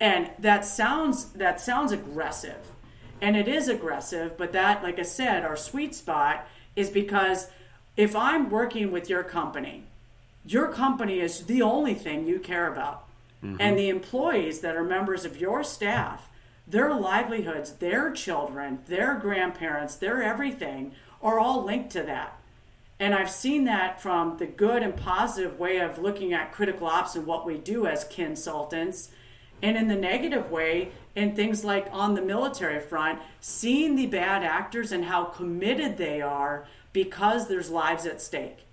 And 0.00 0.30
that 0.38 0.64
sounds 0.64 1.26
that 1.32 1.60
sounds 1.60 1.92
aggressive. 1.92 2.72
And 3.20 3.36
it 3.36 3.46
is 3.46 3.68
aggressive, 3.68 4.36
but 4.36 4.52
that 4.52 4.82
like 4.82 4.98
I 4.98 5.02
said, 5.02 5.44
our 5.44 5.56
sweet 5.56 5.94
spot 5.94 6.46
is 6.76 6.90
because 6.90 7.48
if 7.96 8.16
I'm 8.16 8.50
working 8.50 8.90
with 8.90 9.08
your 9.08 9.22
company, 9.22 9.84
your 10.44 10.68
company 10.72 11.20
is 11.20 11.44
the 11.44 11.62
only 11.62 11.94
thing 11.94 12.26
you 12.26 12.38
care 12.38 12.70
about. 12.70 13.04
Mm-hmm. 13.42 13.56
And 13.60 13.78
the 13.78 13.88
employees 13.88 14.60
that 14.60 14.76
are 14.76 14.84
members 14.84 15.24
of 15.24 15.40
your 15.40 15.64
staff, 15.64 16.28
their 16.66 16.94
livelihoods, 16.94 17.72
their 17.74 18.12
children, 18.12 18.80
their 18.86 19.14
grandparents, 19.16 19.96
their 19.96 20.22
everything 20.22 20.92
are 21.20 21.38
all 21.38 21.64
linked 21.64 21.90
to 21.90 22.02
that. 22.02 22.38
And 22.98 23.14
I've 23.14 23.30
seen 23.30 23.64
that 23.64 24.00
from 24.00 24.38
the 24.38 24.46
good 24.46 24.82
and 24.82 24.96
positive 24.96 25.58
way 25.58 25.78
of 25.78 25.98
looking 25.98 26.32
at 26.32 26.52
critical 26.52 26.86
ops 26.86 27.16
and 27.16 27.26
what 27.26 27.44
we 27.44 27.58
do 27.58 27.84
as 27.86 28.04
consultants, 28.04 29.10
and 29.62 29.76
in 29.76 29.88
the 29.88 29.96
negative 29.96 30.50
way, 30.50 30.90
in 31.14 31.34
things 31.34 31.64
like 31.64 31.86
on 31.92 32.14
the 32.14 32.22
military 32.22 32.80
front, 32.80 33.20
seeing 33.40 33.94
the 33.94 34.06
bad 34.06 34.42
actors 34.42 34.90
and 34.92 35.04
how 35.04 35.24
committed 35.24 35.96
they 35.96 36.20
are 36.20 36.66
because 36.92 37.48
there's 37.48 37.70
lives 37.70 38.04
at 38.04 38.20
stake. 38.20 38.66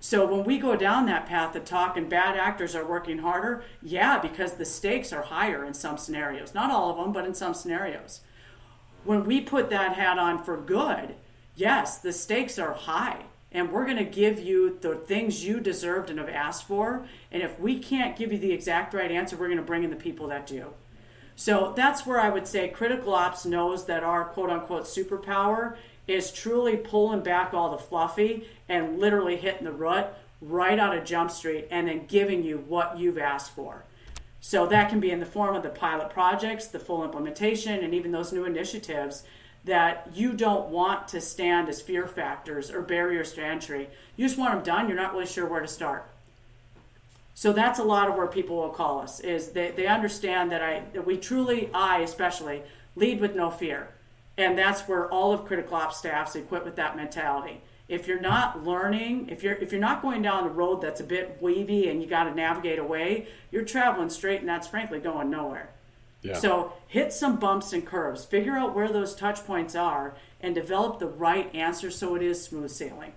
So 0.00 0.26
when 0.26 0.44
we 0.44 0.58
go 0.58 0.76
down 0.76 1.06
that 1.06 1.26
path 1.26 1.54
of 1.56 1.64
talking 1.64 2.08
bad 2.08 2.36
actors 2.36 2.74
are 2.74 2.86
working 2.86 3.18
harder, 3.18 3.64
yeah, 3.82 4.18
because 4.18 4.54
the 4.54 4.64
stakes 4.64 5.12
are 5.12 5.22
higher 5.22 5.64
in 5.64 5.74
some 5.74 5.98
scenarios. 5.98 6.54
Not 6.54 6.70
all 6.70 6.90
of 6.90 6.96
them, 6.96 7.12
but 7.12 7.26
in 7.26 7.34
some 7.34 7.54
scenarios. 7.54 8.20
When 9.04 9.24
we 9.24 9.40
put 9.40 9.70
that 9.70 9.94
hat 9.94 10.18
on 10.18 10.42
for 10.44 10.56
good, 10.56 11.14
yes, 11.56 11.98
the 11.98 12.12
stakes 12.12 12.58
are 12.58 12.74
high 12.74 13.24
and 13.50 13.72
we're 13.72 13.84
going 13.84 13.96
to 13.96 14.04
give 14.04 14.38
you 14.38 14.78
the 14.80 14.94
things 14.94 15.44
you 15.44 15.60
deserved 15.60 16.10
and 16.10 16.18
have 16.18 16.28
asked 16.28 16.66
for. 16.66 17.06
And 17.32 17.42
if 17.42 17.58
we 17.58 17.78
can't 17.78 18.16
give 18.16 18.32
you 18.32 18.38
the 18.38 18.52
exact 18.52 18.92
right 18.92 19.10
answer, 19.10 19.36
we're 19.36 19.46
going 19.46 19.58
to 19.58 19.64
bring 19.64 19.84
in 19.84 19.90
the 19.90 19.96
people 19.96 20.28
that 20.28 20.46
do. 20.46 20.74
So 21.34 21.72
that's 21.76 22.04
where 22.04 22.20
I 22.20 22.30
would 22.30 22.48
say 22.48 22.68
critical 22.68 23.14
ops 23.14 23.46
knows 23.46 23.86
that 23.86 24.02
our 24.02 24.24
quote 24.24 24.50
unquote 24.50 24.84
superpower 24.84 25.76
is 26.06 26.32
truly 26.32 26.76
pulling 26.76 27.22
back 27.22 27.54
all 27.54 27.70
the 27.70 27.78
fluffy 27.78 28.48
and 28.68 28.98
literally 28.98 29.36
hitting 29.36 29.64
the 29.64 29.72
rut 29.72 30.18
right 30.40 30.78
out 30.78 30.96
of 30.96 31.04
Jump 31.04 31.30
Street 31.30 31.68
and 31.70 31.88
then 31.88 32.06
giving 32.06 32.42
you 32.42 32.58
what 32.66 32.98
you've 32.98 33.18
asked 33.18 33.52
for. 33.52 33.84
So 34.40 34.66
that 34.66 34.88
can 34.88 35.00
be 35.00 35.10
in 35.10 35.20
the 35.20 35.26
form 35.26 35.56
of 35.56 35.62
the 35.62 35.68
pilot 35.68 36.10
projects, 36.10 36.66
the 36.66 36.78
full 36.78 37.04
implementation, 37.04 37.82
and 37.82 37.92
even 37.92 38.12
those 38.12 38.32
new 38.32 38.44
initiatives 38.44 39.24
that 39.68 40.08
you 40.14 40.32
don't 40.32 40.70
want 40.70 41.08
to 41.08 41.20
stand 41.20 41.68
as 41.68 41.82
fear 41.82 42.06
factors 42.06 42.70
or 42.70 42.80
barriers 42.80 43.32
to 43.34 43.44
entry. 43.44 43.88
You 44.16 44.26
just 44.26 44.38
want 44.38 44.54
them 44.54 44.64
done. 44.64 44.88
You're 44.88 44.96
not 44.96 45.12
really 45.12 45.26
sure 45.26 45.46
where 45.46 45.60
to 45.60 45.68
start. 45.68 46.10
So 47.34 47.52
that's 47.52 47.78
a 47.78 47.84
lot 47.84 48.08
of 48.08 48.16
where 48.16 48.26
people 48.26 48.56
will 48.56 48.70
call 48.70 49.00
us 49.00 49.20
is 49.20 49.50
they, 49.50 49.70
they 49.70 49.86
understand 49.86 50.50
that 50.50 50.62
I 50.62 50.82
that 50.94 51.06
we 51.06 51.18
truly, 51.18 51.70
I 51.72 51.98
especially, 52.00 52.62
lead 52.96 53.20
with 53.20 53.36
no 53.36 53.50
fear. 53.50 53.88
And 54.36 54.56
that's 54.58 54.88
where 54.88 55.08
all 55.08 55.32
of 55.32 55.44
critical 55.44 55.76
ops 55.76 55.98
staffs 55.98 56.34
equipped 56.34 56.64
with 56.64 56.76
that 56.76 56.96
mentality. 56.96 57.60
If 57.88 58.08
you're 58.08 58.20
not 58.20 58.64
learning, 58.64 59.28
if 59.28 59.42
you're 59.42 59.54
if 59.54 59.70
you're 59.70 59.80
not 59.80 60.02
going 60.02 60.22
down 60.22 60.44
the 60.44 60.50
road 60.50 60.80
that's 60.80 61.00
a 61.00 61.04
bit 61.04 61.38
wavy 61.40 61.88
and 61.90 62.02
you 62.02 62.08
got 62.08 62.24
to 62.24 62.34
navigate 62.34 62.78
away, 62.78 63.28
you're 63.50 63.64
traveling 63.64 64.10
straight 64.10 64.40
and 64.40 64.48
that's 64.48 64.66
frankly 64.66 64.98
going 64.98 65.30
nowhere. 65.30 65.70
Yeah. 66.22 66.34
So 66.34 66.72
hit 66.86 67.12
some 67.12 67.36
bumps 67.36 67.72
and 67.72 67.86
curves, 67.86 68.24
figure 68.24 68.56
out 68.56 68.74
where 68.74 68.88
those 68.88 69.14
touch 69.14 69.44
points 69.46 69.74
are, 69.74 70.14
and 70.40 70.54
develop 70.54 70.98
the 70.98 71.06
right 71.06 71.54
answer 71.54 71.90
so 71.90 72.14
it 72.16 72.22
is 72.22 72.42
smooth 72.42 72.70
sailing. 72.70 73.12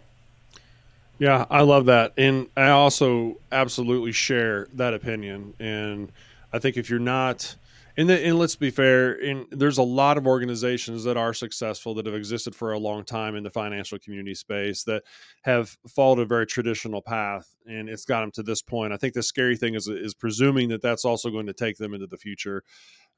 Yeah, 1.17 1.45
I 1.49 1.61
love 1.61 1.85
that. 1.85 2.13
And 2.17 2.47
I 2.57 2.69
also 2.69 3.37
absolutely 3.51 4.11
share 4.11 4.67
that 4.73 4.93
opinion. 4.93 5.53
And 5.59 6.11
I 6.51 6.59
think 6.59 6.77
if 6.77 6.89
you're 6.89 6.99
not, 6.99 7.55
and, 8.01 8.09
the, 8.09 8.25
and 8.25 8.39
let's 8.39 8.55
be 8.55 8.71
fair, 8.71 9.19
there's 9.51 9.77
a 9.77 9.83
lot 9.83 10.17
of 10.17 10.25
organizations 10.25 11.03
that 11.03 11.17
are 11.17 11.35
successful 11.35 11.93
that 11.93 12.07
have 12.07 12.15
existed 12.15 12.55
for 12.55 12.71
a 12.71 12.79
long 12.79 13.03
time 13.03 13.35
in 13.35 13.43
the 13.43 13.51
financial 13.51 13.99
community 13.99 14.33
space 14.33 14.83
that 14.85 15.03
have 15.43 15.77
followed 15.87 16.17
a 16.17 16.25
very 16.25 16.47
traditional 16.47 17.03
path, 17.03 17.53
and 17.67 17.87
it's 17.87 18.05
got 18.05 18.21
them 18.21 18.31
to 18.31 18.41
this 18.41 18.63
point. 18.63 18.91
I 18.91 18.97
think 18.97 19.13
the 19.13 19.21
scary 19.21 19.55
thing 19.55 19.75
is 19.75 19.87
is 19.87 20.15
presuming 20.15 20.69
that 20.69 20.81
that's 20.81 21.05
also 21.05 21.29
going 21.29 21.45
to 21.45 21.53
take 21.53 21.77
them 21.77 21.93
into 21.93 22.07
the 22.07 22.17
future, 22.17 22.63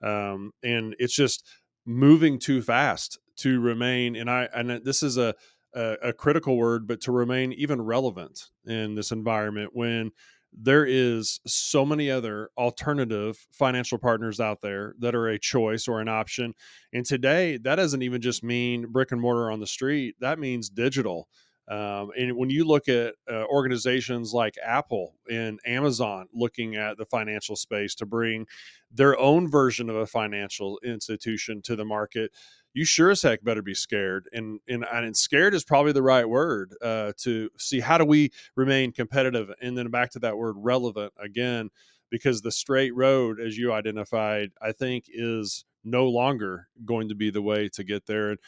um, 0.02 0.52
and 0.64 0.98
it's 1.00 1.16
just 1.16 1.48
moving 1.86 2.38
too 2.38 2.62
fast 2.62 3.20
to 3.38 3.62
remain. 3.62 4.18
And 4.18 4.30
I 4.30 4.50
and 4.54 4.70
this 4.84 5.02
is 5.02 5.18
a, 5.18 5.34
a 5.74 6.12
critical 6.12 6.58
word, 6.58 6.88
but 6.88 7.00
to 7.02 7.14
remain 7.14 7.54
even 7.54 7.82
relevant 7.82 8.50
in 8.66 8.96
this 8.96 9.12
environment 9.12 9.72
when 9.74 10.12
there 10.56 10.86
is 10.86 11.40
so 11.46 11.86
many 11.86 12.12
other 12.12 12.50
alternative 12.58 13.38
financial 13.52 13.98
partners 13.98 14.40
out 14.40 14.62
there 14.62 14.94
that 15.00 15.16
are 15.16 15.28
a 15.28 15.40
choice 15.40 15.88
or 15.88 16.00
an 16.00 16.08
option. 16.08 16.54
And 16.94 17.06
today, 17.06 17.58
that 17.58 17.76
doesn't 17.76 18.02
even 18.02 18.22
just 18.22 18.44
mean 18.44 18.88
brick 18.92 19.12
and 19.12 19.22
mortar 19.22 19.52
on 19.52 19.60
the 19.60 19.68
street, 19.68 20.16
that 20.20 20.40
means 20.40 20.70
digital. 20.70 21.28
Um, 21.70 22.12
and 22.18 22.36
when 22.36 22.50
you 22.50 22.66
look 22.66 22.90
at 22.90 23.16
uh, 23.32 23.46
organizations 23.46 24.34
like 24.34 24.56
Apple 24.62 25.16
and 25.32 25.60
Amazon 25.66 26.28
looking 26.34 26.76
at 26.76 26.98
the 26.98 27.06
financial 27.06 27.56
space 27.56 27.96
to 27.96 28.06
bring 28.06 28.46
their 28.92 29.18
own 29.18 29.50
version 29.50 29.90
of 29.90 29.96
a 29.96 30.06
financial 30.06 30.78
institution 30.84 31.62
to 31.62 31.78
the 31.78 31.86
market, 31.86 32.32
you 32.74 32.86
sure 32.86 33.12
as 33.12 33.22
heck 33.22 33.44
better 33.44 33.62
be 33.62 33.74
scared. 33.74 34.28
And 34.34 34.60
and, 34.68 34.86
and 34.92 35.16
scared 35.16 35.54
is 35.54 35.64
probably 35.64 35.92
the 35.92 36.02
right 36.02 36.28
word 36.28 36.76
uh, 36.82 37.14
to 37.20 37.50
see 37.58 37.80
how 37.80 37.98
do 37.98 38.06
we 38.06 38.32
remain 38.56 38.92
competitive. 38.92 39.52
And 39.62 39.78
then 39.78 39.90
back 39.90 40.12
to 40.12 40.20
that 40.20 40.38
word 40.38 40.56
relevant 40.58 41.14
again, 41.20 41.70
because 42.10 42.42
the 42.42 42.52
straight 42.52 42.96
road, 42.96 43.40
as 43.40 43.58
you 43.58 43.72
identified, 43.74 44.52
I 44.62 44.72
think 44.72 45.06
is 45.08 45.66
no 45.84 46.08
longer 46.08 46.68
going 46.86 47.10
to 47.10 47.16
be 47.16 47.30
the 47.30 47.42
way 47.42 47.70
to 47.70 47.84
get 47.84 48.06
there. 48.06 48.32
And 48.32 48.40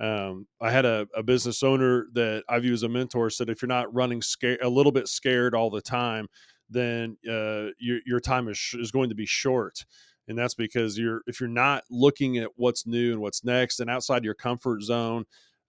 um, 0.00 0.46
I 0.60 0.70
had 0.70 0.84
a, 0.84 1.06
a, 1.14 1.22
business 1.22 1.62
owner 1.62 2.06
that 2.14 2.44
I 2.48 2.58
view 2.58 2.72
as 2.72 2.82
a 2.82 2.88
mentor 2.88 3.30
said, 3.30 3.48
if 3.48 3.62
you're 3.62 3.68
not 3.68 3.92
running 3.94 4.22
scared, 4.22 4.60
a 4.62 4.68
little 4.68 4.92
bit 4.92 5.06
scared 5.06 5.54
all 5.54 5.70
the 5.70 5.82
time, 5.82 6.26
then 6.68 7.16
uh, 7.28 7.68
your, 7.78 8.00
your 8.04 8.20
time 8.20 8.48
is, 8.48 8.58
sh- 8.58 8.74
is 8.74 8.90
going 8.90 9.10
to 9.10 9.14
be 9.14 9.26
short 9.26 9.84
and 10.28 10.38
that's 10.38 10.54
because 10.54 10.98
you're 10.98 11.22
if 11.26 11.40
you're 11.40 11.48
not 11.48 11.84
looking 11.90 12.38
at 12.38 12.50
what's 12.56 12.86
new 12.86 13.12
and 13.12 13.20
what's 13.20 13.44
next 13.44 13.80
and 13.80 13.90
outside 13.90 14.24
your 14.24 14.34
comfort 14.34 14.82
zone 14.82 15.24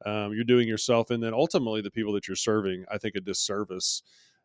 um, 0.06 0.34
you're 0.34 0.43
doing 0.43 0.68
yourself 0.68 1.12
and 1.12 1.24
then 1.24 1.34
ultimately 1.34 1.82
the 1.82 1.91
people 1.91 2.14
that 2.14 2.28
you're 2.28 2.36
serving 2.36 2.86
i 2.91 2.97
think 2.97 3.16
a 3.16 3.22
disservice. 3.22 4.04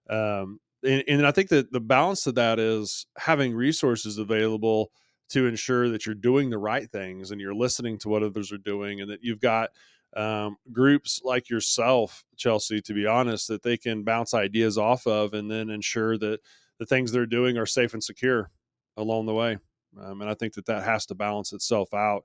Um, 0.08 0.60
and, 0.84 1.04
and 1.08 1.26
i 1.26 1.30
think 1.30 1.48
that 1.50 1.72
the 1.72 1.80
balance 1.80 2.26
of 2.26 2.34
that 2.36 2.58
is 2.58 3.06
having 3.16 3.54
resources 3.54 4.18
available 4.18 4.90
to 5.30 5.46
ensure 5.46 5.90
that 5.90 6.06
you're 6.06 6.14
doing 6.14 6.48
the 6.48 6.58
right 6.58 6.90
things 6.90 7.30
and 7.30 7.40
you're 7.40 7.54
listening 7.54 7.98
to 7.98 8.08
what 8.08 8.22
others 8.22 8.50
are 8.50 8.58
doing 8.58 9.00
and 9.00 9.10
that 9.10 9.22
you've 9.22 9.40
got 9.40 9.70
um, 10.16 10.56
groups 10.72 11.20
like 11.22 11.50
yourself 11.50 12.24
chelsea 12.36 12.80
to 12.80 12.94
be 12.94 13.06
honest 13.06 13.48
that 13.48 13.62
they 13.62 13.76
can 13.76 14.04
bounce 14.04 14.32
ideas 14.32 14.78
off 14.78 15.06
of 15.06 15.34
and 15.34 15.50
then 15.50 15.68
ensure 15.68 16.16
that 16.16 16.40
the 16.78 16.86
things 16.86 17.12
they're 17.12 17.26
doing 17.26 17.58
are 17.58 17.66
safe 17.66 17.92
and 17.92 18.02
secure 18.02 18.50
along 18.96 19.26
the 19.26 19.34
way 19.34 19.58
um, 20.00 20.20
and 20.20 20.30
I 20.30 20.34
think 20.34 20.54
that 20.54 20.66
that 20.66 20.84
has 20.84 21.06
to 21.06 21.14
balance 21.14 21.52
itself 21.52 21.92
out. 21.94 22.24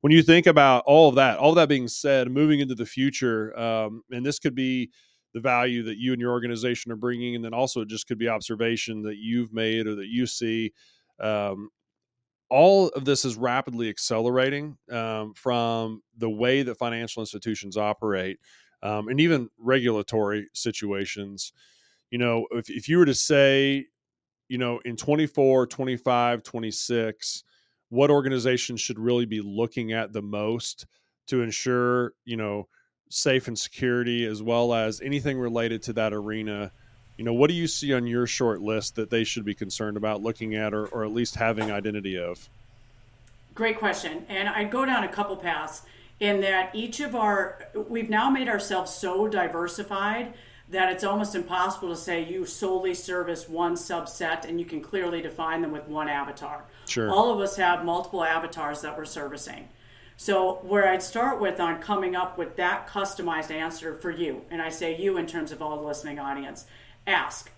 When 0.00 0.12
you 0.12 0.22
think 0.22 0.46
about 0.46 0.84
all 0.86 1.08
of 1.08 1.16
that, 1.16 1.38
all 1.38 1.50
of 1.50 1.56
that 1.56 1.68
being 1.68 1.88
said, 1.88 2.30
moving 2.30 2.60
into 2.60 2.74
the 2.74 2.86
future, 2.86 3.58
um, 3.58 4.02
and 4.10 4.24
this 4.24 4.38
could 4.38 4.54
be 4.54 4.90
the 5.34 5.40
value 5.40 5.82
that 5.84 5.98
you 5.98 6.12
and 6.12 6.20
your 6.20 6.32
organization 6.32 6.90
are 6.90 6.96
bringing, 6.96 7.36
and 7.36 7.44
then 7.44 7.54
also 7.54 7.82
it 7.82 7.88
just 7.88 8.06
could 8.06 8.18
be 8.18 8.28
observation 8.28 9.02
that 9.02 9.16
you've 9.18 9.52
made 9.52 9.86
or 9.86 9.94
that 9.94 10.08
you 10.08 10.26
see. 10.26 10.72
Um, 11.20 11.70
all 12.48 12.88
of 12.88 13.04
this 13.04 13.24
is 13.24 13.36
rapidly 13.36 13.88
accelerating 13.88 14.76
um, 14.90 15.34
from 15.34 16.02
the 16.18 16.28
way 16.28 16.62
that 16.62 16.76
financial 16.76 17.22
institutions 17.22 17.76
operate 17.76 18.38
um, 18.82 19.08
and 19.08 19.20
even 19.20 19.48
regulatory 19.58 20.48
situations. 20.52 21.52
You 22.10 22.18
know, 22.18 22.46
if, 22.50 22.68
if 22.68 22.88
you 22.88 22.98
were 22.98 23.06
to 23.06 23.14
say 23.14 23.86
you 24.50 24.58
know, 24.58 24.80
in 24.84 24.96
24, 24.96 25.68
25, 25.68 26.42
26, 26.42 27.44
what 27.88 28.10
organizations 28.10 28.80
should 28.80 28.98
really 28.98 29.24
be 29.24 29.40
looking 29.40 29.92
at 29.92 30.12
the 30.12 30.20
most 30.20 30.86
to 31.28 31.40
ensure, 31.40 32.14
you 32.24 32.36
know, 32.36 32.66
safe 33.10 33.46
and 33.46 33.56
security 33.56 34.26
as 34.26 34.42
well 34.42 34.74
as 34.74 35.00
anything 35.02 35.38
related 35.38 35.82
to 35.84 35.92
that 35.92 36.12
arena? 36.12 36.72
You 37.16 37.24
know, 37.24 37.32
what 37.32 37.46
do 37.46 37.54
you 37.54 37.68
see 37.68 37.94
on 37.94 38.08
your 38.08 38.26
short 38.26 38.60
list 38.60 38.96
that 38.96 39.08
they 39.08 39.22
should 39.22 39.44
be 39.44 39.54
concerned 39.54 39.96
about 39.96 40.20
looking 40.20 40.56
at 40.56 40.74
or, 40.74 40.86
or 40.86 41.04
at 41.04 41.12
least 41.12 41.36
having 41.36 41.70
identity 41.70 42.18
of? 42.18 42.48
Great 43.54 43.78
question. 43.78 44.26
And 44.28 44.48
I'd 44.48 44.72
go 44.72 44.84
down 44.84 45.04
a 45.04 45.08
couple 45.08 45.36
paths 45.36 45.82
in 46.18 46.40
that 46.40 46.74
each 46.74 46.98
of 46.98 47.14
our, 47.14 47.68
we've 47.88 48.10
now 48.10 48.30
made 48.30 48.48
ourselves 48.48 48.92
so 48.92 49.28
diversified 49.28 50.34
that 50.70 50.92
it's 50.92 51.02
almost 51.02 51.34
impossible 51.34 51.88
to 51.88 51.96
say 51.96 52.24
you 52.24 52.46
solely 52.46 52.94
service 52.94 53.48
one 53.48 53.74
subset 53.74 54.44
and 54.44 54.60
you 54.60 54.64
can 54.64 54.80
clearly 54.80 55.20
define 55.20 55.62
them 55.62 55.72
with 55.72 55.88
one 55.88 56.08
avatar. 56.08 56.64
Sure. 56.88 57.10
All 57.10 57.32
of 57.32 57.40
us 57.40 57.56
have 57.56 57.84
multiple 57.84 58.22
avatars 58.22 58.80
that 58.82 58.96
we're 58.96 59.04
servicing. 59.04 59.68
So, 60.16 60.56
where 60.56 60.86
I'd 60.86 61.02
start 61.02 61.40
with 61.40 61.58
on 61.60 61.80
coming 61.80 62.14
up 62.14 62.36
with 62.36 62.56
that 62.56 62.86
customized 62.86 63.50
answer 63.50 63.94
for 63.94 64.10
you, 64.10 64.42
and 64.50 64.60
I 64.60 64.68
say 64.68 64.94
you 64.94 65.16
in 65.16 65.26
terms 65.26 65.50
of 65.50 65.62
all 65.62 65.78
the 65.78 65.86
listening 65.86 66.18
audience, 66.18 66.66
ask. 67.06 67.50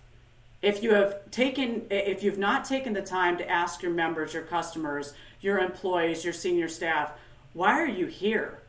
If 0.61 0.81
you 0.81 0.93
have 0.93 1.29
taken, 1.29 1.87
if 1.91 2.23
you've 2.23 2.37
not 2.37 2.63
taken 2.63 2.93
the 2.93 3.01
time 3.01 3.37
to 3.37 3.49
ask 3.49 3.81
your 3.81 3.91
members, 3.91 4.33
your 4.33 4.43
customers, 4.43 5.13
your 5.41 5.59
employees, 5.59 6.23
your 6.23 6.33
senior 6.33 6.69
staff, 6.69 7.11
why 7.51 7.73
are 7.73 7.85
you 7.85 8.05
here? 8.05 8.59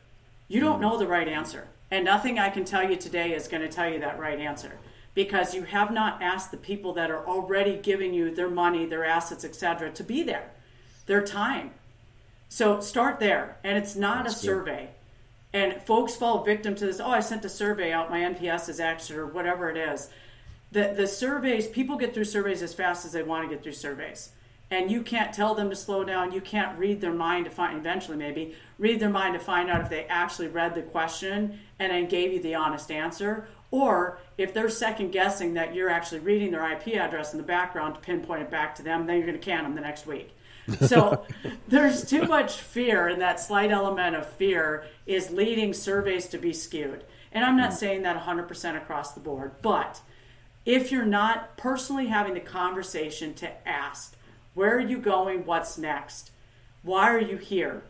You 0.49 0.59
don't 0.59 0.79
mm. 0.79 0.81
know 0.81 0.97
the 0.97 1.07
right 1.07 1.29
answer. 1.29 1.69
And 1.91 2.03
nothing 2.05 2.39
I 2.39 2.49
can 2.49 2.65
tell 2.65 2.89
you 2.89 2.95
today 2.95 3.33
is 3.33 3.47
going 3.47 3.61
to 3.61 3.69
tell 3.69 3.89
you 3.89 3.99
that 3.99 4.19
right 4.19 4.39
answer 4.39 4.79
because 5.13 5.55
you 5.55 5.63
have 5.63 5.91
not 5.91 6.21
asked 6.21 6.51
the 6.51 6.57
people 6.57 6.93
that 6.93 7.09
are 7.09 7.25
already 7.25 7.77
giving 7.77 8.13
you 8.13 8.33
their 8.33 8.49
money, 8.49 8.85
their 8.85 9.05
assets, 9.05 9.45
etc., 9.45 9.89
to 9.91 10.03
be 10.03 10.21
there, 10.21 10.51
their 11.05 11.21
time. 11.23 11.71
So 12.49 12.81
start 12.81 13.19
there, 13.19 13.57
and 13.63 13.77
it's 13.77 13.95
not 13.95 14.25
That's 14.25 14.43
a 14.43 14.45
good. 14.45 14.45
survey. 14.45 14.89
And 15.53 15.81
folks 15.83 16.15
fall 16.15 16.43
victim 16.43 16.75
to 16.75 16.85
this. 16.85 16.99
Oh, 16.99 17.11
I 17.11 17.21
sent 17.21 17.45
a 17.45 17.49
survey 17.49 17.93
out. 17.93 18.11
My 18.11 18.19
NPS 18.19 18.67
is 18.67 18.79
X 18.79 19.09
or 19.09 19.25
whatever 19.25 19.69
it 19.69 19.77
is. 19.77 20.09
The 20.71 20.93
the 20.95 21.07
surveys 21.07 21.67
people 21.67 21.95
get 21.95 22.13
through 22.13 22.25
surveys 22.25 22.61
as 22.61 22.73
fast 22.73 23.05
as 23.05 23.13
they 23.13 23.23
want 23.23 23.47
to 23.47 23.55
get 23.55 23.63
through 23.63 23.73
surveys 23.73 24.31
and 24.71 24.89
you 24.89 25.01
can't 25.01 25.33
tell 25.33 25.53
them 25.53 25.69
to 25.69 25.75
slow 25.75 26.03
down. 26.03 26.31
You 26.31 26.41
can't 26.41 26.77
read 26.77 27.01
their 27.01 27.13
mind 27.13 27.45
to 27.45 27.51
find 27.51 27.77
eventually 27.77 28.17
maybe 28.17 28.55
read 28.79 28.99
their 28.99 29.09
mind 29.09 29.33
to 29.33 29.39
find 29.39 29.69
out 29.69 29.81
if 29.81 29.89
they 29.89 30.05
actually 30.05 30.47
read 30.47 30.73
the 30.73 30.81
question 30.81 31.59
and 31.77 31.91
then 31.91 32.07
gave 32.07 32.33
you 32.33 32.41
the 32.41 32.55
honest 32.55 32.91
answer. 32.91 33.47
Or 33.69 34.19
if 34.37 34.53
they're 34.53 34.69
second 34.69 35.11
guessing 35.11 35.53
that 35.53 35.75
you're 35.75 35.89
actually 35.89 36.19
reading 36.19 36.51
their 36.51 36.71
ip 36.71 36.87
address 36.87 37.33
in 37.33 37.37
the 37.37 37.45
background 37.45 37.95
to 37.95 38.01
pinpoint 38.01 38.43
it 38.43 38.51
back 38.51 38.75
to 38.75 38.83
them 38.83 39.05
then 39.05 39.17
you're 39.17 39.27
going 39.27 39.39
to 39.39 39.45
can 39.45 39.63
them 39.63 39.75
the 39.75 39.81
next 39.81 40.07
week. 40.07 40.31
So 40.81 41.23
there's 41.67 42.09
too 42.09 42.23
much 42.23 42.59
fear 42.59 43.07
and 43.07 43.21
that 43.21 43.39
slight 43.39 43.69
element 43.69 44.15
of 44.15 44.25
fear 44.27 44.85
is 45.05 45.29
leading 45.29 45.73
surveys 45.73 46.25
to 46.29 46.39
be 46.39 46.53
skewed. 46.53 47.03
And 47.31 47.45
i'm 47.45 47.55
not 47.55 47.71
mm. 47.71 47.75
saying 47.75 48.01
that 48.01 48.23
100% 48.23 48.77
across 48.77 49.11
the 49.11 49.19
board 49.19 49.51
but 49.61 50.01
if 50.65 50.91
you're 50.91 51.05
not 51.05 51.55
personally 51.55 52.07
having 52.07 52.33
the 52.33 52.39
conversation 52.39 53.35
to 53.35 53.67
ask 53.67 54.15
where 54.55 54.75
are 54.75 54.79
you 54.79 54.97
going? 54.97 55.45
What's 55.45 55.77
next? 55.77 56.31
Why 56.81 57.09
are 57.13 57.21
you 57.21 57.37
here? 57.37 57.83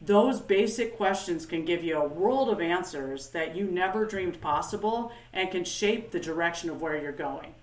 Those 0.00 0.40
basic 0.40 0.96
questions 0.96 1.46
can 1.46 1.64
give 1.64 1.82
you 1.82 1.96
a 1.96 2.06
world 2.06 2.50
of 2.50 2.60
answers 2.60 3.28
that 3.30 3.56
you 3.56 3.64
never 3.64 4.04
dreamed 4.04 4.40
possible 4.40 5.12
and 5.32 5.50
can 5.50 5.64
shape 5.64 6.10
the 6.10 6.20
direction 6.20 6.68
of 6.70 6.80
where 6.80 7.00
you're 7.00 7.12
going. 7.12 7.54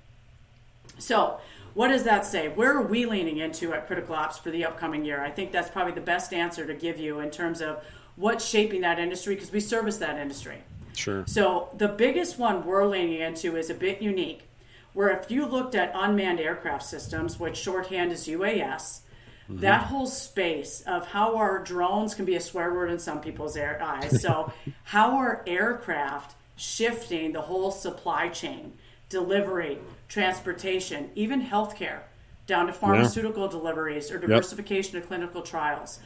So, 0.98 1.40
what 1.74 1.90
does 1.90 2.04
that 2.04 2.26
say? 2.26 2.48
Where 2.48 2.76
are 2.76 2.82
we 2.82 3.06
leaning 3.06 3.38
into 3.38 3.74
at 3.74 3.88
Critical 3.88 4.16
Ops 4.16 4.40
for 4.40 4.52
the 4.52 4.66
upcoming 4.66 5.06
year? 5.06 5.22
I 5.22 5.30
think 5.30 5.52
that's 5.52 5.70
probably 5.70 5.94
the 5.94 6.02
best 6.02 6.34
answer 6.34 6.66
to 6.66 6.74
give 6.74 7.00
you 7.00 7.20
in 7.20 7.30
terms 7.30 7.62
of 7.62 7.84
what's 8.16 8.46
shaping 8.46 8.82
that 8.82 9.00
industry 9.00 9.36
because 9.36 9.52
we 9.52 9.60
service 9.60 9.98
that 9.98 10.18
industry. 10.18 10.64
Sure. 10.94 11.24
So, 11.28 11.70
the 11.78 11.88
biggest 11.88 12.40
one 12.40 12.66
we're 12.66 12.86
leaning 12.86 13.20
into 13.20 13.56
is 13.56 13.70
a 13.70 13.76
bit 13.76 14.02
unique 14.02 14.49
where 14.94 15.10
if 15.10 15.30
you 15.30 15.46
looked 15.46 15.76
at 15.76 15.92
unmanned 15.94 16.40
aircraft 16.40 16.84
systems, 16.84 17.40
which 17.40 17.58
shorthand 17.58 18.12
is 18.12 18.28
UAS, 18.28 19.02
mm-hmm. 19.50 19.60
that 19.60 19.84
whole 19.84 20.08
space 20.08 20.82
of 20.82 21.08
how 21.08 21.36
our 21.36 21.60
drones 21.60 22.16
can 22.16 22.26
be 22.26 22.36
a 22.36 22.42
swear 22.42 22.74
word 22.74 22.90
in 22.90 23.00
some 23.00 23.22
people's 23.22 23.58
eyes. 23.58 24.22
So, 24.22 24.52
how 24.84 25.18
are 25.18 25.44
aircraft 25.48 26.36
shifting 26.56 27.32
the 27.32 27.42
whole 27.42 27.72
supply 27.72 28.30
chain, 28.30 28.74
delivery, 29.10 29.80
transportation, 30.08 31.10
even 31.16 31.42
healthcare, 31.42 32.02
down 32.48 32.68
to 32.68 32.74
pharmaceutical 32.74 33.46
yeah. 33.46 33.52
deliveries 33.52 34.12
or 34.12 34.18
diversification 34.18 34.96
yep. 34.96 35.04
of 35.04 35.08
clinical 35.08 35.42
trials? 35.42 36.00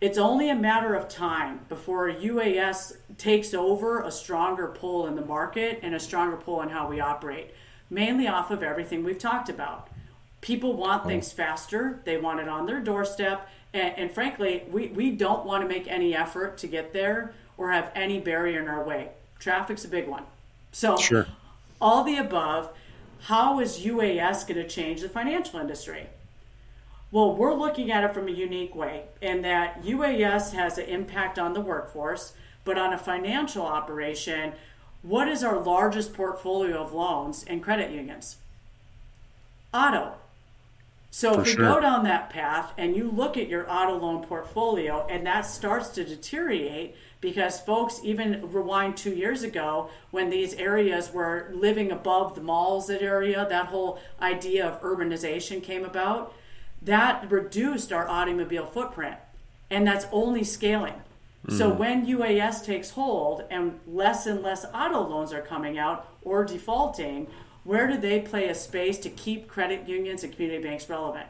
It's 0.00 0.16
only 0.16 0.48
a 0.48 0.54
matter 0.54 0.94
of 0.94 1.08
time 1.08 1.62
before 1.68 2.08
UAS 2.08 2.96
takes 3.16 3.52
over 3.52 4.00
a 4.02 4.12
stronger 4.12 4.68
pull 4.68 5.08
in 5.08 5.16
the 5.16 5.24
market 5.24 5.80
and 5.82 5.92
a 5.92 5.98
stronger 5.98 6.36
pull 6.36 6.62
in 6.62 6.68
how 6.68 6.88
we 6.88 7.00
operate, 7.00 7.52
mainly 7.90 8.26
off 8.26 8.50
of 8.50 8.62
everything 8.62 9.04
we've 9.04 9.18
talked 9.18 9.48
about. 9.48 9.88
People 10.40 10.74
want 10.74 11.04
things 11.04 11.32
faster, 11.32 12.00
they 12.04 12.16
want 12.16 12.40
it 12.40 12.48
on 12.48 12.66
their 12.66 12.80
doorstep, 12.80 13.48
and, 13.72 13.96
and 13.96 14.10
frankly, 14.10 14.64
we, 14.70 14.88
we 14.88 15.10
don't 15.10 15.44
want 15.44 15.62
to 15.62 15.68
make 15.68 15.88
any 15.88 16.14
effort 16.14 16.58
to 16.58 16.66
get 16.66 16.92
there 16.92 17.32
or 17.56 17.72
have 17.72 17.90
any 17.94 18.20
barrier 18.20 18.60
in 18.60 18.68
our 18.68 18.84
way. 18.84 19.10
Traffic's 19.38 19.84
a 19.84 19.88
big 19.88 20.06
one. 20.06 20.24
So, 20.72 20.96
sure. 20.96 21.26
all 21.80 22.04
the 22.04 22.16
above, 22.16 22.72
how 23.22 23.58
is 23.58 23.80
UAS 23.80 24.46
going 24.46 24.62
to 24.62 24.68
change 24.68 25.00
the 25.00 25.08
financial 25.08 25.58
industry? 25.58 26.06
Well, 27.10 27.34
we're 27.34 27.54
looking 27.54 27.90
at 27.90 28.04
it 28.04 28.12
from 28.12 28.28
a 28.28 28.32
unique 28.32 28.74
way 28.74 29.04
in 29.20 29.42
that 29.42 29.82
UAS 29.82 30.52
has 30.52 30.76
an 30.78 30.84
impact 30.84 31.38
on 31.38 31.54
the 31.54 31.60
workforce, 31.60 32.34
but 32.64 32.76
on 32.76 32.92
a 32.92 32.98
financial 32.98 33.64
operation, 33.64 34.52
what 35.02 35.28
is 35.28 35.42
our 35.42 35.58
largest 35.58 36.12
portfolio 36.12 36.82
of 36.82 36.92
loans 36.92 37.44
and 37.46 37.62
credit 37.62 37.90
unions? 37.90 38.36
Auto. 39.72 40.14
So 41.10 41.34
For 41.34 41.40
if 41.40 41.46
we 41.46 41.52
sure. 41.52 41.64
go 41.64 41.80
down 41.80 42.04
that 42.04 42.30
path 42.30 42.72
and 42.76 42.94
you 42.94 43.10
look 43.10 43.36
at 43.36 43.48
your 43.48 43.70
auto 43.70 43.96
loan 43.96 44.22
portfolio 44.22 45.06
and 45.08 45.26
that 45.26 45.42
starts 45.42 45.88
to 45.90 46.04
deteriorate 46.04 46.94
because 47.20 47.60
folks 47.60 48.00
even 48.04 48.52
rewind 48.52 48.96
two 48.96 49.14
years 49.14 49.42
ago 49.42 49.90
when 50.10 50.30
these 50.30 50.54
areas 50.54 51.12
were 51.12 51.50
living 51.52 51.90
above 51.90 52.34
the 52.34 52.40
malls 52.40 52.88
that 52.88 53.02
area, 53.02 53.46
that 53.48 53.66
whole 53.66 53.98
idea 54.20 54.66
of 54.66 54.80
urbanization 54.82 55.62
came 55.62 55.84
about 55.84 56.34
that 56.80 57.30
reduced 57.30 57.92
our 57.92 58.06
automobile 58.08 58.66
footprint. 58.66 59.16
And 59.70 59.86
that's 59.86 60.06
only 60.12 60.44
scaling. 60.44 60.94
Mm. 61.46 61.58
So 61.58 61.70
hmm. 61.70 61.78
when 61.78 62.06
UAS 62.06 62.64
takes 62.64 62.90
hold 62.90 63.44
and 63.50 63.78
less 63.86 64.26
and 64.26 64.42
less 64.42 64.64
auto 64.74 65.00
loans 65.06 65.32
are 65.32 65.42
coming 65.42 65.78
out 65.78 66.08
or 66.22 66.44
defaulting, 66.44 67.28
where 67.64 67.86
do 67.86 67.96
they 67.96 68.20
play 68.20 68.48
a 68.48 68.54
space 68.54 68.98
to 68.98 69.10
keep 69.10 69.48
credit 69.48 69.88
unions 69.88 70.24
and 70.24 70.32
community 70.32 70.62
banks 70.62 70.88
relevant? 70.88 71.26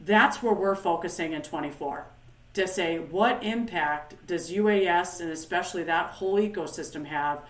That's 0.00 0.42
where 0.42 0.54
we're 0.54 0.76
focusing 0.76 1.32
in 1.32 1.42
24 1.42 2.06
to 2.54 2.66
say 2.66 2.98
what 2.98 3.42
impact 3.42 4.14
does 4.26 4.50
UAS 4.50 5.20
and 5.20 5.30
especially 5.30 5.82
that 5.84 6.10
whole 6.10 6.38
ecosystem 6.38 7.06
have 7.06 7.42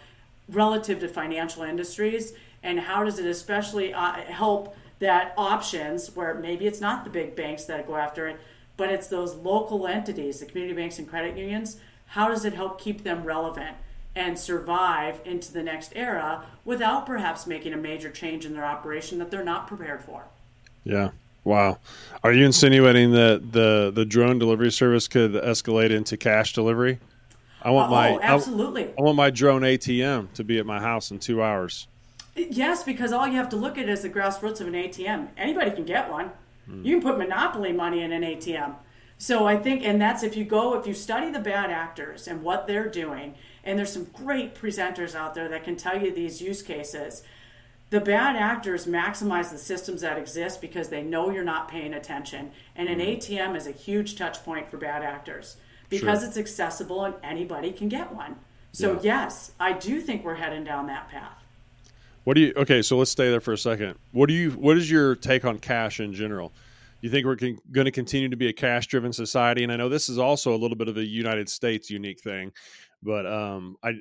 relative 0.49 1.01
to 1.01 1.09
financial 1.09 1.63
industries 1.63 2.33
and 2.63 2.81
how 2.81 3.05
does 3.05 3.19
it 3.19 3.27
especially 3.27 3.95
uh, 3.95 4.13
help 4.25 4.77
that 4.99 5.33
options 5.37 6.15
where 6.17 6.35
maybe 6.35 6.67
it's 6.67 6.81
not 6.81 7.05
the 7.05 7.11
big 7.11 7.37
banks 7.37 7.65
that 7.65 7.87
go 7.87 7.97
after 7.97 8.27
it, 8.27 8.41
but 8.79 8.91
it's 8.91 9.09
those 9.09 9.35
local 9.35 9.87
entities, 9.87 10.41
the 10.41 10.47
community 10.47 10.75
banks 10.75 10.99
and 10.99 11.07
credit 11.07 11.37
unions. 11.37 11.77
How 12.07 12.29
does 12.29 12.47
it 12.47 12.55
help 12.55 12.81
keep 12.81 13.03
them 13.03 13.25
relevant 13.25 13.77
and 14.17 14.39
survive 14.39 15.21
into 15.27 15.53
the 15.53 15.63
next 15.63 15.93
era 15.95 16.45
without 16.65 17.05
perhaps 17.05 17.47
making 17.47 17.75
a 17.75 17.77
major 17.77 18.09
change 18.09 18.47
in 18.47 18.55
their 18.55 18.65
operation 18.65 19.19
that 19.19 19.31
they're 19.31 19.45
not 19.45 19.67
prepared 19.67 20.03
for? 20.03 20.25
Yeah. 20.85 21.11
Wow. 21.45 21.79
Are 22.23 22.33
you 22.33 22.47
insinuating 22.47 23.13
that 23.13 23.53
the 23.53 23.91
the 23.95 24.05
drone 24.05 24.39
delivery 24.39 24.71
service 24.71 25.09
could 25.09 25.33
escalate 25.33 25.91
into 25.91 26.17
cash 26.17 26.53
delivery? 26.53 27.01
I 27.63 27.71
want 27.71 27.91
uh, 27.91 27.95
oh, 27.95 28.19
my 28.19 28.19
absolutely. 28.23 28.85
I, 28.85 28.95
I 28.99 29.03
want 29.03 29.17
my 29.17 29.31
drone 29.31 29.63
ATM 29.63 30.33
to 30.35 30.45
be 30.45 30.59
at 30.59 30.67
my 30.67 30.81
house 30.81 31.11
in 31.11 31.19
2 31.19 31.43
hours. 31.43 31.89
Yes, 32.37 32.85
because 32.85 33.13
all 33.13 33.27
you 33.27 33.35
have 33.35 33.49
to 33.49 33.57
look 33.57 33.79
at 33.79 33.89
is 33.89 34.03
the 34.03 34.11
grassroots 34.11 34.61
of 34.61 34.69
an 34.69 34.75
ATM. 34.75 35.29
Anybody 35.37 35.73
can 35.73 35.85
get 35.85 36.09
one. 36.09 36.31
Mm. 36.69 36.85
You 36.85 36.99
can 36.99 37.11
put 37.11 37.19
monopoly 37.19 37.73
money 37.73 38.03
in 38.03 38.13
an 38.13 38.23
ATM. 38.23 38.75
So 39.19 39.47
I 39.47 39.57
think, 39.57 39.85
and 39.85 40.01
that's 40.01 40.23
if 40.23 40.37
you 40.37 40.45
go, 40.45 40.79
if 40.79 40.87
you 40.87 40.95
study 40.95 41.31
the 41.31 41.41
bad 41.41 41.71
actors 41.71 42.29
and 42.29 42.43
what 42.43 42.67
they're 42.67 42.89
doing, 42.89 43.35
and 43.65 43.79
there's 43.79 43.93
some 43.93 44.05
great 44.05 44.55
presenters 44.55 45.15
out 45.15 45.35
there 45.35 45.49
that 45.49 45.65
can 45.65 45.77
tell 45.77 46.01
you 46.01 46.13
these 46.13 46.41
use 46.41 46.63
cases. 46.63 47.23
The 47.91 48.01
bad 48.01 48.37
actors 48.37 48.87
maximize 48.87 49.51
the 49.51 49.59
systems 49.59 50.03
that 50.03 50.19
exist 50.19 50.61
because 50.61 50.91
they 50.91 51.03
know 51.03 51.31
you're 51.31 51.43
not 51.43 51.69
paying 51.69 51.95
attention. 51.95 52.53
And 52.77 52.89
an 52.89 52.99
ATM 52.99 53.51
hmm. 53.51 53.57
is 53.57 53.67
a 53.67 53.73
huge 53.73 54.17
touch 54.17 54.45
point 54.45 54.69
for 54.69 54.77
bad 54.77 55.03
actors 55.03 55.57
because 55.89 56.21
sure. 56.21 56.29
it's 56.29 56.39
accessible 56.39 57.05
and 57.05 57.15
anybody 57.23 57.73
can 57.73 57.89
get 57.89 58.15
one. 58.15 58.37
So, 58.73 58.93
yeah. 58.95 59.25
yes, 59.25 59.53
I 59.59 59.73
do 59.73 60.01
think 60.01 60.25
we're 60.25 60.35
heading 60.35 60.65
down 60.65 60.87
that 60.87 61.09
path. 61.09 61.38
What 62.29 62.35
do 62.35 62.43
you? 62.43 62.53
Okay, 62.59 62.83
so 62.83 62.99
let's 62.99 63.11
stay 63.11 63.31
there 63.31 63.41
for 63.41 63.55
a 63.55 63.57
second. 63.57 63.95
What 64.13 64.29
do 64.29 64.35
you? 64.35 64.51
What 64.51 64.77
is 64.77 64.91
your 64.91 65.15
take 65.15 65.47
on 65.47 65.59
cash 65.59 65.99
in 65.99 66.13
general? 66.13 66.53
You 67.01 67.09
think 67.09 67.25
we're 67.25 67.37
con- 67.37 67.57
going 67.73 67.87
to 67.87 67.91
continue 67.91 68.29
to 68.29 68.37
be 68.37 68.49
a 68.49 68.53
cash-driven 68.53 69.15
society? 69.15 69.63
And 69.63 69.73
I 69.73 69.77
know 69.77 69.89
this 69.89 70.11
is 70.11 70.19
also 70.19 70.55
a 70.55 70.59
little 70.59 70.77
bit 70.77 70.89
of 70.89 70.99
a 70.99 71.03
United 71.03 71.49
States 71.49 71.89
unique 71.89 72.21
thing, 72.21 72.53
but 73.03 73.25
um, 73.25 73.77
I, 73.83 73.93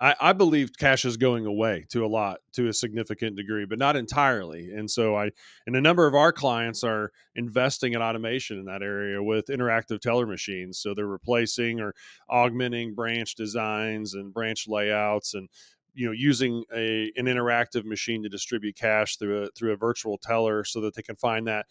I, 0.00 0.14
I 0.20 0.32
believe 0.32 0.72
cash 0.76 1.04
is 1.04 1.16
going 1.16 1.46
away 1.46 1.86
to 1.90 2.04
a 2.04 2.08
lot, 2.08 2.40
to 2.54 2.66
a 2.66 2.72
significant 2.72 3.36
degree, 3.36 3.66
but 3.66 3.78
not 3.78 3.94
entirely. 3.94 4.72
And 4.72 4.90
so 4.90 5.14
I, 5.16 5.30
and 5.68 5.76
a 5.76 5.80
number 5.80 6.08
of 6.08 6.14
our 6.16 6.32
clients 6.32 6.82
are 6.82 7.12
investing 7.36 7.92
in 7.92 8.02
automation 8.02 8.58
in 8.58 8.64
that 8.64 8.82
area 8.82 9.22
with 9.22 9.46
interactive 9.46 10.00
teller 10.00 10.26
machines. 10.26 10.78
So 10.80 10.92
they're 10.92 11.06
replacing 11.06 11.80
or 11.80 11.94
augmenting 12.28 12.94
branch 12.94 13.36
designs 13.36 14.14
and 14.14 14.34
branch 14.34 14.66
layouts 14.66 15.34
and 15.34 15.48
you 15.96 16.06
know 16.06 16.12
using 16.12 16.62
a 16.72 17.10
an 17.16 17.26
interactive 17.26 17.84
machine 17.84 18.22
to 18.22 18.28
distribute 18.28 18.76
cash 18.76 19.16
through 19.16 19.44
a 19.44 19.48
through 19.50 19.72
a 19.72 19.76
virtual 19.76 20.18
teller 20.18 20.62
so 20.62 20.80
that 20.80 20.94
they 20.94 21.02
can 21.02 21.16
find 21.16 21.46
that. 21.48 21.66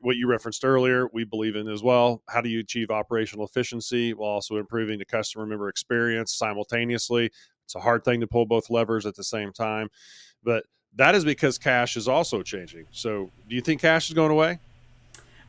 What 0.00 0.16
you 0.16 0.26
referenced 0.26 0.64
earlier 0.64 1.06
we 1.12 1.24
believe 1.24 1.54
in 1.54 1.68
as 1.68 1.82
well. 1.82 2.22
How 2.28 2.40
do 2.40 2.48
you 2.48 2.60
achieve 2.60 2.90
operational 2.90 3.44
efficiency 3.44 4.14
while 4.14 4.30
also 4.30 4.56
improving 4.56 4.98
the 4.98 5.04
customer 5.04 5.44
member 5.44 5.68
experience 5.68 6.32
simultaneously? 6.32 7.30
It's 7.66 7.74
a 7.74 7.80
hard 7.80 8.02
thing 8.02 8.20
to 8.20 8.26
pull 8.26 8.46
both 8.46 8.70
levers 8.70 9.04
at 9.04 9.16
the 9.16 9.24
same 9.24 9.52
time 9.52 9.90
but 10.46 10.64
that 10.94 11.14
is 11.14 11.26
because 11.26 11.58
cash 11.58 11.96
is 11.96 12.08
also 12.08 12.42
changing. 12.42 12.86
So 12.90 13.30
do 13.48 13.54
you 13.54 13.60
think 13.60 13.82
cash 13.82 14.08
is 14.08 14.14
going 14.14 14.30
away? 14.30 14.60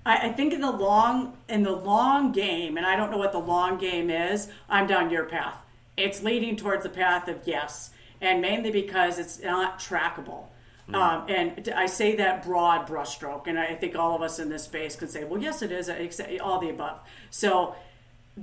I, 0.06 0.30
think 0.30 0.54
in 0.54 0.62
the 0.62 0.72
long 0.72 1.36
in 1.50 1.64
the 1.64 1.74
long 1.74 2.32
game, 2.32 2.78
and 2.78 2.86
I 2.86 2.96
don't 2.96 3.12
know 3.12 3.18
what 3.18 3.34
the 3.34 3.40
long 3.40 3.78
game 3.78 4.10
is. 4.10 4.48
I'm 4.70 4.88
down 4.88 5.10
your 5.10 5.26
path. 5.26 5.58
It's 5.98 6.24
leading 6.24 6.56
towards 6.56 6.84
the 6.84 6.90
path 6.90 7.28
of 7.28 7.42
yes 7.46 7.92
and 8.22 8.42
mainly 8.42 8.72
because 8.72 9.20
it's 9.20 9.42
not 9.42 9.80
trackable. 9.80 10.46
Mm. 10.90 10.96
Um, 10.96 11.30
and 11.30 11.70
I 11.76 11.86
say 11.86 12.16
that 12.16 12.44
broad 12.44 12.88
brushstroke, 12.88 13.48
and 13.48 13.60
I 13.60 13.76
think 13.76 13.96
all 13.96 14.16
of 14.16 14.22
us 14.22 14.40
in 14.40 14.50
this 14.50 14.64
space 14.64 14.96
can 14.96 15.08
say, 15.08 15.24
well, 15.24 15.42
yes, 15.42 15.62
it 15.62 15.72
is, 15.72 15.90
all 16.40 16.60
the 16.60 16.70
above. 16.70 17.00
So, 17.30 17.76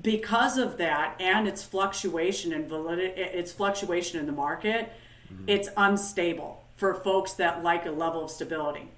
because 0.00 0.58
of 0.58 0.76
that 0.78 1.14
and 1.20 1.46
its 1.46 1.62
fluctuation 1.62 2.52
in 2.52 2.66
validity, 2.66 3.20
its 3.20 3.52
fluctuation 3.52 4.18
in 4.18 4.26
the 4.26 4.32
market, 4.32 4.92
mm. 5.32 5.44
it's 5.46 5.68
unstable 5.76 6.64
for 6.76 6.92
folks 6.94 7.32
that 7.34 7.62
like 7.62 7.86
a 7.86 7.90
level 7.90 8.24
of 8.24 8.30
stability. 8.30 8.90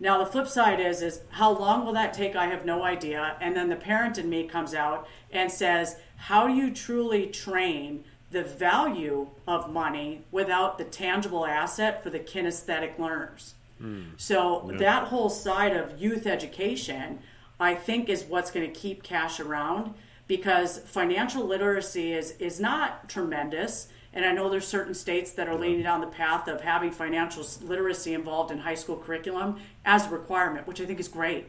Now 0.00 0.18
the 0.18 0.26
flip 0.26 0.48
side 0.48 0.80
is 0.80 1.02
is 1.02 1.22
how 1.30 1.50
long 1.56 1.84
will 1.84 1.92
that 1.94 2.14
take? 2.14 2.36
I 2.36 2.46
have 2.46 2.64
no 2.64 2.82
idea. 2.82 3.36
And 3.40 3.56
then 3.56 3.68
the 3.68 3.76
parent 3.76 4.18
in 4.18 4.28
me 4.28 4.44
comes 4.44 4.74
out 4.74 5.08
and 5.32 5.50
says, 5.50 5.96
how 6.16 6.46
do 6.46 6.54
you 6.54 6.72
truly 6.72 7.26
train 7.26 8.04
the 8.34 8.42
value 8.42 9.28
of 9.46 9.72
money 9.72 10.24
without 10.32 10.76
the 10.76 10.84
tangible 10.84 11.46
asset 11.46 12.02
for 12.02 12.10
the 12.10 12.18
kinesthetic 12.18 12.98
learners. 12.98 13.54
Mm. 13.80 14.08
So 14.16 14.68
yeah. 14.72 14.78
that 14.78 15.04
whole 15.04 15.30
side 15.30 15.74
of 15.74 16.00
youth 16.02 16.26
education, 16.26 17.20
I 17.60 17.76
think, 17.76 18.08
is 18.08 18.24
what's 18.24 18.50
going 18.50 18.66
to 18.66 18.72
keep 18.78 19.04
cash 19.04 19.38
around 19.38 19.94
because 20.26 20.78
financial 20.80 21.44
literacy 21.44 22.12
is 22.12 22.32
is 22.40 22.58
not 22.58 23.08
tremendous. 23.08 23.86
And 24.12 24.24
I 24.24 24.32
know 24.32 24.48
there's 24.48 24.66
certain 24.66 24.94
states 24.94 25.30
that 25.32 25.48
are 25.48 25.56
leaning 25.56 25.82
down 25.82 26.00
the 26.00 26.06
path 26.08 26.48
of 26.48 26.60
having 26.60 26.90
financial 26.90 27.46
literacy 27.62 28.14
involved 28.14 28.50
in 28.50 28.58
high 28.58 28.74
school 28.74 28.96
curriculum 28.96 29.60
as 29.84 30.06
a 30.06 30.10
requirement, 30.10 30.66
which 30.66 30.80
I 30.80 30.86
think 30.86 30.98
is 30.98 31.08
great 31.08 31.46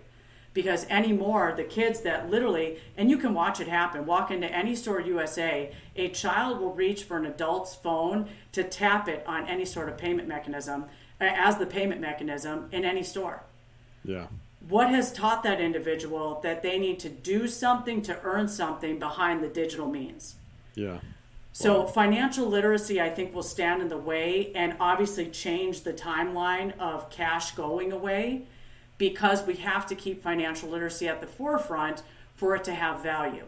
because 0.55 0.87
anymore 0.89 1.53
the 1.55 1.63
kids 1.63 2.01
that 2.01 2.31
literally 2.31 2.79
and 2.97 3.11
you 3.11 3.17
can 3.17 3.35
watch 3.35 3.59
it 3.59 3.67
happen 3.67 4.05
walk 4.07 4.31
into 4.31 4.47
any 4.51 4.75
store 4.75 4.99
usa 4.99 5.71
a 5.95 6.09
child 6.09 6.59
will 6.59 6.73
reach 6.73 7.03
for 7.03 7.17
an 7.17 7.27
adult's 7.27 7.75
phone 7.75 8.27
to 8.51 8.63
tap 8.63 9.07
it 9.07 9.23
on 9.27 9.47
any 9.47 9.65
sort 9.65 9.87
of 9.87 9.97
payment 9.97 10.27
mechanism 10.27 10.85
as 11.19 11.57
the 11.57 11.65
payment 11.65 12.01
mechanism 12.01 12.67
in 12.71 12.85
any 12.85 13.03
store. 13.03 13.43
Yeah. 14.03 14.27
What 14.67 14.89
has 14.89 15.13
taught 15.13 15.43
that 15.43 15.61
individual 15.61 16.39
that 16.43 16.63
they 16.63 16.79
need 16.79 16.99
to 16.99 17.09
do 17.09 17.47
something 17.47 18.01
to 18.03 18.19
earn 18.23 18.47
something 18.47 18.99
behind 18.99 19.43
the 19.43 19.47
digital 19.47 19.87
means? 19.87 20.35
Yeah. 20.73 20.99
So 21.53 21.81
wow. 21.81 21.85
financial 21.85 22.47
literacy, 22.47 22.99
I 22.99 23.09
think, 23.09 23.33
will 23.33 23.43
stand 23.43 23.81
in 23.81 23.89
the 23.89 23.97
way 23.97 24.51
and 24.55 24.75
obviously 24.79 25.27
change 25.27 25.81
the 25.81 25.93
timeline 25.93 26.77
of 26.79 27.09
cash 27.09 27.51
going 27.51 27.91
away 27.91 28.47
because 28.97 29.45
we 29.45 29.55
have 29.55 29.85
to 29.87 29.95
keep 29.95 30.23
financial 30.23 30.69
literacy 30.69 31.07
at 31.07 31.21
the 31.21 31.27
forefront 31.27 32.03
for 32.35 32.55
it 32.55 32.63
to 32.63 32.73
have 32.73 33.01
value. 33.01 33.45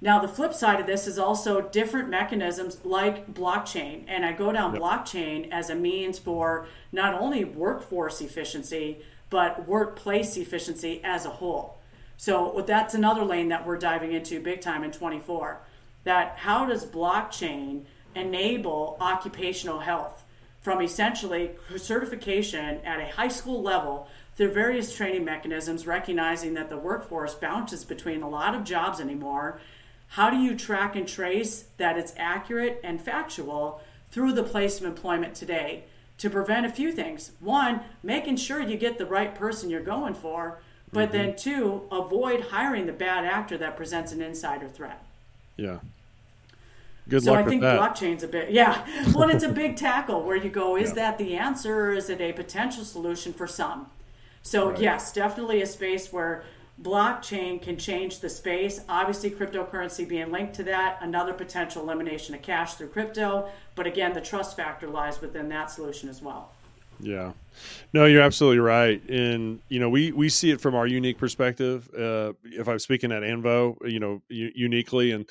Now, 0.00 0.18
the 0.18 0.28
flip 0.28 0.52
side 0.52 0.80
of 0.80 0.86
this 0.86 1.06
is 1.06 1.18
also 1.18 1.62
different 1.62 2.10
mechanisms 2.10 2.84
like 2.84 3.32
blockchain. 3.32 4.04
And 4.06 4.24
I 4.24 4.32
go 4.32 4.52
down 4.52 4.74
yep. 4.74 4.82
blockchain 4.82 5.50
as 5.50 5.70
a 5.70 5.74
means 5.74 6.18
for 6.18 6.66
not 6.92 7.14
only 7.14 7.44
workforce 7.44 8.20
efficiency, 8.20 8.98
but 9.30 9.66
workplace 9.66 10.36
efficiency 10.36 11.00
as 11.02 11.24
a 11.24 11.30
whole. 11.30 11.78
So 12.16 12.62
that's 12.66 12.94
another 12.94 13.24
lane 13.24 13.48
that 13.48 13.66
we're 13.66 13.78
diving 13.78 14.12
into 14.12 14.40
big 14.40 14.60
time 14.60 14.84
in 14.84 14.92
24. 14.92 15.60
That 16.04 16.36
how 16.38 16.66
does 16.66 16.84
blockchain 16.84 17.84
enable 18.14 18.96
occupational 19.00 19.80
health 19.80 20.24
from 20.60 20.80
essentially 20.80 21.52
certification 21.76 22.80
at 22.84 23.00
a 23.00 23.12
high 23.12 23.28
school 23.28 23.62
level 23.62 24.08
through 24.36 24.52
various 24.52 24.94
training 24.94 25.24
mechanisms, 25.24 25.86
recognizing 25.86 26.54
that 26.54 26.68
the 26.68 26.76
workforce 26.76 27.34
bounces 27.34 27.84
between 27.84 28.22
a 28.22 28.28
lot 28.28 28.54
of 28.54 28.64
jobs 28.64 29.00
anymore. 29.00 29.60
How 30.08 30.30
do 30.30 30.36
you 30.36 30.56
track 30.56 30.96
and 30.96 31.06
trace 31.06 31.66
that 31.76 31.96
it's 31.96 32.12
accurate 32.16 32.80
and 32.82 33.00
factual 33.00 33.80
through 34.10 34.32
the 34.32 34.42
place 34.42 34.80
of 34.80 34.86
employment 34.86 35.34
today 35.34 35.84
to 36.18 36.30
prevent 36.30 36.66
a 36.66 36.70
few 36.70 36.92
things? 36.92 37.32
One, 37.40 37.80
making 38.02 38.36
sure 38.36 38.60
you 38.60 38.76
get 38.76 38.98
the 38.98 39.06
right 39.06 39.34
person 39.34 39.70
you're 39.70 39.80
going 39.80 40.14
for, 40.14 40.60
but 40.92 41.10
mm-hmm. 41.10 41.18
then 41.18 41.36
two, 41.36 41.82
avoid 41.90 42.46
hiring 42.46 42.86
the 42.86 42.92
bad 42.92 43.24
actor 43.24 43.56
that 43.58 43.76
presents 43.76 44.12
an 44.12 44.20
insider 44.20 44.68
threat. 44.68 45.04
Yeah. 45.56 45.78
Good 47.08 47.22
so 47.22 47.34
I 47.34 47.44
think 47.44 47.60
that. 47.60 47.78
blockchain's 47.78 48.22
a 48.22 48.28
bit, 48.28 48.50
yeah. 48.50 48.86
Well, 49.14 49.28
it's 49.28 49.44
a 49.44 49.48
big 49.48 49.76
tackle 49.76 50.22
where 50.22 50.36
you 50.36 50.48
go, 50.48 50.76
is 50.76 50.90
yeah. 50.90 50.94
that 50.94 51.18
the 51.18 51.36
answer 51.36 51.90
or 51.90 51.92
is 51.92 52.08
it 52.08 52.20
a 52.20 52.32
potential 52.32 52.84
solution 52.84 53.32
for 53.32 53.46
some? 53.46 53.90
So, 54.44 54.70
right. 54.70 54.78
yes, 54.78 55.12
definitely 55.12 55.62
a 55.62 55.66
space 55.66 56.12
where 56.12 56.44
blockchain 56.80 57.60
can 57.60 57.78
change 57.78 58.20
the 58.20 58.28
space. 58.28 58.80
Obviously, 58.88 59.30
cryptocurrency 59.30 60.06
being 60.06 60.30
linked 60.30 60.54
to 60.54 60.62
that, 60.64 60.98
another 61.00 61.32
potential 61.32 61.82
elimination 61.82 62.34
of 62.34 62.42
cash 62.42 62.74
through 62.74 62.88
crypto. 62.88 63.48
But 63.74 63.86
again, 63.86 64.12
the 64.12 64.20
trust 64.20 64.54
factor 64.54 64.86
lies 64.86 65.20
within 65.20 65.48
that 65.48 65.70
solution 65.70 66.08
as 66.08 66.20
well. 66.20 66.52
Yeah, 67.00 67.32
no, 67.92 68.04
you're 68.04 68.22
absolutely 68.22 68.60
right, 68.60 69.02
and 69.08 69.60
you 69.68 69.80
know 69.80 69.88
we 69.88 70.12
we 70.12 70.28
see 70.28 70.50
it 70.50 70.60
from 70.60 70.76
our 70.76 70.86
unique 70.86 71.18
perspective. 71.18 71.88
Uh, 71.92 72.34
if 72.44 72.68
I'm 72.68 72.78
speaking 72.78 73.10
at 73.10 73.22
Invo, 73.22 73.76
you 73.90 73.98
know, 73.98 74.22
u- 74.28 74.52
uniquely, 74.54 75.10
and 75.10 75.28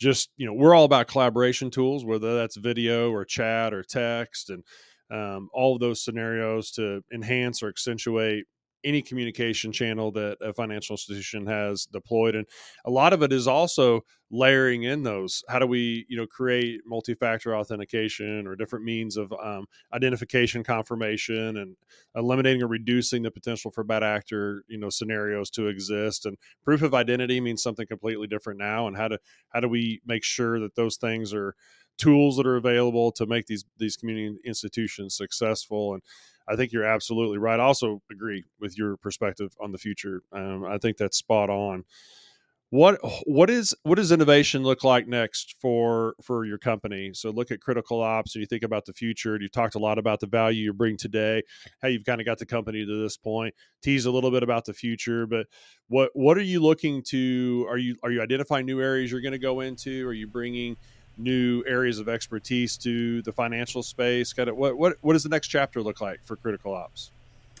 just 0.00 0.30
you 0.36 0.46
know, 0.46 0.52
we're 0.52 0.74
all 0.74 0.84
about 0.84 1.06
collaboration 1.06 1.70
tools, 1.70 2.04
whether 2.04 2.34
that's 2.34 2.56
video 2.56 3.12
or 3.12 3.24
chat 3.24 3.72
or 3.72 3.84
text, 3.84 4.50
and 4.50 4.64
um, 5.10 5.48
all 5.52 5.74
of 5.74 5.80
those 5.80 6.02
scenarios 6.02 6.72
to 6.72 7.02
enhance 7.12 7.62
or 7.62 7.68
accentuate 7.68 8.46
any 8.84 9.02
communication 9.02 9.72
channel 9.72 10.10
that 10.12 10.36
a 10.40 10.52
financial 10.52 10.94
institution 10.94 11.46
has 11.46 11.86
deployed 11.86 12.34
and 12.34 12.46
a 12.84 12.90
lot 12.90 13.12
of 13.12 13.22
it 13.22 13.32
is 13.32 13.48
also 13.48 14.02
layering 14.30 14.82
in 14.82 15.02
those. 15.02 15.44
How 15.48 15.58
do 15.58 15.66
we 15.66 16.06
you 16.08 16.16
know 16.16 16.26
create 16.26 16.80
multi-factor 16.86 17.56
authentication 17.56 18.46
or 18.46 18.56
different 18.56 18.84
means 18.84 19.16
of 19.16 19.32
um, 19.32 19.66
identification 19.92 20.64
confirmation 20.64 21.56
and 21.56 21.76
eliminating 22.16 22.62
or 22.62 22.66
reducing 22.66 23.22
the 23.22 23.30
potential 23.30 23.70
for 23.70 23.84
bad 23.84 24.02
actor 24.02 24.64
you 24.68 24.78
know 24.78 24.90
scenarios 24.90 25.50
to 25.50 25.68
exist? 25.68 26.26
And 26.26 26.36
proof 26.64 26.82
of 26.82 26.94
identity 26.94 27.40
means 27.40 27.62
something 27.62 27.86
completely 27.86 28.26
different 28.26 28.58
now 28.58 28.86
and 28.86 28.96
how 28.96 29.08
do 29.08 29.18
how 29.50 29.60
do 29.60 29.68
we 29.68 30.00
make 30.04 30.24
sure 30.24 30.58
that 30.60 30.74
those 30.74 30.96
things 30.96 31.32
are 31.32 31.54
tools 31.96 32.36
that 32.36 32.46
are 32.46 32.56
available 32.56 33.12
to 33.12 33.26
make 33.26 33.46
these 33.46 33.64
these 33.78 33.96
community 33.96 34.36
institutions 34.44 35.16
successful? 35.16 35.94
And 35.94 36.02
I 36.48 36.56
think 36.56 36.72
you're 36.72 36.84
absolutely 36.84 37.38
right. 37.38 37.58
I 37.58 37.64
also 37.64 38.02
agree 38.10 38.44
with 38.60 38.76
your 38.76 38.96
perspective 38.96 39.54
on 39.60 39.72
the 39.72 39.78
future. 39.78 40.22
Um, 40.32 40.64
I 40.64 40.78
think 40.78 40.96
that's 40.96 41.16
spot 41.16 41.50
on. 41.50 41.84
What 42.74 42.98
what 43.24 43.50
is 43.50 43.72
what 43.84 43.96
does 43.96 44.10
innovation 44.10 44.64
look 44.64 44.82
like 44.82 45.06
next 45.06 45.54
for 45.60 46.16
for 46.20 46.44
your 46.44 46.58
company? 46.58 47.12
So 47.14 47.30
look 47.30 47.52
at 47.52 47.60
critical 47.60 48.02
ops 48.02 48.34
and 48.34 48.40
you 48.40 48.46
think 48.46 48.64
about 48.64 48.84
the 48.84 48.92
future. 48.92 49.38
You 49.40 49.48
talked 49.48 49.76
a 49.76 49.78
lot 49.78 49.96
about 49.96 50.18
the 50.18 50.26
value 50.26 50.64
you 50.64 50.72
bring 50.72 50.96
today, 50.96 51.44
how 51.82 51.86
you've 51.86 52.04
kind 52.04 52.20
of 52.20 52.24
got 52.24 52.38
the 52.38 52.46
company 52.46 52.84
to 52.84 53.02
this 53.02 53.16
point. 53.16 53.54
Tease 53.80 54.06
a 54.06 54.10
little 54.10 54.32
bit 54.32 54.42
about 54.42 54.64
the 54.64 54.74
future, 54.74 55.24
but 55.24 55.46
what 55.86 56.10
what 56.14 56.36
are 56.36 56.42
you 56.42 56.60
looking 56.60 57.04
to? 57.10 57.64
Are 57.68 57.78
you 57.78 57.94
are 58.02 58.10
you 58.10 58.20
identifying 58.20 58.66
new 58.66 58.80
areas 58.80 59.12
you're 59.12 59.20
going 59.20 59.32
to 59.32 59.38
go 59.38 59.60
into? 59.60 60.04
Are 60.08 60.12
you 60.12 60.26
bringing 60.26 60.76
new 61.16 61.64
areas 61.66 61.98
of 61.98 62.08
expertise 62.08 62.76
to 62.78 63.22
the 63.22 63.32
financial 63.32 63.82
space? 63.82 64.32
Kind 64.32 64.48
of 64.48 64.56
what 64.56 64.76
what 64.76 64.96
what 65.00 65.12
does 65.12 65.22
the 65.22 65.28
next 65.28 65.48
chapter 65.48 65.82
look 65.82 66.00
like 66.00 66.20
for 66.24 66.36
Critical 66.36 66.74
Ops? 66.74 67.10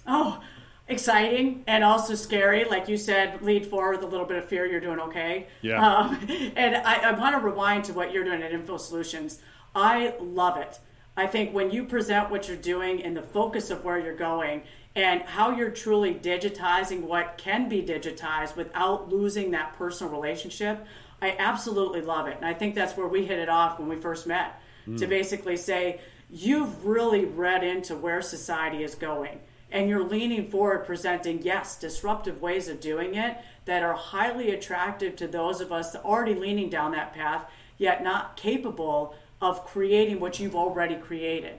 Oh, 0.06 0.40
exciting 0.88 1.64
and 1.66 1.82
also 1.82 2.14
scary. 2.14 2.64
Like 2.64 2.88
you 2.88 2.96
said, 2.96 3.42
lead 3.42 3.66
forward 3.66 3.96
with 3.96 4.04
a 4.04 4.08
little 4.08 4.26
bit 4.26 4.38
of 4.38 4.44
fear. 4.44 4.66
You're 4.66 4.80
doing 4.80 5.00
okay. 5.00 5.46
Yeah. 5.62 5.86
Um, 5.86 6.26
and 6.56 6.76
I, 6.76 7.10
I 7.10 7.12
want 7.18 7.34
to 7.34 7.40
rewind 7.40 7.84
to 7.84 7.92
what 7.92 8.12
you're 8.12 8.24
doing 8.24 8.42
at 8.42 8.52
Invo 8.52 8.78
Solutions. 8.78 9.40
I 9.74 10.14
love 10.20 10.56
it. 10.56 10.78
I 11.16 11.26
think 11.26 11.54
when 11.54 11.70
you 11.70 11.84
present 11.84 12.30
what 12.30 12.48
you're 12.48 12.56
doing 12.56 13.02
and 13.02 13.16
the 13.16 13.22
focus 13.22 13.70
of 13.70 13.84
where 13.84 13.98
you're 13.98 14.16
going 14.16 14.62
and 14.96 15.22
how 15.22 15.56
you're 15.56 15.70
truly 15.70 16.14
digitizing 16.14 17.02
what 17.02 17.36
can 17.36 17.68
be 17.68 17.82
digitized 17.82 18.56
without 18.56 19.08
losing 19.08 19.50
that 19.52 19.74
personal 19.76 20.12
relationship, 20.12 20.84
I 21.22 21.36
absolutely 21.38 22.00
love 22.00 22.26
it. 22.26 22.36
And 22.36 22.44
I 22.44 22.54
think 22.54 22.74
that's 22.74 22.96
where 22.96 23.06
we 23.06 23.24
hit 23.24 23.38
it 23.38 23.48
off 23.48 23.78
when 23.78 23.88
we 23.88 23.96
first 23.96 24.26
met 24.26 24.60
mm. 24.86 24.98
to 24.98 25.06
basically 25.06 25.56
say, 25.56 26.00
you've 26.30 26.84
really 26.84 27.24
read 27.24 27.64
into 27.64 27.94
where 27.94 28.20
society 28.20 28.82
is 28.82 28.94
going. 28.94 29.40
And 29.70 29.88
you're 29.88 30.04
leaning 30.04 30.50
forward, 30.50 30.86
presenting, 30.86 31.42
yes, 31.42 31.78
disruptive 31.78 32.40
ways 32.40 32.68
of 32.68 32.80
doing 32.80 33.14
it 33.14 33.38
that 33.64 33.82
are 33.82 33.94
highly 33.94 34.50
attractive 34.50 35.16
to 35.16 35.26
those 35.26 35.60
of 35.60 35.72
us 35.72 35.96
already 35.96 36.34
leaning 36.34 36.70
down 36.70 36.92
that 36.92 37.12
path, 37.12 37.50
yet 37.76 38.04
not 38.04 38.36
capable 38.36 39.16
of 39.40 39.64
creating 39.64 40.20
what 40.20 40.38
you've 40.38 40.54
already 40.54 40.94
created. 40.94 41.58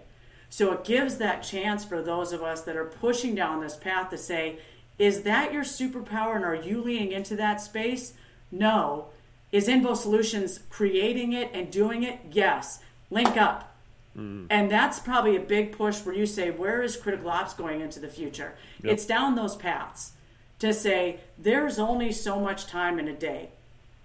So 0.50 0.72
it 0.72 0.86
gives 0.86 1.18
that 1.18 1.44
chance 1.44 1.84
for 1.84 2.02
those 2.02 2.32
of 2.32 2.42
us 2.42 2.62
that 2.62 2.78
are 2.78 2.86
pushing 2.86 3.36
down 3.36 3.60
this 3.60 3.76
path 3.76 4.10
to 4.12 4.18
say, 4.18 4.60
is 4.98 5.24
that 5.24 5.52
your 5.52 5.64
superpower 5.64 6.38
and 6.38 6.46
are 6.46 6.56
you 6.56 6.82
leaning 6.82 7.12
into 7.12 7.36
that 7.36 7.60
space? 7.60 8.14
No. 8.52 9.08
Is 9.56 9.70
Invo 9.70 9.96
Solutions 9.96 10.60
creating 10.70 11.32
it 11.32 11.50
and 11.54 11.72
doing 11.72 12.04
it? 12.04 12.20
Yes. 12.30 12.82
Link 13.10 13.38
up. 13.38 13.74
Mm. 14.18 14.48
And 14.50 14.70
that's 14.70 15.00
probably 15.00 15.38
a 15.38 15.40
big 15.40 15.72
push 15.72 16.02
where 16.06 16.14
you 16.14 16.26
say, 16.26 16.52
where 16.52 16.84
is 16.84 16.98
critical 16.98 17.30
ops 17.30 17.54
going 17.54 17.80
into 17.80 18.02
the 18.02 18.10
future? 18.10 18.56
Yep. 18.84 18.92
It's 18.92 19.06
down 19.06 19.36
those 19.36 19.56
paths 19.56 20.12
to 20.60 20.74
say, 20.74 21.22
there's 21.38 21.80
only 21.80 22.12
so 22.12 22.38
much 22.38 22.68
time 22.68 23.00
in 23.00 23.08
a 23.08 23.16
day. 23.16 23.52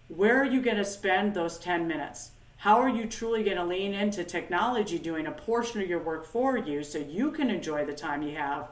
Where 0.07 0.41
are 0.41 0.45
you 0.45 0.63
going 0.63 0.77
to 0.77 0.85
spend 0.85 1.35
those 1.35 1.59
10 1.59 1.89
minutes? 1.89 2.31
How 2.59 2.81
are 2.81 2.89
you 2.89 3.07
truly 3.07 3.43
going 3.43 3.57
to 3.57 3.65
lean 3.65 3.93
into 3.93 4.23
technology 4.23 5.01
doing 5.01 5.27
a 5.27 5.33
portion 5.33 5.83
of 5.83 5.89
your 5.89 5.99
work 5.99 6.27
for 6.27 6.59
you 6.59 6.85
so 6.85 6.99
you 6.99 7.33
can 7.33 7.51
enjoy 7.51 7.85
the 7.85 7.93
time 7.93 8.23
you 8.23 8.37
have? 8.37 8.69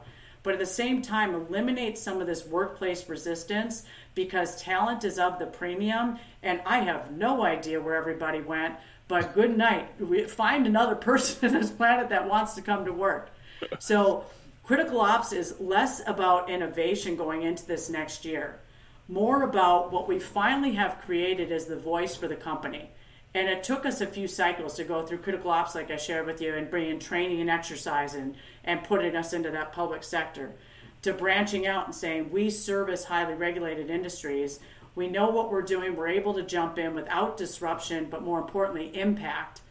But 0.49 0.55
at 0.55 0.61
the 0.61 0.65
same 0.65 1.03
time, 1.03 1.35
eliminate 1.35 1.95
some 1.95 2.21
of 2.21 2.25
this 2.25 2.43
workplace 2.43 3.07
resistance 3.07 3.83
because 4.15 4.59
talent 4.59 5.03
is 5.03 5.19
of 5.19 5.37
the 5.37 5.45
premium 5.45 6.17
and 6.41 6.59
I 6.65 6.79
have 6.79 7.11
no 7.11 7.43
idea 7.43 7.79
where 7.79 7.93
everybody 7.93 8.41
went. 8.41 8.73
But 9.07 9.35
good 9.35 9.55
night. 9.55 9.89
Find 10.27 10.65
another 10.65 10.95
person 11.09 11.53
on 11.53 11.61
this 11.61 11.69
planet 11.69 12.09
that 12.09 12.27
wants 12.27 12.55
to 12.55 12.63
come 12.63 12.83
to 12.85 12.91
work. 12.91 13.29
So, 13.77 14.25
critical 14.63 15.01
ops 15.01 15.33
is 15.33 15.53
less 15.59 16.01
about 16.07 16.49
innovation 16.49 17.15
going 17.15 17.43
into 17.43 17.67
this 17.67 17.87
next 17.87 18.25
year, 18.25 18.59
more 19.07 19.43
about 19.43 19.91
what 19.91 20.07
we 20.07 20.17
finally 20.17 20.71
have 20.71 20.99
created 21.01 21.51
as 21.51 21.67
the 21.67 21.77
voice 21.77 22.15
for 22.15 22.27
the 22.27 22.35
company. 22.35 22.89
And 23.35 23.47
it 23.47 23.63
took 23.63 23.85
us 23.85 24.01
a 24.01 24.07
few 24.07 24.27
cycles 24.27 24.73
to 24.77 24.83
go 24.83 25.05
through 25.05 25.19
critical 25.19 25.51
ops, 25.51 25.75
like 25.75 25.91
I 25.91 25.97
shared 25.97 26.25
with 26.25 26.41
you, 26.41 26.55
and 26.55 26.71
bring 26.71 26.89
in 26.89 26.97
training 26.97 27.39
and 27.39 27.51
exercise 27.51 28.15
and, 28.15 28.33
and 28.63 28.83
putting 28.83 29.15
us 29.15 29.33
into 29.33 29.51
that 29.51 29.73
public 29.73 30.03
sector, 30.03 30.53
to 31.01 31.13
branching 31.13 31.65
out 31.65 31.85
and 31.85 31.95
saying 31.95 32.31
we 32.31 32.49
service 32.49 33.05
highly 33.05 33.33
regulated 33.33 33.89
industries 33.89 34.59
we 34.99 35.07
know 35.07 35.29
what 35.29 35.49
we're 35.49 35.61
doing. 35.61 35.95
We're 35.95 36.09
able 36.09 36.33
to 36.33 36.43
jump 36.43 36.77
in 36.77 36.93
without 36.93 37.37
disruption, 37.37 38.07
but 38.09 38.21
more 38.21 38.39
importantly, 38.39 38.87
impact 38.99 39.61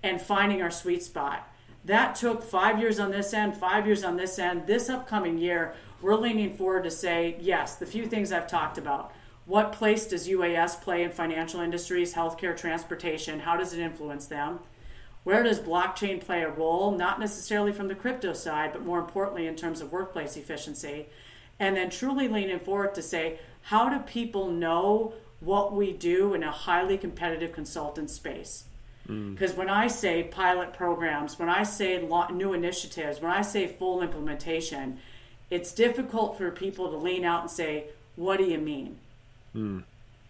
and 0.00 0.20
finding 0.20 0.62
our 0.62 0.70
sweet 0.70 1.02
spot. 1.02 1.52
That 1.84 2.14
took 2.14 2.42
five 2.42 2.78
years 2.78 3.00
on 3.00 3.10
this 3.10 3.32
end, 3.34 3.56
five 3.56 3.86
years 3.86 4.04
on 4.04 4.16
this 4.16 4.38
end. 4.38 4.68
This 4.68 4.88
upcoming 4.88 5.38
year, 5.38 5.74
we're 6.00 6.14
leaning 6.14 6.56
forward 6.56 6.84
to 6.84 6.90
say, 6.90 7.36
yes, 7.40 7.76
the 7.76 7.86
few 7.86 8.06
things 8.06 8.30
I've 8.30 8.46
talked 8.46 8.78
about. 8.78 9.12
What 9.44 9.72
place 9.72 10.06
does 10.06 10.28
UAS 10.28 10.80
play 10.80 11.02
in 11.02 11.10
financial 11.10 11.60
industries, 11.60 12.14
healthcare, 12.14 12.56
transportation? 12.56 13.40
How 13.40 13.56
does 13.56 13.72
it 13.72 13.80
influence 13.80 14.26
them? 14.26 14.60
Where 15.24 15.42
does 15.42 15.60
blockchain 15.60 16.20
play 16.20 16.42
a 16.42 16.50
role? 16.50 16.92
Not 16.92 17.20
necessarily 17.20 17.72
from 17.72 17.88
the 17.88 17.94
crypto 17.94 18.32
side, 18.32 18.72
but 18.72 18.84
more 18.84 18.98
importantly 18.98 19.46
in 19.46 19.56
terms 19.56 19.80
of 19.80 19.92
workplace 19.92 20.36
efficiency. 20.36 21.06
And 21.58 21.76
then 21.76 21.90
truly 21.90 22.26
leaning 22.26 22.58
forward 22.58 22.94
to 22.94 23.02
say, 23.02 23.38
how 23.62 23.90
do 23.90 23.98
people 23.98 24.50
know 24.50 25.12
what 25.40 25.72
we 25.74 25.92
do 25.92 26.34
in 26.34 26.42
a 26.42 26.50
highly 26.50 26.96
competitive 26.96 27.52
consultant 27.52 28.10
space? 28.10 28.64
Because 29.06 29.52
mm. 29.52 29.56
when 29.56 29.70
I 29.70 29.88
say 29.88 30.22
pilot 30.22 30.72
programs, 30.72 31.38
when 31.38 31.48
I 31.48 31.64
say 31.64 32.06
new 32.32 32.52
initiatives, 32.52 33.20
when 33.20 33.30
I 33.30 33.42
say 33.42 33.66
full 33.66 34.02
implementation, 34.02 34.98
it's 35.50 35.72
difficult 35.72 36.38
for 36.38 36.50
people 36.50 36.90
to 36.90 36.96
lean 36.96 37.24
out 37.24 37.42
and 37.42 37.50
say, 37.50 37.86
What 38.16 38.38
do 38.38 38.44
you 38.44 38.58
mean? 38.58 38.98
Mm. 39.54 39.82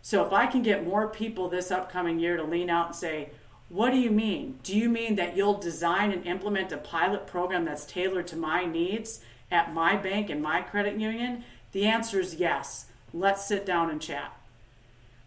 So 0.03 0.25
if 0.25 0.33
I 0.33 0.47
can 0.47 0.63
get 0.63 0.87
more 0.87 1.09
people 1.09 1.49
this 1.49 1.71
upcoming 1.71 2.19
year 2.19 2.37
to 2.37 2.45
lean 2.45 2.71
out 2.71 2.87
and 2.87 2.97
say, 2.97 3.31
What 3.71 3.93
do 3.93 3.99
you 3.99 4.11
mean? 4.11 4.59
Do 4.65 4.77
you 4.77 4.89
mean 4.89 5.15
that 5.15 5.37
you'll 5.37 5.59
design 5.59 6.11
and 6.11 6.27
implement 6.27 6.73
a 6.73 6.77
pilot 6.77 7.29
program 7.29 7.65
that's 7.65 7.87
tailored 7.87 8.27
to 8.29 8.37
my 8.37 8.65
needs 8.65 9.21
at 9.49 9.73
my 9.73 9.97
bank 9.97 10.29
and 10.29 10.43
my 10.43 10.61
credit 10.61 10.99
union? 10.99 11.45
The 11.71 11.87
answer 11.87 12.19
is 12.19 12.35
yes. 12.35 12.87
Let's 13.15 13.47
sit 13.47 13.65
down 13.65 13.89
and 13.89 14.03
chat. 14.03 14.37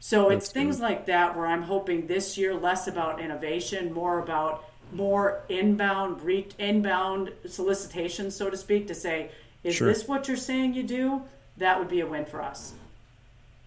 So 0.01 0.27
That's 0.27 0.45
it's 0.45 0.53
things 0.53 0.75
good. 0.75 0.83
like 0.83 1.05
that 1.05 1.37
where 1.37 1.47
I'm 1.47 1.63
hoping 1.63 2.07
this 2.07 2.37
year 2.37 2.53
less 2.53 2.85
about 2.85 3.21
innovation, 3.21 3.93
more 3.93 4.19
about 4.19 4.65
more 4.91 5.41
inbound 5.47 6.21
re- 6.21 6.49
inbound 6.59 7.31
solicitation, 7.47 8.29
so 8.29 8.49
to 8.49 8.57
speak, 8.57 8.87
to 8.87 8.93
say, 8.93 9.31
is 9.63 9.75
sure. 9.75 9.87
this 9.87 10.05
what 10.05 10.27
you're 10.27 10.35
saying 10.35 10.73
you 10.73 10.83
do? 10.83 11.21
That 11.55 11.79
would 11.79 11.87
be 11.87 12.01
a 12.01 12.05
win 12.05 12.25
for 12.25 12.41
us. 12.41 12.73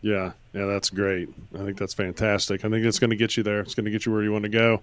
Yeah, 0.02 0.32
yeah, 0.52 0.66
that's 0.66 0.90
great. 0.90 1.28
I 1.54 1.58
think 1.58 1.78
that's 1.78 1.94
fantastic. 1.94 2.64
I 2.64 2.68
think 2.68 2.84
it's 2.84 2.98
going 2.98 3.10
to 3.10 3.16
get 3.16 3.36
you 3.36 3.42
there. 3.42 3.60
It's 3.60 3.74
going 3.74 3.86
to 3.86 3.90
get 3.90 4.06
you 4.06 4.12
where 4.12 4.22
you 4.22 4.32
want 4.32 4.44
to 4.44 4.48
go. 4.48 4.82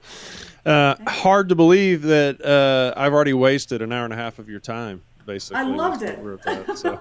Uh, 0.65 0.95
hard 1.07 1.49
to 1.49 1.55
believe 1.55 2.01
that 2.03 2.43
uh, 2.43 2.99
I've 2.99 3.13
already 3.13 3.33
wasted 3.33 3.81
an 3.81 3.91
hour 3.91 4.03
and 4.03 4.13
a 4.13 4.17
half 4.17 4.39
of 4.39 4.49
your 4.49 4.59
time 4.59 5.01
basically. 5.25 5.61
I 5.61 5.63
loved 5.63 6.03
it. 6.03 6.21
That, 6.43 6.77
so, 6.77 6.99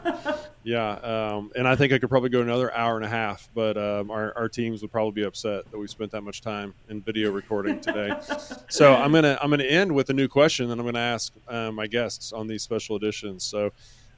yeah, 0.65 0.93
um, 0.93 1.51
and 1.57 1.67
I 1.67 1.77
think 1.77 1.93
I 1.93 1.99
could 1.99 2.09
probably 2.09 2.31
go 2.31 2.41
another 2.41 2.75
hour 2.75 2.97
and 2.97 3.05
a 3.05 3.09
half, 3.09 3.49
but 3.55 3.77
um, 3.77 4.11
our, 4.11 4.37
our 4.37 4.49
teams 4.49 4.83
would 4.83 4.93
probably 4.93 5.13
be 5.13 5.27
upset 5.27 5.71
that 5.71 5.79
we 5.79 5.87
spent 5.87 6.11
that 6.13 6.23
much 6.23 6.41
time 6.41 6.75
in 6.89 7.01
video 7.01 7.31
recording 7.31 7.81
today. 7.81 8.13
so 8.69 8.95
I'm 8.95 9.13
gonna 9.13 9.39
I'm 9.41 9.51
gonna 9.51 9.65
end 9.65 9.93
with 9.93 10.11
a 10.11 10.15
new 10.15 10.29
question, 10.29 10.69
that 10.69 10.79
I'm 10.79 10.85
gonna 10.85 10.99
ask 10.99 11.33
uh, 11.49 11.71
my 11.71 11.87
guests 11.87 12.33
on 12.33 12.47
these 12.47 12.63
special 12.63 12.97
editions. 12.97 13.45
So. 13.45 13.73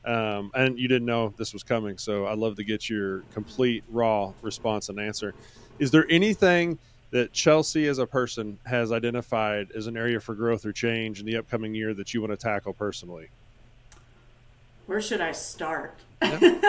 Um, 0.04 0.50
and 0.54 0.78
you 0.78 0.86
didn't 0.88 1.06
know 1.06 1.32
this 1.36 1.52
was 1.52 1.62
coming, 1.62 1.96
so 1.96 2.26
I'd 2.26 2.38
love 2.38 2.56
to 2.56 2.64
get 2.64 2.90
your 2.90 3.20
complete 3.32 3.84
raw 3.88 4.32
response 4.42 4.88
and 4.88 5.00
answer. 5.00 5.34
Is 5.78 5.90
there 5.90 6.06
anything 6.10 6.78
that 7.10 7.32
Chelsea 7.32 7.86
as 7.86 7.98
a 7.98 8.06
person 8.06 8.58
has 8.66 8.92
identified 8.92 9.70
as 9.74 9.86
an 9.86 9.96
area 9.96 10.20
for 10.20 10.34
growth 10.34 10.66
or 10.66 10.72
change 10.72 11.20
in 11.20 11.26
the 11.26 11.36
upcoming 11.36 11.74
year 11.74 11.94
that 11.94 12.12
you 12.12 12.20
want 12.20 12.32
to 12.32 12.36
tackle 12.36 12.72
personally? 12.72 13.28
where 14.86 15.00
should 15.00 15.20
I 15.20 15.32
start? 15.32 15.98
and, 16.20 16.64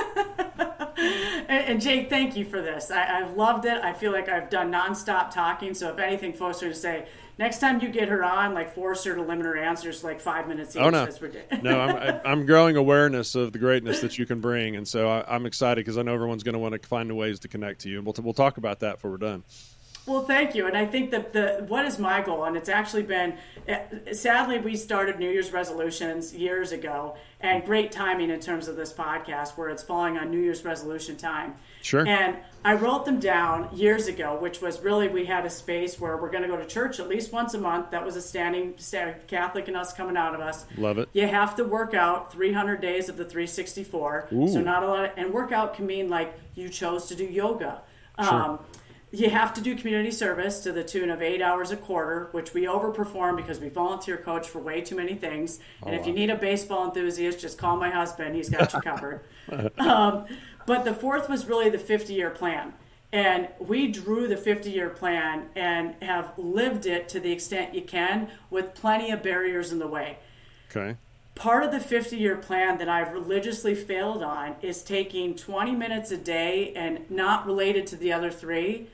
and, 1.48 1.82
Jake, 1.82 2.10
thank 2.10 2.36
you 2.36 2.46
for 2.46 2.62
this. 2.62 2.92
I, 2.92 3.06
have 3.06 3.36
loved 3.36 3.66
it. 3.66 3.78
I 3.84 3.94
feel 3.94 4.12
like 4.12 4.28
I've 4.30 4.50
done 4.50 4.72
nonstop 4.72 5.32
talking. 5.32 5.74
So 5.74 5.92
if 5.92 6.00
anything, 6.00 6.34
folks 6.34 6.62
are 6.64 6.70
to 6.70 6.76
say, 6.76 7.08
next 7.38 7.60
time 7.60 7.82
you 7.82 7.90
get 7.90 8.10
her 8.10 8.24
on, 8.24 8.54
like 8.54 8.74
force 8.74 9.04
her 9.04 9.16
to 9.16 9.22
limit 9.22 9.46
her 9.46 9.58
answers 9.58 10.02
to 10.02 10.06
like 10.06 10.20
five 10.20 10.48
minutes 10.48 10.76
oh, 10.76 10.80
each. 10.80 10.86
Oh 10.86 10.90
no, 10.90 11.62
no, 11.62 11.80
I'm, 11.82 12.22
I'm 12.26 12.46
growing 12.46 12.76
awareness 12.76 13.36
of 13.36 13.52
the 13.54 13.60
greatness 13.60 14.00
that 14.02 14.18
you 14.18 14.26
can 14.26 14.42
bring, 14.42 14.76
and 14.76 14.88
so 14.88 15.10
I, 15.10 15.36
am 15.36 15.46
excited 15.46 15.84
because 15.84 15.98
I 15.98 16.02
know 16.02 16.14
everyone's 16.14 16.44
going 16.44 16.54
to 16.54 16.60
want 16.60 16.82
to 16.82 16.88
find 16.88 17.16
ways 17.16 17.40
to 17.42 17.48
connect 17.48 17.82
to 17.82 17.90
you, 17.90 17.98
and 17.98 18.06
we'll 18.06 18.16
we'll 18.24 18.34
talk 18.34 18.58
about 18.58 18.80
that 18.80 18.96
before 18.96 19.12
we're 19.12 19.18
done. 19.18 19.44
Well, 20.06 20.24
thank 20.24 20.54
you. 20.54 20.68
And 20.68 20.78
I 20.78 20.86
think 20.86 21.12
that 21.12 21.34
the 21.34 21.66
what 21.68 21.86
is 21.86 21.98
my 21.98 22.22
goal, 22.22 22.44
and 22.44 22.56
it's 22.56 22.70
actually 22.70 23.04
been, 23.04 23.38
eh, 23.68 23.80
sadly, 24.12 24.60
we 24.60 24.76
started 24.76 25.18
New 25.18 25.30
Year's 25.30 25.52
resolutions 25.52 26.34
years 26.36 26.72
ago, 26.72 27.16
and 27.40 27.66
great 27.66 27.92
timing 27.92 28.30
in 28.30 28.40
terms 28.40 28.68
of 28.68 28.76
this 28.76 28.94
podcast 28.94 29.58
where 29.58 29.70
it's 29.70 29.82
falling 29.82 30.18
on 30.18 30.30
New 30.30 30.40
Year's 30.40 30.64
resolution 30.64 31.18
time. 31.18 31.56
Sure. 31.82 32.08
And 32.08 32.38
I 32.64 32.76
wrote 32.76 33.06
them 33.06 33.20
down 33.20 33.76
years 33.76 34.08
ago, 34.08 34.38
which 34.40 34.62
was 34.62 34.80
really 34.82 35.08
we 35.08 35.26
had 35.26 35.46
a 35.46 35.50
space 35.50 36.00
where 36.00 36.18
we're 36.18 36.32
going 36.32 36.44
to 36.44 36.50
go 36.50 36.58
to 36.58 36.66
church 36.66 37.00
at 37.00 37.08
least 37.08 37.32
once 37.32 37.54
a 37.56 37.60
month. 37.60 37.92
That 37.92 38.06
was 38.06 38.16
a 38.16 38.22
standing 38.22 38.76
Catholic 39.28 39.68
in 39.68 39.76
us 39.76 39.94
coming 39.94 40.18
out 40.18 40.36
of 40.36 40.42
us. 40.42 40.66
Love 40.78 41.00
it. 41.00 41.10
You 41.14 41.28
have 41.28 41.56
to 41.56 41.64
work 41.64 41.96
out 41.96 42.32
300 42.32 42.80
days 42.80 43.10
of 43.10 43.18
the 43.18 43.26
364. 43.26 44.30
Ooh. 44.34 44.48
So 44.48 44.62
not 44.62 44.84
a 44.84 44.88
lot. 44.88 45.06
Of, 45.06 45.12
and 45.18 45.34
workout 45.34 45.76
can 45.76 45.88
mean 45.88 46.10
like 46.10 46.34
you 46.54 46.70
chose 46.70 47.08
to 47.08 47.16
do 47.16 47.26
yoga. 47.26 47.82
Sure. 48.20 48.34
Um, 48.34 48.60
you 49.12 49.30
have 49.30 49.54
to 49.54 49.62
do 49.62 49.76
community 49.76 50.12
service 50.12 50.60
to 50.62 50.72
the 50.72 50.84
tune 50.84 51.10
of 51.10 51.22
eight 51.22 51.42
hours 51.42 51.72
a 51.72 51.78
quarter, 51.78 52.28
which 52.32 52.54
we 52.54 52.64
overperform 52.64 53.38
because 53.38 53.60
we 53.60 53.70
volunteer 53.70 54.18
coach 54.18 54.48
for 54.48 54.60
way 54.60 54.82
too 54.82 54.96
many 54.96 55.16
things. 55.16 55.60
Oh, 55.82 55.88
and 55.88 55.96
if 55.96 56.02
wow. 56.02 56.08
you 56.08 56.14
need 56.14 56.30
a 56.30 56.36
baseball 56.36 56.86
enthusiast, 56.86 57.40
just 57.40 57.58
call 57.58 57.78
my 57.78 57.90
husband; 57.90 58.36
he's 58.36 58.50
got 58.50 58.74
you 58.74 58.82
covered. 58.82 59.22
um, 59.78 60.26
but 60.66 60.84
the 60.84 60.94
fourth 60.94 61.30
was 61.30 61.46
really 61.46 61.70
the 61.70 61.80
50 61.80 62.14
year 62.14 62.30
plan. 62.30 62.74
And 63.12 63.48
we 63.60 63.88
drew 63.88 64.28
the 64.28 64.36
50 64.36 64.72
year 64.72 64.90
plan 64.90 65.48
and 65.56 65.96
have 66.02 66.34
lived 66.38 66.86
it 66.86 67.08
to 67.10 67.20
the 67.20 67.32
extent 67.32 67.74
you 67.74 67.82
can 67.82 68.30
with 68.50 68.74
plenty 68.74 69.12
of 69.12 69.24
barriers 69.24 69.72
in 69.72 69.80
the 69.80 69.88
way. 69.88 70.18
Okay. 70.70 70.98
Part 71.36 71.64
of 71.64 71.72
the 71.72 71.80
50 71.80 72.18
year 72.18 72.36
plan 72.38 72.78
that 72.80 72.90
I've 72.90 73.14
religiously 73.14 73.76
failed 73.76 74.24
on 74.24 74.56
is 74.62 74.84
taking 74.84 75.36
20 75.36 75.72
minutes 75.74 76.12
a 76.12 76.18
day 76.18 76.74
and 76.76 77.10
not 77.10 77.46
related 77.46 77.88
to 77.88 77.96
the 77.96 78.12
other 78.12 78.32
three 78.32 78.88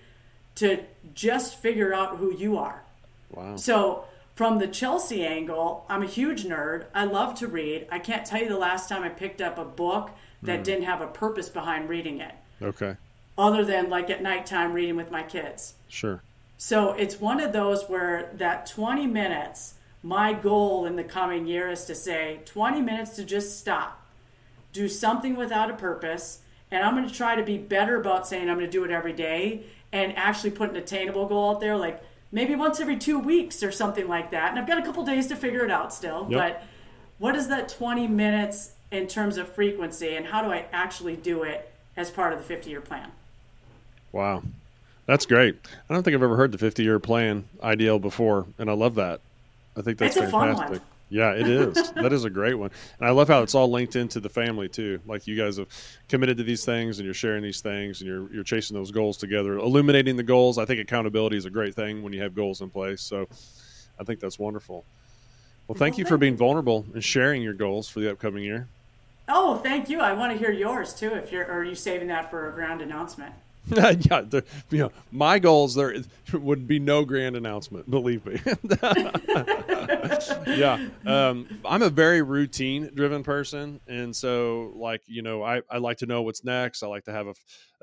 to 0.55 0.83
just 1.13 1.57
figure 1.59 1.93
out 1.93 2.17
who 2.17 2.33
you 2.33 2.57
are. 2.57 2.83
Wow. 3.31 3.55
So, 3.55 4.05
from 4.35 4.59
the 4.59 4.67
Chelsea 4.67 5.25
angle, 5.25 5.85
I'm 5.89 6.01
a 6.03 6.07
huge 6.07 6.45
nerd. 6.45 6.85
I 6.95 7.05
love 7.05 7.35
to 7.39 7.47
read. 7.47 7.87
I 7.91 7.99
can't 7.99 8.25
tell 8.25 8.41
you 8.41 8.49
the 8.49 8.57
last 8.57 8.89
time 8.89 9.03
I 9.03 9.09
picked 9.09 9.41
up 9.41 9.57
a 9.57 9.65
book 9.65 10.11
that 10.41 10.61
mm. 10.61 10.63
didn't 10.63 10.85
have 10.85 11.01
a 11.01 11.07
purpose 11.07 11.49
behind 11.49 11.89
reading 11.89 12.19
it. 12.19 12.33
Okay. 12.61 12.95
Other 13.37 13.63
than 13.63 13.89
like 13.89 14.09
at 14.09 14.21
nighttime 14.21 14.73
reading 14.73 14.95
with 14.95 15.11
my 15.11 15.23
kids. 15.23 15.75
Sure. 15.87 16.21
So, 16.57 16.93
it's 16.93 17.19
one 17.19 17.39
of 17.39 17.53
those 17.53 17.85
where 17.85 18.31
that 18.33 18.65
20 18.65 19.07
minutes, 19.07 19.75
my 20.03 20.33
goal 20.33 20.85
in 20.85 20.95
the 20.95 21.03
coming 21.03 21.47
year 21.47 21.69
is 21.69 21.85
to 21.85 21.95
say 21.95 22.41
20 22.45 22.81
minutes 22.81 23.15
to 23.15 23.23
just 23.23 23.59
stop, 23.59 24.05
do 24.73 24.87
something 24.87 25.35
without 25.35 25.69
a 25.69 25.75
purpose, 25.75 26.39
and 26.71 26.83
I'm 26.83 26.95
going 26.95 27.07
to 27.07 27.13
try 27.13 27.35
to 27.35 27.43
be 27.43 27.57
better 27.57 27.99
about 27.99 28.27
saying 28.27 28.49
I'm 28.49 28.57
going 28.57 28.65
to 28.65 28.71
do 28.71 28.85
it 28.85 28.91
every 28.91 29.13
day 29.13 29.65
and 29.91 30.15
actually 30.17 30.51
put 30.51 30.69
an 30.69 30.75
attainable 30.75 31.27
goal 31.27 31.51
out 31.51 31.59
there, 31.59 31.75
like 31.77 32.01
maybe 32.31 32.55
once 32.55 32.79
every 32.79 32.97
two 32.97 33.19
weeks 33.19 33.61
or 33.61 33.71
something 33.71 34.07
like 34.07 34.31
that. 34.31 34.49
And 34.51 34.59
I've 34.59 34.67
got 34.67 34.77
a 34.77 34.83
couple 34.83 35.03
days 35.03 35.27
to 35.27 35.35
figure 35.35 35.65
it 35.65 35.71
out 35.71 35.93
still. 35.93 36.27
Yep. 36.29 36.39
But 36.39 36.63
what 37.17 37.35
is 37.35 37.47
that 37.49 37.69
20 37.69 38.07
minutes 38.07 38.71
in 38.91 39.07
terms 39.07 39.37
of 39.37 39.47
frequency, 39.53 40.15
and 40.15 40.25
how 40.25 40.41
do 40.41 40.51
I 40.51 40.65
actually 40.73 41.15
do 41.15 41.43
it 41.43 41.71
as 41.95 42.09
part 42.09 42.33
of 42.33 42.39
the 42.39 42.45
50 42.45 42.69
year 42.69 42.81
plan? 42.81 43.11
Wow. 44.11 44.43
That's 45.05 45.25
great. 45.25 45.57
I 45.89 45.93
don't 45.93 46.03
think 46.03 46.15
I've 46.15 46.23
ever 46.23 46.35
heard 46.35 46.51
the 46.51 46.57
50 46.57 46.83
year 46.83 46.99
plan 46.99 47.45
ideal 47.63 47.99
before, 47.99 48.45
and 48.57 48.69
I 48.69 48.73
love 48.73 48.95
that. 48.95 49.21
I 49.75 49.81
think 49.81 49.97
that's 49.97 50.17
it's 50.17 50.31
fantastic. 50.31 50.81
Yeah, 51.11 51.33
it 51.33 51.45
is. 51.45 51.91
that 51.91 52.13
is 52.13 52.23
a 52.23 52.29
great 52.29 52.53
one. 52.53 52.71
And 52.97 53.07
I 53.07 53.11
love 53.11 53.27
how 53.27 53.43
it's 53.43 53.53
all 53.53 53.69
linked 53.69 53.97
into 53.97 54.21
the 54.21 54.29
family 54.29 54.69
too. 54.69 55.01
Like 55.05 55.27
you 55.27 55.35
guys 55.35 55.57
have 55.57 55.67
committed 56.07 56.37
to 56.37 56.43
these 56.43 56.63
things 56.63 56.99
and 56.99 57.05
you're 57.05 57.13
sharing 57.13 57.43
these 57.43 57.59
things 57.59 57.99
and 57.99 58.09
you're 58.09 58.33
you're 58.33 58.45
chasing 58.45 58.77
those 58.77 58.91
goals 58.91 59.17
together, 59.17 59.57
illuminating 59.57 60.15
the 60.15 60.23
goals. 60.23 60.57
I 60.57 60.63
think 60.63 60.79
accountability 60.79 61.35
is 61.35 61.43
a 61.43 61.49
great 61.49 61.75
thing 61.75 62.01
when 62.01 62.13
you 62.13 62.21
have 62.21 62.33
goals 62.33 62.61
in 62.61 62.69
place. 62.69 63.01
So 63.01 63.27
I 63.99 64.05
think 64.05 64.21
that's 64.21 64.39
wonderful. 64.39 64.85
Well, 65.67 65.77
thank 65.77 65.93
well, 65.93 65.99
you 65.99 66.05
for 66.05 66.17
being 66.17 66.37
vulnerable 66.37 66.85
and 66.93 67.03
sharing 67.03 67.41
your 67.41 67.53
goals 67.53 67.89
for 67.89 67.99
the 67.99 68.09
upcoming 68.09 68.43
year. 68.43 68.69
Oh, 69.27 69.57
thank 69.57 69.89
you. 69.89 69.99
I 69.99 70.13
want 70.13 70.31
to 70.31 70.39
hear 70.39 70.51
yours 70.51 70.93
too. 70.93 71.13
If 71.13 71.31
you're, 71.31 71.45
or 71.45 71.59
are 71.59 71.63
you 71.63 71.75
saving 71.75 72.07
that 72.07 72.31
for 72.31 72.49
a 72.49 72.53
grand 72.53 72.81
announcement? 72.81 73.33
yeah, 73.75 74.21
the, 74.21 74.43
you 74.69 74.79
know, 74.79 74.91
my 75.11 75.39
goals 75.39 75.75
there 75.75 75.95
would 76.33 76.67
be 76.67 76.79
no 76.79 77.05
grand 77.05 77.35
announcement. 77.35 77.89
Believe 77.89 78.25
me. 78.25 78.41
yeah, 80.47 80.87
um, 81.05 81.47
I'm 81.63 81.81
a 81.81 81.89
very 81.89 82.21
routine 82.21 82.89
driven 82.93 83.23
person, 83.23 83.79
and 83.87 84.15
so 84.15 84.73
like 84.75 85.01
you 85.05 85.21
know, 85.21 85.43
I, 85.43 85.61
I 85.69 85.77
like 85.77 85.99
to 85.99 86.05
know 86.05 86.23
what's 86.23 86.43
next. 86.43 86.81
I 86.81 86.87
like 86.87 87.05
to 87.05 87.11
have 87.11 87.27
a, 87.27 87.33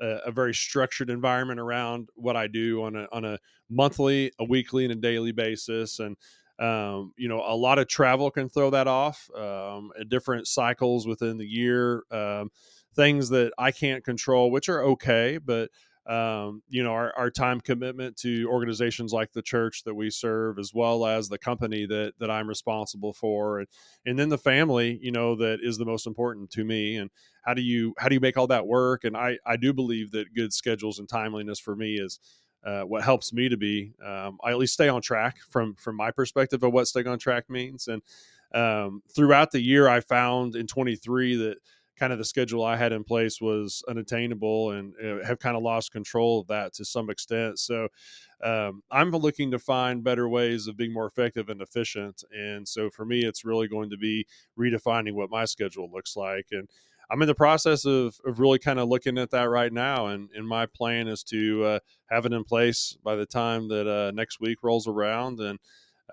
a, 0.01 0.07
a 0.27 0.31
very 0.31 0.53
structured 0.53 1.09
environment 1.09 1.59
around 1.59 2.09
what 2.15 2.35
I 2.35 2.47
do 2.47 2.83
on 2.83 2.95
a 2.95 3.07
on 3.11 3.23
a 3.23 3.39
monthly, 3.69 4.31
a 4.37 4.43
weekly, 4.43 4.83
and 4.83 4.91
a 4.91 4.95
daily 4.95 5.31
basis, 5.31 5.99
and 5.99 6.17
um, 6.59 7.13
you 7.15 7.29
know, 7.29 7.41
a 7.45 7.55
lot 7.55 7.79
of 7.79 7.87
travel 7.87 8.29
can 8.31 8.49
throw 8.49 8.69
that 8.71 8.87
off. 8.87 9.29
Um, 9.33 9.91
different 10.09 10.47
cycles 10.47 11.07
within 11.07 11.37
the 11.37 11.47
year. 11.47 12.03
Um, 12.11 12.51
things 12.95 13.29
that 13.29 13.51
I 13.57 13.71
can't 13.71 14.03
control, 14.03 14.51
which 14.51 14.69
are 14.69 14.83
okay, 14.83 15.37
but 15.37 15.69
um, 16.09 16.63
you 16.67 16.83
know, 16.83 16.91
our, 16.91 17.13
our 17.15 17.29
time 17.29 17.61
commitment 17.61 18.17
to 18.17 18.47
organizations 18.49 19.13
like 19.13 19.31
the 19.31 19.43
church 19.43 19.83
that 19.83 19.93
we 19.93 20.09
serve, 20.09 20.57
as 20.57 20.73
well 20.73 21.05
as 21.05 21.29
the 21.29 21.37
company 21.37 21.85
that 21.85 22.13
that 22.19 22.31
I'm 22.31 22.47
responsible 22.47 23.13
for, 23.13 23.59
and 23.59 23.67
and 24.07 24.17
then 24.17 24.29
the 24.29 24.37
family, 24.37 24.97
you 25.03 25.11
know, 25.11 25.35
that 25.35 25.59
is 25.61 25.77
the 25.77 25.85
most 25.85 26.07
important 26.07 26.49
to 26.51 26.63
me. 26.63 26.97
And 26.97 27.11
how 27.43 27.53
do 27.53 27.61
you 27.61 27.93
how 27.99 28.09
do 28.09 28.15
you 28.15 28.19
make 28.19 28.37
all 28.37 28.47
that 28.47 28.65
work? 28.65 29.03
And 29.03 29.15
I 29.15 29.37
I 29.45 29.55
do 29.55 29.71
believe 29.71 30.09
that 30.11 30.33
good 30.33 30.51
schedules 30.51 30.97
and 30.97 31.07
timeliness 31.07 31.59
for 31.59 31.75
me 31.75 31.95
is 31.95 32.19
uh, 32.65 32.81
what 32.81 33.03
helps 33.03 33.31
me 33.31 33.47
to 33.47 33.57
be 33.57 33.93
um, 34.03 34.39
I 34.43 34.49
at 34.49 34.57
least 34.57 34.73
stay 34.73 34.89
on 34.89 35.03
track 35.03 35.37
from 35.51 35.75
from 35.75 35.95
my 35.95 36.09
perspective 36.09 36.63
of 36.63 36.73
what 36.73 36.87
staying 36.87 37.07
on 37.07 37.19
track 37.19 37.51
means. 37.51 37.87
And 37.87 38.01
um, 38.53 39.03
throughout 39.15 39.51
the 39.51 39.61
year, 39.61 39.87
I 39.87 39.99
found 39.99 40.55
in 40.55 40.65
23 40.65 41.35
that 41.35 41.57
kind 41.99 42.13
of 42.13 42.19
the 42.19 42.25
schedule 42.25 42.63
I 42.63 42.77
had 42.77 42.91
in 42.93 43.03
place 43.03 43.41
was 43.41 43.83
unattainable 43.87 44.71
and 44.71 44.93
uh, 45.03 45.25
have 45.25 45.39
kind 45.39 45.57
of 45.57 45.63
lost 45.63 45.91
control 45.91 46.39
of 46.39 46.47
that 46.47 46.73
to 46.75 46.85
some 46.85 47.09
extent. 47.09 47.59
So 47.59 47.89
um, 48.43 48.81
I'm 48.89 49.11
looking 49.11 49.51
to 49.51 49.59
find 49.59 50.03
better 50.03 50.29
ways 50.29 50.67
of 50.67 50.77
being 50.77 50.93
more 50.93 51.05
effective 51.05 51.49
and 51.49 51.61
efficient. 51.61 52.23
And 52.31 52.67
so 52.67 52.89
for 52.89 53.05
me, 53.05 53.25
it's 53.25 53.43
really 53.43 53.67
going 53.67 53.89
to 53.89 53.97
be 53.97 54.25
redefining 54.57 55.13
what 55.13 55.29
my 55.29 55.45
schedule 55.45 55.89
looks 55.91 56.15
like. 56.15 56.47
And 56.51 56.69
I'm 57.11 57.21
in 57.21 57.27
the 57.27 57.35
process 57.35 57.85
of, 57.85 58.15
of 58.25 58.39
really 58.39 58.59
kind 58.59 58.79
of 58.79 58.87
looking 58.87 59.17
at 59.17 59.31
that 59.31 59.49
right 59.49 59.73
now. 59.73 60.07
And, 60.07 60.29
and 60.35 60.47
my 60.47 60.67
plan 60.67 61.07
is 61.07 61.23
to 61.25 61.63
uh, 61.63 61.79
have 62.09 62.25
it 62.25 62.33
in 62.33 62.43
place 62.43 62.97
by 63.03 63.15
the 63.15 63.25
time 63.25 63.67
that 63.69 63.87
uh, 63.87 64.11
next 64.11 64.39
week 64.39 64.59
rolls 64.63 64.87
around. 64.87 65.39
And, 65.39 65.59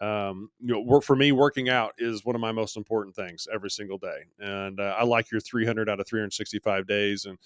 um, 0.00 0.50
you 0.60 0.74
know, 0.74 0.80
work 0.80 1.04
for 1.04 1.16
me, 1.16 1.32
working 1.32 1.68
out 1.68 1.94
is 1.98 2.24
one 2.24 2.34
of 2.34 2.40
my 2.40 2.52
most 2.52 2.76
important 2.76 3.14
things 3.14 3.48
every 3.52 3.70
single 3.70 3.98
day. 3.98 4.24
And 4.38 4.78
uh, 4.80 4.94
I 4.98 5.04
like 5.04 5.30
your 5.30 5.40
300 5.40 5.88
out 5.88 6.00
of 6.00 6.06
365 6.06 6.86
days. 6.86 7.24
And 7.24 7.38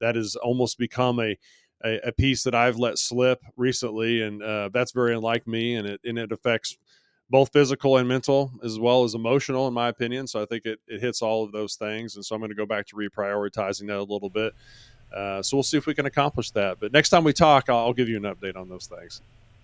that 0.00 0.16
has 0.16 0.36
almost 0.36 0.78
become 0.78 1.20
a, 1.20 1.36
a, 1.84 1.98
a 2.08 2.12
piece 2.12 2.44
that 2.44 2.54
I've 2.54 2.78
let 2.78 2.98
slip 2.98 3.44
recently. 3.56 4.22
And 4.22 4.42
uh, 4.42 4.70
that's 4.72 4.92
very 4.92 5.14
unlike 5.14 5.46
me. 5.46 5.74
And 5.74 5.86
it, 5.86 6.00
and 6.04 6.18
it 6.18 6.32
affects 6.32 6.78
both 7.30 7.52
physical 7.52 7.98
and 7.98 8.08
mental 8.08 8.50
as 8.64 8.78
well 8.78 9.04
as 9.04 9.14
emotional 9.14 9.68
in 9.68 9.74
my 9.74 9.88
opinion 9.88 10.26
so 10.26 10.40
i 10.40 10.46
think 10.46 10.64
it, 10.64 10.78
it 10.88 10.98
hits 10.98 11.20
all 11.20 11.44
of 11.44 11.52
those 11.52 11.74
things 11.74 12.16
and 12.16 12.24
so 12.24 12.34
i'm 12.34 12.40
going 12.40 12.48
to 12.48 12.54
go 12.54 12.64
back 12.64 12.86
to 12.86 12.96
reprioritizing 12.96 13.86
that 13.86 13.98
a 13.98 14.02
little 14.02 14.30
bit 14.30 14.54
uh, 15.14 15.42
so 15.42 15.56
we'll 15.56 15.62
see 15.62 15.76
if 15.76 15.84
we 15.84 15.94
can 15.94 16.06
accomplish 16.06 16.50
that 16.52 16.80
but 16.80 16.90
next 16.90 17.10
time 17.10 17.24
we 17.24 17.32
talk 17.34 17.68
I'll, 17.68 17.78
I'll 17.78 17.92
give 17.92 18.08
you 18.08 18.16
an 18.16 18.22
update 18.22 18.56
on 18.56 18.68
those 18.68 18.86
things 18.86 19.20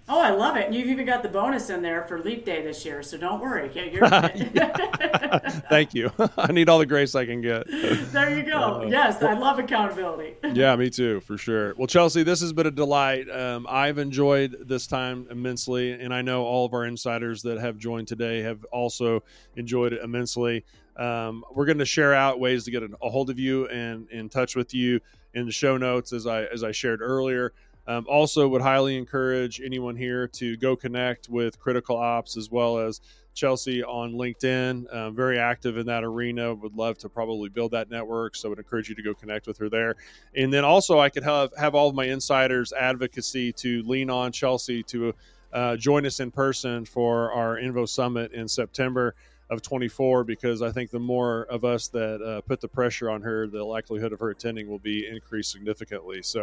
Oh, 0.06 0.20
I 0.20 0.30
love 0.30 0.56
it. 0.56 0.66
And 0.66 0.74
you've 0.74 0.88
even 0.88 1.06
got 1.06 1.22
the 1.22 1.30
bonus 1.30 1.70
in 1.70 1.80
there 1.80 2.02
for 2.02 2.18
Leap 2.20 2.44
Day 2.44 2.60
this 2.62 2.84
year, 2.84 3.02
so 3.02 3.16
don't 3.16 3.40
worry. 3.40 3.68
Thank 5.70 5.94
you. 5.94 6.10
I 6.36 6.52
need 6.52 6.68
all 6.68 6.78
the 6.78 6.86
grace 6.86 7.14
I 7.14 7.24
can 7.24 7.40
get. 7.40 7.66
There 7.66 8.36
you 8.36 8.42
go. 8.44 8.82
Uh, 8.82 8.86
yes, 8.86 9.22
well, 9.22 9.34
I 9.34 9.38
love 9.38 9.58
accountability. 9.58 10.34
yeah, 10.52 10.76
me 10.76 10.90
too, 10.90 11.20
for 11.20 11.38
sure. 11.38 11.74
Well, 11.76 11.86
Chelsea, 11.86 12.22
this 12.22 12.42
has 12.42 12.52
been 12.52 12.66
a 12.66 12.70
delight. 12.70 13.30
Um, 13.30 13.66
I've 13.68 13.96
enjoyed 13.96 14.68
this 14.68 14.86
time 14.86 15.26
immensely, 15.30 15.92
and 15.92 16.12
I 16.12 16.20
know 16.20 16.44
all 16.44 16.66
of 16.66 16.74
our 16.74 16.84
insiders 16.84 17.40
that 17.42 17.58
have 17.58 17.78
joined 17.78 18.08
today 18.08 18.42
have 18.42 18.62
also 18.72 19.22
enjoyed 19.56 19.94
it 19.94 20.02
immensely. 20.02 20.64
Um, 20.96 21.44
we're 21.52 21.66
going 21.66 21.78
to 21.78 21.86
share 21.86 22.12
out 22.12 22.38
ways 22.38 22.64
to 22.64 22.70
get 22.70 22.82
a 22.82 23.08
hold 23.08 23.30
of 23.30 23.38
you 23.38 23.68
and 23.68 24.08
in 24.10 24.28
touch 24.28 24.54
with 24.54 24.74
you 24.74 25.00
in 25.32 25.46
the 25.46 25.52
show 25.52 25.76
notes, 25.78 26.12
as 26.12 26.26
I 26.26 26.44
as 26.44 26.62
I 26.62 26.72
shared 26.72 27.00
earlier. 27.00 27.52
Um, 27.86 28.06
also, 28.08 28.48
would 28.48 28.62
highly 28.62 28.96
encourage 28.96 29.60
anyone 29.60 29.96
here 29.96 30.26
to 30.28 30.56
go 30.56 30.74
connect 30.74 31.28
with 31.28 31.58
Critical 31.58 31.96
Ops 31.96 32.36
as 32.36 32.50
well 32.50 32.78
as 32.78 33.00
Chelsea 33.34 33.82
on 33.82 34.12
LinkedIn. 34.14 34.94
Um, 34.94 35.14
very 35.14 35.38
active 35.38 35.76
in 35.76 35.86
that 35.86 36.04
arena. 36.04 36.54
Would 36.54 36.74
love 36.74 36.98
to 36.98 37.08
probably 37.08 37.48
build 37.48 37.72
that 37.72 37.90
network. 37.90 38.36
So, 38.36 38.48
would 38.48 38.58
encourage 38.58 38.88
you 38.88 38.94
to 38.94 39.02
go 39.02 39.12
connect 39.12 39.46
with 39.46 39.58
her 39.58 39.68
there. 39.68 39.96
And 40.34 40.52
then 40.52 40.64
also, 40.64 40.98
I 40.98 41.10
could 41.10 41.24
have 41.24 41.50
have 41.58 41.74
all 41.74 41.88
of 41.88 41.94
my 41.94 42.06
insiders 42.06 42.72
advocacy 42.72 43.52
to 43.54 43.82
lean 43.82 44.08
on 44.08 44.32
Chelsea 44.32 44.82
to 44.84 45.14
uh, 45.52 45.76
join 45.76 46.04
us 46.04 46.20
in 46.20 46.30
person 46.30 46.84
for 46.84 47.32
our 47.32 47.56
Invo 47.56 47.88
Summit 47.88 48.32
in 48.32 48.48
September 48.48 49.14
of 49.50 49.62
24 49.62 50.24
because 50.24 50.62
I 50.62 50.70
think 50.72 50.90
the 50.90 50.98
more 50.98 51.44
of 51.44 51.64
us 51.64 51.88
that 51.88 52.22
uh, 52.22 52.40
put 52.42 52.60
the 52.60 52.68
pressure 52.68 53.10
on 53.10 53.22
her, 53.22 53.46
the 53.46 53.62
likelihood 53.62 54.12
of 54.12 54.20
her 54.20 54.30
attending 54.30 54.68
will 54.68 54.78
be 54.78 55.06
increased 55.06 55.52
significantly. 55.52 56.22
So 56.22 56.42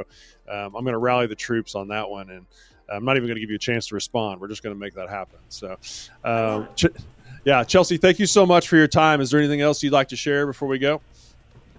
um, 0.50 0.76
I'm 0.76 0.84
going 0.84 0.94
to 0.94 0.98
rally 0.98 1.28
the 1.28 1.36
troops 1.36 1.76
on 1.76 1.88
that 1.90 2.10
one, 2.10 2.30
and 2.30 2.46
I'm 2.90 3.06
not 3.06 3.18
even 3.18 3.28
going 3.28 3.36
to 3.36 3.42
give 3.42 3.50
you 3.50 3.56
a 3.56 3.60
chance 3.60 3.88
to 3.88 3.96
respond. 3.96 4.40
We're 4.40 4.50
just 4.50 4.64
going 4.64 4.76
to 4.76 4.80
make 4.80 4.94
that 4.96 5.10
happen. 5.10 5.40
So, 5.50 5.78
uh, 6.24 6.66
ch- 6.76 6.86
yeah, 7.44 7.64
Chelsea, 7.64 7.98
thank 7.98 8.20
you 8.20 8.28
so 8.28 8.46
much 8.46 8.68
for 8.68 8.78
your 8.78 8.88
time. 8.88 9.20
Is 9.22 9.32
there 9.32 9.40
anything 9.40 9.62
else 9.62 9.82
you'd 9.82 9.94
like 9.94 10.10
to 10.10 10.16
share 10.16 10.46
before 10.46 10.68
we 10.68 10.78
go? 10.78 11.02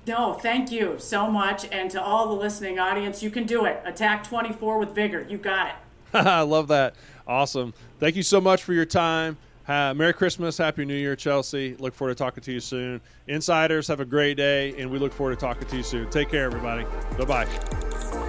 No, 0.06 0.34
thank 0.34 0.72
you 0.72 0.96
so 0.98 1.30
much. 1.30 1.66
And 1.70 1.88
to 1.92 2.02
all 2.02 2.26
the 2.26 2.34
listening 2.34 2.80
audience, 2.80 3.22
you 3.22 3.30
can 3.30 3.46
do 3.46 3.66
it. 3.66 3.80
Attack 3.84 4.26
24 4.26 4.78
with 4.78 4.90
vigor. 4.90 5.24
You 5.28 5.38
got 5.38 5.68
it. 5.68 5.74
I 6.14 6.40
love 6.40 6.68
that. 6.68 6.96
Awesome. 7.26 7.72
Thank 8.00 8.16
you 8.16 8.24
so 8.24 8.40
much 8.40 8.64
for 8.64 8.72
your 8.72 8.84
time. 8.84 9.36
Uh, 9.66 9.94
Merry 9.94 10.12
Christmas, 10.12 10.58
Happy 10.58 10.84
New 10.84 10.94
Year, 10.94 11.14
Chelsea. 11.16 11.76
Look 11.78 11.94
forward 11.94 12.16
to 12.16 12.22
talking 12.22 12.42
to 12.42 12.52
you 12.52 12.60
soon. 12.60 13.00
Insiders, 13.28 13.88
have 13.88 14.00
a 14.00 14.04
great 14.04 14.36
day, 14.36 14.74
and 14.80 14.90
we 14.90 14.98
look 14.98 15.12
forward 15.12 15.38
to 15.38 15.40
talking 15.40 15.68
to 15.68 15.76
you 15.76 15.82
soon. 15.82 16.10
Take 16.10 16.30
care, 16.30 16.44
everybody. 16.44 16.84
Bye 17.16 17.24
bye. 17.24 18.28